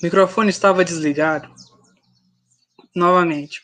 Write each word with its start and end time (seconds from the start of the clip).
O 0.00 0.04
microfone 0.04 0.48
estava 0.48 0.84
desligado. 0.84 1.52
Novamente. 2.94 3.62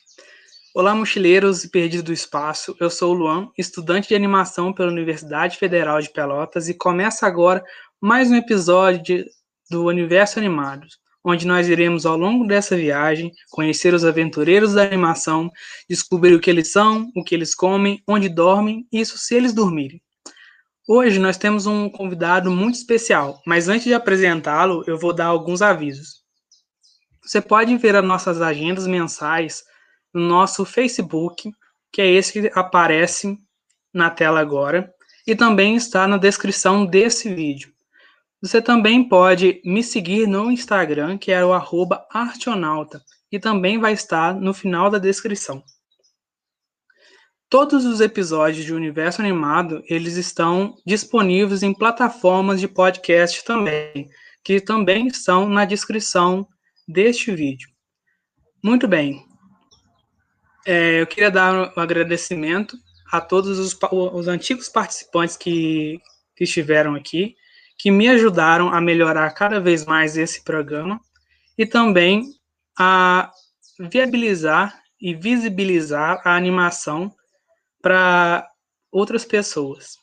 Olá, 0.74 0.92
mochileiros 0.92 1.62
e 1.62 1.70
perdidos 1.70 2.02
do 2.02 2.12
espaço. 2.12 2.74
Eu 2.80 2.90
sou 2.90 3.14
o 3.14 3.16
Luan, 3.16 3.50
estudante 3.56 4.08
de 4.08 4.16
animação 4.16 4.72
pela 4.72 4.90
Universidade 4.90 5.56
Federal 5.56 6.00
de 6.00 6.10
Pelotas 6.10 6.68
e 6.68 6.74
começa 6.74 7.24
agora 7.24 7.62
mais 8.00 8.32
um 8.32 8.34
episódio 8.34 9.00
de, 9.00 9.26
do 9.70 9.84
Universo 9.84 10.40
Animados, 10.40 10.98
onde 11.24 11.46
nós 11.46 11.68
iremos 11.68 12.04
ao 12.04 12.16
longo 12.16 12.44
dessa 12.48 12.76
viagem 12.76 13.30
conhecer 13.52 13.94
os 13.94 14.04
aventureiros 14.04 14.74
da 14.74 14.82
animação, 14.82 15.48
descobrir 15.88 16.34
o 16.34 16.40
que 16.40 16.50
eles 16.50 16.72
são, 16.72 17.12
o 17.14 17.22
que 17.22 17.32
eles 17.32 17.54
comem, 17.54 18.02
onde 18.08 18.28
dormem, 18.28 18.88
isso 18.90 19.16
se 19.18 19.36
eles 19.36 19.52
dormirem. 19.52 20.02
Hoje 20.88 21.20
nós 21.20 21.38
temos 21.38 21.64
um 21.64 21.88
convidado 21.88 22.50
muito 22.50 22.74
especial, 22.74 23.40
mas 23.46 23.68
antes 23.68 23.84
de 23.84 23.94
apresentá-lo, 23.94 24.82
eu 24.88 24.98
vou 24.98 25.12
dar 25.12 25.26
alguns 25.26 25.62
avisos. 25.62 26.23
Você 27.24 27.40
pode 27.40 27.76
ver 27.76 27.96
as 27.96 28.04
nossas 28.04 28.42
agendas 28.42 28.86
mensais 28.86 29.64
no 30.12 30.20
nosso 30.20 30.64
Facebook, 30.64 31.50
que 31.90 32.02
é 32.02 32.10
esse 32.10 32.32
que 32.32 32.50
aparece 32.54 33.38
na 33.92 34.10
tela 34.10 34.40
agora, 34.40 34.92
e 35.26 35.34
também 35.34 35.74
está 35.74 36.06
na 36.06 36.18
descrição 36.18 36.84
desse 36.84 37.32
vídeo. 37.34 37.72
Você 38.42 38.60
também 38.60 39.08
pode 39.08 39.62
me 39.64 39.82
seguir 39.82 40.26
no 40.26 40.50
Instagram, 40.50 41.16
que 41.16 41.32
é 41.32 41.42
o 41.42 41.52
artionauta, 42.10 43.02
e 43.32 43.38
também 43.38 43.78
vai 43.78 43.94
estar 43.94 44.34
no 44.34 44.52
final 44.52 44.90
da 44.90 44.98
descrição. 44.98 45.62
Todos 47.48 47.86
os 47.86 48.00
episódios 48.00 48.66
de 48.66 48.74
Universo 48.74 49.22
Animado, 49.22 49.82
eles 49.88 50.16
estão 50.16 50.74
disponíveis 50.84 51.62
em 51.62 51.72
plataformas 51.72 52.60
de 52.60 52.68
podcast 52.68 53.42
também, 53.44 54.10
que 54.42 54.60
também 54.60 55.06
estão 55.06 55.48
na 55.48 55.64
descrição 55.64 56.46
deste 56.86 57.34
vídeo. 57.34 57.68
Muito 58.62 58.88
bem. 58.88 59.24
É, 60.66 61.00
eu 61.00 61.06
queria 61.06 61.30
dar 61.30 61.74
um 61.76 61.80
agradecimento 61.80 62.76
a 63.12 63.20
todos 63.20 63.58
os, 63.58 63.78
os 63.92 64.28
antigos 64.28 64.68
participantes 64.68 65.36
que, 65.36 66.00
que 66.34 66.44
estiveram 66.44 66.94
aqui, 66.94 67.36
que 67.78 67.90
me 67.90 68.08
ajudaram 68.08 68.72
a 68.72 68.80
melhorar 68.80 69.30
cada 69.32 69.60
vez 69.60 69.84
mais 69.84 70.16
esse 70.16 70.42
programa 70.42 71.00
e 71.56 71.66
também 71.66 72.24
a 72.78 73.30
viabilizar 73.78 74.82
e 75.00 75.14
visibilizar 75.14 76.22
a 76.24 76.34
animação 76.34 77.14
para 77.82 78.48
outras 78.90 79.24
pessoas. 79.24 79.98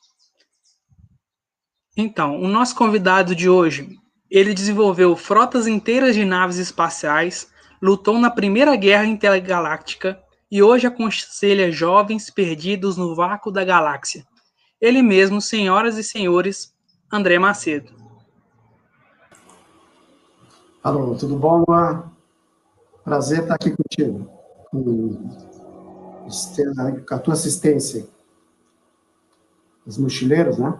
Então, 1.97 2.39
o 2.39 2.47
nosso 2.47 2.75
convidado 2.75 3.35
de 3.35 3.49
hoje, 3.49 3.97
ele 4.31 4.53
desenvolveu 4.53 5.13
frotas 5.17 5.67
inteiras 5.67 6.15
de 6.15 6.23
naves 6.23 6.55
espaciais, 6.55 7.51
lutou 7.81 8.17
na 8.17 8.31
Primeira 8.31 8.77
Guerra 8.77 9.05
Intergaláctica 9.05 10.17
e 10.49 10.63
hoje 10.63 10.87
aconselha 10.87 11.69
jovens 11.69 12.29
perdidos 12.29 12.95
no 12.95 13.13
vácuo 13.13 13.51
da 13.51 13.65
galáxia. 13.65 14.25
Ele 14.79 15.01
mesmo, 15.01 15.41
senhoras 15.41 15.97
e 15.97 16.03
senhores, 16.03 16.73
André 17.11 17.37
Macedo. 17.37 17.91
Alô, 20.81 21.13
tudo 21.15 21.35
bom, 21.35 21.65
Luan? 21.67 22.09
Prazer 23.03 23.41
estar 23.41 23.55
aqui 23.55 23.75
contigo 23.75 24.31
com 27.05 27.15
a 27.15 27.19
tua 27.19 27.33
assistência. 27.33 28.07
Os 29.85 29.97
mochileiros, 29.97 30.57
né? 30.57 30.79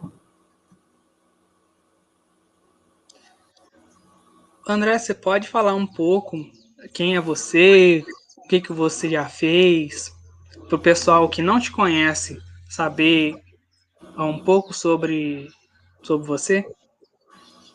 André, 4.72 4.98
você 4.98 5.14
pode 5.14 5.48
falar 5.48 5.76
um 5.76 5.86
pouco 5.86 6.38
quem 6.94 7.16
é 7.16 7.22
você, 7.22 8.04
o 8.38 8.48
que, 8.48 8.62
que 8.62 8.74
você 8.74 9.10
já 9.10 9.26
fez, 9.26 10.12
para 10.68 10.76
o 10.76 10.80
pessoal 10.80 11.30
que 11.30 11.42
não 11.42 11.60
te 11.60 11.72
conhece 11.72 12.38
saber 12.70 13.36
um 14.18 14.40
pouco 14.40 14.74
sobre, 14.74 15.50
sobre 16.02 16.26
você? 16.26 16.66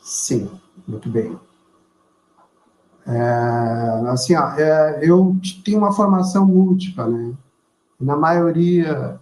Sim, 0.02 0.50
muito 0.86 1.08
bem. 1.08 1.38
É, 3.06 4.08
assim, 4.08 4.34
ó, 4.34 4.50
é, 4.52 5.00
eu 5.02 5.36
tenho 5.64 5.78
uma 5.78 5.92
formação 5.92 6.46
múltipla, 6.46 7.06
né? 7.06 7.34
Na 8.00 8.16
maioria 8.16 9.20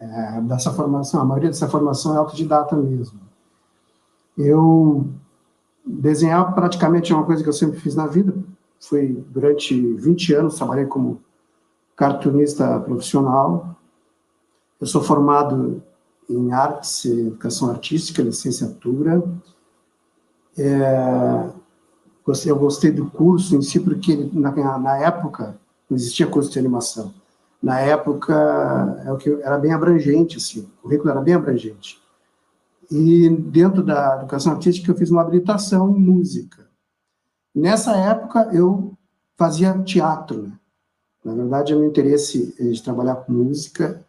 é, 0.00 0.40
dessa 0.42 0.72
formação, 0.72 1.20
a 1.20 1.24
maioria 1.24 1.50
dessa 1.50 1.68
formação 1.68 2.14
é 2.14 2.18
autodidata 2.18 2.74
mesmo. 2.76 3.20
Eu 4.36 5.08
desenhar 5.88 6.54
praticamente 6.54 7.12
é 7.12 7.14
uma 7.14 7.24
coisa 7.24 7.42
que 7.42 7.48
eu 7.48 7.52
sempre 7.52 7.80
fiz 7.80 7.94
na 7.94 8.06
vida. 8.06 8.34
Foi 8.80 9.24
durante 9.30 9.74
20 9.74 10.34
anos, 10.34 10.56
trabalhei 10.56 10.86
como 10.86 11.20
cartunista 11.96 12.78
profissional. 12.80 13.76
Eu 14.80 14.86
sou 14.86 15.02
formado 15.02 15.82
em 16.28 16.52
artes 16.52 17.04
educação 17.06 17.70
artística, 17.70 18.22
licenciatura. 18.22 19.22
É, 20.56 21.50
eu 22.46 22.56
gostei 22.56 22.90
do 22.90 23.06
curso 23.10 23.56
em 23.56 23.62
si, 23.62 23.80
porque 23.80 24.28
na, 24.32 24.78
na 24.78 24.98
época 24.98 25.58
não 25.88 25.96
existia 25.96 26.26
curso 26.26 26.50
de 26.50 26.58
animação 26.58 27.12
na 27.62 27.80
época 27.80 28.34
é 29.04 29.46
era 29.46 29.58
bem 29.58 29.72
abrangente, 29.72 30.36
assim, 30.36 30.60
o 30.60 30.82
currículo 30.82 31.10
era 31.10 31.20
bem 31.20 31.34
abrangente. 31.34 32.00
E 32.90 33.28
dentro 33.28 33.82
da 33.82 34.16
educação 34.16 34.52
artística 34.52 34.90
eu 34.90 34.96
fiz 34.96 35.10
uma 35.10 35.22
habilitação 35.22 35.90
em 35.90 36.00
música. 36.00 36.66
Nessa 37.54 37.96
época 37.96 38.48
eu 38.52 38.96
fazia 39.36 39.78
teatro. 39.82 40.44
Né? 40.44 40.52
Na 41.24 41.34
verdade, 41.34 41.74
o 41.74 41.78
meu 41.78 41.88
interesse 41.88 42.54
de 42.58 42.82
trabalhar 42.82 43.16
com 43.16 43.32
música 43.32 44.04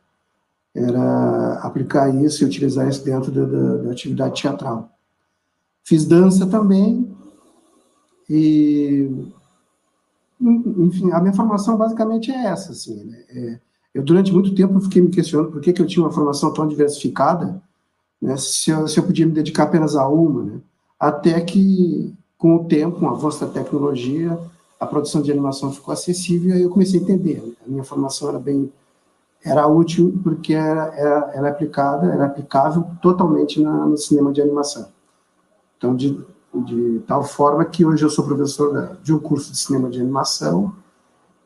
era 0.74 1.54
aplicar 1.60 2.14
isso 2.24 2.44
e 2.44 2.48
utilizar 2.48 2.88
isso 2.88 3.04
dentro 3.04 3.32
da, 3.32 3.46
da, 3.46 3.78
da 3.84 3.92
atividade 3.92 4.42
teatral. 4.42 4.90
Fiz 5.84 6.06
dança 6.06 6.46
também 6.48 7.16
e 8.30 9.10
enfim, 10.42 11.12
a 11.12 11.20
minha 11.20 11.34
formação 11.34 11.76
basicamente 11.76 12.32
é 12.32 12.46
essa, 12.46 12.72
assim, 12.72 13.04
né? 13.04 13.26
é, 13.30 13.60
eu 13.94 14.04
durante 14.04 14.32
muito 14.32 14.56
tempo 14.56 14.80
fiquei 14.80 15.02
me 15.02 15.10
questionando 15.10 15.52
por 15.52 15.60
que, 15.60 15.74
que 15.74 15.82
eu 15.82 15.88
tinha 15.88 16.06
uma 16.06 16.12
formação 16.12 16.54
tão 16.54 16.68
diversificada, 16.68 17.62
né, 18.22 18.35
se, 18.38 18.69
eu, 18.69 18.88
se 18.88 19.00
eu 19.00 19.03
podia 19.03 19.25
me 19.25 19.31
dedicar 19.31 19.63
apenas 19.63 19.96
a 19.96 20.07
uma, 20.07 20.44
né, 20.44 20.59
até 21.00 21.40
que, 21.41 22.13
com 22.38 22.56
o 22.57 22.66
tempo, 22.66 23.00
com 23.00 23.06
o 23.06 23.09
avanço 23.09 23.46
da 23.46 23.52
tecnologia, 23.52 24.38
a 24.80 24.85
produção 24.85 25.22
de 25.22 25.31
animação 25.31 25.72
ficou 25.72 25.94
acessível 25.94 26.56
e 26.56 26.62
eu 26.62 26.69
comecei 26.69 27.00
a 27.00 27.03
entender, 27.03 27.41
né? 27.41 27.53
a 27.66 27.69
minha 27.69 27.84
formação 27.84 28.30
era 28.30 28.40
bem, 28.40 28.72
era 29.44 29.68
útil 29.68 30.19
porque 30.24 30.53
era, 30.53 30.94
era, 30.96 31.31
era 31.34 31.50
aplicada, 31.50 32.12
era 32.12 32.25
aplicável 32.25 32.85
totalmente 33.02 33.62
na, 33.62 33.85
no 33.85 33.97
cinema 33.97 34.31
de 34.31 34.41
animação. 34.41 34.88
Então, 35.78 35.96
de, 35.96 36.19
de 36.66 37.01
tal 37.07 37.24
forma 37.24 37.63
que 37.66 37.86
hoje 37.86 38.03
eu 38.03 38.09
sou 38.09 38.25
professor 38.25 38.97
de 39.03 39.13
um 39.13 39.19
curso 39.19 39.51
de 39.51 39.57
cinema 39.57 39.90
de 39.90 40.00
animação 40.00 40.74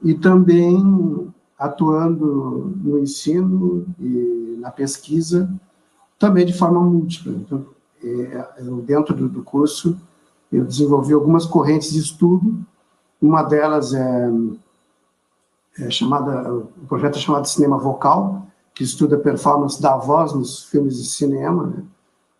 e 0.03 0.13
também 0.13 1.31
atuando 1.57 2.73
no 2.83 2.99
ensino 2.99 3.85
e 3.99 4.57
na 4.59 4.69
pesquisa, 4.69 5.49
também 6.23 6.45
de 6.45 6.53
forma 6.53 6.79
múltipla. 6.79 7.33
Então, 7.33 7.65
é, 8.01 8.47
dentro 8.85 9.13
do, 9.13 9.27
do 9.27 9.43
curso, 9.43 9.99
eu 10.49 10.63
desenvolvi 10.63 11.11
algumas 11.13 11.45
correntes 11.45 11.91
de 11.91 11.99
estudo, 11.99 12.63
uma 13.21 13.43
delas 13.43 13.93
é, 13.93 14.31
é 15.79 15.89
chamada, 15.89 16.53
o 16.53 16.87
projeto 16.87 17.17
é 17.17 17.19
chamado 17.19 17.45
Cinema 17.45 17.77
Vocal, 17.77 18.47
que 18.73 18.85
estuda 18.85 19.17
a 19.17 19.19
performance 19.19 19.81
da 19.81 19.97
voz 19.97 20.33
nos 20.33 20.63
filmes 20.63 20.95
de 20.95 21.09
cinema, 21.09 21.73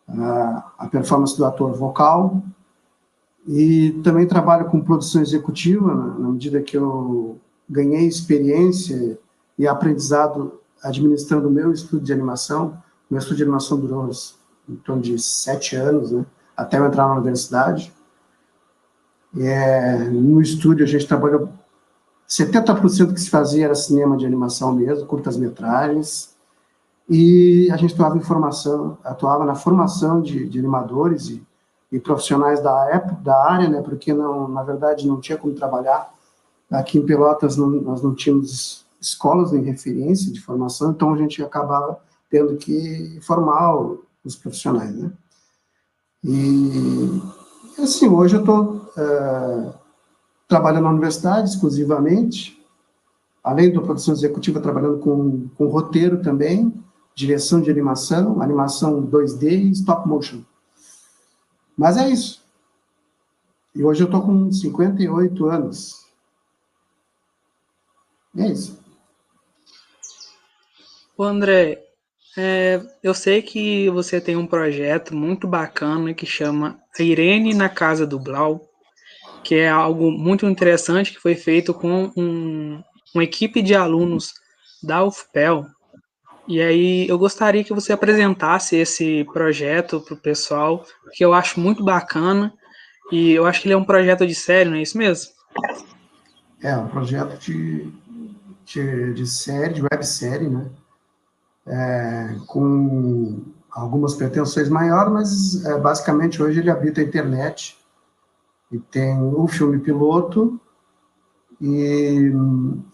né? 0.07 0.63
a 0.77 0.88
performance 0.88 1.36
do 1.36 1.45
ator 1.45 1.74
vocal, 1.74 2.41
e 3.45 4.00
também 4.01 4.25
trabalho 4.25 4.69
com 4.69 4.79
produção 4.79 5.21
executiva, 5.21 5.94
na 5.94 6.29
medida 6.29 6.62
que 6.62 6.77
eu 6.77 7.38
ganhei 7.69 8.07
experiência 8.07 9.19
e 9.59 9.68
aprendizado 9.68 10.53
administrando 10.81 11.50
o 11.50 11.51
meu 11.51 11.74
estudo 11.74 12.01
de 12.01 12.13
animação. 12.13 12.81
Meu 13.13 13.19
estudo 13.19 13.38
de 13.38 13.44
animação 13.44 13.80
durou 13.80 14.10
em 14.68 14.75
torno 14.77 15.01
de 15.01 15.19
sete 15.19 15.75
anos, 15.75 16.12
né, 16.12 16.25
até 16.57 16.80
eu 16.80 16.86
entrar 16.86 17.07
na 17.07 17.15
universidade. 17.15 17.94
É, 19.38 19.98
no 20.10 20.42
estúdio 20.42 20.83
a 20.83 20.88
gente 20.88 21.07
trabalhou 21.07 21.50
70% 22.27 23.13
que 23.13 23.21
se 23.21 23.30
fazia 23.30 23.65
era 23.65 23.75
cinema 23.75 24.18
de 24.18 24.25
animação 24.25 24.74
mesmo, 24.74 25.06
curtas-metragens, 25.06 26.36
e 27.07 27.69
a 27.71 27.77
gente 27.77 27.94
atuava 27.94 28.19
formação, 28.21 28.98
atuava 29.04 29.45
na 29.45 29.56
formação 29.56 30.21
de, 30.21 30.48
de 30.48 30.60
animadores 30.60 31.30
e 31.30 31.45
e 31.94 32.00
profissionais 32.00 32.60
da 32.60 32.89
época, 32.89 33.21
da 33.21 33.51
área, 33.51 33.69
né, 33.69 33.80
porque 33.80 34.12
não, 34.12 34.48
na 34.48 34.63
verdade 34.63 35.07
não 35.07 35.21
tinha 35.21 35.38
como 35.38 35.54
trabalhar. 35.54 36.12
Aqui 36.71 36.98
em 36.98 37.06
Pelotas 37.06 37.56
não, 37.56 37.69
nós 37.69 38.01
não 38.01 38.15
tínhamos 38.15 38.83
escolas 39.00 39.51
nem 39.51 39.62
referência 39.62 40.33
de 40.33 40.42
formação, 40.42 40.89
então 40.89 41.13
a 41.13 41.18
gente 41.18 41.44
acabava 41.44 42.00
tendo 42.33 42.57
que 42.57 43.19
formar 43.21 43.77
os 44.25 44.35
profissionais, 44.35 44.95
né. 44.95 45.12
E, 46.24 47.21
assim, 47.80 48.07
hoje 48.09 48.35
eu 48.35 48.39
estou 48.39 48.91
é, 48.97 49.74
trabalhando 50.47 50.85
na 50.85 50.89
universidade 50.89 51.47
exclusivamente, 51.47 52.59
além 53.44 53.71
da 53.71 53.81
produção 53.81 54.15
executiva, 54.15 54.59
trabalhando 54.59 54.97
com, 54.97 55.47
com 55.50 55.68
roteiro 55.68 56.24
também, 56.24 56.74
direção 57.13 57.62
de 57.62 57.69
animação, 57.69 58.41
animação 58.41 59.06
2D 59.06 59.44
e 59.51 59.69
stop 59.69 60.07
motion. 60.07 60.41
Mas 61.77 61.97
é 61.97 62.09
isso. 62.09 62.44
E 63.75 63.83
hoje 63.83 64.01
eu 64.01 64.06
estou 64.06 64.24
com 64.24 64.51
58 64.51 65.45
anos. 65.45 66.07
É 68.36 68.47
isso. 68.47 68.81
O 71.15 71.24
André, 71.24 71.93
é, 72.35 72.81
eu 73.03 73.13
sei 73.13 73.41
que 73.41 73.89
você 73.89 74.19
tem 74.19 74.35
um 74.35 74.47
projeto 74.47 75.15
muito 75.15 75.47
bacana 75.47 76.13
que 76.13 76.25
chama 76.25 76.80
Irene 76.97 77.53
na 77.53 77.69
Casa 77.69 78.07
do 78.07 78.19
Blau, 78.19 78.68
que 79.44 79.56
é 79.56 79.69
algo 79.69 80.12
muito 80.12 80.47
interessante 80.47 81.13
que 81.13 81.19
foi 81.19 81.35
feito 81.35 81.74
com 81.74 82.12
um, 82.18 82.81
uma 83.13 83.24
equipe 83.24 83.62
de 83.62 83.75
alunos 83.75 84.33
da 84.81 85.03
UFPEL. 85.03 85.65
E 86.47 86.59
aí 86.59 87.07
eu 87.07 87.18
gostaria 87.18 87.63
que 87.63 87.74
você 87.74 87.94
apresentasse 87.94 88.75
esse 88.75 89.24
projeto 89.31 90.01
para 90.01 90.15
o 90.15 90.18
pessoal, 90.18 90.86
que 91.13 91.24
eu 91.24 91.33
acho 91.33 91.59
muito 91.59 91.83
bacana. 91.83 92.51
E 93.12 93.31
eu 93.31 93.45
acho 93.45 93.62
que 93.62 93.68
ele 93.68 93.75
é 93.75 93.77
um 93.77 93.86
projeto 93.86 94.25
de 94.25 94.33
série, 94.33 94.69
não 94.69 94.77
é 94.77 94.81
isso 94.81 94.97
mesmo? 94.97 95.31
É, 96.62 96.75
um 96.75 96.88
projeto 96.88 97.38
de, 97.38 97.91
de, 98.65 99.13
de 99.13 99.27
série, 99.27 99.74
de 99.74 99.83
websérie, 99.83 100.50
né? 100.50 100.65
É, 101.65 102.36
com 102.48 103.42
algumas 103.71 104.15
pretensões 104.15 104.69
maiores, 104.69 105.13
mas 105.13 105.65
é, 105.65 105.80
basicamente 105.80 106.44
hoje 106.44 106.60
ele 106.60 106.69
habita 106.69 107.00
a 107.00 107.04
internet 107.04 107.77
e 108.71 108.77
tem 108.80 109.19
o 109.21 109.48
filme 109.48 109.80
piloto 109.80 110.60
e, 111.62 112.31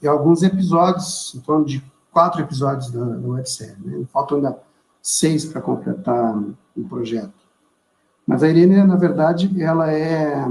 e 0.01 0.07
alguns 0.07 0.43
episódios, 0.43 1.33
em 1.35 1.39
torno 1.39 1.65
de 1.65 1.83
quatro 2.11 2.41
episódios 2.41 2.91
da, 2.91 3.03
da 3.03 3.27
websérie. 3.27 3.75
Né? 3.83 4.05
Faltam 4.11 4.37
ainda 4.37 4.59
seis 5.01 5.45
para 5.45 5.61
completar 5.61 6.37
o 6.75 6.83
projeto. 6.87 7.33
Mas 8.27 8.43
a 8.43 8.49
Irene, 8.49 8.83
na 8.83 8.95
verdade, 8.95 9.61
ela 9.61 9.91
é 9.91 10.45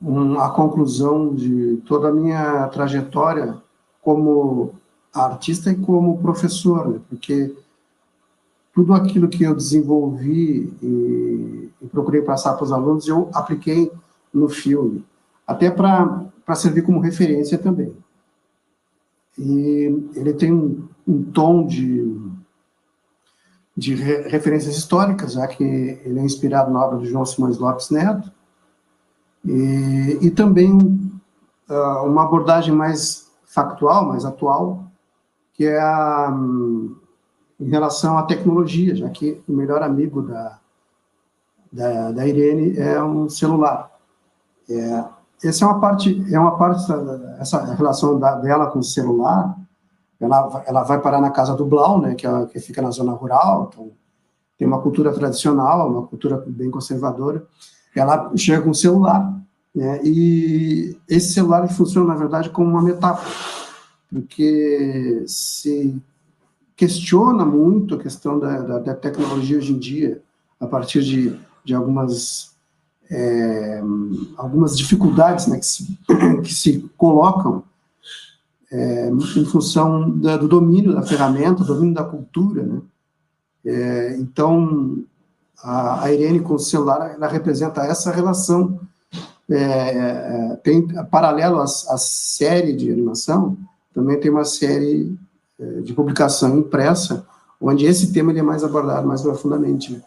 um, 0.00 0.40
a 0.40 0.50
conclusão 0.50 1.34
de 1.34 1.76
toda 1.86 2.08
a 2.08 2.12
minha 2.12 2.66
trajetória 2.68 3.56
como 4.00 4.74
artista 5.12 5.70
e 5.70 5.76
como 5.76 6.18
professor, 6.18 6.88
né? 6.88 7.00
porque 7.08 7.54
tudo 8.74 8.94
aquilo 8.94 9.28
que 9.28 9.44
eu 9.44 9.54
desenvolvi 9.54 10.72
e, 10.82 11.70
e 11.82 11.86
procurei 11.88 12.22
passar 12.22 12.54
para 12.54 12.64
os 12.64 12.72
alunos, 12.72 13.06
eu 13.06 13.28
apliquei 13.34 13.92
no 14.32 14.48
filme, 14.48 15.04
até 15.46 15.70
para 15.70 16.54
servir 16.54 16.82
como 16.82 17.00
referência 17.00 17.58
também. 17.58 17.94
E 19.38 20.10
ele 20.14 20.32
tem 20.32 20.52
um, 20.52 20.88
um 21.06 21.22
tom 21.22 21.66
de, 21.66 22.18
de 23.76 23.94
re, 23.94 24.28
referências 24.28 24.76
históricas, 24.76 25.34
já 25.34 25.46
que 25.46 25.62
ele 25.62 26.18
é 26.18 26.22
inspirado 26.22 26.70
na 26.70 26.82
obra 26.82 26.98
de 26.98 27.06
João 27.06 27.26
Simões 27.26 27.58
Lopes 27.58 27.90
Neto, 27.90 28.32
e, 29.44 30.18
e 30.22 30.30
também 30.30 30.72
uh, 31.68 32.06
uma 32.06 32.24
abordagem 32.24 32.74
mais 32.74 33.30
factual, 33.44 34.06
mais 34.06 34.24
atual, 34.24 34.91
que 35.52 35.66
é 35.66 35.78
a, 35.78 36.32
em 37.60 37.68
relação 37.68 38.18
à 38.18 38.24
tecnologia, 38.24 38.94
já 38.94 39.08
que 39.10 39.42
o 39.48 39.52
melhor 39.52 39.82
amigo 39.82 40.22
da, 40.22 40.58
da, 41.70 42.12
da 42.12 42.26
Irene 42.26 42.78
é 42.78 43.02
um 43.02 43.28
celular. 43.28 43.90
É, 44.68 45.04
essa 45.44 45.64
é 45.64 45.68
uma 45.68 45.80
parte, 45.80 46.24
é 46.32 46.38
uma 46.38 46.56
parte 46.56 46.84
essa 47.38 47.74
relação 47.74 48.18
da, 48.18 48.36
dela 48.36 48.66
com 48.68 48.78
o 48.78 48.84
celular. 48.84 49.56
Ela, 50.20 50.62
ela 50.66 50.82
vai 50.84 51.00
parar 51.00 51.20
na 51.20 51.30
casa 51.30 51.54
do 51.54 51.66
Blau, 51.66 52.00
né, 52.00 52.14
que, 52.14 52.26
é, 52.26 52.46
que 52.46 52.60
fica 52.60 52.80
na 52.80 52.90
zona 52.90 53.12
rural, 53.12 53.70
então 53.72 53.90
tem 54.56 54.68
uma 54.68 54.80
cultura 54.80 55.12
tradicional, 55.12 55.90
uma 55.90 56.06
cultura 56.06 56.42
bem 56.46 56.70
conservadora. 56.70 57.44
Ela 57.94 58.30
chega 58.36 58.62
com 58.62 58.70
o 58.70 58.74
celular, 58.74 59.36
né, 59.74 60.00
e 60.04 60.96
esse 61.08 61.32
celular 61.32 61.66
funciona 61.68 62.08
na 62.08 62.14
verdade 62.14 62.50
como 62.50 62.68
uma 62.68 62.82
metáfora, 62.82 63.28
porque 64.12 65.24
se 65.26 65.96
questiona 66.76 67.44
muito 67.44 67.94
a 67.94 67.98
questão 67.98 68.38
da, 68.38 68.60
da, 68.60 68.78
da 68.78 68.94
tecnologia 68.94 69.56
hoje 69.56 69.72
em 69.72 69.78
dia, 69.78 70.22
a 70.60 70.66
partir 70.66 71.02
de, 71.02 71.38
de 71.64 71.74
algumas, 71.74 72.54
é, 73.10 73.82
algumas 74.36 74.76
dificuldades 74.76 75.46
né, 75.46 75.58
que, 75.58 75.66
se, 75.66 75.98
que 76.44 76.52
se 76.52 76.90
colocam 76.96 77.64
é, 78.70 79.08
em 79.10 79.44
função 79.44 80.10
da, 80.10 80.36
do 80.36 80.48
domínio 80.48 80.94
da 80.94 81.02
ferramenta, 81.02 81.64
do 81.64 81.74
domínio 81.74 81.94
da 81.94 82.04
cultura. 82.04 82.62
Né? 82.62 82.80
É, 83.64 84.16
então, 84.18 85.04
a, 85.62 86.04
a, 86.04 86.12
Irene 86.12 86.40
com 86.40 86.54
o 86.54 86.58
celular, 86.58 87.14
ela 87.14 87.28
representa 87.28 87.82
essa 87.82 88.10
relação. 88.10 88.80
É, 89.50 89.56
é, 89.56 90.56
tem, 90.62 90.86
paralelo 91.10 91.58
à, 91.58 91.64
à 91.64 91.98
série 91.98 92.74
de 92.74 92.90
animação, 92.90 93.56
também 93.94 94.18
tem 94.18 94.30
uma 94.30 94.44
série 94.44 95.16
é, 95.58 95.80
de 95.80 95.92
publicação 95.92 96.58
impressa, 96.58 97.26
onde 97.60 97.86
esse 97.86 98.12
tema 98.12 98.32
ele 98.32 98.40
é 98.40 98.42
mais 98.42 98.64
abordado 98.64 99.06
mais 99.06 99.22
profundamente. 99.22 99.92
Né? 99.92 100.02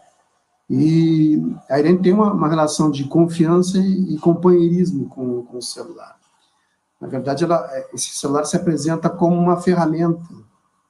E 0.68 1.42
a 1.70 1.78
Irene 1.78 2.00
tem 2.00 2.12
uma, 2.12 2.32
uma, 2.32 2.48
relação 2.48 2.90
de 2.90 3.04
confiança 3.04 3.78
e, 3.78 4.14
e 4.14 4.18
companheirismo 4.18 5.08
com, 5.08 5.42
com, 5.44 5.58
o 5.58 5.62
celular. 5.62 6.16
Na 7.00 7.06
verdade, 7.06 7.44
ela, 7.44 7.68
é, 7.72 7.90
esse 7.94 8.16
celular 8.16 8.44
se 8.44 8.56
apresenta 8.56 9.08
como 9.08 9.36
uma 9.36 9.56
ferramenta, 9.58 10.20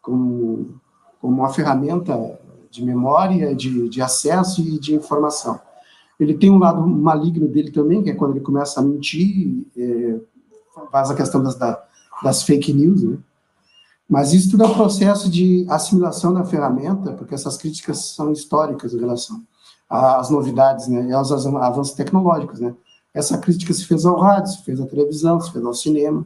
como, 0.00 0.80
como 1.20 1.40
uma 1.40 1.50
ferramenta 1.50 2.40
de 2.70 2.84
memória, 2.84 3.54
de, 3.54 3.88
de 3.88 4.00
acesso 4.00 4.62
e 4.62 4.78
de 4.78 4.94
informação. 4.94 5.60
Ele 6.18 6.32
tem 6.32 6.50
um 6.50 6.58
lado 6.58 6.86
maligno 6.86 7.46
dele 7.46 7.70
também, 7.70 8.02
que 8.02 8.10
é 8.10 8.14
quando 8.14 8.32
ele 8.32 8.40
começa 8.40 8.80
a 8.80 8.82
mentir, 8.82 9.66
é, 9.76 10.18
faz 10.90 11.10
a 11.10 11.14
questão 11.14 11.42
das, 11.42 11.56
das 12.22 12.42
fake 12.42 12.72
news, 12.72 13.02
né? 13.02 13.18
Mas 14.08 14.32
isso 14.32 14.50
tudo 14.50 14.62
é 14.64 14.66
um 14.66 14.74
processo 14.74 15.28
de 15.28 15.66
assimilação 15.68 16.32
da 16.32 16.44
ferramenta, 16.44 17.12
porque 17.12 17.34
essas 17.34 17.56
críticas 17.56 18.14
são 18.14 18.30
históricas 18.32 18.94
em 18.94 19.00
relação 19.00 19.42
às 19.90 20.30
novidades, 20.30 20.86
né, 20.88 21.06
e 21.08 21.12
aos 21.12 21.32
avanços 21.32 21.94
tecnológicos, 21.94 22.60
né. 22.60 22.74
Essa 23.12 23.38
crítica 23.38 23.72
se 23.72 23.84
fez 23.84 24.04
ao 24.04 24.18
rádio, 24.18 24.52
se 24.52 24.62
fez 24.62 24.80
à 24.80 24.86
televisão, 24.86 25.40
se 25.40 25.50
fez 25.50 25.64
ao 25.64 25.74
cinema, 25.74 26.24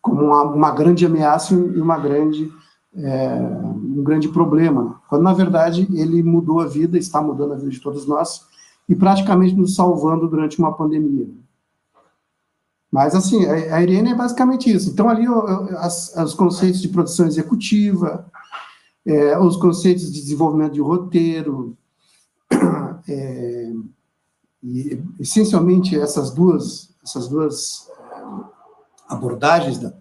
como 0.00 0.22
uma, 0.22 0.42
uma 0.44 0.70
grande 0.70 1.04
ameaça 1.04 1.54
e 1.54 1.80
uma 1.80 1.98
grande, 1.98 2.50
é, 2.94 3.34
um 3.34 4.02
grande 4.02 4.28
problema, 4.28 5.00
quando 5.08 5.22
na 5.22 5.32
verdade 5.32 5.88
ele 5.92 6.22
mudou 6.22 6.60
a 6.60 6.66
vida, 6.66 6.96
está 6.96 7.20
mudando 7.20 7.52
a 7.52 7.56
vida 7.56 7.70
de 7.70 7.80
todos 7.80 8.06
nós, 8.06 8.46
e 8.88 8.94
praticamente 8.94 9.54
nos 9.54 9.74
salvando 9.74 10.28
durante 10.28 10.58
uma 10.58 10.72
pandemia. 10.72 11.28
Mas, 12.90 13.14
assim, 13.14 13.44
a 13.46 13.82
Irene 13.82 14.12
é 14.12 14.14
basicamente 14.14 14.72
isso. 14.72 14.90
Então, 14.90 15.08
ali, 15.08 15.26
as, 15.76 16.14
os 16.16 16.34
conceitos 16.34 16.80
de 16.80 16.88
produção 16.88 17.26
executiva, 17.26 18.26
é, 19.06 19.38
os 19.38 19.56
conceitos 19.56 20.10
de 20.10 20.20
desenvolvimento 20.20 20.72
de 20.72 20.80
roteiro, 20.80 21.76
é, 23.06 23.72
e, 24.62 25.02
essencialmente, 25.20 25.98
essas 25.98 26.30
duas, 26.30 26.90
essas 27.04 27.28
duas 27.28 27.88
abordagens 29.06 29.78
da, 29.78 29.92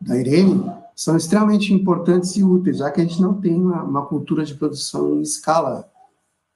da 0.00 0.16
Irene 0.16 0.72
são 0.96 1.16
extremamente 1.16 1.72
importantes 1.72 2.36
e 2.36 2.42
úteis, 2.42 2.78
já 2.78 2.90
que 2.90 3.00
a 3.00 3.04
gente 3.04 3.22
não 3.22 3.40
tem 3.40 3.54
uma, 3.54 3.84
uma 3.84 4.06
cultura 4.06 4.44
de 4.44 4.54
produção 4.54 5.14
em 5.14 5.22
escala 5.22 5.88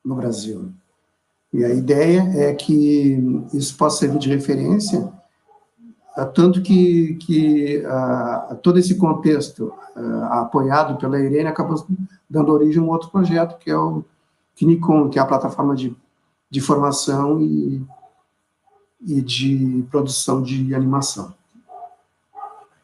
no 0.04 0.16
Brasil. 0.16 0.73
E 1.52 1.64
a 1.64 1.69
ideia 1.73 2.21
é 2.35 2.52
que 2.52 3.47
isso 3.54 3.76
possa 3.76 3.99
servir 3.99 4.19
de 4.19 4.28
referência 4.28 5.12
tanto 6.35 6.61
que, 6.61 7.14
que 7.14 7.78
uh, 7.87 8.57
todo 8.57 8.78
esse 8.78 8.97
contexto 8.97 9.73
uh, 9.97 10.25
apoiado 10.25 10.99
pela 10.99 11.19
Irene 11.19 11.49
acabou 11.49 11.87
dando 12.28 12.52
origem 12.52 12.83
a 12.83 12.85
um 12.85 12.90
outro 12.90 13.09
projeto, 13.11 13.59
que 13.59 13.71
é 13.71 13.76
o 13.76 14.04
Kinicon, 14.54 15.09
que 15.09 15.19
é 15.19 15.23
a 15.23 15.26
plataforma 15.26 15.75
de, 15.75 15.97
de 16.50 16.61
formação 16.61 17.40
e, 17.40 17.83
e 19.00 19.23
de 19.23 19.85
produção 19.90 20.42
de 20.42 20.75
animação. 20.75 21.35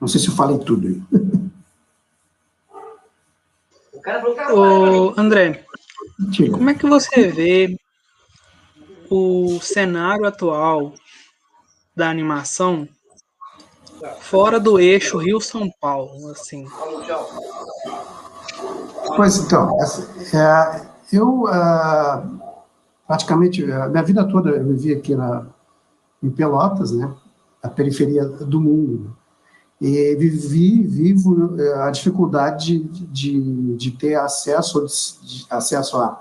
Não 0.01 0.09
sei 0.09 0.21
se 0.21 0.29
eu 0.29 0.35
falei 0.35 0.59
tudo 0.59 0.89
aí. 0.89 1.03
Ô, 4.55 5.13
André, 5.19 5.67
como 6.51 6.71
é 6.71 6.75
que 6.75 6.87
você 6.87 7.29
vê 7.29 7.79
o 9.11 9.61
cenário 9.61 10.25
atual 10.27 10.95
da 11.95 12.09
animação 12.09 12.89
fora 14.21 14.59
do 14.59 14.79
eixo 14.79 15.19
Rio-São 15.19 15.71
Paulo, 15.81 16.31
assim. 16.31 16.67
Pois 19.17 19.39
então, 19.39 19.77
é, 20.35 20.87
eu 21.13 21.45
uh, 21.45 22.49
praticamente, 23.09 23.65
a 23.73 23.89
minha 23.89 24.03
vida 24.03 24.23
toda 24.29 24.51
eu 24.51 24.67
vivi 24.67 24.93
aqui 24.93 25.15
na, 25.15 25.47
em 26.23 26.29
Pelotas, 26.29 26.93
né, 26.93 27.11
a 27.63 27.69
periferia 27.69 28.27
do 28.27 28.61
mundo. 28.61 29.05
Né? 29.05 29.11
E 29.81 30.17
vivi, 30.17 30.83
vivo 30.83 31.57
eh, 31.59 31.75
a 31.83 31.91
dificuldade 31.91 32.81
de, 32.81 33.07
de, 33.07 33.77
de 33.77 33.91
ter 33.93 34.17
acesso, 34.17 34.85
de, 35.23 35.47
acesso 35.49 35.97
a, 35.99 36.21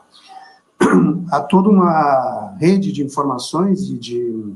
a 1.32 1.42
toda 1.42 1.68
uma 1.68 2.56
rede 2.60 2.92
de 2.92 3.04
informações 3.04 3.90
e 3.90 3.98
de, 3.98 4.54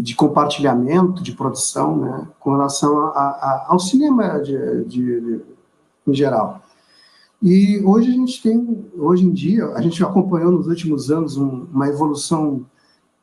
de 0.00 0.14
compartilhamento, 0.14 1.22
de 1.22 1.32
produção, 1.32 1.96
né, 1.96 2.28
com 2.40 2.52
relação 2.52 2.98
a, 3.08 3.10
a, 3.10 3.66
ao 3.68 3.78
cinema 3.78 4.38
de, 4.40 4.84
de, 4.84 5.40
em 6.06 6.14
geral. 6.14 6.62
E 7.42 7.82
hoje 7.84 8.10
a 8.10 8.12
gente 8.12 8.42
tem, 8.42 8.86
hoje 8.96 9.24
em 9.24 9.32
dia, 9.32 9.66
a 9.68 9.80
gente 9.80 10.02
acompanhou 10.02 10.50
nos 10.50 10.66
últimos 10.66 11.10
anos 11.10 11.36
um, 11.36 11.66
uma 11.72 11.88
evolução 11.88 12.64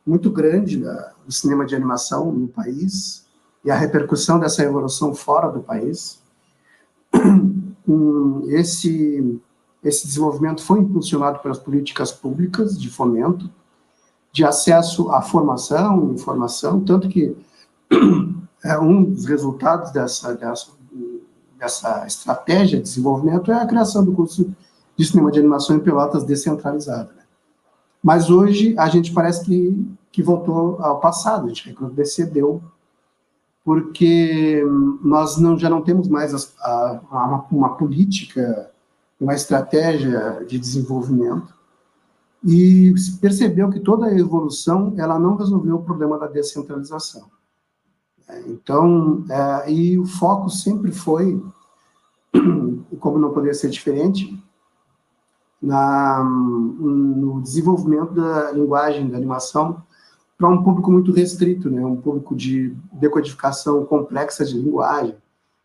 muito 0.06 0.30
grande 0.30 0.78
do 0.78 1.32
cinema 1.32 1.66
de 1.66 1.76
animação 1.76 2.32
no 2.32 2.48
país 2.48 3.26
e 3.64 3.72
a 3.72 3.76
repercussão 3.76 4.40
dessa 4.40 4.64
evolução 4.64 5.14
fora 5.14 5.50
do 5.50 5.62
país. 5.62 6.22
Esse, 8.48 9.40
esse 9.84 10.08
desenvolvimento 10.08 10.64
foi 10.64 10.80
impulsionado 10.80 11.40
pelas 11.40 11.58
políticas 11.58 12.12
públicas 12.12 12.80
de 12.80 12.90
fomento, 12.90 13.50
de 14.34 14.44
acesso 14.44 15.12
à 15.12 15.22
formação, 15.22 16.12
informação, 16.12 16.84
tanto 16.84 17.08
que 17.08 17.38
é 18.66 18.80
um 18.80 19.04
dos 19.04 19.26
resultados 19.26 19.92
dessa, 19.92 20.34
dessa, 20.34 20.72
dessa 21.60 22.08
estratégia 22.08 22.80
de 22.80 22.84
desenvolvimento 22.84 23.52
é 23.52 23.62
a 23.62 23.68
criação 23.68 24.04
do 24.04 24.12
curso 24.12 24.52
de 24.98 25.06
cinema 25.06 25.32
de 25.32 25.40
animação 25.40 25.76
em 25.76 25.80
Pelotas 25.80 26.24
descentralizado. 26.24 27.10
Né? 27.16 27.24
Mas 28.02 28.32
hoje 28.32 28.76
a 28.78 28.90
gente 28.90 29.14
parece 29.14 29.46
que, 29.46 29.96
que 30.12 30.24
voltou 30.24 30.82
ao 30.82 31.00
passado, 31.00 31.46
a 31.46 31.50
gente 31.50 31.70
retrocedeu, 31.70 32.62
porque 33.64 34.64
nós 35.04 35.38
não, 35.38 35.58
já 35.58 35.70
não 35.70 35.84
temos 35.84 36.08
mais 36.08 36.34
a, 36.60 37.02
a, 37.12 37.26
uma, 37.26 37.46
uma 37.52 37.78
política, 37.78 38.72
uma 39.22 39.36
estratégia 39.36 40.44
de 40.48 40.58
desenvolvimento, 40.58 41.53
e 42.44 42.94
percebeu 43.22 43.70
que 43.70 43.80
toda 43.80 44.08
a 44.08 44.20
evolução 44.20 44.94
ela 44.98 45.18
não 45.18 45.36
resolveu 45.36 45.76
o 45.76 45.84
problema 45.84 46.18
da 46.20 46.28
descentralização. 46.28 47.30
É, 48.28 48.42
então, 48.48 49.24
é, 49.30 49.72
e 49.72 49.98
o 49.98 50.06
foco 50.06 50.50
sempre 50.50 50.92
foi, 50.92 51.42
como 53.00 53.18
não 53.18 53.32
poderia 53.32 53.54
ser 53.54 53.70
diferente, 53.70 54.38
na, 55.62 56.22
no 56.22 57.42
desenvolvimento 57.42 58.14
da 58.14 58.52
linguagem, 58.52 59.10
da 59.10 59.16
animação, 59.16 59.82
para 60.38 60.50
um 60.50 60.62
público 60.62 60.92
muito 60.92 61.14
restrito, 61.14 61.70
né? 61.70 61.86
um 61.86 61.96
público 61.96 62.36
de 62.36 62.76
decodificação 62.92 63.86
complexa 63.86 64.44
de 64.44 64.60
linguagem. 64.60 65.16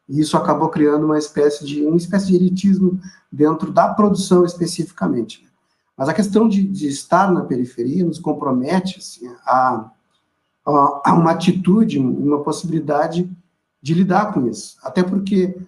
E 0.08 0.20
isso 0.20 0.36
acabou 0.36 0.68
criando 0.68 1.04
uma 1.04 1.18
espécie 1.18 1.66
de, 1.66 1.84
uma 1.84 1.96
espécie 1.96 2.28
de 2.28 2.36
elitismo 2.36 3.00
dentro 3.30 3.72
da 3.72 3.92
produção 3.92 4.44
especificamente. 4.44 5.47
Mas 5.98 6.08
a 6.08 6.14
questão 6.14 6.48
de, 6.48 6.62
de 6.62 6.86
estar 6.86 7.32
na 7.32 7.40
periferia 7.40 8.04
nos 8.04 8.20
compromete 8.20 8.98
assim, 8.98 9.26
a, 9.44 9.90
a, 10.64 11.12
uma 11.12 11.32
atitude, 11.32 11.98
uma 11.98 12.44
possibilidade 12.44 13.28
de 13.82 13.94
lidar 13.94 14.32
com 14.32 14.46
isso. 14.46 14.76
Até 14.84 15.02
porque 15.02 15.58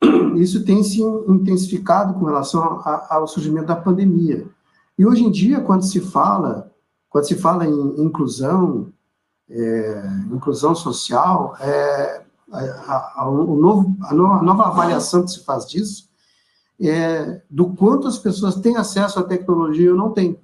isso 0.36 0.64
tem 0.64 0.82
se 0.82 1.02
intensificado 1.02 2.14
com 2.14 2.24
relação 2.24 2.62
a, 2.62 3.16
ao 3.16 3.28
surgimento 3.28 3.66
da 3.66 3.76
pandemia. 3.76 4.48
E 4.98 5.04
hoje 5.04 5.22
em 5.24 5.30
dia, 5.30 5.60
quando 5.60 5.84
se 5.84 6.00
fala, 6.00 6.72
quando 7.10 7.28
se 7.28 7.34
fala 7.34 7.66
em 7.66 8.02
inclusão, 8.02 8.90
é, 9.50 10.02
inclusão 10.32 10.74
social, 10.74 11.54
é, 11.60 12.24
a, 12.50 13.22
a, 13.22 13.28
o 13.28 13.56
novo, 13.56 13.94
a, 14.04 14.14
nova 14.14 14.68
avaliação 14.68 15.22
que 15.22 15.32
se 15.32 15.44
faz 15.44 15.66
disso 15.66 16.05
é, 16.80 17.42
do 17.50 17.70
quanto 17.70 18.06
as 18.06 18.18
pessoas 18.18 18.56
têm 18.56 18.76
acesso 18.76 19.18
à 19.18 19.22
tecnologia 19.22 19.90
ou 19.90 19.96
não 19.96 20.12
têm. 20.12 20.38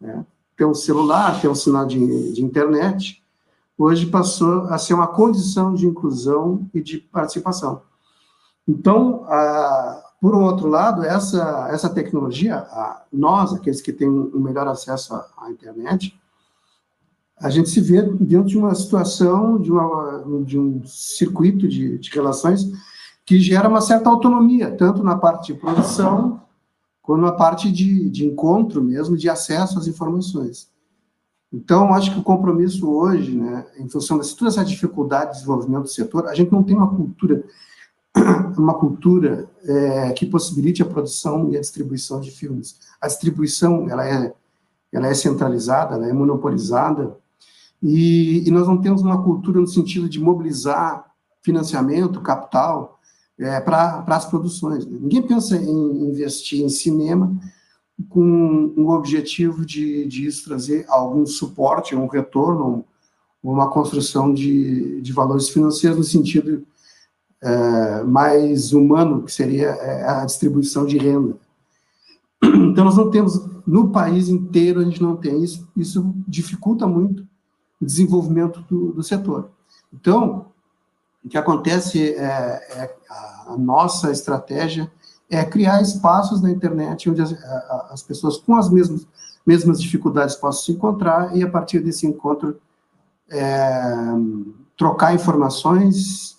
Né? 0.00 0.24
Tem 0.56 0.66
um 0.66 0.74
celular, 0.74 1.40
tem 1.40 1.50
um 1.50 1.54
sinal 1.54 1.86
de, 1.86 2.32
de 2.32 2.42
internet, 2.42 3.22
hoje 3.76 4.06
passou 4.06 4.62
a 4.64 4.78
ser 4.78 4.94
uma 4.94 5.06
condição 5.06 5.74
de 5.74 5.86
inclusão 5.86 6.68
e 6.74 6.82
de 6.82 6.98
participação. 6.98 7.82
Então, 8.68 9.24
a, 9.26 10.10
por 10.20 10.34
um 10.34 10.44
outro 10.44 10.68
lado, 10.68 11.02
essa, 11.02 11.68
essa 11.70 11.88
tecnologia, 11.88 12.56
a, 12.56 13.02
nós, 13.12 13.54
aqueles 13.54 13.80
que 13.80 13.92
têm 13.92 14.08
um 14.08 14.38
melhor 14.38 14.68
acesso 14.68 15.14
à, 15.14 15.26
à, 15.38 15.50
internet, 15.50 16.18
a 17.38 17.48
gente 17.48 17.70
se 17.70 17.80
vê 17.80 18.02
dentro 18.02 18.48
de 18.48 18.58
uma 18.58 18.74
situação, 18.74 19.58
de, 19.58 19.72
uma, 19.72 20.42
de 20.44 20.58
um 20.58 20.84
circuito 20.84 21.66
de, 21.66 21.96
de 21.96 22.10
relações 22.10 22.70
que 23.24 23.38
gera 23.38 23.68
uma 23.68 23.80
certa 23.80 24.08
autonomia, 24.08 24.74
tanto 24.74 25.02
na 25.02 25.16
parte 25.16 25.52
de 25.52 25.58
produção, 25.58 26.40
quanto 27.02 27.22
na 27.22 27.32
parte 27.32 27.70
de, 27.70 28.08
de 28.08 28.26
encontro 28.26 28.82
mesmo, 28.82 29.16
de 29.16 29.28
acesso 29.28 29.78
às 29.78 29.86
informações. 29.86 30.70
Então, 31.52 31.92
acho 31.92 32.12
que 32.12 32.20
o 32.20 32.22
compromisso 32.22 32.88
hoje, 32.88 33.36
né, 33.36 33.66
em 33.78 33.88
função 33.88 34.18
de 34.18 34.36
toda 34.36 34.50
essa 34.50 34.64
dificuldade 34.64 35.32
de 35.32 35.36
desenvolvimento 35.38 35.82
do 35.82 35.88
setor, 35.88 36.28
a 36.28 36.34
gente 36.34 36.52
não 36.52 36.62
tem 36.62 36.76
uma 36.76 36.88
cultura, 36.88 37.42
uma 38.56 38.74
cultura 38.74 39.50
é, 39.64 40.12
que 40.12 40.26
possibilite 40.26 40.82
a 40.82 40.86
produção 40.86 41.50
e 41.50 41.56
a 41.56 41.60
distribuição 41.60 42.20
de 42.20 42.30
filmes. 42.30 42.78
A 43.00 43.08
distribuição, 43.08 43.90
ela 43.90 44.06
é, 44.06 44.32
ela 44.92 45.08
é 45.08 45.14
centralizada, 45.14 45.96
ela 45.96 46.08
é 46.08 46.12
monopolizada, 46.12 47.16
e, 47.82 48.46
e 48.46 48.50
nós 48.50 48.68
não 48.68 48.80
temos 48.80 49.02
uma 49.02 49.22
cultura 49.22 49.60
no 49.60 49.66
sentido 49.66 50.08
de 50.08 50.20
mobilizar 50.20 51.04
financiamento, 51.42 52.20
capital, 52.20 52.99
é, 53.40 53.60
para 53.60 54.04
as 54.06 54.26
produções. 54.26 54.86
Né? 54.86 54.98
Ninguém 55.00 55.22
pensa 55.22 55.56
em 55.56 56.08
investir 56.08 56.62
em 56.62 56.68
cinema 56.68 57.34
com 58.08 58.72
o 58.76 58.90
objetivo 58.90 59.64
de, 59.64 60.06
de 60.06 60.26
isso 60.26 60.44
trazer 60.44 60.84
algum 60.88 61.26
suporte, 61.26 61.96
um 61.96 62.06
retorno, 62.06 62.84
uma 63.42 63.70
construção 63.70 64.32
de, 64.32 65.00
de 65.00 65.12
valores 65.12 65.48
financeiros 65.48 65.98
no 65.98 66.04
sentido 66.04 66.66
é, 67.42 68.02
mais 68.04 68.72
humano, 68.72 69.22
que 69.22 69.32
seria 69.32 69.68
é, 69.68 70.04
a 70.04 70.24
distribuição 70.24 70.84
de 70.84 70.98
renda. 70.98 71.36
Então, 72.42 72.84
nós 72.84 72.96
não 72.96 73.10
temos, 73.10 73.38
no 73.66 73.90
país 73.90 74.28
inteiro, 74.28 74.80
a 74.80 74.84
gente 74.84 75.02
não 75.02 75.14
tem 75.14 75.42
isso, 75.42 75.68
isso 75.76 76.14
dificulta 76.26 76.86
muito 76.86 77.26
o 77.80 77.84
desenvolvimento 77.84 78.62
do, 78.62 78.92
do 78.92 79.02
setor. 79.02 79.50
Então, 79.92 80.46
o 81.24 81.28
que 81.28 81.38
acontece 81.38 82.14
é, 82.14 82.22
é 82.22 82.96
a 83.46 83.56
nossa 83.56 84.10
estratégia 84.10 84.90
é 85.28 85.44
criar 85.44 85.80
espaços 85.80 86.40
na 86.42 86.50
internet 86.50 87.08
onde 87.08 87.22
as, 87.22 87.32
as, 87.90 88.02
pessoas 88.02 88.38
com 88.38 88.56
as 88.56 88.68
mesmas, 88.68 89.06
mesmas 89.46 89.80
dificuldades 89.80 90.34
possam 90.34 90.64
se 90.64 90.72
encontrar 90.72 91.36
e, 91.36 91.42
a 91.42 91.48
partir 91.48 91.80
desse 91.80 92.06
encontro, 92.06 92.60
é, 93.28 93.80
trocar 94.76 95.14
informações 95.14 96.36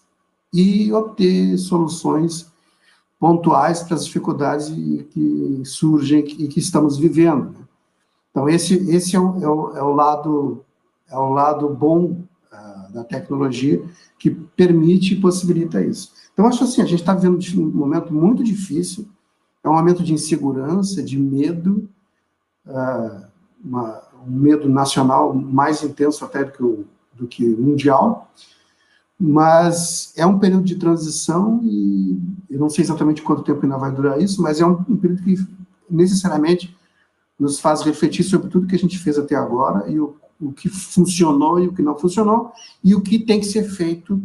e 0.53 0.91
obter 0.91 1.57
soluções 1.57 2.51
pontuais 3.17 3.81
para 3.83 3.95
as 3.95 4.05
dificuldades 4.05 4.67
que 4.67 5.61
surgem 5.63 6.19
e 6.19 6.47
que 6.47 6.59
estamos 6.59 6.97
vivendo. 6.97 7.55
Então, 8.31 8.50
esse, 8.50 8.73
esse 8.89 9.15
é, 9.15 9.19
o, 9.19 9.41
é, 9.41 9.47
o, 9.47 9.77
é 9.77 9.83
o 9.83 9.93
lado, 9.93 10.65
é 11.09 11.17
o 11.17 11.29
lado 11.29 11.69
bom 11.69 12.23
da 12.91 13.03
tecnologia 13.03 13.83
que 14.19 14.29
permite 14.29 15.13
e 15.13 15.21
possibilita 15.21 15.81
isso. 15.81 16.12
Então, 16.33 16.45
acho 16.45 16.63
assim, 16.63 16.81
a 16.81 16.86
gente 16.86 17.00
está 17.00 17.13
vivendo 17.13 17.39
um 17.57 17.71
momento 17.71 18.13
muito 18.13 18.43
difícil, 18.43 19.07
é 19.63 19.69
um 19.69 19.74
momento 19.74 20.03
de 20.03 20.13
insegurança, 20.13 21.03
de 21.03 21.17
medo, 21.17 21.89
uh, 22.65 23.25
uma, 23.63 24.01
um 24.27 24.31
medo 24.31 24.67
nacional 24.69 25.33
mais 25.33 25.83
intenso 25.83 26.25
até 26.25 26.43
do 26.43 26.51
que, 26.51 26.63
o, 26.63 26.86
do 27.13 27.27
que 27.27 27.45
mundial, 27.45 28.31
mas 29.19 30.13
é 30.17 30.25
um 30.25 30.39
período 30.39 30.63
de 30.63 30.75
transição 30.77 31.62
e 31.63 32.19
eu 32.50 32.60
não 32.60 32.69
sei 32.69 32.83
exatamente 32.83 33.21
quanto 33.21 33.43
tempo 33.43 33.62
ainda 33.63 33.77
vai 33.77 33.91
durar 33.91 34.19
isso, 34.19 34.41
mas 34.41 34.60
é 34.60 34.65
um, 34.65 34.83
um 34.89 34.98
período 34.98 35.21
que 35.21 35.36
necessariamente 35.88 36.75
nos 37.39 37.60
faz 37.60 37.81
refletir 37.81 38.24
sobre 38.24 38.50
tudo 38.50 38.67
que 38.67 38.75
a 38.75 38.79
gente 38.79 38.98
fez 38.98 39.17
até 39.19 39.36
agora 39.36 39.89
e 39.89 40.00
o 40.00 40.15
o 40.41 40.51
que 40.51 40.69
funcionou 40.69 41.60
e 41.60 41.67
o 41.67 41.74
que 41.74 41.81
não 41.81 41.98
funcionou, 41.98 42.51
e 42.83 42.95
o 42.95 43.01
que 43.01 43.19
tem 43.19 43.39
que 43.39 43.45
ser 43.45 43.63
feito 43.63 44.21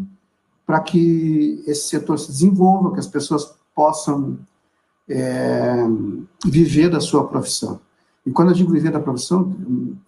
para 0.65 0.81
que 0.81 1.63
esse 1.67 1.89
setor 1.89 2.19
se 2.19 2.29
desenvolva, 2.29 2.93
que 2.93 2.99
as 2.99 3.07
pessoas 3.07 3.55
possam 3.75 4.39
é, 5.09 5.85
viver 6.45 6.91
da 6.91 7.01
sua 7.01 7.27
profissão. 7.27 7.79
E 8.25 8.31
quando 8.33 8.49
eu 8.49 8.55
digo 8.55 8.73
viver 8.73 8.91
da 8.91 8.99
profissão, 8.99 9.55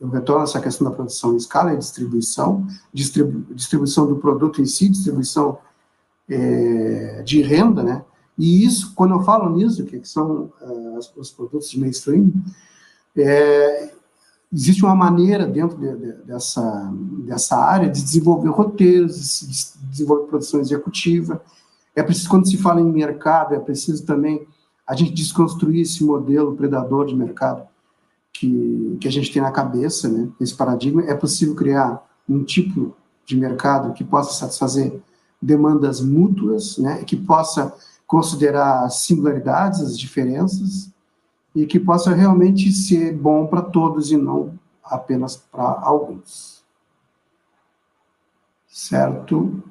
eu 0.00 0.08
retorno 0.08 0.40
a 0.40 0.44
essa 0.44 0.60
questão 0.60 0.88
da 0.88 0.94
produção 0.94 1.34
em 1.34 1.36
escala 1.36 1.72
e 1.72 1.78
distribuição, 1.78 2.66
distribu 2.92 3.54
distribuição 3.54 4.08
do 4.08 4.16
produto 4.16 4.60
em 4.60 4.66
si, 4.66 4.88
distribuição 4.88 5.58
é, 6.28 7.22
de 7.22 7.40
renda, 7.42 7.82
né? 7.84 8.04
E 8.36 8.64
isso, 8.64 8.92
quando 8.94 9.14
eu 9.14 9.22
falo 9.22 9.50
nisso, 9.50 9.84
que 9.84 10.04
são 10.04 10.52
uh, 10.60 10.98
os 11.16 11.30
produtos 11.30 11.70
de 11.70 11.80
mainstream, 11.80 12.32
é, 13.16 13.92
existe 14.52 14.84
uma 14.84 14.94
maneira 14.94 15.46
dentro 15.46 15.76
de, 15.76 15.94
de, 15.94 16.12
dessa, 16.24 16.92
dessa 17.26 17.56
área 17.56 17.88
de 17.88 18.02
desenvolver 18.02 18.48
roteiros, 18.48 19.40
de 19.40 19.88
desenvolver 19.90 20.26
produção 20.26 20.60
executiva. 20.60 21.42
É 21.94 22.02
preciso, 22.02 22.28
quando 22.28 22.48
se 22.48 22.56
fala 22.56 22.80
em 22.80 22.90
mercado, 22.90 23.54
é 23.54 23.58
preciso 23.58 24.04
também 24.04 24.46
a 24.86 24.94
gente 24.94 25.12
desconstruir 25.12 25.82
esse 25.82 26.02
modelo 26.02 26.56
predador 26.56 27.06
de 27.06 27.14
mercado 27.14 27.66
que, 28.32 28.96
que 29.00 29.08
a 29.08 29.10
gente 29.10 29.32
tem 29.32 29.42
na 29.42 29.50
cabeça, 29.50 30.08
né? 30.08 30.28
esse 30.40 30.54
paradigma. 30.54 31.02
É 31.04 31.14
possível 31.14 31.54
criar 31.54 32.02
um 32.28 32.42
tipo 32.42 32.96
de 33.26 33.36
mercado 33.36 33.92
que 33.92 34.02
possa 34.02 34.32
satisfazer 34.32 35.00
demandas 35.42 36.00
mútuas, 36.00 36.78
né? 36.78 37.04
que 37.04 37.16
possa 37.16 37.74
considerar 38.06 38.84
as 38.84 39.00
singularidades, 39.00 39.80
as 39.82 39.98
diferenças, 39.98 40.90
e 41.54 41.66
que 41.66 41.78
possa 41.78 42.14
realmente 42.14 42.70
ser 42.72 43.12
bom 43.12 43.46
para 43.46 43.62
todos 43.62 44.10
e 44.10 44.16
não 44.16 44.58
apenas 44.84 45.36
para 45.36 45.64
alguns. 45.82 46.64
Certo? 48.66 49.62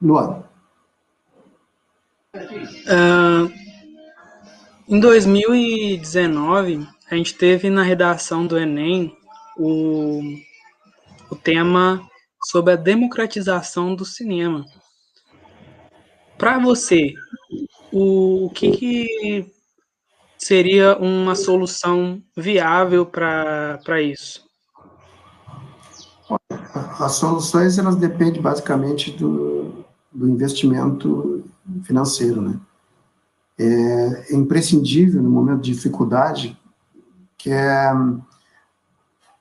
Luan. 0.00 0.44
Uh, 2.34 3.50
em 4.88 5.00
2019, 5.00 6.86
a 7.10 7.16
gente 7.16 7.34
teve 7.34 7.70
na 7.70 7.82
redação 7.82 8.46
do 8.46 8.58
Enem 8.58 9.16
o, 9.56 10.20
o 11.30 11.36
tema 11.36 12.08
sobre 12.44 12.72
a 12.72 12.76
democratização 12.76 13.94
do 13.94 14.04
cinema. 14.04 14.64
Para 16.36 16.58
você, 16.58 17.14
o, 17.92 18.46
o 18.46 18.50
que, 18.50 18.72
que 18.72 19.53
seria 20.44 20.98
uma 20.98 21.34
solução 21.34 22.22
viável 22.36 23.06
para 23.06 24.02
isso? 24.02 24.44
As 26.98 27.12
soluções 27.12 27.78
elas 27.78 27.96
dependem 27.96 28.42
basicamente 28.42 29.10
do, 29.10 29.84
do 30.12 30.28
investimento 30.28 31.42
financeiro, 31.84 32.42
né? 32.42 32.60
É 33.58 34.34
imprescindível 34.34 35.22
no 35.22 35.30
momento 35.30 35.62
de 35.62 35.72
dificuldade 35.72 36.58
que 37.38 37.50
é 37.50 37.86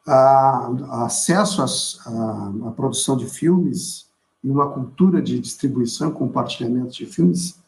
a, 0.07 0.69
a 0.87 1.05
acesso 1.05 1.61
à 1.63 2.71
produção 2.71 3.17
de 3.17 3.25
filmes 3.25 4.07
e 4.43 4.49
uma 4.49 4.69
cultura 4.69 5.21
de 5.21 5.39
distribuição, 5.39 6.11
compartilhamento 6.11 6.93
de 6.93 7.05
filmes 7.05 7.61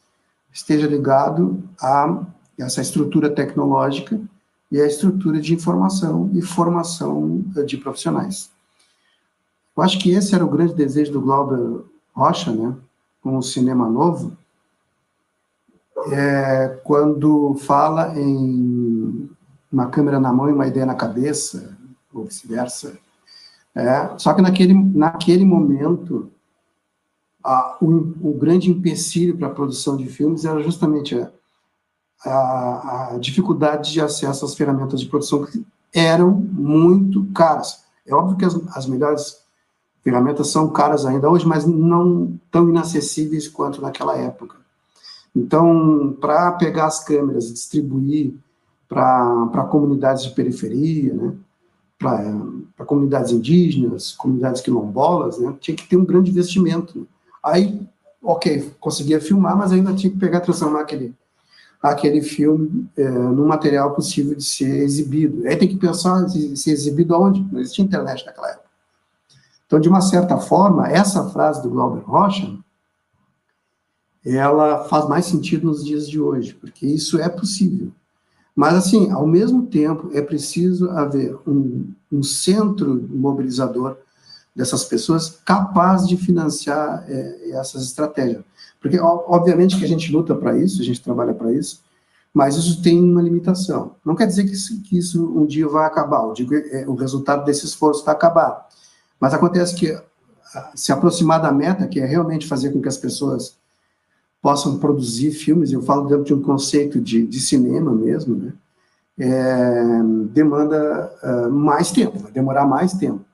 esteja 0.53 0.87
ligado 0.87 1.61
a 1.81 2.25
essa 2.57 2.81
estrutura 2.81 3.29
tecnológica 3.29 4.19
e 4.71 4.81
a 4.81 4.85
estrutura 4.85 5.39
de 5.39 5.53
informação 5.53 6.29
e 6.33 6.41
formação 6.41 7.43
eh, 7.55 7.63
de 7.63 7.77
profissionais. 7.77 8.51
Eu 9.75 9.83
acho 9.83 9.99
que 9.99 10.11
esse 10.11 10.33
era 10.33 10.45
o 10.45 10.49
grande 10.49 10.73
desejo 10.73 11.11
do 11.11 11.21
Glauber 11.21 11.83
Rocha, 12.13 12.51
né, 12.51 12.73
com 13.21 13.37
o 13.37 13.43
cinema 13.43 13.89
novo, 13.89 14.35
é, 16.11 16.79
quando 16.83 17.55
fala 17.55 18.17
em 18.17 19.29
uma 19.71 19.87
câmera 19.87 20.19
na 20.19 20.31
mão 20.31 20.49
e 20.49 20.53
uma 20.53 20.67
ideia 20.67 20.85
na 20.85 20.95
cabeça, 20.95 21.75
ou 22.13 22.25
vice-versa. 22.25 22.97
É, 23.73 24.17
só 24.17 24.33
que 24.33 24.41
naquele, 24.41 24.73
naquele 24.73 25.43
momento, 25.43 26.31
a, 27.43 27.77
o, 27.81 28.13
o, 28.21 28.33
grande 28.33 28.71
empecilho 28.71 29.37
para 29.37 29.47
a 29.47 29.53
produção 29.53 29.97
de 29.97 30.07
filmes 30.07 30.45
era 30.45 30.63
justamente 30.63 31.19
a, 31.19 31.29
a, 32.25 33.13
a, 33.13 33.17
dificuldade 33.17 33.91
de 33.91 34.01
acesso 34.01 34.45
às 34.45 34.55
ferramentas 34.55 34.99
de 34.99 35.07
produção 35.07 35.45
que 35.45 35.65
eram 35.93 36.31
muito 36.31 37.25
caras. 37.33 37.83
É 38.05 38.13
óbvio 38.13 38.37
que 38.37 38.45
as, 38.45 38.55
as 38.75 38.85
melhores 38.85 39.39
ferramentas 40.03 40.49
são 40.49 40.69
caras 40.69 41.05
ainda 41.05 41.29
hoje, 41.29 41.47
mas 41.47 41.65
não 41.65 42.39
tão 42.51 42.69
inacessíveis 42.69 43.47
quanto 43.47 43.81
naquela 43.81 44.17
época. 44.17 44.55
Então, 45.35 46.15
para 46.21 46.51
pegar 46.53 46.85
as 46.85 47.03
câmeras 47.03 47.49
e 47.49 47.53
distribuir 47.53 48.33
para 48.87 49.67
comunidades 49.69 50.23
de 50.23 50.31
periferia, 50.31 51.13
né, 51.13 51.33
para 51.97 52.85
comunidades 52.85 53.31
indígenas, 53.31 54.11
comunidades 54.11 54.61
quilombolas, 54.61 55.39
né, 55.39 55.53
tinha 55.59 55.75
que 55.75 55.87
ter 55.87 55.97
um 55.97 56.05
grande 56.05 56.29
investimento. 56.29 56.99
Né. 56.99 57.05
Aí, 57.43 57.81
ok, 58.21 58.71
conseguia 58.79 59.19
filmar, 59.19 59.57
mas 59.57 59.71
ainda 59.71 59.93
tinha 59.93 60.11
que 60.11 60.19
pegar 60.19 60.39
transformar 60.39 60.81
aquele, 60.81 61.13
aquele 61.91 62.21
filme 62.21 62.89
é, 62.97 63.07
num 63.09 63.47
material 63.47 63.93
possível 63.93 64.35
de 64.35 64.43
ser 64.43 64.83
exibido. 64.83 65.47
Aí 65.47 65.55
tem 65.55 65.67
que 65.67 65.77
pensar 65.77 66.25
em 66.35 66.55
ser 66.55 66.71
exibido 66.71 67.13
aonde? 67.13 67.45
Não 67.51 67.59
existia 67.59 67.85
internet 67.85 68.25
naquela 68.25 68.49
época. 68.49 68.65
Então, 69.65 69.79
de 69.79 69.89
uma 69.89 70.01
certa 70.01 70.37
forma, 70.37 70.87
essa 70.89 71.29
frase 71.29 71.61
do 71.61 71.69
Glauber 71.69 72.03
Rocha, 72.03 72.57
ela 74.25 74.85
faz 74.85 75.07
mais 75.07 75.25
sentido 75.25 75.67
nos 75.67 75.83
dias 75.83 76.09
de 76.09 76.19
hoje, 76.19 76.53
porque 76.53 76.85
isso 76.85 77.19
é 77.19 77.29
possível. 77.29 77.91
Mas, 78.55 78.73
assim, 78.73 79.11
ao 79.11 79.27
mesmo 79.27 79.67
tempo, 79.67 80.09
é 80.13 80.21
preciso 80.21 80.89
haver 80.91 81.37
um, 81.45 81.93
um 82.11 82.23
centro 82.23 83.07
mobilizador 83.09 83.97
dessas 84.55 84.85
pessoas 84.85 85.29
capaz 85.45 86.07
de 86.07 86.15
financiar 86.15 87.03
é, 87.07 87.49
essas 87.51 87.83
estratégias. 87.83 88.43
Porque, 88.85 88.99
obviamente, 88.99 89.79
que 89.79 89.83
a 89.83 89.87
gente 89.87 90.11
luta 90.11 90.35
para 90.35 90.55
isso, 90.55 90.79
a 90.79 90.85
gente 90.85 91.01
trabalha 91.01 91.33
para 91.33 91.51
isso, 91.51 91.81
mas 92.31 92.55
isso 92.55 92.83
tem 92.83 93.01
uma 93.01 93.19
limitação. 93.19 93.95
Não 94.05 94.13
quer 94.13 94.27
dizer 94.27 94.43
que 94.43 94.51
isso, 94.51 94.79
que 94.83 94.95
isso 94.95 95.25
um 95.25 95.43
dia 95.43 95.67
vai 95.67 95.87
acabar, 95.87 96.23
eu 96.23 96.33
digo, 96.33 96.53
é, 96.53 96.85
o 96.87 96.93
resultado 96.93 97.43
desse 97.43 97.65
esforço 97.65 98.05
vai 98.05 98.13
acabar. 98.13 98.69
Mas 99.19 99.33
acontece 99.33 99.73
que 99.73 99.99
se 100.75 100.91
aproximar 100.91 101.41
da 101.41 101.51
meta, 101.51 101.87
que 101.87 101.99
é 101.99 102.05
realmente 102.05 102.45
fazer 102.45 102.69
com 102.69 102.79
que 102.79 102.87
as 102.87 102.95
pessoas 102.95 103.57
possam 104.39 104.77
produzir 104.77 105.31
filmes, 105.31 105.71
eu 105.71 105.81
falo 105.81 106.07
dentro 106.07 106.25
de 106.25 106.35
um 106.35 106.43
conceito 106.43 107.01
de, 107.01 107.25
de 107.25 107.39
cinema 107.39 107.91
mesmo, 107.91 108.35
né? 108.35 108.53
É, 109.17 110.03
demanda 110.31 111.11
uh, 111.23 111.49
mais 111.49 111.91
tempo, 111.91 112.19
vai 112.19 112.31
demorar 112.31 112.67
mais 112.67 112.93
tempo. 112.93 113.25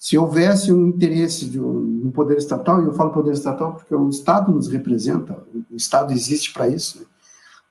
Se 0.00 0.16
houvesse 0.16 0.72
um 0.72 0.86
interesse 0.86 1.44
de 1.44 1.60
um, 1.60 2.06
um, 2.06 2.10
poder 2.10 2.38
estatal, 2.38 2.82
e 2.82 2.86
eu 2.86 2.94
falo 2.94 3.10
poder 3.10 3.34
estatal 3.34 3.74
porque 3.74 3.94
o 3.94 4.08
Estado 4.08 4.50
nos 4.50 4.66
representa, 4.66 5.38
o 5.70 5.76
Estado 5.76 6.14
existe 6.14 6.54
para 6.54 6.66
isso, 6.68 7.00
né? 7.00 7.04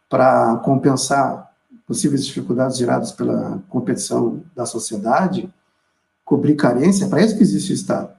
para 0.08 0.58
compensar 0.58 1.50
possíveis 1.88 2.24
dificuldades 2.24 2.78
geradas 2.78 3.12
pela 3.12 3.60
competição 3.68 4.44
da 4.56 4.63
sociedade, 4.68 5.52
cobrir 6.24 6.56
carência, 6.56 7.06
é 7.06 7.10
para 7.10 7.24
isso 7.24 7.36
que 7.36 7.42
existe 7.42 7.72
o 7.72 7.74
Estado. 7.74 8.12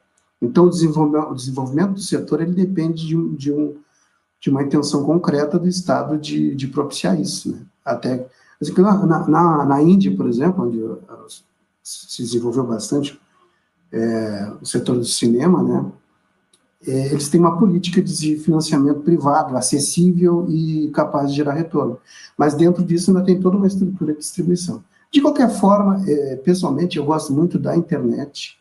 Então, 0.43 0.65
o 0.65 0.71
desenvolvimento, 0.71 1.93
do 1.93 2.01
setor 2.01 2.41
ele 2.41 2.53
depende 2.53 3.07
de 3.07 3.17
um, 3.17 3.35
de 3.37 3.53
um 3.53 3.77
de 4.41 4.49
uma 4.49 4.63
intenção 4.63 5.05
concreta 5.05 5.59
do 5.59 5.69
Estado 5.69 6.17
de, 6.17 6.55
de 6.57 6.67
propiciar 6.67 7.21
isso. 7.21 7.53
Né? 7.53 7.63
Até 7.85 8.27
assim, 8.61 8.73
na, 8.73 9.29
na, 9.29 9.67
na 9.67 9.83
Índia, 9.83 10.17
por 10.17 10.27
exemplo, 10.27 10.67
onde 10.67 10.83
se 11.83 12.23
desenvolveu 12.23 12.65
bastante 12.65 13.21
é, 13.93 14.53
o 14.61 14.67
setor 14.67 14.97
do 14.97 15.05
cinema, 15.05 15.63
né? 15.63 15.93
É, 16.87 17.07
eles 17.09 17.29
têm 17.29 17.41
uma 17.41 17.59
política 17.59 18.01
de 18.01 18.37
financiamento 18.39 19.01
privado, 19.01 19.55
acessível 19.57 20.47
e 20.49 20.91
capaz 20.95 21.31
de 21.31 21.37
gerar 21.37 21.53
retorno. 21.53 21.99
Mas 22.39 22.55
dentro 22.55 22.83
disso 22.83 23.11
ainda 23.11 23.23
tem 23.23 23.39
toda 23.39 23.57
uma 23.57 23.67
estrutura 23.67 24.15
de 24.15 24.21
distribuição. 24.21 24.83
De 25.13 25.21
qualquer 25.21 25.51
forma, 25.51 26.03
é, 26.09 26.37
pessoalmente, 26.37 26.97
eu 26.97 27.05
gosto 27.05 27.35
muito 27.35 27.59
da 27.59 27.77
internet, 27.77 28.59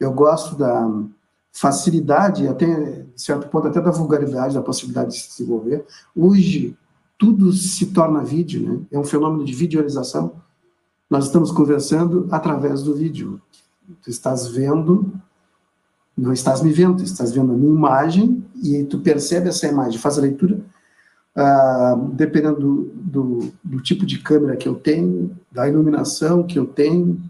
eu 0.00 0.12
gosto 0.12 0.56
da, 0.56 0.88
facilidade, 1.52 2.46
até 2.46 3.04
certo 3.16 3.48
ponto, 3.48 3.68
até 3.68 3.80
da 3.80 3.90
vulgaridade, 3.90 4.54
da 4.54 4.62
possibilidade 4.62 5.10
de 5.10 5.18
se 5.18 5.28
desenvolver. 5.28 5.84
Hoje, 6.14 6.76
tudo 7.18 7.52
se 7.52 7.86
torna 7.86 8.24
vídeo, 8.24 8.62
né? 8.62 8.80
É 8.92 8.98
um 8.98 9.04
fenômeno 9.04 9.44
de 9.44 9.52
videoalização. 9.52 10.40
Nós 11.08 11.26
estamos 11.26 11.50
conversando 11.50 12.28
através 12.30 12.82
do 12.82 12.94
vídeo. 12.94 13.40
Tu 14.02 14.10
estás 14.10 14.46
vendo, 14.48 15.12
não 16.16 16.32
estás 16.32 16.62
me 16.62 16.72
vendo, 16.72 16.98
tu 16.98 17.04
estás 17.04 17.32
vendo 17.32 17.52
a 17.52 17.56
minha 17.56 17.72
imagem 17.72 18.44
e 18.62 18.84
tu 18.84 18.98
percebe 18.98 19.48
essa 19.48 19.66
imagem, 19.66 19.98
faz 19.98 20.18
a 20.18 20.22
leitura, 20.22 20.60
ah, 21.34 21.98
dependendo 22.12 22.60
do, 22.60 22.82
do, 22.94 23.52
do 23.62 23.80
tipo 23.80 24.04
de 24.04 24.18
câmera 24.18 24.56
que 24.56 24.68
eu 24.68 24.74
tenho, 24.74 25.36
da 25.50 25.68
iluminação 25.68 26.42
que 26.42 26.58
eu 26.58 26.66
tenho, 26.66 27.20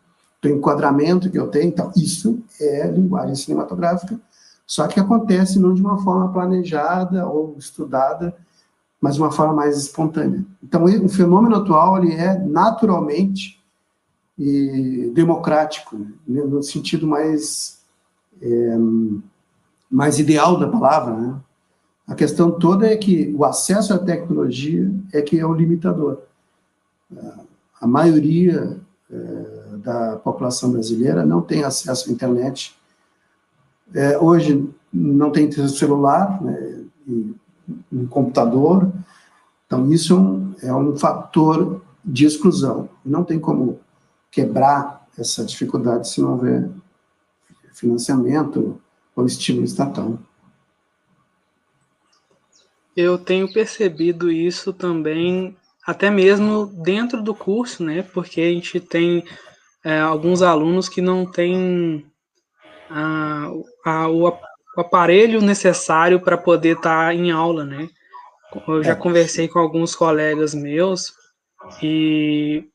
do 0.42 0.48
enquadramento 0.48 1.30
que 1.30 1.38
eu 1.38 1.48
tenho. 1.48 1.68
Então, 1.68 1.92
isso 1.96 2.42
é 2.60 2.90
linguagem 2.90 3.34
cinematográfica, 3.34 4.18
só 4.66 4.86
que 4.86 4.98
acontece 4.98 5.58
não 5.58 5.74
de 5.74 5.80
uma 5.80 5.98
forma 6.02 6.32
planejada 6.32 7.26
ou 7.26 7.56
estudada, 7.58 8.34
mas 9.00 9.14
de 9.14 9.20
uma 9.20 9.30
forma 9.30 9.54
mais 9.54 9.76
espontânea. 9.76 10.44
Então, 10.62 10.84
o 10.84 11.08
fenômeno 11.08 11.56
atual 11.56 11.98
ele 11.98 12.14
é 12.14 12.38
naturalmente 12.38 13.59
e 14.40 15.10
democrático, 15.14 15.98
né? 16.26 16.42
no 16.42 16.62
sentido 16.62 17.06
mais 17.06 17.78
é, 18.40 18.76
mais 19.90 20.18
ideal 20.18 20.58
da 20.58 20.66
palavra. 20.66 21.14
Né? 21.14 21.36
A 22.08 22.14
questão 22.14 22.50
toda 22.50 22.86
é 22.86 22.96
que 22.96 23.34
o 23.36 23.44
acesso 23.44 23.92
à 23.92 23.98
tecnologia 23.98 24.90
é 25.12 25.20
que 25.20 25.38
é 25.38 25.44
o 25.44 25.52
limitador. 25.52 26.22
A 27.78 27.86
maioria 27.86 28.80
é, 29.12 29.76
da 29.76 30.16
população 30.16 30.72
brasileira 30.72 31.26
não 31.26 31.42
tem 31.42 31.62
acesso 31.62 32.08
à 32.08 32.12
internet. 32.12 32.74
É, 33.92 34.16
hoje 34.18 34.70
não 34.90 35.30
tem 35.30 35.52
celular 35.52 36.42
né, 36.42 36.84
e 37.06 37.34
um 37.92 38.06
computador, 38.06 38.90
então 39.66 39.92
isso 39.92 40.14
é 40.14 40.16
um, 40.16 40.54
é 40.62 40.74
um 40.74 40.96
fator 40.96 41.82
de 42.02 42.24
exclusão. 42.24 42.88
Não 43.04 43.22
tem 43.22 43.38
como 43.38 43.80
quebrar 44.30 45.06
essa 45.18 45.44
dificuldade 45.44 46.08
se 46.08 46.20
não 46.20 46.32
houver 46.32 46.70
financiamento 47.72 48.80
ou 49.14 49.26
estímulo 49.26 49.64
estatal. 49.64 50.18
Eu 52.96 53.18
tenho 53.18 53.50
percebido 53.52 54.30
isso 54.30 54.72
também, 54.72 55.56
até 55.86 56.10
mesmo 56.10 56.66
dentro 56.66 57.22
do 57.22 57.34
curso, 57.34 57.82
né? 57.82 58.02
Porque 58.02 58.40
a 58.40 58.48
gente 58.48 58.80
tem 58.80 59.24
é, 59.84 59.98
alguns 60.00 60.42
alunos 60.42 60.88
que 60.88 61.00
não 61.00 61.24
têm 61.24 62.04
a, 62.90 63.46
a, 63.84 64.08
o, 64.08 64.28
o, 64.28 64.80
aparelho 64.80 65.40
necessário 65.40 66.20
para 66.20 66.36
poder 66.36 66.76
estar 66.76 67.06
tá 67.06 67.14
em 67.14 67.30
aula, 67.30 67.64
né? 67.64 67.88
Eu 68.66 68.82
já 68.82 68.92
é. 68.92 68.96
conversei 68.96 69.46
com 69.46 69.58
alguns 69.58 69.94
colegas 69.94 70.54
meus 70.54 71.14
e 71.82 72.68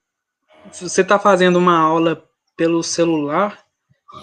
se 0.71 0.87
você 0.87 1.01
está 1.01 1.19
fazendo 1.19 1.57
uma 1.57 1.77
aula 1.77 2.23
pelo 2.55 2.83
celular, 2.83 3.65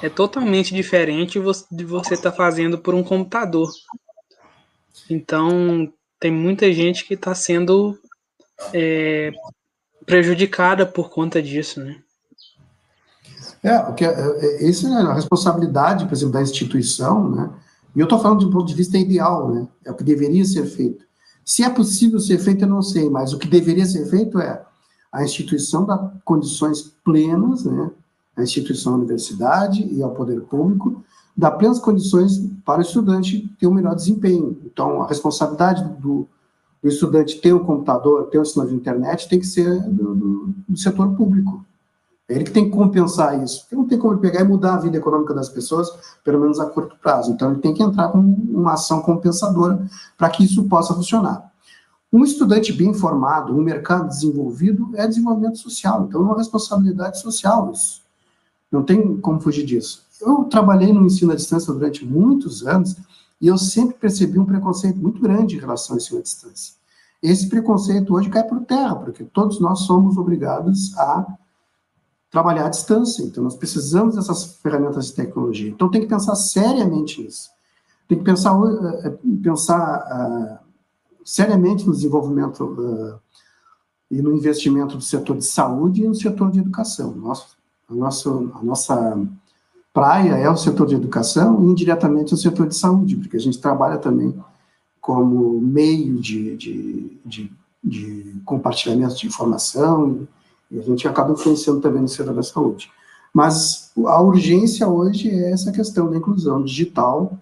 é 0.02 0.08
totalmente 0.08 0.74
diferente 0.74 1.38
de 1.70 1.84
você 1.84 2.14
estar 2.14 2.30
tá 2.30 2.36
fazendo 2.36 2.78
por 2.78 2.94
um 2.94 3.02
computador. 3.02 3.70
Então, 5.10 5.92
tem 6.18 6.30
muita 6.30 6.72
gente 6.72 7.04
que 7.04 7.14
está 7.14 7.34
sendo 7.34 7.98
é, 8.72 9.32
prejudicada 10.06 10.86
por 10.86 11.10
conta 11.10 11.42
disso, 11.42 11.80
né? 11.80 11.96
É, 13.62 13.78
porque 13.78 14.04
é, 14.04 14.64
isso 14.64 14.86
é 14.88 15.02
a 15.02 15.14
responsabilidade, 15.14 16.06
por 16.06 16.14
exemplo, 16.14 16.32
da 16.32 16.42
instituição, 16.42 17.30
né? 17.30 17.50
E 17.94 18.00
eu 18.00 18.04
estou 18.04 18.18
falando 18.18 18.46
um 18.46 18.50
ponto 18.50 18.66
de 18.66 18.74
vista 18.74 18.96
ideal, 18.96 19.52
né? 19.52 19.68
É 19.84 19.90
o 19.90 19.94
que 19.94 20.02
deveria 20.02 20.44
ser 20.44 20.64
feito. 20.66 21.04
Se 21.44 21.62
é 21.62 21.70
possível 21.70 22.18
ser 22.18 22.38
feito, 22.38 22.64
eu 22.64 22.68
não 22.68 22.82
sei, 22.82 23.08
mas 23.10 23.32
o 23.32 23.38
que 23.38 23.46
deveria 23.46 23.84
ser 23.84 24.08
feito 24.08 24.40
é 24.40 24.64
a 25.12 25.22
instituição 25.22 25.84
dar 25.84 26.12
condições 26.24 26.92
plenas, 27.04 27.64
né? 27.64 27.90
A 28.34 28.42
instituição, 28.42 28.94
a 28.94 28.96
universidade 28.96 29.86
e 29.92 30.02
ao 30.02 30.12
poder 30.12 30.40
público 30.40 31.04
dá 31.36 31.50
plenas 31.50 31.78
condições 31.78 32.38
para 32.64 32.78
o 32.78 32.82
estudante 32.82 33.48
ter 33.58 33.66
um 33.66 33.74
melhor 33.74 33.94
desempenho. 33.94 34.58
Então, 34.64 35.02
a 35.02 35.06
responsabilidade 35.06 35.84
do, 36.00 36.26
do 36.82 36.88
estudante 36.88 37.40
ter 37.40 37.52
um 37.52 37.64
computador, 37.64 38.24
ter 38.28 38.38
um 38.38 38.44
sinal 38.44 38.66
de 38.66 38.74
internet, 38.74 39.28
tem 39.28 39.38
que 39.38 39.46
ser 39.46 39.82
do, 39.82 40.14
do, 40.14 40.54
do 40.68 40.78
setor 40.78 41.14
público. 41.14 41.64
É 42.28 42.34
ele 42.34 42.44
que 42.44 42.50
tem 42.50 42.64
que 42.64 42.70
compensar 42.70 43.42
isso. 43.42 43.62
Porque 43.62 43.76
não 43.76 43.86
tem 43.86 43.98
como 43.98 44.16
pegar 44.18 44.40
e 44.40 44.44
mudar 44.44 44.74
a 44.74 44.78
vida 44.78 44.96
econômica 44.96 45.34
das 45.34 45.50
pessoas, 45.50 45.90
pelo 46.24 46.40
menos 46.40 46.58
a 46.58 46.66
curto 46.66 46.96
prazo. 47.02 47.32
Então, 47.32 47.50
ele 47.50 47.60
tem 47.60 47.74
que 47.74 47.82
entrar 47.82 48.08
com 48.08 48.18
uma 48.18 48.74
ação 48.74 49.02
compensadora 49.02 49.86
para 50.16 50.30
que 50.30 50.44
isso 50.44 50.64
possa 50.64 50.94
funcionar. 50.94 51.51
Um 52.12 52.24
estudante 52.24 52.72
bem 52.72 52.92
formado, 52.92 53.56
um 53.56 53.62
mercado 53.62 54.06
desenvolvido, 54.08 54.90
é 54.94 55.06
desenvolvimento 55.06 55.56
social. 55.58 56.04
Então, 56.06 56.20
é 56.20 56.24
uma 56.24 56.36
responsabilidade 56.36 57.18
social 57.20 57.72
isso. 57.72 58.02
Não 58.70 58.82
tem 58.82 59.16
como 59.18 59.40
fugir 59.40 59.64
disso. 59.64 60.04
Eu 60.20 60.44
trabalhei 60.44 60.92
no 60.92 61.06
ensino 61.06 61.32
à 61.32 61.34
distância 61.34 61.72
durante 61.72 62.04
muitos 62.04 62.66
anos 62.66 62.96
e 63.40 63.46
eu 63.46 63.56
sempre 63.56 63.96
percebi 63.96 64.38
um 64.38 64.44
preconceito 64.44 64.98
muito 64.98 65.20
grande 65.20 65.56
em 65.56 65.58
relação 65.58 65.94
ao 65.94 65.98
ensino 65.98 66.18
à 66.18 66.22
distância. 66.22 66.74
Esse 67.22 67.48
preconceito 67.48 68.14
hoje 68.14 68.28
cai 68.28 68.44
por 68.44 68.60
terra, 68.60 68.96
porque 68.96 69.24
todos 69.24 69.58
nós 69.60 69.80
somos 69.80 70.16
obrigados 70.18 70.96
a 70.98 71.26
trabalhar 72.30 72.66
à 72.66 72.68
distância. 72.68 73.22
Então, 73.22 73.44
nós 73.44 73.56
precisamos 73.56 74.16
dessas 74.16 74.56
ferramentas 74.62 75.06
de 75.06 75.14
tecnologia. 75.14 75.70
Então, 75.70 75.90
tem 75.90 76.00
que 76.00 76.08
pensar 76.08 76.34
seriamente 76.34 77.22
nisso. 77.22 77.50
Tem 78.08 78.18
que 78.18 78.24
pensar, 78.24 78.58
uh, 78.58 79.18
pensar 79.42 80.60
uh, 80.61 80.61
seriamente 81.24 81.86
no 81.86 81.92
desenvolvimento 81.92 82.64
uh, 82.64 83.20
e 84.10 84.20
no 84.20 84.32
investimento 84.32 84.96
do 84.96 85.02
setor 85.02 85.36
de 85.36 85.44
saúde 85.44 86.02
e 86.02 86.08
no 86.08 86.14
setor 86.14 86.50
de 86.50 86.58
educação. 86.58 87.12
Nosso, 87.12 87.56
a, 87.88 87.94
nossa, 87.94 88.30
a 88.30 88.62
nossa 88.62 89.26
praia 89.92 90.32
é 90.32 90.50
o 90.50 90.56
setor 90.56 90.86
de 90.86 90.94
educação 90.94 91.62
e 91.62 91.70
indiretamente 91.70 92.34
o 92.34 92.36
setor 92.36 92.66
de 92.66 92.74
saúde, 92.74 93.16
porque 93.16 93.36
a 93.36 93.40
gente 93.40 93.58
trabalha 93.58 93.98
também 93.98 94.34
como 95.00 95.60
meio 95.60 96.20
de, 96.20 96.56
de, 96.56 97.20
de, 97.24 97.52
de 97.82 98.40
compartilhamento 98.44 99.16
de 99.16 99.26
informação 99.26 100.26
e 100.70 100.78
a 100.78 100.82
gente 100.82 101.06
acaba 101.06 101.32
influenciando 101.32 101.80
também 101.80 102.02
no 102.02 102.08
setor 102.08 102.34
da 102.34 102.42
saúde. 102.42 102.90
Mas 103.32 103.90
a 104.06 104.20
urgência 104.20 104.86
hoje 104.86 105.30
é 105.30 105.50
essa 105.50 105.72
questão 105.72 106.10
da 106.10 106.16
inclusão 106.16 106.62
digital 106.62 107.38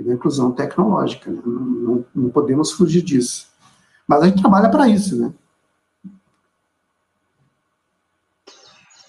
e 0.00 0.02
da 0.02 0.14
inclusão 0.14 0.52
tecnológica. 0.52 1.30
Né? 1.30 1.40
Não, 1.44 1.52
não, 1.52 2.04
não 2.14 2.30
podemos 2.30 2.72
fugir 2.72 3.02
disso. 3.02 3.48
Mas 4.06 4.22
a 4.22 4.26
gente 4.26 4.40
trabalha 4.40 4.68
para 4.70 4.88
isso, 4.88 5.20
né? 5.20 5.32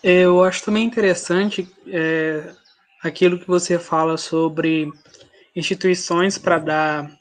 Eu 0.04 0.44
acho 0.44 0.64
também 0.64 0.84
interessante 0.84 1.68
é, 1.88 2.54
aquilo 3.04 3.40
que 3.40 3.48
você 3.48 3.78
fala 3.78 4.18
sobre 4.18 4.92
instituições 5.56 6.38
para 6.38 6.58
dar 6.58 7.18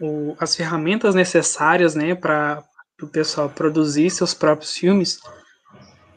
o, 0.00 0.34
as 0.38 0.56
ferramentas 0.56 1.14
necessárias 1.14 1.94
né, 1.94 2.14
para 2.14 2.64
o 3.00 3.06
pessoal 3.06 3.48
produzir 3.50 4.10
seus 4.10 4.32
próprios 4.32 4.72
filmes. 4.72 5.20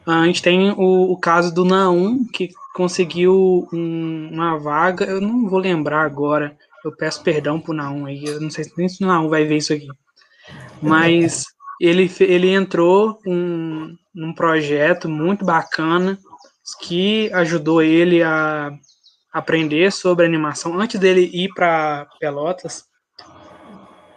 A 0.06 0.24
gente 0.24 0.40
tem 0.40 0.70
o, 0.70 1.10
o 1.10 1.16
caso 1.18 1.52
do 1.52 1.64
Naum, 1.64 2.24
que 2.24 2.50
conseguiu 2.72 3.68
um, 3.72 4.30
uma 4.32 4.56
vaga, 4.56 5.04
eu 5.04 5.20
não 5.20 5.48
vou 5.48 5.58
lembrar 5.58 6.02
agora, 6.02 6.56
eu 6.84 6.94
peço 6.94 7.22
perdão 7.22 7.60
pro 7.60 7.74
Naum 7.74 8.06
aí, 8.06 8.24
eu 8.24 8.40
não 8.40 8.48
sei 8.48 8.64
nem 8.76 8.88
se 8.88 9.02
o 9.02 9.06
Naum 9.06 9.28
vai 9.28 9.44
ver 9.44 9.56
isso 9.56 9.72
aqui. 9.72 9.88
Mas 10.80 11.44
ele, 11.80 12.08
ele 12.20 12.50
entrou 12.50 13.18
um, 13.26 13.96
num 14.14 14.32
projeto 14.32 15.08
muito 15.08 15.44
bacana 15.44 16.16
que 16.80 17.28
ajudou 17.32 17.82
ele 17.82 18.22
a 18.22 18.72
aprender 19.32 19.90
sobre 19.92 20.24
animação 20.24 20.78
antes 20.78 21.00
dele 21.00 21.30
ir 21.32 21.52
para 21.52 22.06
Pelotas 22.20 22.84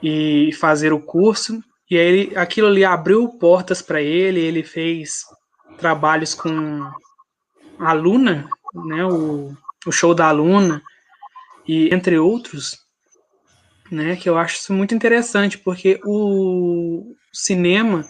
e 0.01 0.51
fazer 0.59 0.93
o 0.93 1.01
curso. 1.01 1.61
E 1.89 1.97
aí 1.97 2.31
aquilo 2.35 2.67
ali 2.67 2.85
abriu 2.85 3.27
portas 3.27 3.81
para 3.81 4.01
ele, 4.01 4.39
ele 4.39 4.63
fez 4.63 5.23
trabalhos 5.79 6.33
com 6.33 6.91
a 7.79 7.93
Luna, 7.93 8.49
né, 8.85 9.05
o, 9.05 9.55
o 9.85 9.91
show 9.91 10.13
da 10.13 10.31
Luna, 10.31 10.81
e 11.67 11.93
entre 11.93 12.17
outros, 12.17 12.79
né, 13.91 14.15
que 14.15 14.29
eu 14.29 14.37
acho 14.37 14.55
isso 14.55 14.73
muito 14.73 14.93
interessante, 14.93 15.57
porque 15.57 15.99
o 16.05 17.15
cinema 17.31 18.05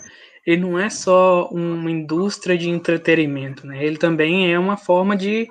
ele 0.45 0.62
não 0.62 0.79
é 0.79 0.89
só 0.89 1.47
uma 1.49 1.91
indústria 1.91 2.58
de 2.58 2.69
entretenimento, 2.69 3.67
né? 3.67 3.86
Ele 3.86 3.97
também 3.97 4.51
é 4.51 4.58
uma 4.58 4.77
forma 4.77 5.15
de, 5.15 5.47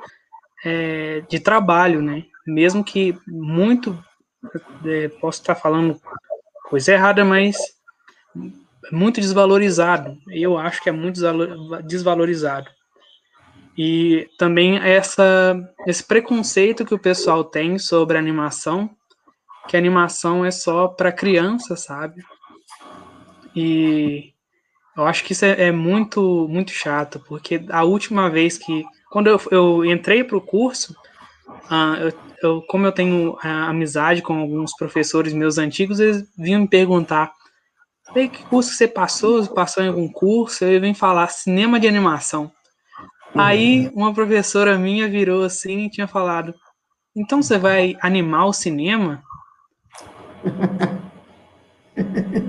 é, 0.65 1.23
de 1.29 1.39
trabalho, 1.39 2.03
né? 2.03 2.25
Mesmo 2.45 2.83
que 2.83 3.17
muito 3.27 3.97
é, 4.85 5.09
posso 5.21 5.41
estar 5.41 5.55
falando 5.55 6.01
coisa 6.65 6.93
errada, 6.93 7.25
mas 7.25 7.57
muito 8.91 9.21
desvalorizado. 9.21 10.17
Eu 10.29 10.59
acho 10.59 10.83
que 10.83 10.89
é 10.89 10.93
muito 10.93 11.21
desvalorizado. 11.85 12.69
E 13.77 14.29
também 14.37 14.79
essa 14.79 15.57
esse 15.87 16.03
preconceito 16.03 16.85
que 16.85 16.95
o 16.95 16.99
pessoal 16.99 17.45
tem 17.45 17.79
sobre 17.79 18.19
animação, 18.19 18.91
que 19.69 19.77
animação 19.77 20.45
é 20.45 20.51
só 20.51 20.89
para 20.89 21.13
criança, 21.13 21.77
sabe? 21.77 22.23
E 23.55 24.33
eu 24.97 25.07
acho 25.07 25.23
que 25.23 25.33
isso 25.33 25.45
é, 25.45 25.69
é, 25.69 25.73
muito, 25.73 26.49
muito 26.49 26.73
chato, 26.73 27.23
porque 27.29 27.65
a 27.71 27.85
última 27.85 28.29
vez 28.29 28.59
que. 28.59 28.85
Quando 29.11 29.29
eu, 29.29 29.41
eu 29.51 29.85
entrei 29.85 30.23
para 30.25 30.37
o 30.37 30.41
curso, 30.41 30.95
uh, 31.71 31.95
eu, 32.01 32.13
eu, 32.43 32.63
como 32.63 32.85
eu 32.85 32.93
tenho 32.93 33.33
uh, 33.35 33.39
amizade 33.43 34.21
com 34.21 34.39
alguns 34.39 34.75
professores 34.77 35.33
meus 35.33 35.57
antigos, 35.57 36.01
eles 36.01 36.29
vinham 36.37 36.63
me 36.63 36.69
perguntar: 36.69 37.33
que 38.13 38.45
curso 38.45 38.71
que 38.71 38.77
você 38.77 38.89
passou? 38.89 39.43
Você 39.43 39.53
passou 39.53 39.83
em 39.83 39.89
algum 39.89 40.09
curso? 40.09 40.65
Eu 40.65 40.81
vim 40.81 40.95
falar 40.95 41.29
cinema 41.29 41.79
de 41.79 41.87
animação. 41.87 42.51
Aí 43.35 43.91
uma 43.95 44.15
professora 44.15 44.79
minha 44.79 45.09
virou 45.09 45.45
assim 45.45 45.87
e 45.87 45.91
tinha 45.91 46.09
falado: 46.09 46.55
Então 47.15 47.43
você 47.43 47.59
vai 47.59 47.97
animar 48.01 48.47
o 48.47 48.53
cinema? 48.53 49.23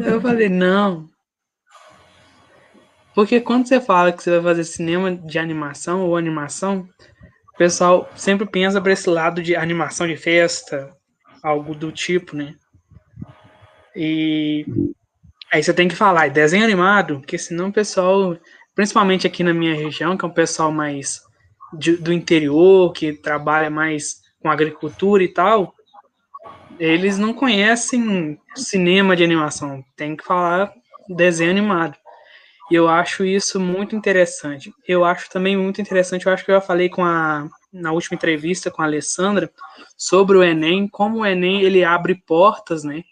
eu 0.05 0.21
falei: 0.21 0.47
Não, 0.49 1.09
porque 3.19 3.41
quando 3.41 3.67
você 3.67 3.81
fala 3.81 4.13
que 4.13 4.23
você 4.23 4.31
vai 4.31 4.41
fazer 4.41 4.63
cinema 4.63 5.13
de 5.13 5.37
animação 5.37 6.05
ou 6.05 6.15
animação, 6.15 6.87
o 7.53 7.57
pessoal 7.57 8.09
sempre 8.15 8.47
pensa 8.47 8.79
para 8.79 8.93
esse 8.93 9.09
lado 9.09 9.43
de 9.43 9.57
animação 9.57 10.07
de 10.07 10.15
festa, 10.15 10.89
algo 11.43 11.75
do 11.75 11.91
tipo, 11.91 12.33
né? 12.35 12.55
E 13.93 14.65
aí 15.51 15.63
você 15.63 15.73
tem 15.73 15.87
que 15.87 15.95
falar, 15.95 16.29
desenho 16.29 16.63
animado, 16.63 17.19
porque 17.19 17.37
senão 17.37 17.69
o 17.69 17.73
pessoal 17.73 18.37
principalmente 18.79 19.27
aqui 19.27 19.43
na 19.43 19.53
minha 19.53 19.75
região, 19.75 20.15
que 20.15 20.23
é 20.23 20.27
um 20.27 20.31
pessoal 20.31 20.71
mais 20.71 21.21
de, 21.73 21.97
do 21.97 22.13
interior, 22.13 22.93
que 22.93 23.11
trabalha 23.11 23.69
mais 23.69 24.21
com 24.41 24.49
agricultura 24.49 25.21
e 25.21 25.27
tal, 25.27 25.75
eles 26.79 27.17
não 27.17 27.33
conhecem 27.33 28.39
cinema 28.55 29.17
de 29.17 29.23
animação, 29.23 29.83
tem 29.97 30.15
que 30.15 30.23
falar 30.23 30.71
desenho 31.09 31.51
animado. 31.51 31.97
E 32.71 32.75
eu 32.75 32.87
acho 32.87 33.25
isso 33.25 33.59
muito 33.59 33.95
interessante. 33.97 34.71
Eu 34.87 35.03
acho 35.03 35.29
também 35.29 35.57
muito 35.57 35.81
interessante, 35.81 36.25
eu 36.25 36.31
acho 36.31 36.45
que 36.45 36.51
eu 36.51 36.55
já 36.55 36.61
falei 36.61 36.87
com 36.87 37.03
a 37.03 37.49
na 37.71 37.91
última 37.91 38.15
entrevista 38.15 38.71
com 38.71 38.81
a 38.81 38.85
Alessandra 38.85 39.51
sobre 39.97 40.37
o 40.37 40.43
Enem, 40.43 40.87
como 40.87 41.19
o 41.19 41.25
Enem 41.25 41.61
ele 41.61 41.83
abre 41.83 42.15
portas, 42.15 42.83
né, 42.83 43.03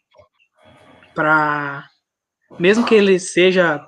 para 1.14 1.88
mesmo 2.60 2.86
que 2.86 2.96
ele 2.96 3.20
seja 3.20 3.86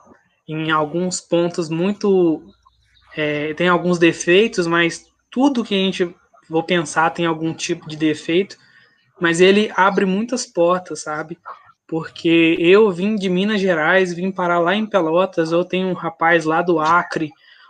em 0.47 0.71
alguns 0.71 1.21
pontos 1.21 1.69
muito 1.69 2.43
é, 3.15 3.53
tem 3.53 3.67
alguns 3.67 3.99
defeitos, 3.99 4.67
mas 4.67 5.05
tudo 5.29 5.63
que 5.63 5.75
a 5.75 5.77
gente 5.77 6.15
vou 6.49 6.63
pensar 6.63 7.11
tem 7.11 7.25
algum 7.25 7.53
tipo 7.53 7.87
de 7.87 7.95
defeito, 7.95 8.57
mas 9.19 9.41
ele 9.41 9.71
abre 9.75 10.05
muitas 10.05 10.45
portas, 10.45 11.01
sabe? 11.03 11.37
Porque 11.87 12.55
eu 12.59 12.91
vim 12.91 13.15
de 13.15 13.29
Minas 13.29 13.61
Gerais, 13.61 14.13
vim 14.13 14.31
parar 14.31 14.59
lá 14.59 14.75
em 14.75 14.85
Pelotas, 14.85 15.51
ou 15.51 15.65
tem 15.65 15.85
um 15.85 15.93
rapaz 15.93 16.45
lá 16.45 16.61
do 16.61 16.79
Acre, 16.79 17.29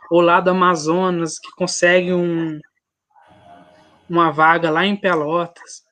ou 0.10 0.22
lá 0.22 0.40
do 0.40 0.50
Amazonas, 0.50 1.40
que 1.40 1.52
consegue 1.56 2.14
um, 2.14 2.60
uma 4.10 4.32
vaga 4.32 4.70
lá 4.70 4.86
em 4.86 4.96
Pelotas. 4.96 5.84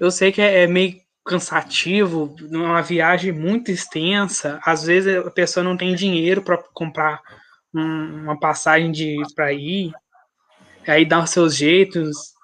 Eu 0.00 0.10
sei 0.10 0.32
que 0.32 0.40
é, 0.40 0.64
é 0.64 0.66
meio 0.66 0.96
cansativo, 1.26 2.34
uma 2.50 2.80
viagem 2.82 3.32
muito 3.32 3.70
extensa. 3.70 4.60
Às 4.64 4.84
vezes 4.84 5.16
a 5.16 5.30
pessoa 5.30 5.64
não 5.64 5.76
tem 5.76 5.94
dinheiro 5.94 6.42
para 6.42 6.56
comprar 6.72 7.20
um, 7.74 8.22
uma 8.24 8.38
passagem 8.38 8.92
de 8.92 9.16
para 9.34 9.52
ir, 9.52 9.92
aí 10.86 11.04
dá 11.04 11.22
os 11.22 11.30
seus 11.30 11.56
jeitos. 11.56 12.34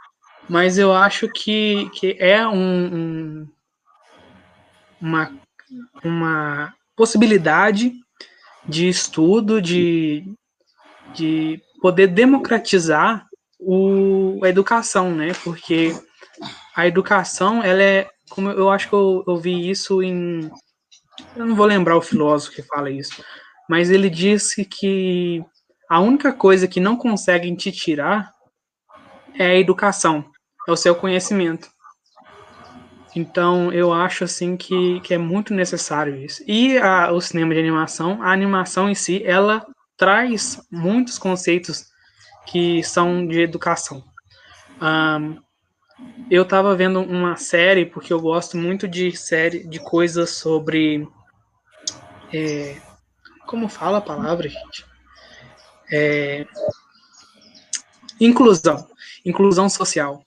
Mas 0.49 0.77
eu 0.77 0.92
acho 0.92 1.29
que, 1.29 1.88
que 1.95 2.16
é 2.18 2.47
um, 2.47 2.95
um 2.95 3.49
uma, 5.01 5.33
uma 6.05 6.75
possibilidade 6.95 7.92
de 8.64 8.88
estudo, 8.88 9.61
de, 9.61 10.25
de 11.12 11.61
poder 11.81 12.07
democratizar 12.07 13.27
o, 13.59 14.40
a 14.45 14.49
educação, 14.49 15.11
né? 15.12 15.33
Porque 15.42 15.92
a 16.75 16.87
educação, 16.87 17.62
ela 17.62 17.83
é, 17.83 18.09
como 18.33 18.51
eu 18.51 18.71
acho 18.71 18.88
que 18.88 18.95
eu, 18.95 19.23
eu 19.27 19.37
vi 19.37 19.68
isso 19.68 20.03
em, 20.03 20.51
eu 21.37 21.45
não 21.45 21.55
vou 21.55 21.66
lembrar 21.66 21.97
o 21.97 22.03
filósofo 22.03 22.57
que 22.57 22.62
fala 22.62 22.90
isso, 22.90 23.23
mas 23.68 23.90
ele 23.90 24.09
disse 24.09 24.64
que 24.64 25.45
a 25.88 26.01
única 26.01 26.33
coisa 26.33 26.66
que 26.66 26.81
não 26.81 26.97
conseguem 26.97 27.55
te 27.55 27.71
tirar 27.71 28.33
é 29.38 29.47
a 29.49 29.59
educação, 29.59 30.25
é 30.66 30.73
o 30.73 30.77
seu 30.77 30.95
conhecimento. 30.95 31.71
Então, 33.14 33.71
eu 33.71 33.92
acho 33.92 34.25
assim 34.25 34.57
que, 34.57 35.01
que 35.01 35.12
é 35.12 35.18
muito 35.18 35.53
necessário 35.53 36.16
isso. 36.16 36.42
E 36.47 36.79
a, 36.79 37.12
o 37.12 37.21
cinema 37.21 37.53
de 37.53 37.61
animação, 37.61 38.23
a 38.23 38.33
animação 38.33 38.88
em 38.88 38.95
si, 38.95 39.23
ela 39.27 39.66
traz 39.99 40.59
muitos 40.71 41.18
conceitos 41.18 41.85
que 42.47 42.83
são 42.83 43.27
de 43.27 43.40
educação. 43.40 44.03
Um, 44.81 45.38
eu 46.30 46.42
estava 46.44 46.74
vendo 46.74 47.00
uma 47.00 47.36
série, 47.36 47.84
porque 47.84 48.12
eu 48.12 48.20
gosto 48.20 48.56
muito 48.56 48.88
de 48.88 49.14
série, 49.14 49.66
de 49.66 49.78
coisas 49.78 50.30
sobre. 50.30 51.06
É, 52.32 52.76
como 53.46 53.68
fala 53.68 53.98
a 53.98 54.00
palavra, 54.00 54.48
gente? 54.48 54.86
É, 55.92 56.46
inclusão. 58.18 58.88
Inclusão 59.26 59.68
social. 59.68 60.24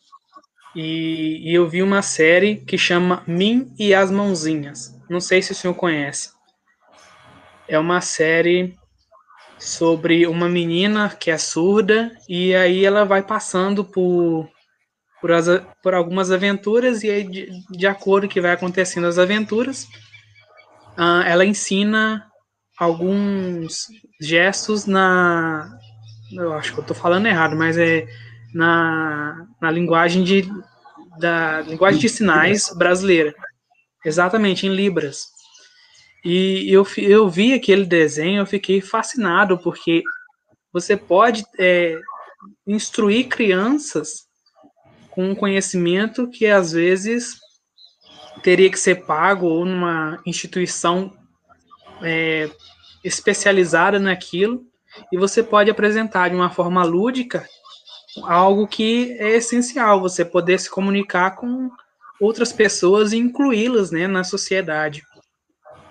E, 0.75 1.49
e, 1.49 1.55
eu 1.55 1.67
vi 1.67 1.81
uma 1.81 2.01
série 2.01 2.57
que 2.57 2.77
chama 2.77 3.23
Mim 3.25 3.73
e 3.79 3.93
as 3.93 4.11
Mãozinhas. 4.11 4.95
Não 5.09 5.19
sei 5.19 5.41
se 5.41 5.53
o 5.53 5.55
senhor 5.55 5.73
conhece. 5.73 6.33
É 7.67 7.79
uma 7.79 8.01
série 8.01 8.77
sobre 9.57 10.27
uma 10.27 10.47
menina 10.47 11.09
que 11.09 11.31
é 11.31 11.37
surda 11.37 12.11
e 12.29 12.53
aí 12.53 12.85
ela 12.85 13.05
vai 13.05 13.23
passando 13.23 13.83
por 13.83 14.47
por, 15.21 15.31
as, 15.31 15.47
por 15.81 15.93
algumas 15.93 16.31
aventuras 16.31 17.03
e 17.03 17.09
aí 17.09 17.23
de, 17.23 17.49
de 17.69 17.87
acordo 17.87 18.27
que 18.27 18.41
vai 18.41 18.51
acontecendo 18.51 19.07
as 19.07 19.17
aventuras 19.17 19.85
uh, 20.97 21.23
ela 21.25 21.45
ensina 21.45 22.25
alguns 22.77 23.87
gestos 24.19 24.85
na 24.85 25.77
eu 26.31 26.53
acho 26.53 26.73
que 26.73 26.79
eu 26.79 26.81
estou 26.81 26.95
falando 26.95 27.27
errado 27.27 27.55
mas 27.55 27.77
é 27.77 28.05
na, 28.53 29.47
na 29.61 29.71
linguagem 29.71 30.23
de 30.23 30.49
da 31.17 31.61
linguagem 31.61 31.99
de 31.99 32.09
sinais 32.09 32.73
brasileira. 32.75 33.33
Exatamente 34.03 34.67
em 34.67 34.69
libras. 34.69 35.27
E 36.23 36.71
eu, 36.71 36.85
eu 36.97 37.29
vi 37.29 37.53
aquele 37.53 37.85
desenho, 37.85 38.41
eu 38.41 38.45
fiquei 38.45 38.81
fascinado, 38.81 39.57
porque 39.57 40.03
você 40.73 40.97
pode 40.97 41.45
é, 41.57 41.99
instruir 42.67 43.27
crianças 43.27 44.24
com 45.15 45.29
um 45.29 45.33
conhecimento 45.33 46.27
que 46.27 46.45
às 46.45 46.73
vezes 46.73 47.39
teria 48.43 48.69
que 48.69 48.77
ser 48.77 49.05
pago 49.05 49.47
ou 49.47 49.65
numa 49.65 50.21
instituição 50.25 51.11
é, 52.03 52.49
especializada 53.03 53.97
naquilo, 53.97 54.63
e 55.11 55.17
você 55.17 55.41
pode 55.41 55.71
apresentar 55.71 56.29
de 56.29 56.35
uma 56.35 56.49
forma 56.49 56.83
lúdica 56.83 57.47
algo 58.23 58.67
que 58.67 59.13
é 59.19 59.35
essencial, 59.35 59.99
você 59.99 60.23
poder 60.23 60.59
se 60.59 60.69
comunicar 60.69 61.31
com 61.31 61.69
outras 62.19 62.53
pessoas 62.53 63.11
e 63.11 63.17
incluí-las 63.17 63.91
né, 63.91 64.07
na 64.07 64.23
sociedade. 64.23 65.01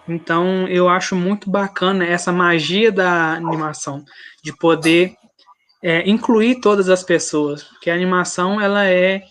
Então, 0.08 0.68
eu 0.68 0.88
acho 0.88 1.16
muito 1.16 1.50
bacana 1.50 2.04
essa 2.04 2.30
magia 2.30 2.92
da 2.92 3.34
animação, 3.34 4.04
de 4.42 4.56
poder 4.56 5.14
é, 5.84 6.08
incluir 6.08 6.62
todas 6.62 6.88
as 6.88 7.02
pessoas, 7.02 7.62
porque 7.62 7.90
a 7.90 7.94
animação, 7.94 8.58
ela 8.58 8.86
é, 8.86 9.22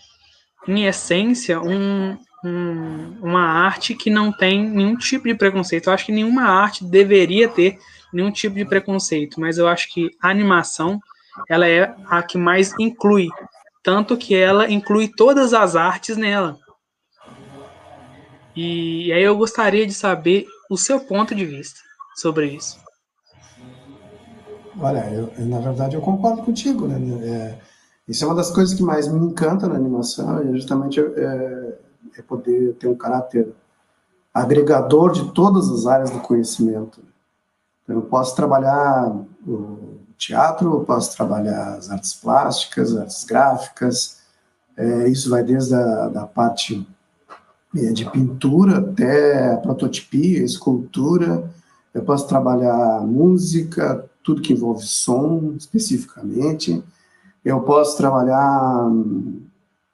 em 0.68 0.86
essência, 0.86 1.60
um, 1.60 2.16
um, 2.44 3.18
uma 3.20 3.42
arte 3.42 3.92
que 3.92 4.08
não 4.08 4.30
tem 4.30 4.64
nenhum 4.70 4.96
tipo 4.96 5.26
de 5.26 5.34
preconceito. 5.34 5.88
Eu 5.88 5.92
acho 5.92 6.06
que 6.06 6.12
nenhuma 6.12 6.44
arte 6.44 6.84
deveria 6.84 7.48
ter 7.48 7.76
nenhum 8.12 8.30
tipo 8.30 8.54
de 8.54 8.64
preconceito, 8.64 9.40
mas 9.40 9.58
eu 9.58 9.66
acho 9.66 9.92
que 9.92 10.10
a 10.22 10.28
animação, 10.28 11.00
ela 11.48 11.66
é 11.66 11.92
a 12.06 12.22
que 12.22 12.38
mais 12.38 12.72
inclui, 12.78 13.28
tanto 13.82 14.16
que 14.16 14.36
ela 14.36 14.70
inclui 14.70 15.08
todas 15.08 15.52
as 15.52 15.74
artes 15.74 16.16
nela. 16.16 16.56
E 18.54 19.12
aí 19.12 19.24
eu 19.24 19.36
gostaria 19.36 19.84
de 19.84 19.92
saber 19.92 20.46
o 20.70 20.76
seu 20.78 21.00
ponto 21.00 21.34
de 21.34 21.44
vista 21.44 21.80
sobre 22.14 22.46
isso. 22.46 22.83
Olha, 24.78 25.10
eu, 25.12 25.32
na 25.46 25.60
verdade 25.60 25.94
eu 25.94 26.00
concordo 26.00 26.42
contigo, 26.42 26.86
né? 26.86 26.98
É, 27.24 27.58
isso 28.08 28.24
é 28.24 28.26
uma 28.26 28.34
das 28.34 28.50
coisas 28.50 28.74
que 28.74 28.82
mais 28.82 29.08
me 29.08 29.18
encanta 29.18 29.66
na 29.66 29.76
animação, 29.76 30.40
é 30.40 30.52
justamente 30.52 31.00
é, 31.00 31.78
é 32.18 32.22
poder 32.22 32.74
ter 32.74 32.86
um 32.86 32.94
caráter 32.94 33.48
agregador 34.32 35.12
de 35.12 35.30
todas 35.32 35.70
as 35.70 35.86
áreas 35.86 36.10
do 36.10 36.20
conhecimento. 36.20 37.00
Então, 37.82 37.96
eu 37.96 38.02
posso 38.02 38.34
trabalhar 38.34 39.14
o 39.46 39.98
teatro, 40.18 40.74
eu 40.74 40.80
posso 40.84 41.16
trabalhar 41.16 41.74
as 41.74 41.90
artes 41.90 42.14
plásticas, 42.14 42.96
artes 42.96 43.24
gráficas, 43.24 44.22
é, 44.76 45.08
isso 45.08 45.30
vai 45.30 45.44
desde 45.44 45.74
a 45.74 46.08
da 46.08 46.26
parte 46.26 46.86
é, 47.76 47.92
de 47.92 48.10
pintura 48.10 48.78
até 48.78 49.56
prototipia, 49.56 50.42
escultura. 50.42 51.50
Eu 51.92 52.02
posso 52.02 52.26
trabalhar 52.26 53.00
música, 53.02 54.04
tudo 54.24 54.42
que 54.42 54.54
envolve 54.54 54.84
som 54.84 55.54
especificamente. 55.56 56.82
Eu 57.44 57.60
posso 57.60 57.96
trabalhar, 57.96 58.90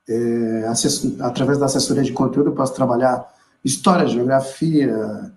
é, 0.09 0.73
através 1.21 1.59
da 1.59 1.67
assessoria 1.67 2.05
de 2.05 2.13
conteúdo, 2.13 2.51
eu 2.51 2.55
posso 2.55 2.73
trabalhar 2.73 3.29
história, 3.63 4.07
geografia, 4.07 5.33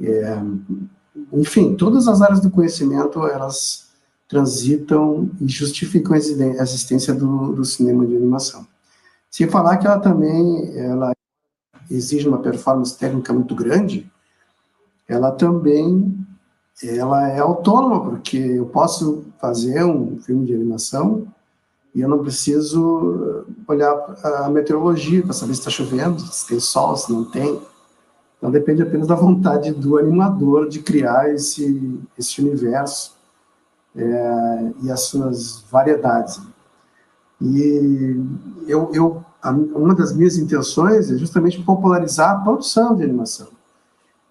é, 0.00 0.42
enfim, 1.34 1.76
todas 1.76 2.08
as 2.08 2.22
áreas 2.22 2.40
do 2.40 2.50
conhecimento, 2.50 3.24
elas 3.26 3.90
transitam 4.26 5.30
e 5.40 5.46
justificam 5.46 6.14
a 6.14 6.18
existência 6.18 7.12
do, 7.12 7.52
do 7.52 7.64
cinema 7.64 8.06
de 8.06 8.16
animação. 8.16 8.66
Sem 9.30 9.48
falar 9.48 9.76
que 9.76 9.86
ela 9.86 9.98
também 9.98 10.76
ela 10.76 11.12
exige 11.90 12.26
uma 12.28 12.38
performance 12.38 12.96
técnica 12.96 13.32
muito 13.32 13.54
grande, 13.54 14.10
ela 15.06 15.32
também 15.32 16.16
ela 16.82 17.28
é 17.28 17.40
autônoma, 17.40 18.00
porque 18.00 18.38
eu 18.38 18.66
posso 18.66 19.24
fazer 19.38 19.84
um 19.84 20.18
filme 20.20 20.46
de 20.46 20.54
animação 20.54 21.26
e 21.94 22.00
eu 22.00 22.08
não 22.08 22.20
preciso 22.20 23.44
olhar 23.66 23.92
a 24.22 24.48
meteorologia 24.48 25.22
para 25.22 25.32
saber 25.32 25.54
se 25.54 25.60
está 25.60 25.70
chovendo, 25.70 26.20
se 26.20 26.46
tem 26.46 26.60
sol, 26.60 26.96
se 26.96 27.12
não 27.12 27.24
tem. 27.24 27.60
Então 28.38 28.50
depende 28.50 28.82
apenas 28.82 29.06
da 29.06 29.14
vontade 29.14 29.72
do 29.72 29.98
animador 29.98 30.68
de 30.68 30.80
criar 30.80 31.32
esse, 31.34 32.00
esse 32.18 32.40
universo 32.40 33.14
é, 33.94 34.72
e 34.82 34.90
as 34.90 35.02
suas 35.02 35.64
variedades. 35.70 36.40
E 37.40 38.16
eu, 38.66 38.90
eu, 38.94 39.24
uma 39.74 39.94
das 39.94 40.14
minhas 40.14 40.38
intenções 40.38 41.10
é 41.10 41.18
justamente 41.18 41.62
popularizar 41.62 42.36
a 42.36 42.40
produção 42.40 42.94
de 42.94 43.02
animação. 43.02 43.48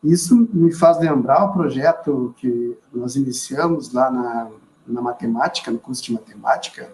Isso 0.04 0.48
me 0.54 0.72
faz 0.72 1.00
lembrar 1.00 1.46
o 1.46 1.54
projeto 1.54 2.34
que 2.38 2.78
nós 2.94 3.16
iniciamos 3.16 3.94
lá 3.94 4.10
na, 4.10 4.50
na 4.88 5.02
matemática, 5.02 5.72
no 5.72 5.80
curso 5.80 6.04
de 6.04 6.14
matemática, 6.14 6.92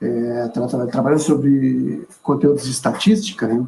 é, 0.00 0.48
tra 0.48 0.66
tra 0.66 0.86
trabalhando 0.86 1.20
sobre 1.20 2.06
conteúdos 2.22 2.64
de 2.64 2.70
estatística, 2.70 3.46
né? 3.46 3.66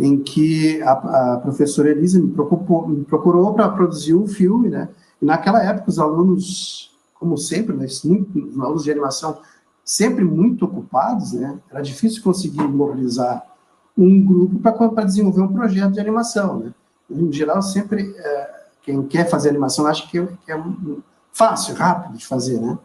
em 0.00 0.18
que 0.18 0.82
a, 0.82 0.92
a 1.34 1.38
professora 1.38 1.90
Elisa 1.90 2.18
me 2.18 2.32
procurou, 2.32 2.88
me 2.88 3.04
procurou 3.04 3.54
para 3.54 3.68
produzir 3.68 4.14
um 4.14 4.26
filme, 4.26 4.68
né? 4.68 4.88
E 5.20 5.24
naquela 5.24 5.62
época 5.62 5.90
os 5.90 5.98
alunos, 5.98 6.96
como 7.14 7.36
sempre, 7.36 7.76
né, 7.76 7.86
muito, 8.04 8.48
os 8.48 8.58
alunos 8.58 8.84
de 8.84 8.90
animação 8.90 9.38
sempre 9.84 10.24
muito 10.24 10.64
ocupados, 10.64 11.32
né? 11.32 11.58
Era 11.70 11.82
difícil 11.82 12.22
conseguir 12.22 12.62
mobilizar 12.62 13.44
um 13.96 14.24
grupo 14.24 14.58
para 14.58 15.04
desenvolver 15.04 15.42
um 15.42 15.52
projeto 15.52 15.92
de 15.92 16.00
animação, 16.00 16.60
né? 16.60 16.74
Em 17.10 17.32
geral, 17.32 17.60
sempre 17.62 18.14
é, 18.16 18.60
quem 18.82 19.02
quer 19.06 19.28
fazer 19.28 19.50
animação 19.50 19.86
acha 19.86 20.06
que, 20.06 20.24
que 20.26 20.52
é 20.52 20.62
fácil, 21.32 21.74
rápido 21.74 22.16
de 22.16 22.26
fazer, 22.26 22.60
né? 22.60 22.78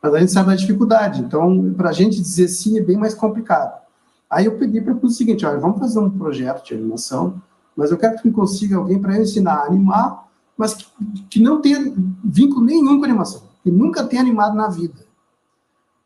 Mas 0.00 0.14
a 0.14 0.20
gente 0.20 0.32
sabe 0.32 0.48
da 0.48 0.54
dificuldade. 0.54 1.22
Então, 1.22 1.72
para 1.74 1.88
a 1.88 1.92
gente 1.92 2.20
dizer 2.20 2.48
sim 2.48 2.78
é 2.78 2.82
bem 2.82 2.96
mais 2.96 3.14
complicado. 3.14 3.82
Aí 4.28 4.46
eu 4.46 4.58
pedi 4.58 4.80
para 4.80 4.94
o 4.94 5.08
seguinte, 5.08 5.46
olha, 5.46 5.58
vamos 5.58 5.78
fazer 5.78 5.98
um 5.98 6.10
projeto 6.10 6.64
de 6.64 6.74
animação, 6.74 7.40
mas 7.76 7.90
eu 7.90 7.96
quero 7.96 8.16
que 8.16 8.28
me 8.28 8.34
consiga 8.34 8.76
alguém 8.76 9.00
para 9.00 9.18
ensinar 9.18 9.54
a 9.54 9.64
animar, 9.66 10.28
mas 10.56 10.74
que, 10.74 10.86
que, 11.30 11.40
não 11.40 11.60
tenha 11.60 11.92
vínculo 12.22 12.64
nenhum 12.64 12.98
com 12.98 13.04
animação, 13.04 13.42
que 13.62 13.70
nunca 13.70 14.04
tenha 14.04 14.22
animado 14.22 14.54
na 14.54 14.68
vida. 14.68 15.04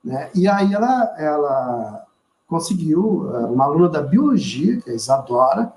Né? 0.03 0.31
E 0.35 0.47
aí 0.47 0.73
ela, 0.73 1.15
ela 1.19 2.05
conseguiu, 2.47 3.31
eh, 3.35 3.47
uma 3.47 3.65
aluna 3.65 3.89
da 3.89 4.01
biologia, 4.01 4.81
que 4.81 4.89
é 4.89 4.93
a 4.93 4.97
Isadora, 4.97 5.73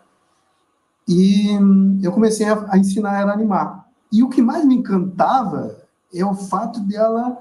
e 1.12 2.06
eu 2.06 2.12
comecei 2.12 2.48
a, 2.48 2.66
a 2.70 2.78
ensinar 2.78 3.20
ela 3.20 3.32
a 3.32 3.36
animar. 3.36 3.88
E 4.12 4.24
o 4.24 4.30
que 4.30 4.42
mais 4.42 4.66
me 4.66 4.76
encantava 4.76 5.78
é 6.14 6.26
o 6.26 6.34
fato 6.34 6.80
dela 6.82 7.38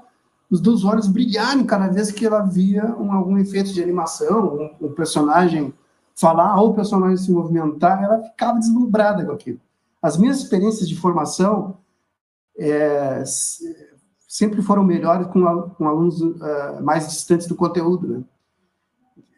os 0.49 0.59
dois 0.59 0.83
olhos 0.83 1.07
brilharem 1.07 1.65
cada 1.65 1.87
vez 1.87 2.11
que 2.11 2.25
ela 2.25 2.41
via 2.41 2.85
um, 2.97 3.13
algum 3.13 3.37
efeito 3.37 3.71
de 3.71 3.81
animação, 3.81 4.69
um, 4.81 4.87
um, 4.87 4.91
personagem 4.91 5.73
falar 6.13 6.59
ou 6.59 6.71
o 6.71 6.73
personagem 6.73 7.15
se 7.15 7.31
movimentar, 7.31 8.03
ela 8.03 8.21
ficava 8.21 8.59
deslumbrada 8.59 9.25
com 9.25 9.31
aquilo. 9.31 9.61
As 10.01 10.17
minhas 10.17 10.39
experiências 10.39 10.89
de 10.89 10.97
formação 10.97 11.77
é, 12.57 13.23
sempre 14.27 14.61
foram 14.61 14.83
melhores 14.83 15.27
com, 15.27 15.69
com 15.69 15.87
alunos 15.87 16.19
uh, 16.19 16.83
mais 16.83 17.07
distantes 17.07 17.47
do 17.47 17.55
conteúdo, 17.55 18.07
né? 18.07 18.23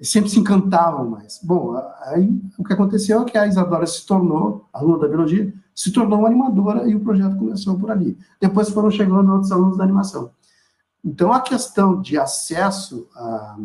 Sempre 0.02 0.30
se 0.30 0.40
encantavam 0.40 1.10
mais. 1.10 1.40
Bom, 1.42 1.76
aí 2.06 2.42
o 2.58 2.64
que 2.64 2.74
aconteceu 2.74 3.22
é 3.22 3.26
que 3.26 3.38
a 3.38 3.48
Isadora 3.48 3.86
se 3.86 4.06
tornou, 4.06 4.68
aluna 4.74 5.00
da 5.00 5.08
biologia, 5.08 5.54
se 5.74 5.92
tornou 5.92 6.20
uma 6.20 6.28
animadora 6.28 6.88
e 6.88 6.96
o 6.96 7.00
projeto 7.00 7.38
começou 7.38 7.78
por 7.80 7.90
ali. 7.90 8.18
Depois 8.40 8.70
foram 8.70 8.92
chegando 8.92 9.32
outros 9.32 9.52
alunos 9.52 9.78
da 9.78 9.84
animação. 9.84 10.32
Então, 11.04 11.34
a 11.34 11.42
questão 11.42 12.02
de 12.02 12.18
acesso 12.18 13.08
à, 13.16 13.58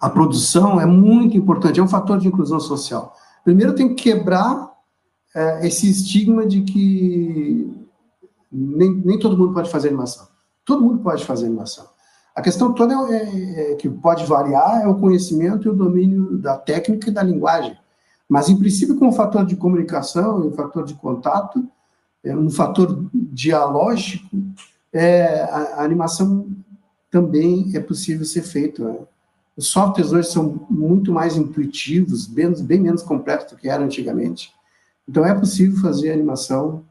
à 0.00 0.10
produção 0.10 0.80
é 0.80 0.86
muito 0.86 1.36
importante, 1.36 1.78
é 1.78 1.82
um 1.82 1.88
fator 1.88 2.18
de 2.18 2.28
inclusão 2.28 2.58
social. 2.58 3.14
Primeiro, 3.44 3.74
tem 3.74 3.94
que 3.94 4.02
quebrar 4.02 4.72
é, 5.34 5.66
esse 5.66 5.88
estigma 5.88 6.46
de 6.46 6.62
que 6.62 7.86
nem, 8.50 8.92
nem 8.92 9.18
todo 9.18 9.36
mundo 9.36 9.52
pode 9.52 9.70
fazer 9.70 9.88
animação. 9.88 10.26
Todo 10.64 10.82
mundo 10.82 10.98
pode 10.98 11.24
fazer 11.24 11.46
animação. 11.46 11.86
A 12.36 12.42
questão 12.42 12.74
toda 12.74 12.92
é, 12.92 13.16
é, 13.16 13.72
é, 13.72 13.74
que 13.76 13.88
pode 13.88 14.26
variar 14.26 14.82
é 14.82 14.86
o 14.86 14.96
conhecimento 14.96 15.66
e 15.66 15.70
o 15.70 15.74
domínio 15.74 16.36
da 16.36 16.58
técnica 16.58 17.08
e 17.08 17.12
da 17.12 17.22
linguagem. 17.22 17.74
Mas, 18.28 18.50
em 18.50 18.58
princípio, 18.58 18.98
como 18.98 19.10
fator 19.10 19.46
de 19.46 19.56
comunicação, 19.56 20.46
um 20.46 20.52
fator 20.52 20.84
de 20.84 20.92
contato, 20.92 21.66
é 22.22 22.36
um 22.36 22.50
fator 22.50 23.06
dialógico, 23.14 24.36
é, 24.92 25.44
a, 25.44 25.76
a, 25.76 25.84
animação 25.84 26.46
também 27.10 27.70
é 27.74 27.80
possível 27.80 28.26
ser 28.26 28.42
feita. 28.42 28.84
Né? 28.84 28.98
Os 29.56 29.68
softwares 29.68 30.12
hoje 30.12 30.28
são 30.28 30.66
muito 30.68 31.10
mais 31.10 31.38
intuitivos, 31.38 32.26
bem, 32.26 32.52
bem 32.62 32.80
menos 32.80 33.02
complexos 33.02 33.52
do 33.52 33.56
que 33.56 33.70
eram 33.70 33.86
antigamente. 33.86 34.52
Então, 35.08 35.24
é 35.24 35.32
possível 35.32 35.80
fazer 35.80 36.12
animação 36.12 36.84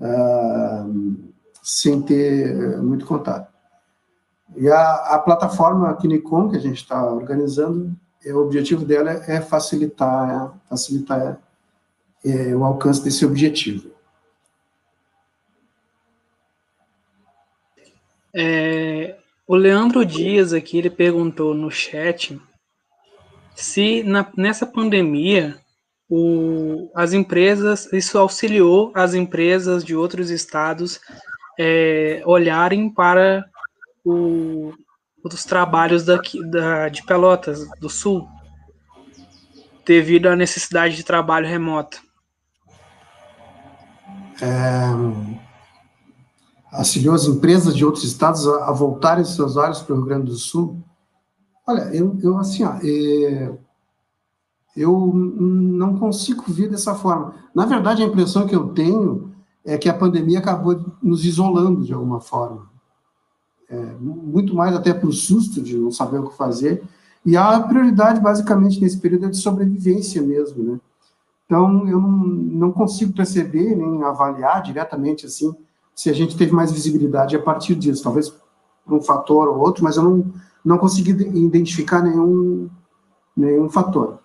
uh, 0.00 1.14
sem 1.62 2.02
ter 2.02 2.48
eh, 2.48 2.76
muito 2.78 3.06
contato. 3.06 3.51
E 4.56 4.68
a, 4.68 4.94
a 5.14 5.18
plataforma 5.18 5.96
Kinicom, 5.96 6.50
que 6.50 6.56
a 6.56 6.60
gente 6.60 6.76
está 6.76 7.04
organizando, 7.10 7.94
é, 8.24 8.32
o 8.32 8.38
objetivo 8.38 8.84
dela 8.84 9.10
é 9.10 9.40
facilitar, 9.40 10.54
facilitar 10.68 11.38
é, 12.24 12.54
o 12.54 12.64
alcance 12.64 13.02
desse 13.02 13.24
objetivo. 13.24 13.90
É, 18.34 19.16
o 19.46 19.54
Leandro 19.54 20.04
Dias 20.06 20.52
aqui, 20.52 20.78
ele 20.78 20.90
perguntou 20.90 21.54
no 21.54 21.70
chat 21.70 22.40
se 23.54 24.02
na, 24.02 24.26
nessa 24.36 24.66
pandemia 24.66 25.58
o, 26.08 26.90
as 26.94 27.12
empresas, 27.12 27.92
isso 27.92 28.18
auxiliou 28.18 28.92
as 28.94 29.14
empresas 29.14 29.84
de 29.84 29.94
outros 29.94 30.30
estados 30.30 31.00
é, 31.58 32.22
olharem 32.24 32.88
para 32.88 33.44
o, 34.04 34.72
os 35.22 35.44
trabalhos 35.44 36.04
daqui, 36.04 36.42
da, 36.50 36.88
de 36.88 37.04
Pelotas 37.04 37.68
do 37.80 37.88
Sul, 37.88 38.26
devido 39.84 40.26
à 40.26 40.36
necessidade 40.36 40.96
de 40.96 41.04
trabalho 41.04 41.46
remoto. 41.46 42.00
É, 44.40 44.92
auxiliou 46.72 47.14
as 47.14 47.26
empresas 47.26 47.76
de 47.76 47.84
outros 47.84 48.04
estados 48.04 48.46
a, 48.48 48.68
a 48.68 48.72
voltarem 48.72 49.24
seus 49.24 49.56
olhos 49.56 49.80
para 49.82 49.94
o 49.94 49.96
Rio 49.98 50.06
Grande 50.06 50.26
do 50.26 50.36
Sul? 50.36 50.82
Olha, 51.66 51.82
eu, 51.94 52.18
eu 52.22 52.38
assim, 52.38 52.64
ó, 52.64 52.74
é, 52.82 53.52
eu 54.76 55.12
não 55.14 55.98
consigo 55.98 56.44
ver 56.48 56.68
dessa 56.68 56.94
forma. 56.94 57.34
Na 57.54 57.66
verdade, 57.66 58.02
a 58.02 58.06
impressão 58.06 58.46
que 58.46 58.56
eu 58.56 58.70
tenho 58.70 59.32
é 59.64 59.78
que 59.78 59.88
a 59.88 59.94
pandemia 59.94 60.38
acabou 60.38 60.96
nos 61.02 61.24
isolando 61.24 61.84
de 61.84 61.92
alguma 61.92 62.20
forma. 62.20 62.71
É, 63.72 63.96
muito 63.98 64.54
mais 64.54 64.76
até 64.76 64.92
para 64.92 65.08
o 65.08 65.12
susto 65.12 65.62
de 65.62 65.78
não 65.78 65.90
saber 65.90 66.18
o 66.18 66.28
que 66.28 66.36
fazer. 66.36 66.82
E 67.24 67.38
a 67.38 67.58
prioridade, 67.58 68.20
basicamente, 68.20 68.78
nesse 68.78 68.98
período 68.98 69.24
é 69.24 69.28
de 69.30 69.38
sobrevivência 69.38 70.20
mesmo, 70.20 70.62
né? 70.62 70.80
Então, 71.46 71.88
eu 71.88 71.98
não, 71.98 72.10
não 72.10 72.72
consigo 72.72 73.14
perceber 73.14 73.74
nem 73.74 74.02
avaliar 74.02 74.62
diretamente, 74.62 75.24
assim, 75.24 75.54
se 75.94 76.10
a 76.10 76.12
gente 76.12 76.36
teve 76.36 76.52
mais 76.52 76.70
visibilidade 76.70 77.34
a 77.34 77.40
partir 77.40 77.74
disso, 77.74 78.02
talvez 78.02 78.34
um 78.86 79.00
fator 79.00 79.48
ou 79.48 79.58
outro, 79.58 79.82
mas 79.82 79.96
eu 79.96 80.02
não, 80.02 80.26
não 80.62 80.76
consegui 80.76 81.12
identificar 81.12 82.02
nenhum, 82.02 82.68
nenhum 83.34 83.70
fator. 83.70 84.18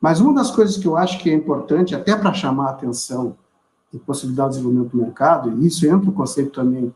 Mas 0.00 0.20
uma 0.20 0.34
das 0.34 0.50
coisas 0.50 0.76
que 0.76 0.88
eu 0.88 0.96
acho 0.96 1.20
que 1.20 1.30
é 1.30 1.34
importante, 1.34 1.94
até 1.94 2.16
para 2.16 2.34
chamar 2.34 2.66
a 2.66 2.70
atenção 2.70 3.36
e 3.92 3.98
possibilitar 3.98 4.46
o 4.46 4.50
desenvolvimento 4.50 4.90
do 4.90 4.98
mercado, 4.98 5.50
e 5.56 5.68
isso 5.68 5.86
entra 5.86 6.10
o 6.10 6.12
conceito 6.12 6.50
também 6.50 6.92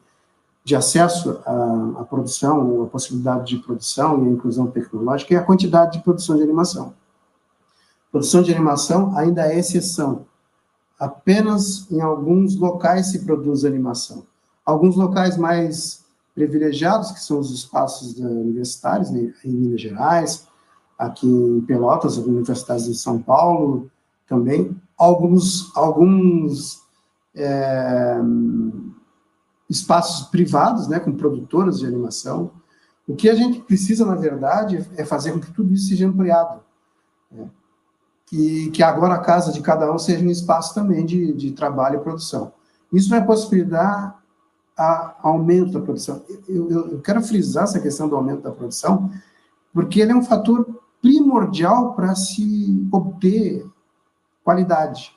de 0.65 0.77
acesso 0.77 1.41
à, 1.45 2.01
à 2.01 2.05
produção, 2.05 2.85
a 2.85 2.87
possibilidade 2.87 3.57
de 3.57 3.63
produção 3.63 4.25
e 4.25 4.29
a 4.29 4.33
inclusão 4.33 4.67
tecnológica, 4.69 5.35
é 5.35 5.39
a 5.39 5.45
quantidade 5.45 5.99
de 5.99 6.05
produção 6.05 6.37
de 6.37 6.43
animação. 6.43 6.95
Produção 8.11 8.43
de 8.43 8.53
animação 8.53 9.17
ainda 9.17 9.47
é 9.47 9.59
exceção 9.59 10.27
apenas 11.03 11.91
em 11.91 12.01
alguns 12.01 12.55
locais 12.55 13.11
se 13.11 13.25
produz 13.25 13.65
animação. 13.65 14.23
Alguns 14.65 14.95
locais 14.95 15.37
mais 15.37 16.05
privilegiados, 16.33 17.11
que 17.11 17.19
são 17.19 17.41
os 17.41 17.51
espaços 17.51 18.17
universitários, 18.19 19.11
né, 19.11 19.35
em 19.45 19.51
Minas 19.51 19.81
Gerais, 19.81 20.47
aqui 20.97 21.27
em 21.27 21.61
Pelotas, 21.63 22.19
universidades 22.19 22.85
de 22.85 22.95
São 22.95 23.21
Paulo 23.21 23.91
também, 24.29 24.81
alguns, 24.97 25.77
alguns 25.77 26.83
é, 27.35 28.21
espaços 29.73 30.29
privados, 30.29 30.89
né, 30.89 31.01
com 31.01 31.13
produtoras 31.13 31.81
de 31.81 31.87
animação. 31.87 32.53
O 33.07 33.17
que 33.17 33.29
a 33.29 33.35
gente 33.35 33.61
precisa, 33.61 34.05
na 34.07 34.15
verdade, 34.15 34.87
é 34.97 35.05
fazer 35.05 35.33
com 35.33 35.41
que 35.41 35.53
tudo 35.53 35.73
isso 35.73 35.89
seja 35.89 36.07
ampliado. 36.07 36.61
Né? 37.31 37.49
e 38.33 38.71
que 38.71 38.83
agora 38.83 39.15
a 39.15 39.19
casa 39.19 39.53
de 39.53 39.61
cada 39.61 39.93
um 39.93 39.99
seja 39.99 40.25
um 40.25 40.31
espaço 40.31 40.75
também 40.75 41.05
de, 41.05 41.35
de 41.35 41.53
trabalho 41.53 42.01
e 42.01 42.03
produção. 42.03 42.53
Isso 42.91 43.11
vai 43.11 43.25
possibilitar 43.25 44.19
a 44.77 45.17
aumento 45.23 45.73
da 45.73 45.81
produção. 45.81 46.23
Eu, 46.49 46.71
eu, 46.71 46.93
eu, 46.93 47.01
quero 47.01 47.21
frisar 47.23 47.65
essa 47.65 47.79
questão 47.79 48.09
do 48.09 48.17
aumento 48.17 48.41
da 48.41 48.51
produção, 48.51 49.11
porque 49.73 50.01
ele 50.01 50.13
é 50.13 50.17
um 50.17 50.23
fator 50.23 50.67
primordial 51.03 51.93
para 51.93 52.15
se 52.15 52.89
obter 52.91 53.67
qualidade. 54.43 55.15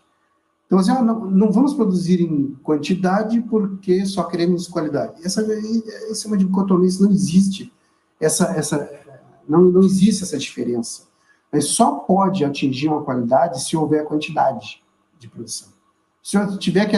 Então, 0.65 0.79
assim, 0.79 0.91
não, 0.91 1.25
não, 1.25 1.51
vamos 1.51 1.73
produzir 1.73 2.21
em 2.21 2.55
quantidade 2.63 3.39
porque 3.41 4.05
só 4.05 4.23
queremos 4.23 4.67
qualidade. 4.67 5.23
Essa, 5.23 5.41
essa 6.09 6.25
é 6.25 6.27
uma 6.27 6.37
dicotomia, 6.37 6.87
isso 6.87 7.03
não 7.03 7.11
existe. 7.11 7.71
Essa, 8.19 8.45
essa, 8.57 8.89
não, 9.47 9.61
não 9.61 9.81
existe 9.81 10.23
essa 10.23 10.37
diferença. 10.37 11.03
Mas 11.51 11.65
só 11.65 11.99
pode 11.99 12.43
atingir 12.43 12.87
uma 12.87 13.03
qualidade 13.03 13.63
se 13.63 13.77
houver 13.77 14.05
quantidade 14.05 14.83
de 15.19 15.29
produção. 15.29 15.69
Se 16.21 16.35
eu 16.37 16.57
tiver 16.57 16.85
que 16.87 16.95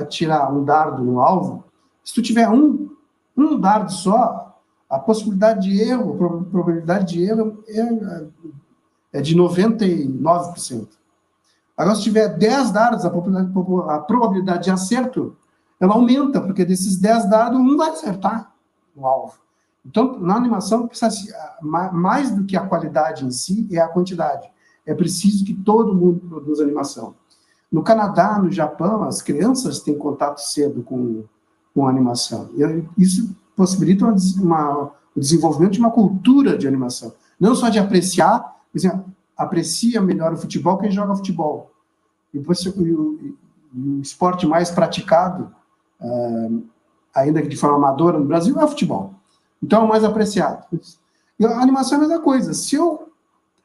atirar 0.00 0.54
um 0.54 0.64
dardo 0.64 1.02
no 1.02 1.20
alvo, 1.20 1.64
se 2.04 2.14
tu 2.14 2.22
tiver 2.22 2.48
um, 2.48 2.88
um 3.36 3.58
dardo 3.58 3.90
só, 3.90 4.60
a 4.88 4.98
possibilidade 4.98 5.68
de 5.68 5.80
erro, 5.80 6.14
a 6.14 6.44
probabilidade 6.44 7.14
de 7.14 7.22
erro 7.22 7.62
é, 7.68 9.18
é 9.18 9.20
de 9.20 9.36
99%. 9.36 10.97
Agora, 11.78 11.94
se 11.94 12.02
tiver 12.02 12.36
10 12.36 12.72
dardos, 12.72 13.04
a 13.04 14.00
probabilidade, 14.00 14.64
de 14.64 14.70
acerto, 14.72 15.36
ela 15.78 15.94
aumenta, 15.94 16.40
porque 16.40 16.64
desses 16.64 16.96
10 16.96 17.30
dardos, 17.30 17.60
um 17.60 17.76
vai 17.76 17.90
acertar 17.90 18.52
no 18.96 19.06
alvo. 19.06 19.38
Então, 19.86 20.18
na 20.18 20.34
animação, 20.34 20.88
precisa 20.88 21.08
mais 21.62 22.32
do 22.32 22.44
que 22.44 22.56
a 22.56 22.66
qualidade 22.66 23.24
em 23.24 23.30
si, 23.30 23.68
é 23.70 23.78
a 23.78 23.86
quantidade. 23.86 24.50
É 24.84 24.92
preciso 24.92 25.44
que 25.44 25.54
todo 25.54 25.94
mundo 25.94 26.20
produza 26.28 26.64
animação. 26.64 27.14
No 27.70 27.84
Canadá, 27.84 28.40
no 28.40 28.50
Japão, 28.50 29.04
as 29.04 29.22
crianças 29.22 29.78
têm 29.78 29.96
contato 29.96 30.38
cedo 30.38 30.82
com, 30.82 31.22
com 31.72 31.86
animação. 31.86 32.50
Isso 32.96 33.36
possibilita 33.54 34.04
uma, 34.04 34.16
uma, 34.40 34.90
o 35.14 35.20
desenvolvimento 35.20 35.74
de 35.74 35.78
uma 35.78 35.92
cultura 35.92 36.58
de 36.58 36.66
animação. 36.66 37.12
Não 37.38 37.54
só 37.54 37.68
de 37.68 37.78
apreciar, 37.78 38.40
por 38.40 38.78
exemplo, 38.78 39.04
aprecia 39.38 40.00
melhor 40.02 40.32
o 40.32 40.36
futebol 40.36 40.76
quem 40.76 40.90
joga 40.90 41.14
futebol. 41.14 41.70
E, 42.34 42.38
o, 42.38 43.36
o 43.74 44.00
esporte 44.00 44.46
mais 44.46 44.70
praticado, 44.70 45.50
uh, 46.00 46.62
ainda 47.14 47.40
que 47.40 47.48
de 47.48 47.56
forma 47.56 47.76
amadora 47.76 48.18
no 48.18 48.24
Brasil, 48.24 48.58
é 48.58 48.64
o 48.64 48.68
futebol. 48.68 49.14
Então 49.62 49.82
é 49.82 49.84
o 49.84 49.88
mais 49.88 50.02
apreciado. 50.02 50.66
E 51.38 51.46
a 51.46 51.60
animação 51.60 51.94
é 52.00 52.04
a 52.04 52.08
mesma 52.08 52.22
coisa. 52.22 52.52
Se 52.52 52.74
eu 52.74 53.08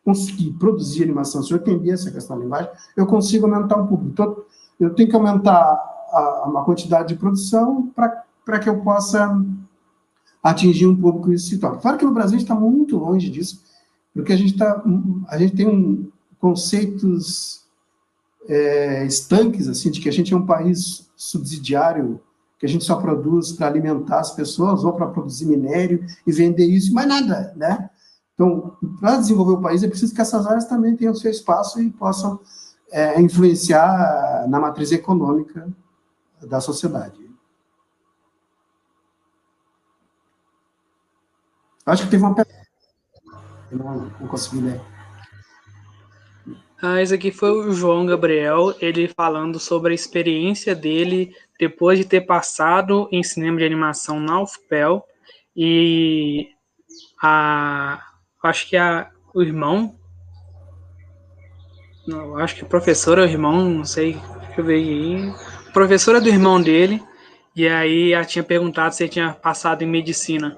conseguir 0.06 0.52
produzir 0.54 1.04
animação, 1.04 1.42
se 1.42 1.52
eu 1.52 1.58
entender 1.58 1.92
essa 1.92 2.12
questão 2.12 2.38
da 2.38 2.44
linguagem, 2.44 2.70
eu 2.96 3.08
consigo 3.08 3.46
aumentar 3.46 3.78
o 3.78 3.88
público. 3.88 4.12
Então, 4.12 4.44
eu 4.80 4.94
tenho 4.94 5.10
que 5.10 5.16
aumentar 5.16 5.54
a, 5.54 6.52
a 6.56 6.64
quantidade 6.66 7.10
de 7.10 7.16
produção 7.16 7.92
para 7.96 8.60
que 8.60 8.70
eu 8.70 8.82
possa 8.82 9.42
atingir 10.42 10.88
um 10.88 10.96
público 10.96 11.32
e 11.32 11.40
se 11.40 11.58
torna. 11.58 11.78
Claro 11.78 11.98
que 11.98 12.06
no 12.06 12.14
Brasil 12.14 12.38
está 12.38 12.54
muito 12.54 12.98
longe 12.98 13.30
disso, 13.30 13.64
porque 14.14 14.34
a 14.34 14.38
gente, 14.38 14.58
tá, 14.58 14.84
a 15.28 15.38
gente 15.38 15.56
tem 15.56 15.68
um, 15.68 16.12
conceitos 16.44 17.64
é, 18.50 19.06
estanques, 19.06 19.70
assim, 19.70 19.90
de 19.90 20.02
que 20.02 20.10
a 20.10 20.12
gente 20.12 20.34
é 20.34 20.38
um 20.38 20.46
país 20.46 21.10
subsidiário, 21.16 22.20
que 22.60 22.66
a 22.66 22.70
gente 22.70 22.84
só 22.84 22.98
produz 22.98 23.54
para 23.54 23.68
alimentar 23.68 24.20
as 24.20 24.36
pessoas 24.36 24.84
ou 24.84 24.92
para 24.92 25.08
produzir 25.08 25.46
minério 25.46 26.06
e 26.28 26.34
vender 26.34 26.66
isso, 26.66 26.94
mas 26.94 27.08
nada, 27.08 27.54
né? 27.56 27.90
Então, 28.34 28.76
para 29.00 29.16
desenvolver 29.16 29.54
o 29.54 29.62
país, 29.62 29.84
é 29.84 29.88
preciso 29.88 30.14
que 30.14 30.20
essas 30.20 30.46
áreas 30.46 30.66
também 30.66 30.98
tenham 30.98 31.16
seu 31.16 31.32
espaço 31.32 31.82
e 31.82 31.90
possam 31.90 32.38
é, 32.92 33.22
influenciar 33.22 34.46
na 34.50 34.60
matriz 34.60 34.92
econômica 34.92 35.72
da 36.42 36.60
sociedade. 36.60 37.24
Acho 41.86 42.04
que 42.04 42.12
teve 42.12 42.24
uma 42.24 42.36
pergunta 42.36 42.63
não, 43.76 44.12
não 44.20 44.28
consegui 44.28 44.62
ler. 44.62 44.82
Ah, 46.86 47.02
esse 47.02 47.14
aqui 47.14 47.32
foi 47.32 47.50
o 47.50 47.72
João 47.72 48.06
Gabriel, 48.06 48.76
ele 48.82 49.08
falando 49.08 49.58
sobre 49.58 49.94
a 49.94 49.96
experiência 49.96 50.76
dele 50.76 51.34
depois 51.58 51.98
de 51.98 52.04
ter 52.04 52.22
passado 52.22 53.08
em 53.10 53.24
cinema 53.24 53.58
de 53.60 53.64
animação 53.64 54.20
na 54.20 54.42
UFPEL 54.42 55.06
e 55.56 56.50
a, 57.22 58.04
acho 58.44 58.68
que 58.68 58.76
a, 58.76 59.10
o 59.34 59.42
irmão, 59.42 59.96
não, 62.06 62.38
acho 62.38 62.58
que 62.58 62.64
o 62.64 62.68
professor 62.68 63.18
é 63.18 63.22
o 63.22 63.30
irmão, 63.30 63.70
não 63.70 63.86
sei, 63.86 64.20
deixa 64.42 64.60
eu 64.60 64.66
ver 64.66 64.76
aí, 64.76 65.34
professora 65.72 66.20
do 66.20 66.28
irmão 66.28 66.62
dele, 66.62 67.02
e 67.56 67.66
aí 67.66 68.12
ela 68.12 68.26
tinha 68.26 68.44
perguntado 68.44 68.94
se 68.94 69.04
ele 69.04 69.10
tinha 69.10 69.32
passado 69.32 69.84
em 69.84 69.88
medicina. 69.88 70.58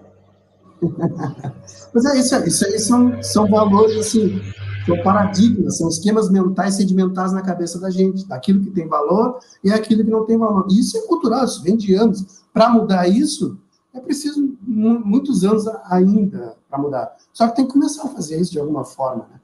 Mas 1.96 2.04
é 2.04 2.20
isso, 2.20 2.36
isso 2.46 2.66
aí 2.66 2.78
são, 2.78 3.24
são 3.24 3.48
valores, 3.48 3.96
assim, 3.96 4.41
são 4.86 5.02
paradigmas, 5.02 5.78
são 5.78 5.88
esquemas 5.88 6.30
mentais 6.30 6.76
sedimentados 6.76 7.32
na 7.32 7.41
cabeça 7.41 7.80
da 7.80 7.89
gente, 7.89 8.28
daquilo 8.28 8.62
que 8.62 8.70
tem 8.70 8.86
valor 8.86 9.39
e 9.64 9.72
aquilo 9.72 10.04
que 10.04 10.12
não 10.12 10.26
tem 10.26 10.38
valor. 10.38 10.68
E 10.70 10.78
isso 10.78 10.98
é 10.98 11.08
cultural, 11.08 11.46
isso 11.46 11.64
vem 11.64 11.78
de 11.78 11.96
anos. 11.96 12.43
Para 12.54 12.70
mudar 12.70 13.08
isso, 13.08 13.58
é 13.93 14.00
preciso 14.02 14.58
muitos 14.62 15.46
anos 15.46 15.66
ainda 15.86 16.58
para 16.70 16.78
mudar. 16.78 17.16
Só 17.32 17.48
que 17.48 17.56
tem 17.56 17.66
que 17.66 17.72
começar 17.72 18.04
a 18.04 18.10
fazer 18.10 18.41
isso 18.41 18.52
de 18.52 18.60
alguma 18.60 18.84
forma. 18.84 19.26
Né? 19.32 19.39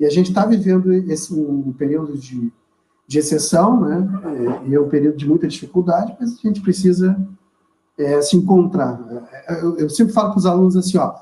E 0.00 0.04
a 0.04 0.10
gente 0.10 0.28
está 0.28 0.44
vivendo 0.44 0.92
esse 0.92 1.32
um 1.32 1.72
período 1.72 2.18
de, 2.18 2.52
de 3.08 3.18
exceção, 3.18 3.80
né? 3.80 4.62
e 4.66 4.74
é 4.74 4.78
um 4.78 4.90
período 4.90 5.16
de 5.16 5.26
muita 5.26 5.48
dificuldade, 5.48 6.14
mas 6.20 6.34
a 6.34 6.46
gente 6.46 6.60
precisa 6.60 7.18
é, 7.96 8.20
se 8.20 8.36
encontrar. 8.36 9.00
Eu, 9.48 9.78
eu, 9.78 9.88
sempre 9.88 10.12
falo 10.12 10.32
para 10.32 10.38
os 10.38 10.46
alunos 10.46 10.76
assim, 10.76 10.98
ó, 10.98 11.14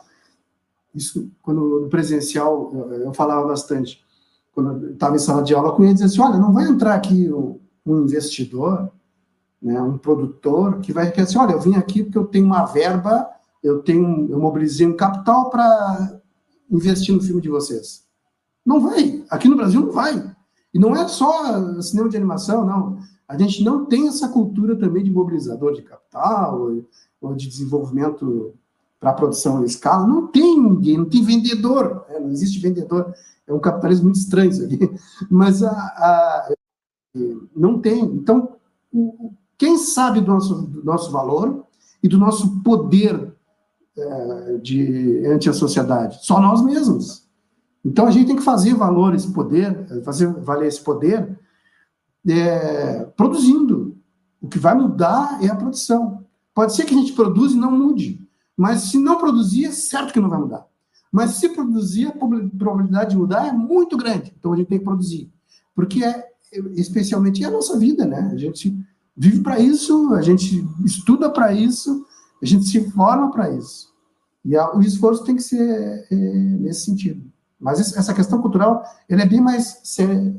isso 0.95 1.31
quando 1.43 1.81
no 1.81 1.89
presencial 1.89 2.71
eu, 2.75 2.93
eu 2.93 3.15
falava 3.15 3.47
bastante, 3.47 4.05
quando 4.53 4.91
estava 4.91 5.17
em 5.17 5.19
sala 5.19 5.43
de 5.43 5.55
aula 5.55 5.73
com 5.73 5.85
eles, 5.85 6.03
assim, 6.03 6.21
olha, 6.21 6.39
não 6.39 6.53
vai 6.53 6.69
entrar 6.69 6.95
aqui 6.95 7.33
um, 7.33 7.59
um 7.87 8.03
investidor, 8.03 8.91
né, 9.61 9.81
um 9.81 9.97
produtor 9.97 10.81
que 10.81 10.93
vai 10.93 11.11
querer 11.11 11.23
assim, 11.23 11.39
olha, 11.39 11.53
eu 11.53 11.61
vim 11.61 11.75
aqui 11.75 12.03
porque 12.03 12.19
eu 12.19 12.27
tenho 12.27 12.47
uma 12.47 12.65
verba, 12.67 13.29
eu 13.63 13.83
tenho, 13.83 14.29
eu 14.31 14.39
mobilizei 14.39 14.87
um 14.87 14.97
capital 14.97 15.49
para 15.49 16.21
investir 16.71 17.15
no 17.15 17.23
filme 17.23 17.41
de 17.41 17.49
vocês. 17.49 18.05
Não 18.65 18.81
vai. 18.81 19.25
Aqui 19.31 19.49
no 19.49 19.57
Brasil 19.57 19.81
não 19.81 19.93
vai. 19.93 20.35
E 20.75 20.79
não 20.79 20.97
é 20.97 21.07
só 21.07 21.81
cinema 21.83 22.09
de 22.09 22.17
animação, 22.17 22.65
não. 22.65 22.99
A 23.29 23.39
gente 23.39 23.63
não 23.63 23.87
tem 23.87 24.09
essa 24.09 24.29
cultura 24.29 24.77
também 24.77 25.05
de 25.05 25.11
mobilizador 25.11 25.73
de 25.73 25.83
capital 25.83 26.71
ou 27.21 27.35
de 27.35 27.49
desenvolvimento 27.49 28.55
para 29.03 29.13
produção 29.13 29.61
em 29.63 29.65
escala. 29.65 30.07
Não 30.07 30.29
tem 30.29 30.63
ninguém, 30.63 30.97
não 30.97 31.05
tem 31.05 31.25
vendedor, 31.25 32.07
né? 32.09 32.21
não 32.21 32.31
existe 32.31 32.61
vendedor. 32.61 33.13
É 33.45 33.53
um 33.53 33.59
capitalismo 33.59 34.05
muito 34.05 34.21
estranho 34.21 34.51
isso 34.51 34.65
aqui. 34.65 34.79
Mas 35.29 35.61
a, 35.61 35.73
a, 35.73 36.55
não 37.55 37.81
tem. 37.81 38.01
Então, 38.05 38.57
o, 38.93 39.33
quem 39.59 39.77
sabe 39.77 40.21
do 40.21 40.29
nosso, 40.29 40.55
do 40.55 40.85
nosso 40.85 41.11
valor 41.11 41.67
e 42.01 42.07
do 42.07 42.17
nosso 42.17 42.63
poder 42.63 43.35
é, 43.99 44.59
de, 44.59 45.27
ante 45.27 45.51
a 45.51 45.53
sociedade? 45.53 46.25
Só 46.25 46.41
nós 46.41 46.63
mesmos. 46.63 47.27
Então, 47.85 48.07
a 48.07 48.13
gente 48.13 48.29
tem 48.29 48.37
que 48.37 48.43
fazer 48.43 48.73
valer 48.75 49.17
esse 49.17 49.33
poder, 49.33 50.05
fazer 50.05 50.33
valer 50.33 50.69
esse 50.69 50.81
poder 50.81 51.37
é, 52.29 53.05
produzindo. 53.17 53.97
O 54.41 54.47
que 54.47 54.61
vai 54.61 54.77
mudar 54.77 55.43
é 55.43 55.49
a 55.49 55.57
produção. 55.57 56.25
Pode 56.55 56.73
ser 56.73 56.85
que 56.85 56.95
a 56.95 56.97
gente 56.97 57.15
produza 57.15 57.57
e 57.57 57.59
não 57.59 57.73
mude, 57.73 58.23
mas 58.63 58.83
se 58.83 58.97
não 58.97 59.19
produzir, 59.19 59.65
é 59.65 59.73
certo 59.73 60.13
que 60.13 60.21
não 60.21 60.29
vai 60.29 60.39
mudar. 60.39 60.65
Mas 61.11 61.33
se 61.33 61.49
produzir, 61.49 62.07
a 62.07 62.13
probabilidade 62.13 63.11
de 63.11 63.17
mudar 63.17 63.49
é 63.49 63.51
muito 63.51 63.97
grande. 63.97 64.33
Então 64.39 64.53
a 64.53 64.57
gente 64.57 64.69
tem 64.69 64.79
que 64.79 64.85
produzir. 64.85 65.29
Porque 65.75 66.05
é, 66.05 66.31
especialmente 66.77 67.43
é 67.43 67.49
a 67.49 67.51
nossa 67.51 67.77
vida, 67.77 68.07
né? 68.07 68.31
A 68.33 68.37
gente 68.37 68.73
vive 69.17 69.41
para 69.41 69.59
isso, 69.59 70.15
a 70.15 70.23
gente 70.23 70.65
estuda 70.85 71.29
para 71.29 71.53
isso, 71.53 72.07
a 72.41 72.47
gente 72.47 72.65
se 72.67 72.89
forma 72.93 73.33
para 73.33 73.51
isso. 73.51 73.93
E 74.45 74.57
a, 74.57 74.73
o 74.77 74.81
esforço 74.81 75.25
tem 75.25 75.35
que 75.35 75.43
ser 75.43 76.07
é, 76.09 76.15
nesse 76.15 76.85
sentido. 76.85 77.21
Mas 77.59 77.81
essa 77.81 78.15
questão 78.15 78.41
cultural, 78.41 78.85
ele 79.09 79.23
é 79.23 79.27
bem 79.27 79.41
mais 79.41 79.83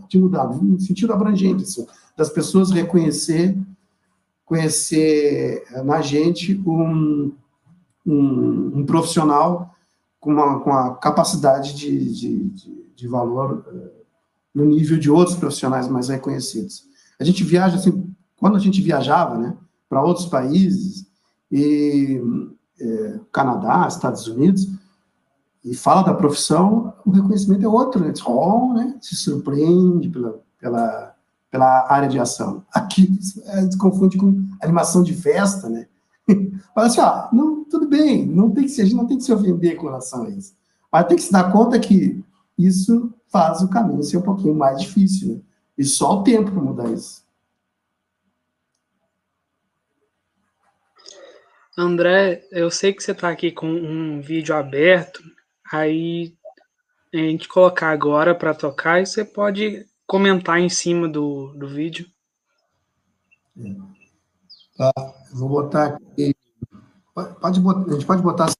de 0.08 0.18
mudar, 0.18 0.48
no 0.48 0.80
sentido 0.80 1.12
abrangente, 1.12 1.64
assim, 1.64 1.86
das 2.16 2.30
pessoas 2.30 2.72
reconhecer, 2.72 3.58
conhecer 4.46 5.66
na 5.84 6.02
gente 6.02 6.58
um, 6.66 7.34
um, 8.06 8.80
um 8.80 8.86
profissional 8.86 9.74
com, 10.20 10.32
uma, 10.32 10.60
com 10.60 10.72
a 10.72 10.95
capacidade 10.95 11.76
de, 11.76 12.14
de, 12.14 12.43
de, 12.49 12.93
de 12.95 13.08
valor 13.08 13.66
uh, 13.68 14.04
no 14.54 14.66
nível 14.66 14.97
de 14.97 15.10
outros 15.10 15.36
profissionais 15.36 15.88
mais 15.88 16.10
reconhecidos. 16.10 16.84
A 17.20 17.24
gente 17.24 17.43
viaja, 17.43 17.76
assim, 17.78 18.14
quando 18.38 18.56
a 18.56 18.60
gente 18.60 18.82
viajava, 18.82 19.38
né, 19.38 19.56
para 19.88 20.04
outros 20.04 20.26
países, 20.26 21.06
e 21.51 22.20
é, 22.82 23.20
Canadá, 23.32 23.88
Estados 23.88 24.28
Unidos, 24.28 24.68
e 25.64 25.76
fala 25.76 26.01
da 26.01 26.14
profissão, 26.14 26.93
o 27.06 27.12
reconhecimento 27.12 27.64
é 27.64 27.68
outro, 27.68 28.04
né? 28.04 28.12
Oh, 28.26 28.74
né? 28.74 28.97
Se 28.99 29.16
surpreende 29.16 30.10
pela, 30.10 30.41
pela, 30.60 31.16
pela 31.49 31.93
área 31.93 32.10
de 32.10 32.20
ação. 32.20 32.66
Aqui 32.74 33.18
é, 33.45 33.72
se 33.72 33.78
confunde 33.78 34.18
com 34.18 34.45
animação 34.62 35.04
de 35.04 35.14
festa, 35.14 35.70
né? 35.70 35.88
Fala 36.74 36.88
assim, 36.88 37.02
ó, 37.02 37.30
não, 37.34 37.64
tudo 37.66 37.88
bem, 37.88 38.26
não 38.26 38.52
tem 38.52 38.64
que 38.64 38.70
se, 38.70 38.82
a 38.82 38.86
gente 38.86 38.96
não 38.96 39.08
tem 39.08 39.18
que 39.18 39.24
se 39.24 39.34
ofender 39.34 39.76
com 39.76 39.88
relação 39.88 40.26
a 40.26 40.30
isso. 40.30 40.56
Mas 40.92 41.08
tem 41.08 41.18
que 41.18 41.24
se 41.24 41.32
dar 41.32 41.52
conta 41.52 41.80
que 41.80 42.24
isso 42.58 43.14
faz 43.28 43.62
o 43.62 43.70
caminho 43.70 44.04
ser 44.04 44.18
um 44.18 44.22
pouquinho 44.22 44.56
mais 44.56 44.80
difícil. 44.80 45.36
Né? 45.36 45.42
E 45.78 45.84
só 45.84 46.20
o 46.20 46.24
tempo 46.24 46.52
para 46.52 46.62
mudar 46.62 46.92
isso. 46.92 47.24
André, 51.76 52.48
eu 52.52 52.70
sei 52.70 52.94
que 52.94 53.02
você 53.02 53.12
está 53.12 53.30
aqui 53.30 53.52
com 53.52 53.68
um 53.68 54.22
vídeo 54.22 54.56
aberto, 54.56 55.24
aí 55.72 56.36
a 57.12 57.18
gente 57.18 57.48
colocar 57.48 57.90
agora 57.90 58.36
para 58.36 58.54
tocar 58.54 59.02
e 59.02 59.08
você 59.08 59.26
pode 59.26 59.86
comentar 60.06 60.60
em 60.60 60.70
cima 60.70 61.10
do, 61.10 61.54
do 61.54 61.68
vídeo. 61.68 62.08
É. 63.58 63.76
Tá 64.78 65.23
vou 65.34 65.50
botar 65.50 65.86
aqui. 65.86 66.36
Pode 67.42 67.60
botar, 67.60 67.90
a 67.90 67.94
gente 67.94 68.06
pode 68.06 68.22
botar. 68.22 68.52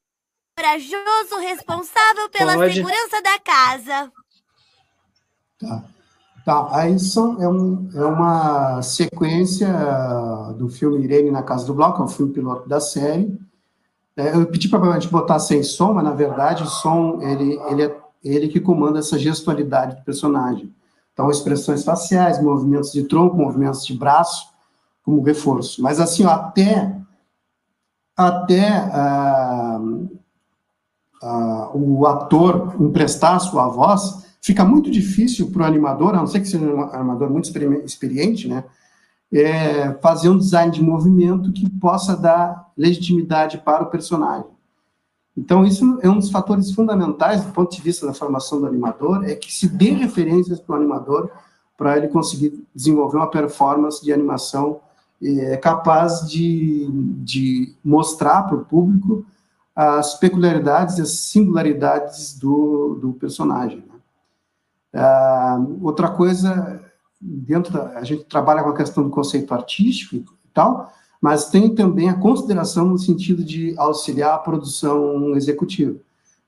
Corajoso 0.58 1.40
responsável 1.42 2.30
pela 2.30 2.56
pode. 2.56 2.74
segurança 2.74 3.22
da 3.22 3.40
casa. 3.40 4.12
Tá. 5.60 5.84
Tá, 6.46 6.68
aí 6.72 7.00
são, 7.00 7.42
é, 7.42 7.48
um, 7.48 7.90
é 7.96 8.04
uma 8.04 8.82
sequência 8.82 9.70
do 10.58 10.68
filme 10.68 11.02
Irene 11.02 11.32
na 11.32 11.42
Casa 11.42 11.66
do 11.66 11.74
Bloco, 11.74 12.02
é 12.02 12.06
o 12.06 12.10
filme 12.10 12.34
piloto 12.34 12.68
da 12.68 12.82
série. 12.82 13.40
É, 14.18 14.36
eu 14.36 14.46
pedi 14.48 14.68
para 14.68 14.82
a 14.82 15.00
gente 15.00 15.10
botar 15.10 15.40
sem 15.40 15.64
som, 15.64 15.94
mas 15.94 16.04
na 16.04 16.12
verdade 16.12 16.64
o 16.64 16.68
som 16.68 17.22
ele, 17.22 17.58
ele 17.70 17.84
é 17.84 18.04
ele 18.24 18.48
que 18.48 18.60
comanda 18.60 19.00
essa 19.00 19.20
gestualidade 19.20 19.98
do 19.98 20.04
personagem. 20.04 20.74
Então, 21.12 21.30
expressões 21.30 21.84
faciais, 21.84 22.42
movimentos 22.42 22.92
de 22.92 23.04
tronco, 23.04 23.36
movimentos 23.36 23.86
de 23.86 23.94
braço, 23.94 24.48
como 25.04 25.22
reforço. 25.22 25.82
Mas 25.82 26.00
assim, 26.00 26.26
ó, 26.26 26.30
até 26.30 26.96
até 28.16 28.70
ah, 28.70 29.80
ah, 31.22 31.72
o 31.74 32.06
ator 32.06 32.76
emprestar 32.80 33.40
sua 33.40 33.68
voz, 33.68 34.24
fica 34.42 34.64
muito 34.64 34.92
difícil 34.92 35.52
para 35.52 35.64
o 35.64 35.66
animador, 35.66 36.14
a 36.14 36.18
não 36.18 36.28
ser 36.28 36.40
que 36.40 36.48
seja 36.48 36.66
um 36.66 36.82
animador 36.82 37.30
muito 37.30 37.50
experiente, 37.86 38.48
né, 38.48 38.64
é, 39.32 39.94
fazer 39.94 40.30
um 40.30 40.38
design 40.38 40.72
de 40.72 40.84
movimento 40.84 41.52
que 41.52 41.68
possa 41.70 42.16
dar 42.16 42.72
legitimidade 42.78 43.58
para 43.58 43.84
o 43.84 43.88
personagem. 43.88 44.46
Então, 45.36 45.66
isso 45.66 45.98
é 46.02 46.10
um 46.10 46.20
dos 46.20 46.30
fatores 46.30 46.72
fundamentais 46.72 47.44
do 47.44 47.52
ponto 47.52 47.76
de 47.76 47.82
vista 47.82 48.06
da 48.06 48.14
formação 48.14 48.60
do 48.60 48.68
animador, 48.68 49.24
é 49.26 49.34
que 49.34 49.52
se 49.52 49.68
dê 49.68 49.90
referências 49.92 50.60
para 50.60 50.74
o 50.74 50.78
animador 50.78 51.32
para 51.76 51.98
ele 51.98 52.08
conseguir 52.10 52.64
desenvolver 52.76 53.18
uma 53.18 53.32
performance 53.32 54.04
de 54.04 54.14
animação 54.14 54.80
é, 55.24 55.58
capaz 55.58 56.28
de, 56.30 56.90
de 57.24 57.76
mostrar 57.84 58.44
para 58.44 58.58
o 58.58 58.66
público 58.66 59.26
as 59.76 60.20
peculiaridades 60.20 60.98
e 60.98 61.02
as 61.02 61.12
singularidades 61.12 62.38
do, 62.38 63.00
do 63.02 63.14
personagem. 63.14 63.80
Né? 63.80 63.96
Ah, 64.94 65.60
outra 65.82 66.10
coisa, 66.10 66.80
dentro 67.20 67.74
da, 67.74 67.98
a 67.98 68.04
gente 68.04 68.26
trabalha 68.26 68.64
com 68.64 68.70
a 68.70 68.76
questão 68.76 69.04
do 69.04 69.10
conceito 69.10 69.54
artístico 69.54 70.16
e 70.16 70.26
tal, 70.54 70.92
mas 71.20 71.50
tem 71.50 71.74
também 71.74 72.10
a 72.10 72.20
consideração 72.20 72.86
no 72.86 72.98
sentido 72.98 73.44
de 73.44 73.74
auxiliar 73.78 74.36
a 74.36 74.40
produção 74.40 75.36
executiva. 75.36 75.98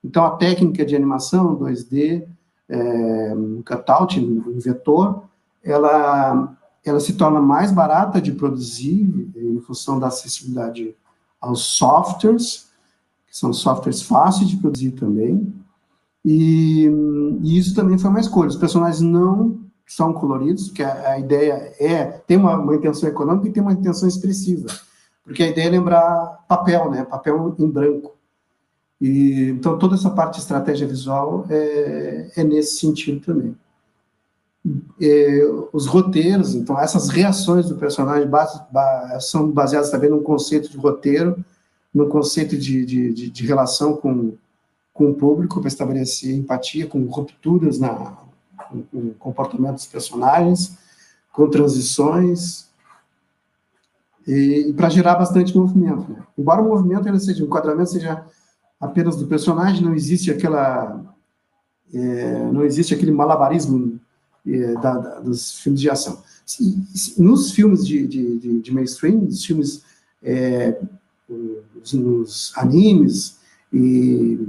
Então, 0.03 0.23
a 0.23 0.31
técnica 0.31 0.85
de 0.85 0.95
animação 0.95 1.55
2D, 1.55 2.27
é, 2.69 3.33
cutout, 3.65 4.19
em 4.19 4.59
vetor, 4.59 5.23
ela, 5.63 6.55
ela 6.89 6.99
se 6.99 7.13
torna 7.13 7.41
mais 7.41 7.71
barata 7.71 8.21
de 8.21 8.31
produzir 8.31 9.31
em 9.35 9.59
função 9.61 9.99
da 9.99 10.07
acessibilidade 10.07 10.95
aos 11.41 11.61
softwares, 11.61 12.67
que 13.27 13.37
são 13.37 13.51
softwares 13.51 14.01
fáceis 14.01 14.49
de 14.49 14.57
produzir 14.57 14.91
também, 14.91 15.53
e, 16.23 16.89
e 17.41 17.57
isso 17.57 17.75
também 17.75 17.97
foi 17.97 18.09
uma 18.09 18.19
escolha. 18.19 18.49
Os 18.49 18.55
personagens 18.55 19.01
não 19.01 19.59
são 19.87 20.11
coloridos, 20.13 20.71
que 20.71 20.81
a, 20.81 21.11
a 21.11 21.19
ideia 21.19 21.73
é 21.79 22.05
tem 22.05 22.37
uma, 22.37 22.57
uma, 22.57 22.75
intenção 22.75 23.07
econômica 23.07 23.47
e 23.47 23.51
tem 23.51 23.61
uma 23.61 23.73
intenção 23.73 24.07
expressiva, 24.07 24.67
porque 25.23 25.43
a 25.43 25.47
ideia 25.47 25.67
é 25.67 25.69
lembrar 25.69 26.43
papel, 26.47 26.89
né, 26.89 27.03
papel 27.03 27.55
em 27.59 27.69
branco. 27.69 28.15
E 28.99 29.49
então 29.49 29.77
toda 29.77 29.95
essa 29.95 30.09
parte 30.09 30.35
de 30.35 30.41
estratégia 30.41 30.87
visual 30.87 31.45
é, 31.49 32.31
é 32.35 32.43
nesse 32.43 32.77
sentido 32.77 33.19
também. 33.23 33.55
É, 34.99 35.43
os 35.71 35.85
roteiros, 35.85 36.55
então 36.55 36.79
essas 36.79 37.09
reações 37.09 37.69
do 37.69 37.75
personagem 37.75 38.27
base, 38.27 38.59
base, 38.71 39.29
são 39.29 39.51
baseadas 39.51 39.91
também 39.91 40.09
num 40.09 40.23
conceito 40.23 40.71
de 40.71 40.77
roteiro, 40.77 41.43
no 41.93 42.07
conceito 42.07 42.57
de, 42.57 42.83
de, 42.83 43.13
de, 43.13 43.29
de 43.29 43.45
relação 43.45 43.95
com, 43.95 44.33
com 44.91 45.11
o 45.11 45.13
público 45.13 45.59
para 45.59 45.67
estabelecer 45.67 46.35
empatia, 46.35 46.87
com 46.87 47.03
rupturas 47.05 47.77
na, 47.77 48.17
com, 48.69 48.81
com 48.81 49.13
comportamento 49.19 49.75
dos 49.75 49.85
personagens, 49.85 50.77
com 51.31 51.47
transições, 51.47 52.65
e, 54.27 54.69
e 54.69 54.73
para 54.73 54.89
gerar 54.89 55.15
bastante 55.15 55.55
movimento. 55.55 56.11
Né? 56.11 56.23
Embora 56.37 56.61
o 56.61 56.67
movimento 56.67 57.07
ele 57.07 57.19
seja, 57.19 57.43
o 57.43 57.47
enquadramento 57.47 57.91
seja 57.91 58.25
apenas 58.79 59.15
do 59.15 59.27
personagem, 59.27 59.83
não 59.83 59.93
existe 59.93 60.31
aquela, 60.31 61.03
é, 61.93 62.51
não 62.51 62.63
existe 62.63 62.93
aquele 62.93 63.11
malabarismo 63.11 63.94
da, 64.81 64.97
da, 64.97 65.19
dos 65.19 65.59
filmes 65.59 65.81
de 65.81 65.89
ação. 65.89 66.21
Nos 67.17 67.51
filmes 67.51 67.85
de, 67.85 68.07
de, 68.07 68.37
de, 68.37 68.59
de, 68.61 68.73
mainstream, 68.73 69.21
nos 69.21 69.43
filmes, 69.43 69.83
é, 70.21 70.79
nos 71.93 72.53
animes 72.55 73.39
e 73.73 74.47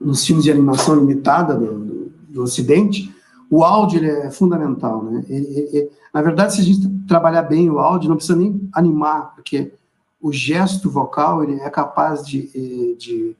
nos 0.00 0.24
filmes 0.24 0.44
de 0.44 0.50
animação 0.50 0.94
limitada 0.94 1.54
do, 1.54 1.78
do, 1.78 2.12
do 2.28 2.42
Ocidente, 2.42 3.14
o 3.50 3.64
áudio 3.64 4.04
é 4.04 4.30
fundamental, 4.30 5.04
né? 5.04 5.24
Ele, 5.28 5.68
ele, 5.72 5.90
na 6.14 6.22
verdade, 6.22 6.54
se 6.54 6.60
a 6.60 6.64
gente 6.64 6.88
trabalhar 7.06 7.42
bem 7.42 7.68
o 7.68 7.78
áudio, 7.78 8.08
não 8.08 8.16
precisa 8.16 8.38
nem 8.38 8.68
animar, 8.72 9.34
porque 9.34 9.72
o 10.20 10.32
gesto 10.32 10.88
vocal 10.88 11.42
ele 11.42 11.60
é 11.60 11.68
capaz 11.68 12.24
de, 12.24 12.50
eh, 12.54 12.94
de 12.96 13.36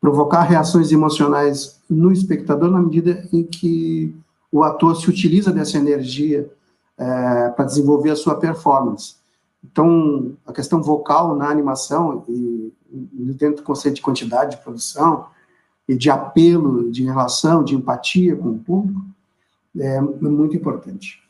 provocar 0.00 0.42
reações 0.42 0.90
emocionais 0.92 1.78
no 1.88 2.10
espectador 2.10 2.70
na 2.70 2.80
medida 2.80 3.28
em 3.32 3.42
que 3.42 4.14
o 4.52 4.62
ator 4.62 4.96
se 4.96 5.08
utiliza 5.08 5.52
dessa 5.52 5.76
energia 5.76 6.50
é, 6.98 7.48
para 7.50 7.64
desenvolver 7.64 8.10
a 8.10 8.16
sua 8.16 8.34
performance. 8.34 9.16
Então, 9.64 10.36
a 10.46 10.52
questão 10.52 10.82
vocal 10.82 11.36
na 11.36 11.48
animação 11.48 12.24
e 12.28 12.72
dentro 12.92 13.56
do 13.56 13.62
conceito 13.62 13.96
de 13.96 14.02
quantidade 14.02 14.56
de 14.56 14.62
produção 14.62 15.26
e 15.88 15.94
de 15.94 16.10
apelo, 16.10 16.90
de 16.90 17.04
relação, 17.04 17.62
de 17.62 17.74
empatia 17.74 18.34
com 18.36 18.50
o 18.50 18.58
público, 18.58 19.04
é 19.78 20.00
muito 20.00 20.56
importante. 20.56 21.22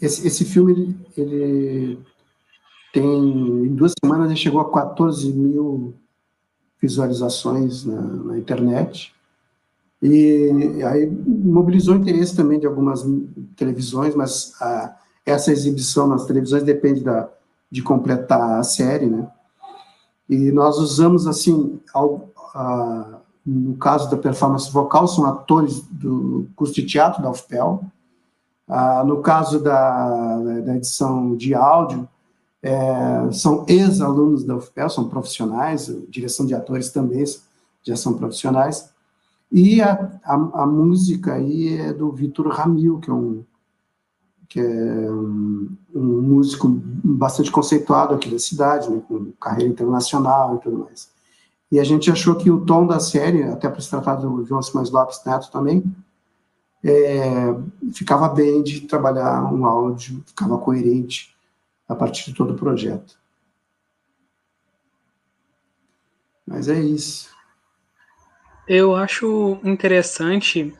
Esse, 0.00 0.26
esse 0.26 0.44
filme, 0.44 0.96
ele, 1.16 1.98
tem, 2.92 3.04
em 3.04 3.74
duas 3.74 3.92
semanas, 4.02 4.30
ele 4.30 4.38
chegou 4.38 4.60
a 4.60 4.70
14 4.70 5.32
mil 5.32 5.94
visualizações 6.80 7.84
na, 7.84 8.00
na 8.00 8.38
internet, 8.38 9.14
e 10.02 10.82
aí 10.82 11.06
mobilizou 11.06 11.94
interesse 11.94 12.34
também 12.34 12.58
de 12.58 12.66
algumas 12.66 13.04
televisões, 13.54 14.14
mas 14.14 14.54
a, 14.60 14.96
essa 15.26 15.52
exibição 15.52 16.06
nas 16.06 16.24
televisões 16.24 16.62
depende 16.62 17.04
da, 17.04 17.28
de 17.70 17.82
completar 17.82 18.58
a 18.58 18.62
série, 18.62 19.06
né? 19.06 19.28
E 20.28 20.50
nós 20.52 20.78
usamos, 20.78 21.26
assim, 21.26 21.80
ao, 21.92 22.30
a, 22.54 23.20
no 23.44 23.76
caso 23.76 24.10
da 24.10 24.16
performance 24.16 24.70
vocal, 24.70 25.06
são 25.06 25.26
atores 25.26 25.80
do 25.90 26.48
curso 26.56 26.74
de 26.74 26.86
teatro 26.86 27.22
da 27.22 27.30
UFPEL. 27.30 27.84
No 29.04 29.20
caso 29.20 29.58
da, 29.58 30.38
da 30.60 30.76
edição 30.76 31.34
de 31.34 31.54
áudio, 31.54 32.08
é, 32.62 33.32
são 33.32 33.64
ex-alunos 33.66 34.44
da 34.44 34.54
UFPEL, 34.54 34.88
são 34.88 35.08
profissionais, 35.08 35.92
direção 36.08 36.46
de 36.46 36.54
atores 36.54 36.90
também 36.90 37.24
já 37.82 37.96
são 37.96 38.14
profissionais. 38.14 38.90
E 39.52 39.82
a, 39.82 40.20
a, 40.24 40.34
a 40.62 40.66
música 40.66 41.34
aí 41.34 41.76
é 41.76 41.92
do 41.92 42.12
Vitor 42.12 42.48
Ramil, 42.48 43.00
que 43.00 43.10
é 43.10 43.12
um 43.12 43.44
que 44.48 44.58
é 44.58 44.64
um, 45.12 45.76
um, 45.94 46.22
músico 46.22 46.66
bastante 46.68 47.52
conceituado 47.52 48.16
aqui 48.16 48.28
da 48.28 48.38
cidade, 48.38 48.90
né, 48.90 49.00
com 49.06 49.30
carreira 49.40 49.70
internacional 49.70 50.56
e 50.56 50.58
tudo 50.58 50.78
mais. 50.78 51.08
E 51.70 51.78
a 51.78 51.84
gente 51.84 52.10
achou 52.10 52.34
que 52.34 52.50
o 52.50 52.64
tom 52.66 52.84
da 52.84 52.98
série, 52.98 53.44
até 53.44 53.68
para 53.68 53.80
se 53.80 53.88
tratar 53.88 54.16
do 54.16 54.44
João 54.44 54.60
Simões 54.60 54.90
Lopes 54.90 55.22
Neto 55.24 55.52
também, 55.52 55.84
é, 56.82 57.54
ficava 57.92 58.28
bem 58.28 58.60
de 58.60 58.80
trabalhar 58.80 59.44
um 59.52 59.64
áudio, 59.64 60.20
ficava 60.26 60.58
coerente 60.58 61.32
a 61.88 61.94
partir 61.94 62.24
de 62.30 62.36
todo 62.36 62.54
o 62.54 62.56
projeto. 62.56 63.16
Mas 66.44 66.66
é 66.68 66.80
isso. 66.80 67.30
Eu 68.72 68.94
acho 68.94 69.58
interessante 69.64 70.72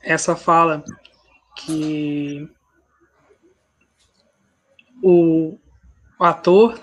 essa 0.00 0.36
fala 0.36 0.84
que 1.56 2.48
o 5.02 5.58
ator 6.20 6.78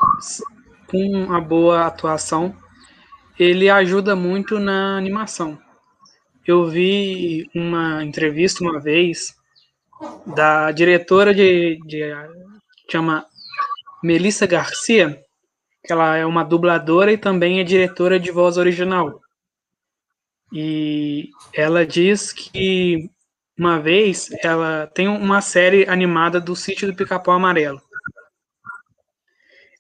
com 0.86 0.98
uma 0.98 1.40
boa 1.40 1.86
atuação 1.86 2.54
ele 3.40 3.70
ajuda 3.70 4.18
muito 4.18 4.60
na 4.60 4.98
animação. 4.98 5.58
Eu 6.46 6.66
vi 6.66 7.50
uma 7.56 8.04
entrevista 8.04 8.62
uma 8.62 8.82
vez 8.82 9.34
da 10.26 10.74
diretora 10.74 11.34
de, 11.34 11.80
de 11.86 12.02
chama 12.92 13.26
Melissa 14.04 14.46
Garcia, 14.46 15.24
que 15.86 15.94
ela 15.94 16.18
é 16.18 16.26
uma 16.26 16.44
dubladora 16.44 17.14
e 17.14 17.18
também 17.18 17.62
é 17.62 17.64
diretora 17.64 18.20
de 18.20 18.30
voz 18.30 18.58
original. 18.58 19.22
E 20.52 21.30
ela 21.54 21.86
diz 21.86 22.34
que 22.34 23.10
uma 23.58 23.80
vez 23.80 24.30
ela 24.44 24.88
tem 24.88 25.08
uma 25.08 25.42
série 25.42 25.88
animada 25.88 26.40
do 26.40 26.56
Sítio 26.56 26.88
do 26.88 26.96
Pica-Pau 26.96 27.36
Amarelo. 27.36 27.82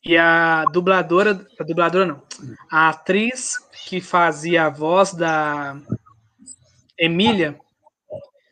E 0.03 0.17
a 0.17 0.65
dubladora, 0.65 1.45
a 1.59 1.63
dubladora 1.63 2.05
não, 2.05 2.23
a 2.71 2.89
atriz 2.89 3.57
que 3.85 3.99
fazia 3.99 4.65
a 4.65 4.69
voz 4.69 5.13
da 5.13 5.77
Emília 6.97 7.59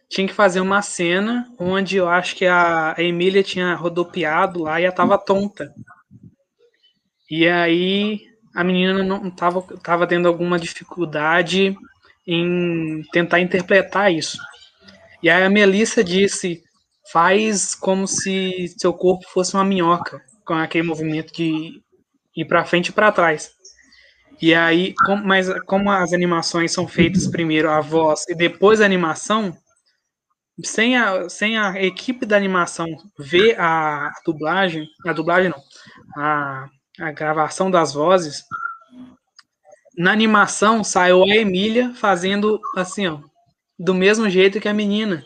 tinha 0.10 0.28
que 0.28 0.34
fazer 0.34 0.62
uma 0.62 0.82
cena 0.82 1.54
onde 1.60 1.98
eu 1.98 2.08
acho 2.08 2.36
que 2.36 2.46
a 2.46 2.96
Emília 2.98 3.44
tinha 3.44 3.76
rodopiado 3.76 4.64
lá 4.64 4.80
e 4.80 4.86
ela 4.86 4.96
tava 4.96 5.18
tonta. 5.18 5.74
E 7.30 7.48
aí 7.48 8.22
a 8.56 8.64
menina 8.64 9.04
não 9.04 9.30
tava, 9.30 9.62
tava 9.84 10.08
tendo 10.08 10.28
alguma 10.28 10.58
dificuldade 10.58 11.78
em 12.28 13.02
tentar 13.12 13.40
interpretar 13.40 14.12
isso. 14.12 14.38
E 15.24 15.30
aí 15.30 15.44
a 15.44 15.50
Melissa 15.50 16.04
disse: 16.04 16.62
faz 17.12 17.74
como 17.74 18.08
se 18.08 18.68
seu 18.78 18.94
corpo 18.94 19.26
fosse 19.30 19.54
uma 19.54 19.64
minhoca, 19.64 20.22
com 20.46 20.54
aquele 20.54 20.88
movimento 20.88 21.34
de 21.34 21.82
ir 22.36 22.46
para 22.46 22.66
frente 22.66 22.90
e 22.90 22.92
para 22.92 23.12
trás. 23.12 23.52
E 24.40 24.54
aí, 24.54 24.94
mas 25.26 25.48
como 25.66 25.90
as 25.90 26.14
animações 26.14 26.72
são 26.72 26.88
feitas 26.88 27.28
primeiro 27.28 27.72
a 27.72 27.82
voz 27.82 28.26
e 28.30 28.36
depois 28.36 28.82
a 28.82 28.86
animação, 28.86 29.58
sem 30.64 30.96
a, 30.96 31.28
sem 31.28 31.58
a 31.58 31.82
equipe 31.82 32.26
da 32.26 32.38
animação 32.38 32.88
ver 33.18 33.60
a 33.60 34.12
dublagem, 34.24 34.88
a 35.06 35.14
dublagem 35.14 35.50
não, 35.50 35.62
a, 36.24 36.70
a 37.00 37.12
gravação 37.12 37.72
das 37.72 37.94
vozes, 37.94 38.44
na 39.98 40.12
animação 40.12 40.84
saiu 40.84 41.24
a 41.24 41.36
Emília 41.36 41.92
fazendo 41.96 42.62
assim, 42.76 43.08
ó, 43.08 43.20
do 43.80 43.96
mesmo 43.96 44.30
jeito 44.30 44.60
que 44.60 44.70
a 44.70 44.74
menina 44.74 45.24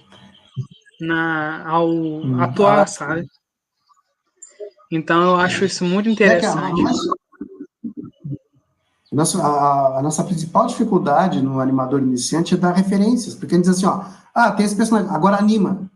na 0.99 1.67
ao 1.67 1.89
hum, 1.89 2.41
atuar, 2.41 2.88
sabe? 2.88 3.28
Então 4.89 5.22
eu 5.22 5.36
acho 5.36 5.65
isso 5.65 5.84
muito 5.84 6.07
é 6.07 6.11
interessante. 6.11 6.82
A 9.11 9.15
nossa, 9.15 9.43
a, 9.43 9.99
a 9.99 10.01
nossa 10.01 10.24
principal 10.24 10.67
dificuldade 10.67 11.41
no 11.41 11.59
animador 11.59 12.01
iniciante 12.01 12.53
é 12.53 12.57
dar 12.57 12.72
referências, 12.72 13.36
porque 13.36 13.55
ele 13.55 13.61
diz 13.61 13.72
assim, 13.72 13.86
ó, 13.86 14.05
ah, 14.34 14.51
tem 14.51 14.65
esse 14.65 14.76
personagem, 14.76 15.09
agora 15.13 15.38
anima. 15.38 15.91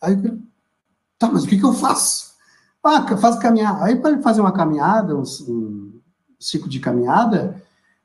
Aí, 0.00 0.14
tá, 1.18 1.30
mas 1.30 1.44
o 1.44 1.48
que, 1.48 1.56
que 1.56 1.64
eu 1.64 1.72
faço? 1.72 2.32
Ah, 2.84 3.16
faz 3.16 3.38
caminhar. 3.38 3.82
Aí 3.82 3.96
para 3.96 4.20
fazer 4.20 4.42
uma 4.42 4.52
caminhada, 4.52 5.16
um, 5.16 5.22
um 5.48 6.00
ciclo 6.38 6.68
de 6.68 6.80
caminhada, 6.80 7.61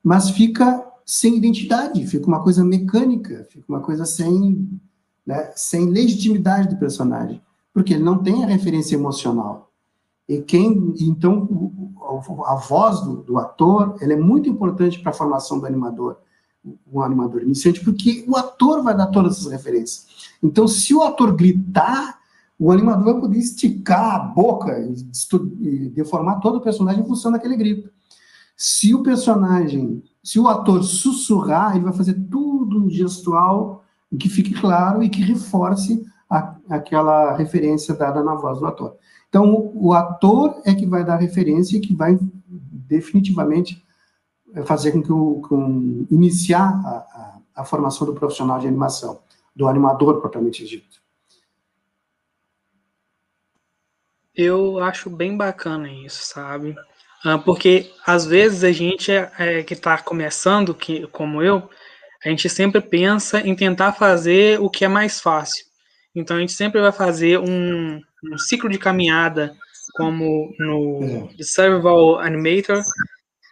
mas 0.08 0.30
fica 0.30 0.88
sem 1.06 1.36
identidade, 1.36 2.08
fica 2.08 2.26
uma 2.28 2.42
coisa 2.42 2.64
mecânica, 2.64 3.46
fica 3.50 3.66
uma 3.68 3.82
coisa 3.82 4.06
sem, 4.06 4.80
né, 5.26 5.52
sem 5.54 5.90
legitimidade 5.90 6.70
do 6.70 6.78
personagem, 6.78 7.42
porque 7.74 7.94
ele 7.94 8.06
não 8.06 8.18
tem 8.24 8.42
a 8.42 8.48
referência 8.48 8.96
emocional. 8.96 9.70
E 10.26 10.38
quem, 10.42 10.94
então, 11.02 11.92
a 12.46 12.56
voz 12.56 13.02
do, 13.02 13.18
do 13.18 13.38
ator, 13.38 13.98
ela 14.00 14.14
é 14.14 14.16
muito 14.16 14.48
importante 14.48 14.98
para 14.98 15.10
a 15.10 15.14
formação 15.14 15.60
do 15.60 15.66
animador, 15.66 16.20
um 16.90 17.02
animador 17.02 17.42
iniciante, 17.42 17.84
porque 17.84 18.24
o 18.30 18.38
ator 18.38 18.82
vai 18.82 18.96
dar 18.96 19.08
todas 19.08 19.46
as 19.46 19.52
referências. 19.52 20.08
Então, 20.42 20.70
se 20.70 20.94
o 20.96 21.04
ator 21.04 21.36
gritar, 21.36 22.18
o 22.58 22.72
animador 22.72 23.12
vai 23.12 23.20
poder 23.20 23.40
esticar 23.40 24.16
a 24.16 24.20
boca 24.20 24.80
e 25.60 25.90
deformar 25.90 26.40
todo 26.40 26.60
o 26.60 26.62
personagem 26.62 27.04
em 27.04 27.08
função 27.08 27.30
daquele 27.30 27.58
grito. 27.58 27.90
Se 28.58 28.96
o 28.96 29.04
personagem, 29.04 30.04
se 30.24 30.40
o 30.40 30.48
ator 30.48 30.84
sussurrar, 30.84 31.76
ele 31.76 31.86
vai 31.86 31.94
fazer 31.94 32.16
tudo 32.30 32.90
gestual 32.90 33.86
que 34.18 34.28
fique 34.28 34.54
claro 34.60 35.04
e 35.04 35.10
que 35.10 35.22
reforce 35.22 36.04
a, 36.28 36.56
aquela 36.70 37.36
referência 37.36 37.94
dada 37.94 38.24
na 38.24 38.34
voz 38.34 38.60
do 38.60 38.66
ator. 38.66 38.98
Então, 39.30 39.54
o, 39.54 39.90
o 39.90 39.94
ator 39.94 40.60
é 40.66 40.74
que 40.74 40.88
vai 40.88 41.06
dar 41.06 41.18
referência 41.18 41.78
e 41.78 41.82
que 41.82 41.94
vai 41.94 42.18
definitivamente 42.48 43.86
fazer 44.66 44.92
com 44.92 45.04
que 45.04 45.12
o 45.12 45.42
com, 45.42 46.08
iniciar 46.10 46.82
a, 46.84 46.90
a, 46.90 47.62
a, 47.62 47.66
formação 47.66 48.08
do 48.08 48.14
profissional 48.14 48.60
de 48.60 48.68
animação, 48.68 49.20
do 49.56 49.68
animador 49.68 50.20
propriamente 50.20 50.66
dito. 50.66 51.02
Eu 54.34 54.80
acho 54.80 55.10
bem 55.10 55.36
bacana 55.36 55.92
isso, 55.92 56.24
sabe? 56.24 56.76
Ah, 57.30 57.38
porque 57.38 57.92
às 58.06 58.26
vezes 58.26 58.64
a 58.64 58.72
gente 58.72 59.12
é, 59.12 59.30
é 59.38 59.62
que 59.62 59.74
está 59.74 59.98
começando, 59.98 60.74
que, 60.74 61.06
como 61.08 61.44
eu, 61.44 61.70
a 62.24 62.30
gente 62.30 62.50
sempre 62.50 62.80
pensa 62.80 63.42
em 63.42 63.54
tentar 63.54 63.92
fazer 63.92 64.62
o 64.62 64.70
que 64.70 64.86
é 64.86 64.88
mais 64.88 65.20
fácil. 65.20 65.66
Então 66.16 66.38
a 66.38 66.40
gente 66.40 66.54
sempre 66.54 66.80
vai 66.80 66.94
fazer 66.94 67.38
um, 67.38 68.02
um 68.32 68.38
ciclo 68.38 68.70
de 68.70 68.80
caminhada, 68.80 69.54
como 69.98 70.54
no 70.58 71.30
é. 71.38 71.44
Serval 71.44 72.18
Animator. 72.18 72.82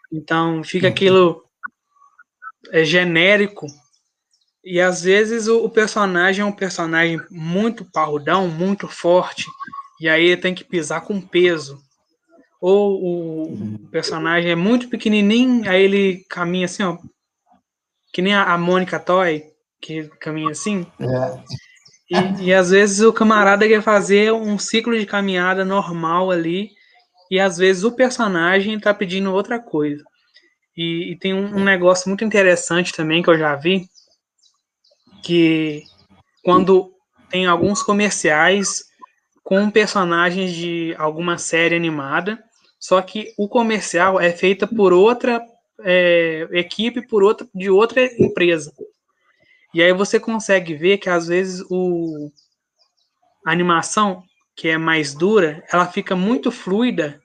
Então 0.10 0.64
fica 0.64 0.88
aquilo 0.88 1.44
é, 2.72 2.86
genérico. 2.86 3.68
E 4.64 4.80
às 4.80 5.04
vezes 5.04 5.48
o, 5.48 5.66
o 5.66 5.70
personagem 5.70 6.44
é 6.44 6.46
um 6.46 6.54
personagem 6.54 7.20
muito 7.30 7.84
parrudão, 7.92 8.48
muito 8.48 8.88
forte, 8.88 9.46
e 10.00 10.08
aí 10.08 10.28
ele 10.28 10.42
tem 10.42 10.56
que 10.56 10.64
pisar 10.64 11.02
com 11.02 11.20
peso. 11.20 11.85
Ou 12.62 13.02
o 13.02 13.48
uhum. 13.50 13.88
personagem 13.92 14.52
é 14.52 14.56
muito 14.56 14.90
pequenininho, 14.90 15.70
aí 15.70 15.84
ele 15.84 16.26
caminha 16.30 16.66
assim, 16.66 16.84
ó. 16.84 16.98
Que 18.14 18.22
nem 18.22 18.34
a, 18.34 18.54
a 18.54 18.58
Mônica 18.58 19.00
Toy, 19.00 19.44
que 19.82 20.08
caminha 20.20 20.52
assim. 20.52 20.86
É. 21.00 21.44
E, 22.10 22.46
e, 22.46 22.54
às 22.54 22.70
vezes 22.70 23.02
o 23.02 23.12
camarada 23.12 23.68
quer 23.68 23.82
fazer 23.82 24.32
um 24.32 24.58
ciclo 24.60 24.98
de 24.98 25.06
caminhada 25.06 25.66
normal 25.66 26.32
ali, 26.32 26.70
e 27.30 27.40
às 27.40 27.58
vezes 27.58 27.84
o 27.84 27.92
personagem 27.92 28.80
tá 28.80 28.94
pedindo 28.94 29.34
outra 29.34 29.60
coisa. 29.60 30.04
E, 30.78 31.12
e 31.12 31.18
tem 31.18 31.34
um, 31.34 31.58
um, 31.58 31.64
negócio 31.64 32.08
muito 32.10 32.24
interessante 32.24 32.94
também 32.94 33.24
que 33.24 33.30
eu 33.30 33.38
já 33.38 33.56
vi, 33.56 33.88
que 35.24 35.84
quando 36.44 36.94
tem 37.30 37.48
alguns 37.48 37.82
comerciais 37.82 38.85
com 39.46 39.70
personagens 39.70 40.56
de 40.56 40.96
alguma 40.98 41.38
série 41.38 41.76
animada, 41.76 42.44
só 42.80 43.00
que 43.00 43.32
o 43.38 43.48
comercial 43.48 44.20
é 44.20 44.32
feita 44.32 44.66
por 44.66 44.92
outra 44.92 45.40
é, 45.82 46.48
equipe, 46.52 47.08
por 47.08 47.24
outra 47.24 47.48
de 47.54 47.70
outra 47.70 48.04
empresa. 48.20 48.74
E 49.72 49.84
aí 49.84 49.94
você 49.94 50.20
consegue 50.20 50.74
ver 50.74 50.98
que 50.98 51.12
às 51.12 51.28
vezes 51.28 51.64
o 51.70 52.32
a 53.46 53.52
animação 53.52 54.24
que 54.56 54.68
é 54.68 54.80
mais 54.80 55.14
dura, 55.14 55.64
ela 55.72 55.86
fica 55.86 56.16
muito 56.16 56.50
fluida, 56.50 57.22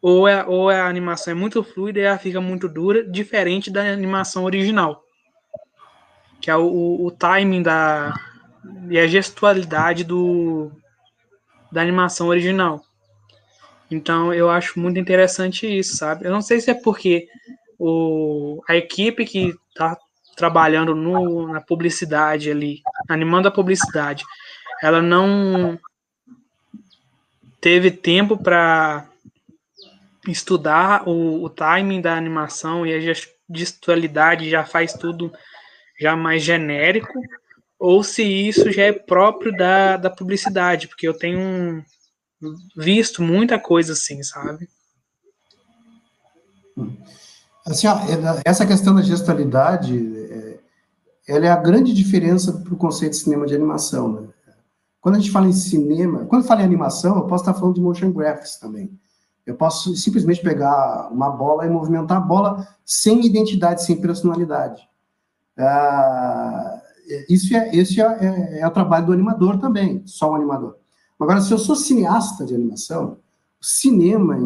ou, 0.00 0.26
é, 0.26 0.42
ou 0.46 0.70
a 0.70 0.86
animação 0.86 1.32
é 1.32 1.34
muito 1.34 1.62
fluida 1.62 1.98
e 1.98 2.02
ela 2.02 2.16
fica 2.16 2.40
muito 2.40 2.66
dura, 2.66 3.04
diferente 3.04 3.70
da 3.70 3.82
animação 3.82 4.44
original, 4.44 5.02
que 6.40 6.50
é 6.50 6.56
o, 6.56 7.04
o 7.04 7.10
timing 7.10 7.62
da 7.62 8.14
e 8.88 8.98
a 8.98 9.06
gestualidade 9.06 10.04
do 10.04 10.72
da 11.70 11.80
animação 11.80 12.28
original. 12.28 12.84
Então 13.90 14.32
eu 14.32 14.48
acho 14.48 14.78
muito 14.78 14.98
interessante 14.98 15.66
isso, 15.66 15.96
sabe? 15.96 16.24
Eu 16.24 16.30
não 16.30 16.40
sei 16.40 16.60
se 16.60 16.70
é 16.70 16.74
porque 16.74 17.28
o, 17.78 18.62
a 18.68 18.76
equipe 18.76 19.24
que 19.24 19.54
está 19.68 19.98
trabalhando 20.36 20.94
no, 20.94 21.48
na 21.48 21.60
publicidade 21.60 22.50
ali, 22.50 22.80
animando 23.08 23.48
a 23.48 23.50
publicidade, 23.50 24.24
ela 24.82 25.02
não 25.02 25.78
teve 27.60 27.90
tempo 27.90 28.38
para 28.38 29.06
estudar 30.26 31.06
o, 31.08 31.42
o, 31.42 31.50
timing 31.50 32.00
da 32.00 32.16
animação 32.16 32.86
e 32.86 32.94
a 32.94 33.14
gestualidade 33.50 34.48
já 34.48 34.64
faz 34.64 34.92
tudo 34.92 35.32
já 35.98 36.16
mais 36.16 36.42
genérico, 36.42 37.12
ou 37.80 38.04
se 38.04 38.22
isso 38.22 38.70
já 38.70 38.82
é 38.82 38.92
próprio 38.92 39.56
da, 39.56 39.96
da 39.96 40.10
publicidade, 40.10 40.86
porque 40.86 41.08
eu 41.08 41.16
tenho 41.16 41.82
visto 42.76 43.22
muita 43.22 43.58
coisa 43.58 43.94
assim, 43.94 44.22
sabe? 44.22 44.68
Assim, 47.66 47.86
ó, 47.86 47.96
é, 48.00 48.42
essa 48.44 48.66
questão 48.66 48.94
da 48.94 49.00
gestualidade, 49.00 49.96
é, 50.30 50.60
ela 51.26 51.46
é 51.46 51.50
a 51.50 51.56
grande 51.56 51.94
diferença 51.94 52.52
para 52.52 52.74
o 52.74 52.76
conceito 52.76 53.12
de 53.12 53.18
cinema 53.18 53.46
de 53.46 53.54
animação. 53.54 54.12
Né? 54.12 54.28
Quando 55.00 55.14
a 55.14 55.18
gente 55.18 55.30
fala 55.30 55.48
em 55.48 55.52
cinema, 55.52 56.26
quando 56.26 56.46
fala 56.46 56.60
em 56.60 56.66
animação, 56.66 57.16
eu 57.16 57.26
posso 57.26 57.44
estar 57.44 57.54
falando 57.54 57.76
de 57.76 57.80
motion 57.80 58.12
graphics 58.12 58.58
também. 58.58 58.90
Eu 59.46 59.54
posso 59.54 59.96
simplesmente 59.96 60.42
pegar 60.42 61.08
uma 61.10 61.30
bola 61.30 61.64
e 61.64 61.70
movimentar 61.70 62.18
a 62.18 62.20
bola 62.20 62.68
sem 62.84 63.24
identidade, 63.24 63.82
sem 63.82 63.98
personalidade. 63.98 64.86
Ah, 65.58 66.79
isso 67.28 67.54
é, 67.56 67.74
esse 67.74 68.00
é, 68.00 68.04
é, 68.04 68.60
é, 68.60 68.66
o 68.66 68.70
trabalho 68.70 69.06
do 69.06 69.12
animador 69.12 69.58
também, 69.58 70.02
só 70.06 70.30
o 70.30 70.34
animador. 70.34 70.76
Agora, 71.18 71.40
se 71.40 71.52
eu 71.52 71.58
sou 71.58 71.76
cineasta 71.76 72.44
de 72.44 72.54
animação, 72.54 73.18
o 73.60 73.64
cinema, 73.64 74.36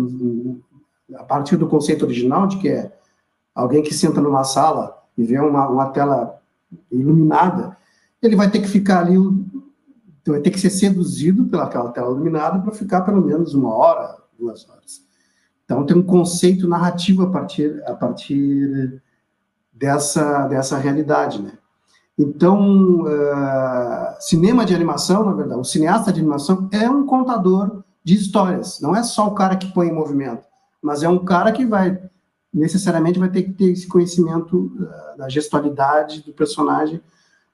a 1.17 1.25
partir 1.25 1.57
do 1.57 1.69
conceito 1.69 2.05
original 2.05 2.47
de 2.47 2.59
que 2.59 2.69
é 2.69 2.93
alguém 3.55 3.83
que 3.83 3.95
senta 3.95 4.21
numa 4.21 4.43
sala 4.43 4.97
e 5.17 5.23
vê 5.23 5.39
uma, 5.39 5.69
uma 5.69 5.91
tela 5.91 6.41
iluminada, 6.91 7.77
ele 8.21 8.35
vai 8.35 8.51
ter 8.51 8.61
que 8.61 8.69
ficar 8.69 9.01
ali, 9.01 9.17
vai 10.27 10.41
ter 10.41 10.51
que 10.51 10.59
ser 10.59 10.71
seduzido 10.71 11.45
pelaquela 11.47 11.93
tela 11.93 12.11
iluminada 12.11 12.61
para 12.61 12.73
ficar 12.73 13.03
pelo 13.03 13.21
menos 13.21 13.55
uma 13.55 13.73
hora, 13.73 14.17
duas 14.39 14.69
horas. 14.69 15.05
Então 15.65 15.87
tem 15.87 15.97
um 15.97 16.03
conceito 16.03 16.67
narrativo 16.67 17.23
a 17.23 17.31
partir, 17.31 17.83
a 17.87 17.95
partir 17.95 19.01
dessa, 19.73 20.47
dessa 20.49 20.79
realidade, 20.79 21.41
né? 21.41 21.53
Então, 22.19 23.03
uh, 23.03 24.17
cinema 24.21 24.65
de 24.65 24.75
animação, 24.75 25.25
na 25.25 25.33
verdade, 25.33 25.61
o 25.61 25.65
cineasta 25.65 26.13
de 26.13 26.21
animação 26.21 26.69
é 26.71 26.89
um 26.89 27.05
contador 27.05 27.83
de 28.05 28.15
histórias. 28.15 28.81
Não 28.81 28.95
é 28.95 29.03
só 29.03 29.27
o 29.27 29.35
cara 29.35 29.57
que 29.57 29.73
põe 29.73 29.89
em 29.89 29.95
movimento, 29.95 30.45
mas 30.81 31.03
é 31.03 31.09
um 31.09 31.25
cara 31.25 31.51
que 31.51 31.67
vai 31.67 32.01
necessariamente 32.53 33.19
vai 33.19 33.29
ter 33.29 33.43
que 33.43 33.53
ter 33.53 33.73
esse 33.73 33.89
conhecimento 33.89 34.73
uh, 34.77 35.19
da 35.19 35.29
gestualidade 35.29 36.23
do 36.23 36.33
personagem 36.33 37.01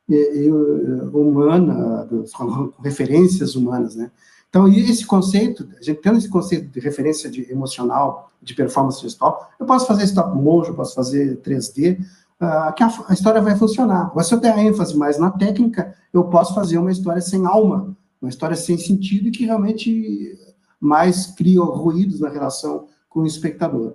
e, 0.06 0.14
e, 0.14 0.50
uh, 0.50 1.18
humana, 1.18 2.06
com 2.36 2.70
referências 2.82 3.54
humanas, 3.54 3.96
né? 3.96 4.10
Então, 4.50 4.66
esse 4.66 5.06
conceito, 5.06 5.66
a 5.78 5.82
gente 5.82 6.00
tendo 6.00 6.18
esse 6.18 6.28
conceito 6.28 6.66
de 6.66 6.80
referência 6.80 7.30
de 7.30 7.50
emocional, 7.50 8.32
de 8.42 8.52
performance 8.52 9.00
gestual, 9.00 9.48
eu 9.58 9.64
posso 9.64 9.86
fazer 9.86 10.02
stop 10.04 10.36
motion, 10.36 10.74
posso 10.74 10.94
fazer 10.94 11.36
3D, 11.40 12.04
uh, 12.40 12.72
que 12.74 12.82
a, 12.82 12.90
a, 13.08 13.12
história 13.12 13.40
vai 13.40 13.56
funcionar. 13.56 14.10
Mas 14.14 14.26
se 14.26 14.34
eu 14.34 14.40
der 14.40 14.58
ênfase 14.58 14.96
mais 14.96 15.18
na 15.18 15.30
técnica, 15.30 15.94
eu 16.12 16.24
posso 16.24 16.54
fazer 16.54 16.78
uma 16.78 16.90
história 16.90 17.20
sem 17.20 17.44
alma, 17.46 17.96
uma 18.20 18.28
história 18.28 18.56
sem 18.56 18.78
sentido 18.78 19.28
e 19.28 19.30
que 19.30 19.44
realmente 19.44 20.38
mais 20.80 21.26
cria 21.26 21.60
ruídos 21.60 22.20
na 22.20 22.28
relação 22.28 22.86
com 23.08 23.20
o 23.20 23.26
espectador. 23.26 23.94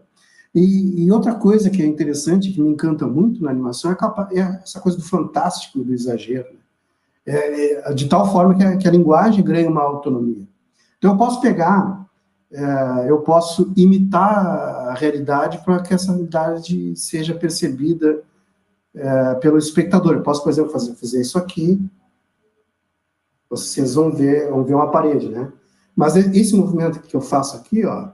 E, 0.53 1.03
e, 1.03 1.11
outra 1.11 1.35
coisa 1.35 1.69
que 1.69 1.81
é 1.81 1.85
interessante, 1.85 2.51
que 2.51 2.61
me 2.61 2.69
encanta 2.69 3.05
muito 3.05 3.43
na 3.43 3.51
animação, 3.51 3.91
é, 3.91 4.39
é 4.39 4.61
essa 4.63 4.79
coisa 4.79 4.97
do 4.97 5.03
fantástico, 5.03 5.83
do 5.83 5.93
exagero. 5.93 6.47
Né? 6.53 6.59
É, 7.25 7.89
é, 7.89 7.93
de 7.93 8.07
tal 8.07 8.31
forma 8.31 8.55
que 8.55 8.63
a, 8.63 8.77
que 8.77 8.87
a, 8.87 8.91
linguagem 8.91 9.43
ganha 9.43 9.69
uma 9.69 9.81
autonomia. 9.81 10.47
Então, 10.97 11.11
eu 11.11 11.17
posso 11.17 11.41
pegar, 11.41 12.05
é, 12.51 13.09
eu 13.09 13.19
posso 13.21 13.73
imitar 13.75 14.45
a 14.87 14.93
realidade 14.93 15.57
para 15.65 15.81
que 15.81 15.93
essa 15.93 16.13
realidade 16.13 16.95
seja 16.95 17.33
percebida 17.33 18.23
é, 18.95 19.35
pelo 19.35 19.57
espectador. 19.57 20.13
Eu 20.13 20.23
posso, 20.23 20.43
por 20.43 20.49
exemplo, 20.49 20.71
fazer, 20.71 20.95
fazer 20.95 21.21
isso 21.21 21.37
aqui, 21.37 21.79
vocês 23.49 23.95
vão 23.95 24.11
ver, 24.11 24.49
vão 24.49 24.63
ver 24.63 24.73
uma 24.73 24.91
parede, 24.91 25.29
né? 25.29 25.51
Mas 25.95 26.15
esse 26.15 26.55
movimento 26.55 26.99
que 26.99 27.15
eu 27.15 27.21
faço 27.21 27.55
aqui, 27.55 27.85
ó, 27.85 28.09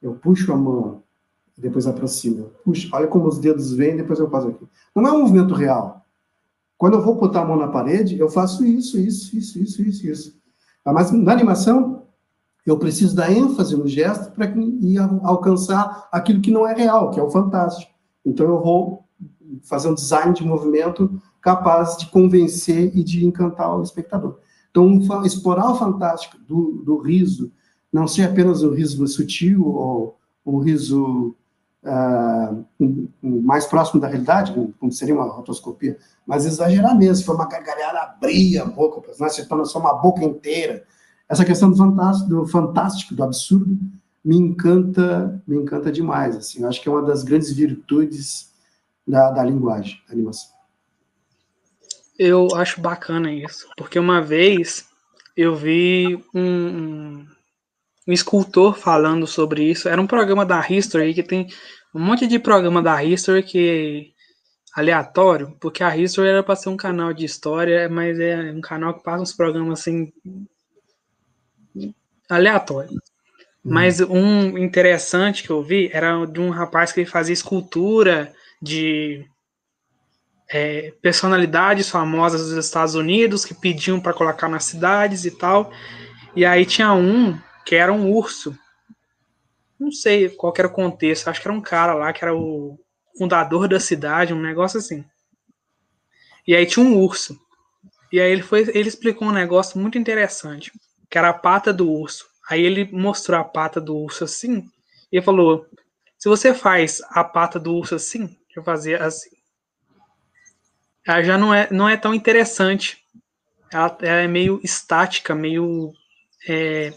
eu 0.00 0.14
puxo 0.14 0.52
a 0.52 0.56
mão, 0.56 1.02
depois 1.56 1.86
aproximo, 1.86 2.50
puxo, 2.64 2.88
olha 2.92 3.08
como 3.08 3.26
os 3.26 3.38
dedos 3.38 3.72
vêm, 3.72 3.96
depois 3.96 4.18
eu 4.18 4.30
faço 4.30 4.48
aqui. 4.48 4.66
Não 4.94 5.06
é 5.06 5.12
um 5.12 5.20
movimento 5.20 5.54
real. 5.54 6.04
Quando 6.78 6.94
eu 6.94 7.02
vou 7.02 7.14
botar 7.14 7.40
a 7.40 7.44
mão 7.44 7.56
na 7.56 7.68
parede, 7.68 8.18
eu 8.18 8.28
faço 8.28 8.64
isso, 8.64 8.98
isso, 8.98 9.36
isso, 9.36 9.58
isso, 9.58 9.82
isso, 9.82 10.06
isso. 10.06 10.40
Mas 10.84 11.10
na 11.10 11.32
animação, 11.32 12.06
eu 12.64 12.78
preciso 12.78 13.16
dar 13.16 13.32
ênfase 13.32 13.76
no 13.76 13.88
gesto 13.88 14.30
para 14.32 14.52
alcançar 15.22 16.08
aquilo 16.12 16.40
que 16.40 16.50
não 16.50 16.66
é 16.66 16.74
real, 16.74 17.10
que 17.10 17.18
é 17.18 17.22
o 17.22 17.30
fantástico. 17.30 17.90
Então 18.24 18.46
eu 18.46 18.60
vou 18.60 19.05
fazer 19.62 19.88
um 19.88 19.94
design 19.94 20.34
de 20.34 20.44
movimento 20.44 21.20
capaz 21.40 21.96
de 21.96 22.06
convencer 22.10 22.96
e 22.96 23.04
de 23.04 23.24
encantar 23.24 23.78
o 23.78 23.82
espectador. 23.82 24.38
Então, 24.70 25.24
explorar 25.24 25.70
o 25.70 25.76
fantástico 25.76 26.36
do, 26.38 26.82
do 26.84 26.98
riso, 26.98 27.50
não 27.92 28.06
ser 28.06 28.24
apenas 28.24 28.62
um 28.62 28.74
riso 28.74 29.06
sutil 29.06 29.66
ou 29.66 30.18
um 30.44 30.58
riso 30.58 31.34
uh, 31.82 32.64
mais 33.22 33.66
próximo 33.66 34.00
da 34.00 34.08
realidade, 34.08 34.52
como 34.78 34.92
seria 34.92 35.14
uma 35.14 35.24
rotoscopia, 35.24 35.96
mas 36.26 36.44
exagerar 36.44 36.96
mesmo, 36.96 37.16
se 37.16 37.24
for 37.24 37.36
uma 37.36 37.48
gargalhada, 37.48 38.00
abrir 38.00 38.58
a 38.58 38.64
boca, 38.64 39.00
né, 39.18 39.28
se 39.28 39.46
torna 39.46 39.64
só 39.64 39.78
uma 39.78 39.94
boca 39.94 40.24
inteira. 40.24 40.84
Essa 41.28 41.44
questão 41.44 41.70
do 41.70 41.76
fantástico, 41.76 42.28
do 42.28 42.46
fantástico, 42.46 43.14
do 43.14 43.24
absurdo, 43.24 43.78
me 44.24 44.36
encanta, 44.36 45.40
me 45.46 45.56
encanta 45.56 45.90
demais. 45.90 46.36
Assim, 46.36 46.64
acho 46.64 46.82
que 46.82 46.88
é 46.88 46.92
uma 46.92 47.02
das 47.02 47.22
grandes 47.22 47.52
virtudes 47.52 48.52
da, 49.06 49.30
da 49.30 49.44
linguagem, 49.44 50.00
da 50.06 50.14
animação. 50.14 50.50
Eu 52.18 52.48
acho 52.54 52.80
bacana 52.80 53.30
isso, 53.30 53.68
porque 53.76 53.98
uma 53.98 54.22
vez 54.22 54.88
eu 55.36 55.54
vi 55.54 56.16
um, 56.34 57.26
um, 58.08 58.12
escultor 58.12 58.74
falando 58.74 59.26
sobre 59.26 59.64
isso. 59.64 59.88
Era 59.88 60.00
um 60.00 60.06
programa 60.06 60.44
da 60.44 60.66
History 60.66 61.12
que 61.12 61.22
tem 61.22 61.48
um 61.94 62.00
monte 62.00 62.26
de 62.26 62.38
programa 62.38 62.82
da 62.82 63.04
History 63.04 63.42
que 63.42 64.12
é 64.74 64.80
aleatório, 64.80 65.56
porque 65.60 65.82
a 65.82 65.94
History 65.94 66.28
era 66.28 66.42
para 66.42 66.56
ser 66.56 66.70
um 66.70 66.76
canal 66.76 67.12
de 67.12 67.24
história, 67.24 67.88
mas 67.88 68.18
é 68.18 68.50
um 68.52 68.60
canal 68.60 68.94
que 68.94 69.02
passa 69.02 69.22
uns 69.22 69.32
programas 69.34 69.80
assim 69.80 70.10
aleatório. 72.28 72.90
Uhum. 72.90 73.00
Mas 73.62 74.00
um 74.00 74.56
interessante 74.56 75.42
que 75.42 75.50
eu 75.50 75.62
vi 75.62 75.90
era 75.92 76.24
de 76.24 76.40
um 76.40 76.50
rapaz 76.50 76.92
que 76.92 77.04
fazia 77.04 77.34
escultura 77.34 78.32
de 78.60 79.24
é, 80.50 80.92
personalidades 81.02 81.90
famosas 81.90 82.48
dos 82.48 82.64
Estados 82.64 82.94
Unidos 82.94 83.44
que 83.44 83.54
pediam 83.54 84.00
para 84.00 84.14
colocar 84.14 84.48
nas 84.48 84.64
cidades 84.64 85.24
e 85.24 85.30
tal. 85.30 85.70
E 86.34 86.44
aí 86.44 86.64
tinha 86.64 86.92
um 86.92 87.38
que 87.64 87.74
era 87.74 87.92
um 87.92 88.10
urso. 88.10 88.56
Não 89.78 89.90
sei 89.90 90.28
qual 90.30 90.54
era 90.56 90.68
o 90.68 90.72
contexto, 90.72 91.28
acho 91.28 91.40
que 91.40 91.48
era 91.48 91.56
um 91.56 91.60
cara 91.60 91.94
lá 91.94 92.12
que 92.12 92.24
era 92.24 92.34
o 92.34 92.78
fundador 93.18 93.68
da 93.68 93.80
cidade, 93.80 94.32
um 94.32 94.40
negócio 94.40 94.78
assim. 94.78 95.04
E 96.46 96.54
aí 96.54 96.64
tinha 96.64 96.84
um 96.84 96.96
urso. 96.96 97.38
E 98.12 98.20
aí 98.20 98.30
ele 98.30 98.42
foi, 98.42 98.60
ele 98.74 98.88
explicou 98.88 99.28
um 99.28 99.32
negócio 99.32 99.78
muito 99.78 99.98
interessante, 99.98 100.70
que 101.10 101.18
era 101.18 101.30
a 101.30 101.34
pata 101.34 101.72
do 101.72 101.90
urso. 101.90 102.26
Aí 102.48 102.62
ele 102.62 102.88
mostrou 102.92 103.38
a 103.38 103.44
pata 103.44 103.80
do 103.80 103.96
urso 103.96 104.24
assim 104.24 104.64
e 105.10 105.20
falou: 105.20 105.66
"Se 106.16 106.28
você 106.28 106.54
faz 106.54 107.02
a 107.10 107.24
pata 107.24 107.58
do 107.58 107.74
urso 107.74 107.96
assim, 107.96 108.36
eu 108.56 108.64
fazia 108.64 109.04
assim. 109.04 109.30
Ela 111.06 111.22
já 111.22 111.38
não 111.38 111.54
é, 111.54 111.68
não 111.70 111.88
é 111.88 111.96
tão 111.96 112.14
interessante. 112.14 112.98
Ela, 113.72 113.96
ela 114.00 114.20
é 114.20 114.26
meio 114.28 114.60
estática, 114.64 115.34
meio. 115.34 115.92
É, 116.48 116.92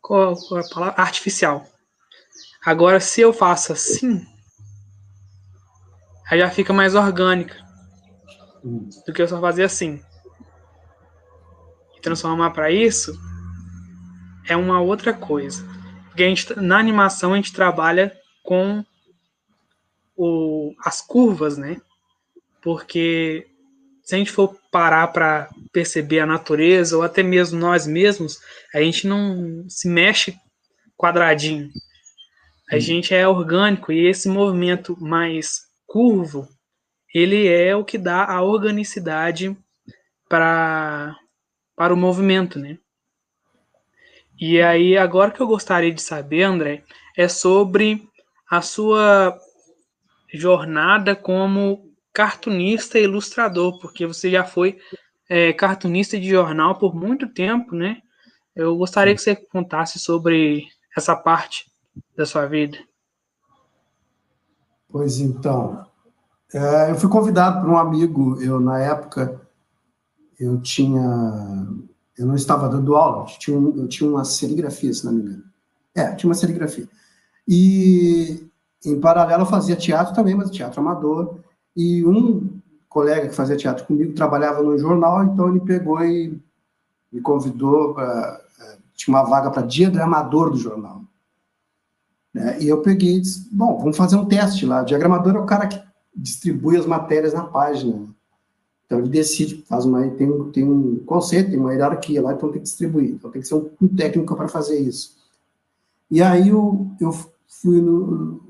qual, 0.00 0.36
qual 0.36 0.60
é 0.60 0.64
a 0.64 0.68
palavra? 0.68 1.02
Artificial. 1.02 1.66
Agora, 2.64 3.00
se 3.00 3.20
eu 3.20 3.32
faço 3.32 3.72
assim, 3.72 4.26
aí 6.30 6.38
já 6.38 6.50
fica 6.50 6.72
mais 6.72 6.94
orgânica 6.94 7.56
do 9.06 9.12
que 9.12 9.22
eu 9.22 9.28
só 9.28 9.40
fazer 9.40 9.64
assim. 9.64 10.02
E 11.96 12.00
transformar 12.00 12.50
para 12.50 12.70
isso 12.70 13.18
é 14.46 14.56
uma 14.56 14.80
outra 14.80 15.14
coisa. 15.14 15.64
Porque 16.08 16.22
a 16.22 16.26
gente, 16.26 16.60
na 16.60 16.78
animação 16.78 17.32
a 17.32 17.36
gente 17.36 17.52
trabalha 17.52 18.14
com 18.42 18.84
o, 20.22 20.74
as 20.84 21.00
curvas, 21.00 21.56
né? 21.56 21.80
Porque 22.60 23.46
se 24.02 24.14
a 24.14 24.18
gente 24.18 24.30
for 24.30 24.54
parar 24.70 25.08
para 25.08 25.48
perceber 25.72 26.20
a 26.20 26.26
natureza 26.26 26.94
ou 26.94 27.02
até 27.02 27.22
mesmo 27.22 27.58
nós 27.58 27.86
mesmos, 27.86 28.38
a 28.74 28.82
gente 28.82 29.06
não 29.06 29.64
se 29.66 29.88
mexe 29.88 30.36
quadradinho. 30.94 31.70
A 32.70 32.76
hum. 32.76 32.80
gente 32.80 33.14
é 33.14 33.26
orgânico 33.26 33.90
e 33.90 34.06
esse 34.06 34.28
movimento 34.28 34.94
mais 35.00 35.62
curvo, 35.86 36.46
ele 37.14 37.48
é 37.48 37.74
o 37.74 37.84
que 37.84 37.96
dá 37.96 38.26
a 38.26 38.42
organicidade 38.42 39.56
para 40.28 41.16
para 41.74 41.94
o 41.94 41.96
movimento, 41.96 42.58
né? 42.58 42.76
E 44.38 44.60
aí 44.60 44.98
agora 44.98 45.30
que 45.30 45.40
eu 45.40 45.46
gostaria 45.46 45.90
de 45.90 46.02
saber, 46.02 46.42
André, 46.42 46.84
é 47.16 47.26
sobre 47.26 48.06
a 48.50 48.60
sua 48.60 49.40
jornada 50.32 51.14
como 51.14 51.90
cartunista 52.12 52.98
e 52.98 53.04
ilustrador, 53.04 53.78
porque 53.80 54.06
você 54.06 54.30
já 54.30 54.44
foi 54.44 54.78
é, 55.28 55.52
cartunista 55.52 56.18
de 56.18 56.28
jornal 56.28 56.78
por 56.78 56.94
muito 56.94 57.28
tempo, 57.28 57.74
né? 57.74 57.98
Eu 58.54 58.76
gostaria 58.76 59.14
que 59.14 59.20
você 59.20 59.36
contasse 59.36 59.98
sobre 59.98 60.66
essa 60.96 61.14
parte 61.14 61.70
da 62.16 62.26
sua 62.26 62.46
vida. 62.46 62.78
Pois 64.88 65.20
então, 65.20 65.86
é, 66.52 66.90
eu 66.90 66.96
fui 66.96 67.08
convidado 67.08 67.60
por 67.60 67.70
um 67.70 67.78
amigo, 67.78 68.42
eu 68.42 68.58
na 68.58 68.80
época 68.80 69.40
eu 70.38 70.60
tinha, 70.60 71.00
eu 72.18 72.26
não 72.26 72.34
estava 72.34 72.68
dando 72.68 72.96
aula, 72.96 73.22
eu 73.22 73.38
tinha, 73.38 73.56
eu 73.56 73.86
tinha 73.86 74.10
uma 74.10 74.24
serigrafia, 74.24 74.92
se 74.92 75.04
não 75.04 75.12
me 75.12 75.22
engano. 75.22 75.44
É, 75.94 76.14
tinha 76.14 76.28
uma 76.28 76.34
serigrafia. 76.34 76.88
E 77.46 78.49
em 78.84 78.98
paralelo, 78.98 79.42
eu 79.42 79.46
fazia 79.46 79.76
teatro 79.76 80.14
também, 80.14 80.34
mas 80.34 80.50
teatro 80.50 80.80
amador. 80.80 81.38
E 81.76 82.04
um 82.04 82.60
colega 82.88 83.28
que 83.28 83.34
fazia 83.34 83.56
teatro 83.56 83.86
comigo 83.86 84.14
trabalhava 84.14 84.62
no 84.62 84.76
jornal, 84.78 85.22
então 85.24 85.48
ele 85.48 85.60
pegou 85.60 86.02
e 86.04 86.40
me 87.12 87.20
convidou 87.20 87.94
para. 87.94 88.40
É, 88.60 88.76
tinha 88.94 89.14
uma 89.14 89.24
vaga 89.24 89.50
para 89.50 89.66
diagramador 89.66 90.50
do 90.50 90.56
jornal. 90.56 91.02
Né? 92.32 92.60
E 92.60 92.68
eu 92.68 92.82
peguei 92.82 93.16
e 93.16 93.20
disse, 93.20 93.48
bom, 93.52 93.78
vamos 93.78 93.96
fazer 93.96 94.16
um 94.16 94.26
teste 94.26 94.66
lá. 94.66 94.82
O 94.82 94.84
diagramador 94.84 95.34
é 95.36 95.38
o 95.38 95.46
cara 95.46 95.66
que 95.66 95.80
distribui 96.14 96.76
as 96.76 96.86
matérias 96.86 97.32
na 97.32 97.44
página. 97.44 98.08
Então 98.86 98.98
ele 98.98 99.08
decide, 99.08 99.64
faz 99.68 99.84
uma, 99.84 100.06
tem, 100.10 100.50
tem 100.50 100.64
um 100.64 100.98
conceito, 101.04 101.50
tem 101.50 101.60
uma 101.60 101.72
hierarquia 101.72 102.20
lá, 102.20 102.32
então 102.32 102.50
tem 102.50 102.60
que 102.60 102.64
distribuir. 102.68 103.10
Então 103.10 103.30
tem 103.30 103.40
que 103.40 103.46
ser 103.46 103.54
um, 103.54 103.70
um 103.80 103.88
técnico 103.88 104.34
para 104.34 104.48
fazer 104.48 104.78
isso. 104.80 105.16
E 106.10 106.20
aí 106.20 106.48
eu, 106.48 106.90
eu 107.00 107.12
fui 107.46 107.80
no, 107.80 108.40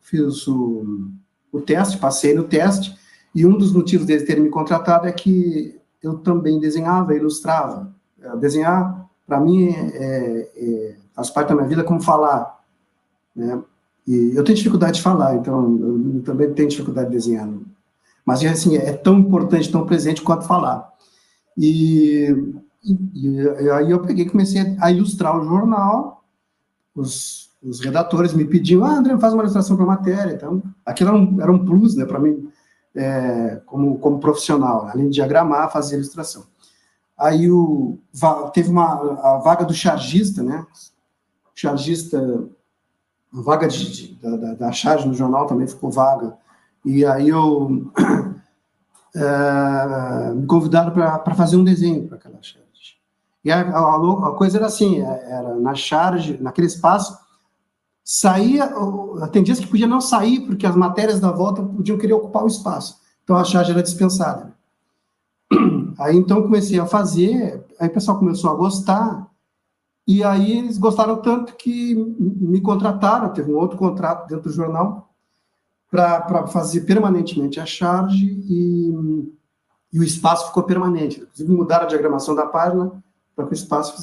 fiz 0.00 0.46
o, 0.46 1.10
o 1.52 1.60
teste, 1.60 1.98
passei 1.98 2.34
no 2.34 2.44
teste, 2.44 2.96
e 3.34 3.46
um 3.46 3.56
dos 3.56 3.72
motivos 3.72 4.06
dele 4.06 4.24
ter 4.24 4.40
me 4.40 4.48
contratado 4.48 5.06
é 5.06 5.12
que 5.12 5.78
eu 6.02 6.18
também 6.18 6.58
desenhava, 6.58 7.14
ilustrava. 7.14 7.94
É, 8.20 8.36
desenhar, 8.36 9.08
para 9.26 9.40
mim, 9.40 9.68
é, 9.68 10.50
é, 10.56 10.96
faz 11.14 11.30
parte 11.30 11.48
da 11.48 11.54
minha 11.54 11.68
vida 11.68 11.84
como 11.84 12.00
falar. 12.00 12.58
Né? 13.34 13.62
E 14.06 14.32
eu 14.34 14.42
tenho 14.42 14.56
dificuldade 14.56 14.96
de 14.96 15.02
falar, 15.02 15.36
então 15.36 15.78
eu 15.78 16.22
também 16.22 16.52
tenho 16.52 16.68
dificuldade 16.68 17.08
de 17.08 17.16
desenhar. 17.16 17.48
Mas, 18.24 18.44
assim, 18.44 18.76
é 18.76 18.92
tão 18.92 19.18
importante, 19.18 19.70
tão 19.70 19.86
presente 19.86 20.22
quanto 20.22 20.46
falar. 20.46 20.90
E, 21.56 22.34
e, 22.82 22.96
e 23.14 23.70
aí 23.70 23.90
eu 23.90 24.00
peguei 24.00 24.24
comecei 24.24 24.76
a 24.80 24.90
ilustrar 24.90 25.38
o 25.38 25.44
jornal, 25.44 26.24
os, 26.94 27.49
os 27.62 27.80
redatores 27.80 28.32
me 28.32 28.44
pediam, 28.44 28.84
ah, 28.84 28.96
André, 28.96 29.18
faz 29.18 29.34
uma 29.34 29.42
ilustração 29.42 29.76
para 29.76 29.84
a 29.84 29.88
matéria. 29.88 30.32
Então, 30.32 30.62
aquilo 30.84 31.10
era 31.10 31.18
um, 31.18 31.40
era 31.42 31.52
um 31.52 31.64
plus, 31.64 31.94
né, 31.94 32.04
para 32.04 32.18
mim, 32.18 32.50
é, 32.94 33.60
como, 33.66 33.98
como 33.98 34.18
profissional, 34.18 34.88
além 34.88 35.08
de 35.08 35.14
diagramar, 35.14 35.70
fazer 35.70 35.96
ilustração. 35.96 36.44
Aí 37.18 37.50
o, 37.50 37.98
teve 38.54 38.70
uma 38.70 38.94
a 39.22 39.38
vaga 39.38 39.64
do 39.64 39.74
chargista, 39.74 40.42
né? 40.42 40.66
Chargista, 41.54 42.48
vaga 43.30 43.68
de, 43.68 43.92
de, 43.92 44.14
da, 44.14 44.54
da 44.54 44.72
charge 44.72 45.06
no 45.06 45.12
jornal 45.12 45.46
também 45.46 45.66
ficou 45.66 45.90
vaga. 45.90 46.34
E 46.82 47.04
aí 47.04 47.28
eu 47.28 47.92
é, 49.14 50.32
me 50.34 50.46
convidaram 50.46 50.92
para 50.92 51.34
fazer 51.34 51.56
um 51.56 51.64
desenho 51.64 52.08
para 52.08 52.16
aquela 52.16 52.38
charge. 52.40 52.96
E 53.44 53.52
a, 53.52 53.60
a, 53.60 54.28
a, 54.28 54.34
coisa 54.34 54.56
era 54.56 54.66
assim, 54.66 55.02
é, 55.02 55.30
era 55.30 55.54
na 55.56 55.74
charge, 55.74 56.38
naquele 56.40 56.68
espaço, 56.68 57.18
saía, 58.04 58.72
tem 59.32 59.42
dias 59.42 59.60
que 59.60 59.66
podia 59.66 59.86
não 59.86 60.00
sair, 60.00 60.40
porque 60.40 60.66
as 60.66 60.74
matérias 60.74 61.20
da 61.20 61.30
volta 61.30 61.62
podiam 61.62 61.98
querer 61.98 62.14
ocupar 62.14 62.44
o 62.44 62.48
espaço. 62.48 62.98
Então 63.22 63.36
a 63.36 63.44
charge 63.44 63.70
era 63.70 63.82
dispensada. 63.82 64.54
Aí 65.98 66.16
então 66.16 66.42
comecei 66.42 66.78
a 66.78 66.86
fazer, 66.86 67.64
aí 67.78 67.88
o 67.88 67.92
pessoal 67.92 68.18
começou 68.18 68.50
a 68.50 68.54
gostar, 68.54 69.28
e 70.06 70.24
aí 70.24 70.58
eles 70.58 70.78
gostaram 70.78 71.16
tanto 71.20 71.54
que 71.56 71.94
me 71.94 72.60
contrataram, 72.60 73.32
teve 73.32 73.52
um 73.52 73.56
outro 73.56 73.76
contrato 73.76 74.26
dentro 74.26 74.50
do 74.50 74.54
jornal, 74.54 75.10
para 75.90 76.46
fazer 76.46 76.82
permanentemente 76.82 77.60
a 77.60 77.66
charge 77.66 78.24
e, 78.24 78.90
e, 79.92 79.98
o 79.98 80.04
espaço 80.04 80.46
ficou 80.46 80.62
permanente. 80.62 81.20
Inclusive, 81.20 81.52
mudaram 81.52 81.84
a 81.84 81.88
diagramação 81.88 82.34
da 82.34 82.46
página 82.46 82.92
para 83.34 83.44
que 83.46 83.52
o 83.52 83.54
espaço 83.54 83.94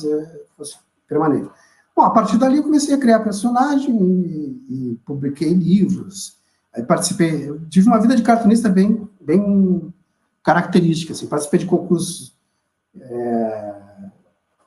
fosse 0.55 0.77
permanente. 1.07 1.49
Bom, 1.97 2.03
a 2.03 2.11
partir 2.11 2.37
dali 2.37 2.57
eu 2.57 2.63
comecei 2.63 2.93
a 2.93 2.97
criar 2.99 3.21
personagem 3.21 3.91
e, 3.99 4.65
e 4.69 4.99
publiquei 5.03 5.51
livros. 5.51 6.37
Aí 6.71 6.83
participei, 6.83 7.51
tive 7.71 7.87
uma 7.87 7.99
vida 7.99 8.15
de 8.15 8.21
cartunista 8.21 8.69
bem, 8.69 9.09
bem 9.19 9.91
característica. 10.43 11.13
Assim, 11.13 11.25
participei 11.25 11.61
de 11.61 11.65
concursos 11.65 12.37
é, 13.01 13.75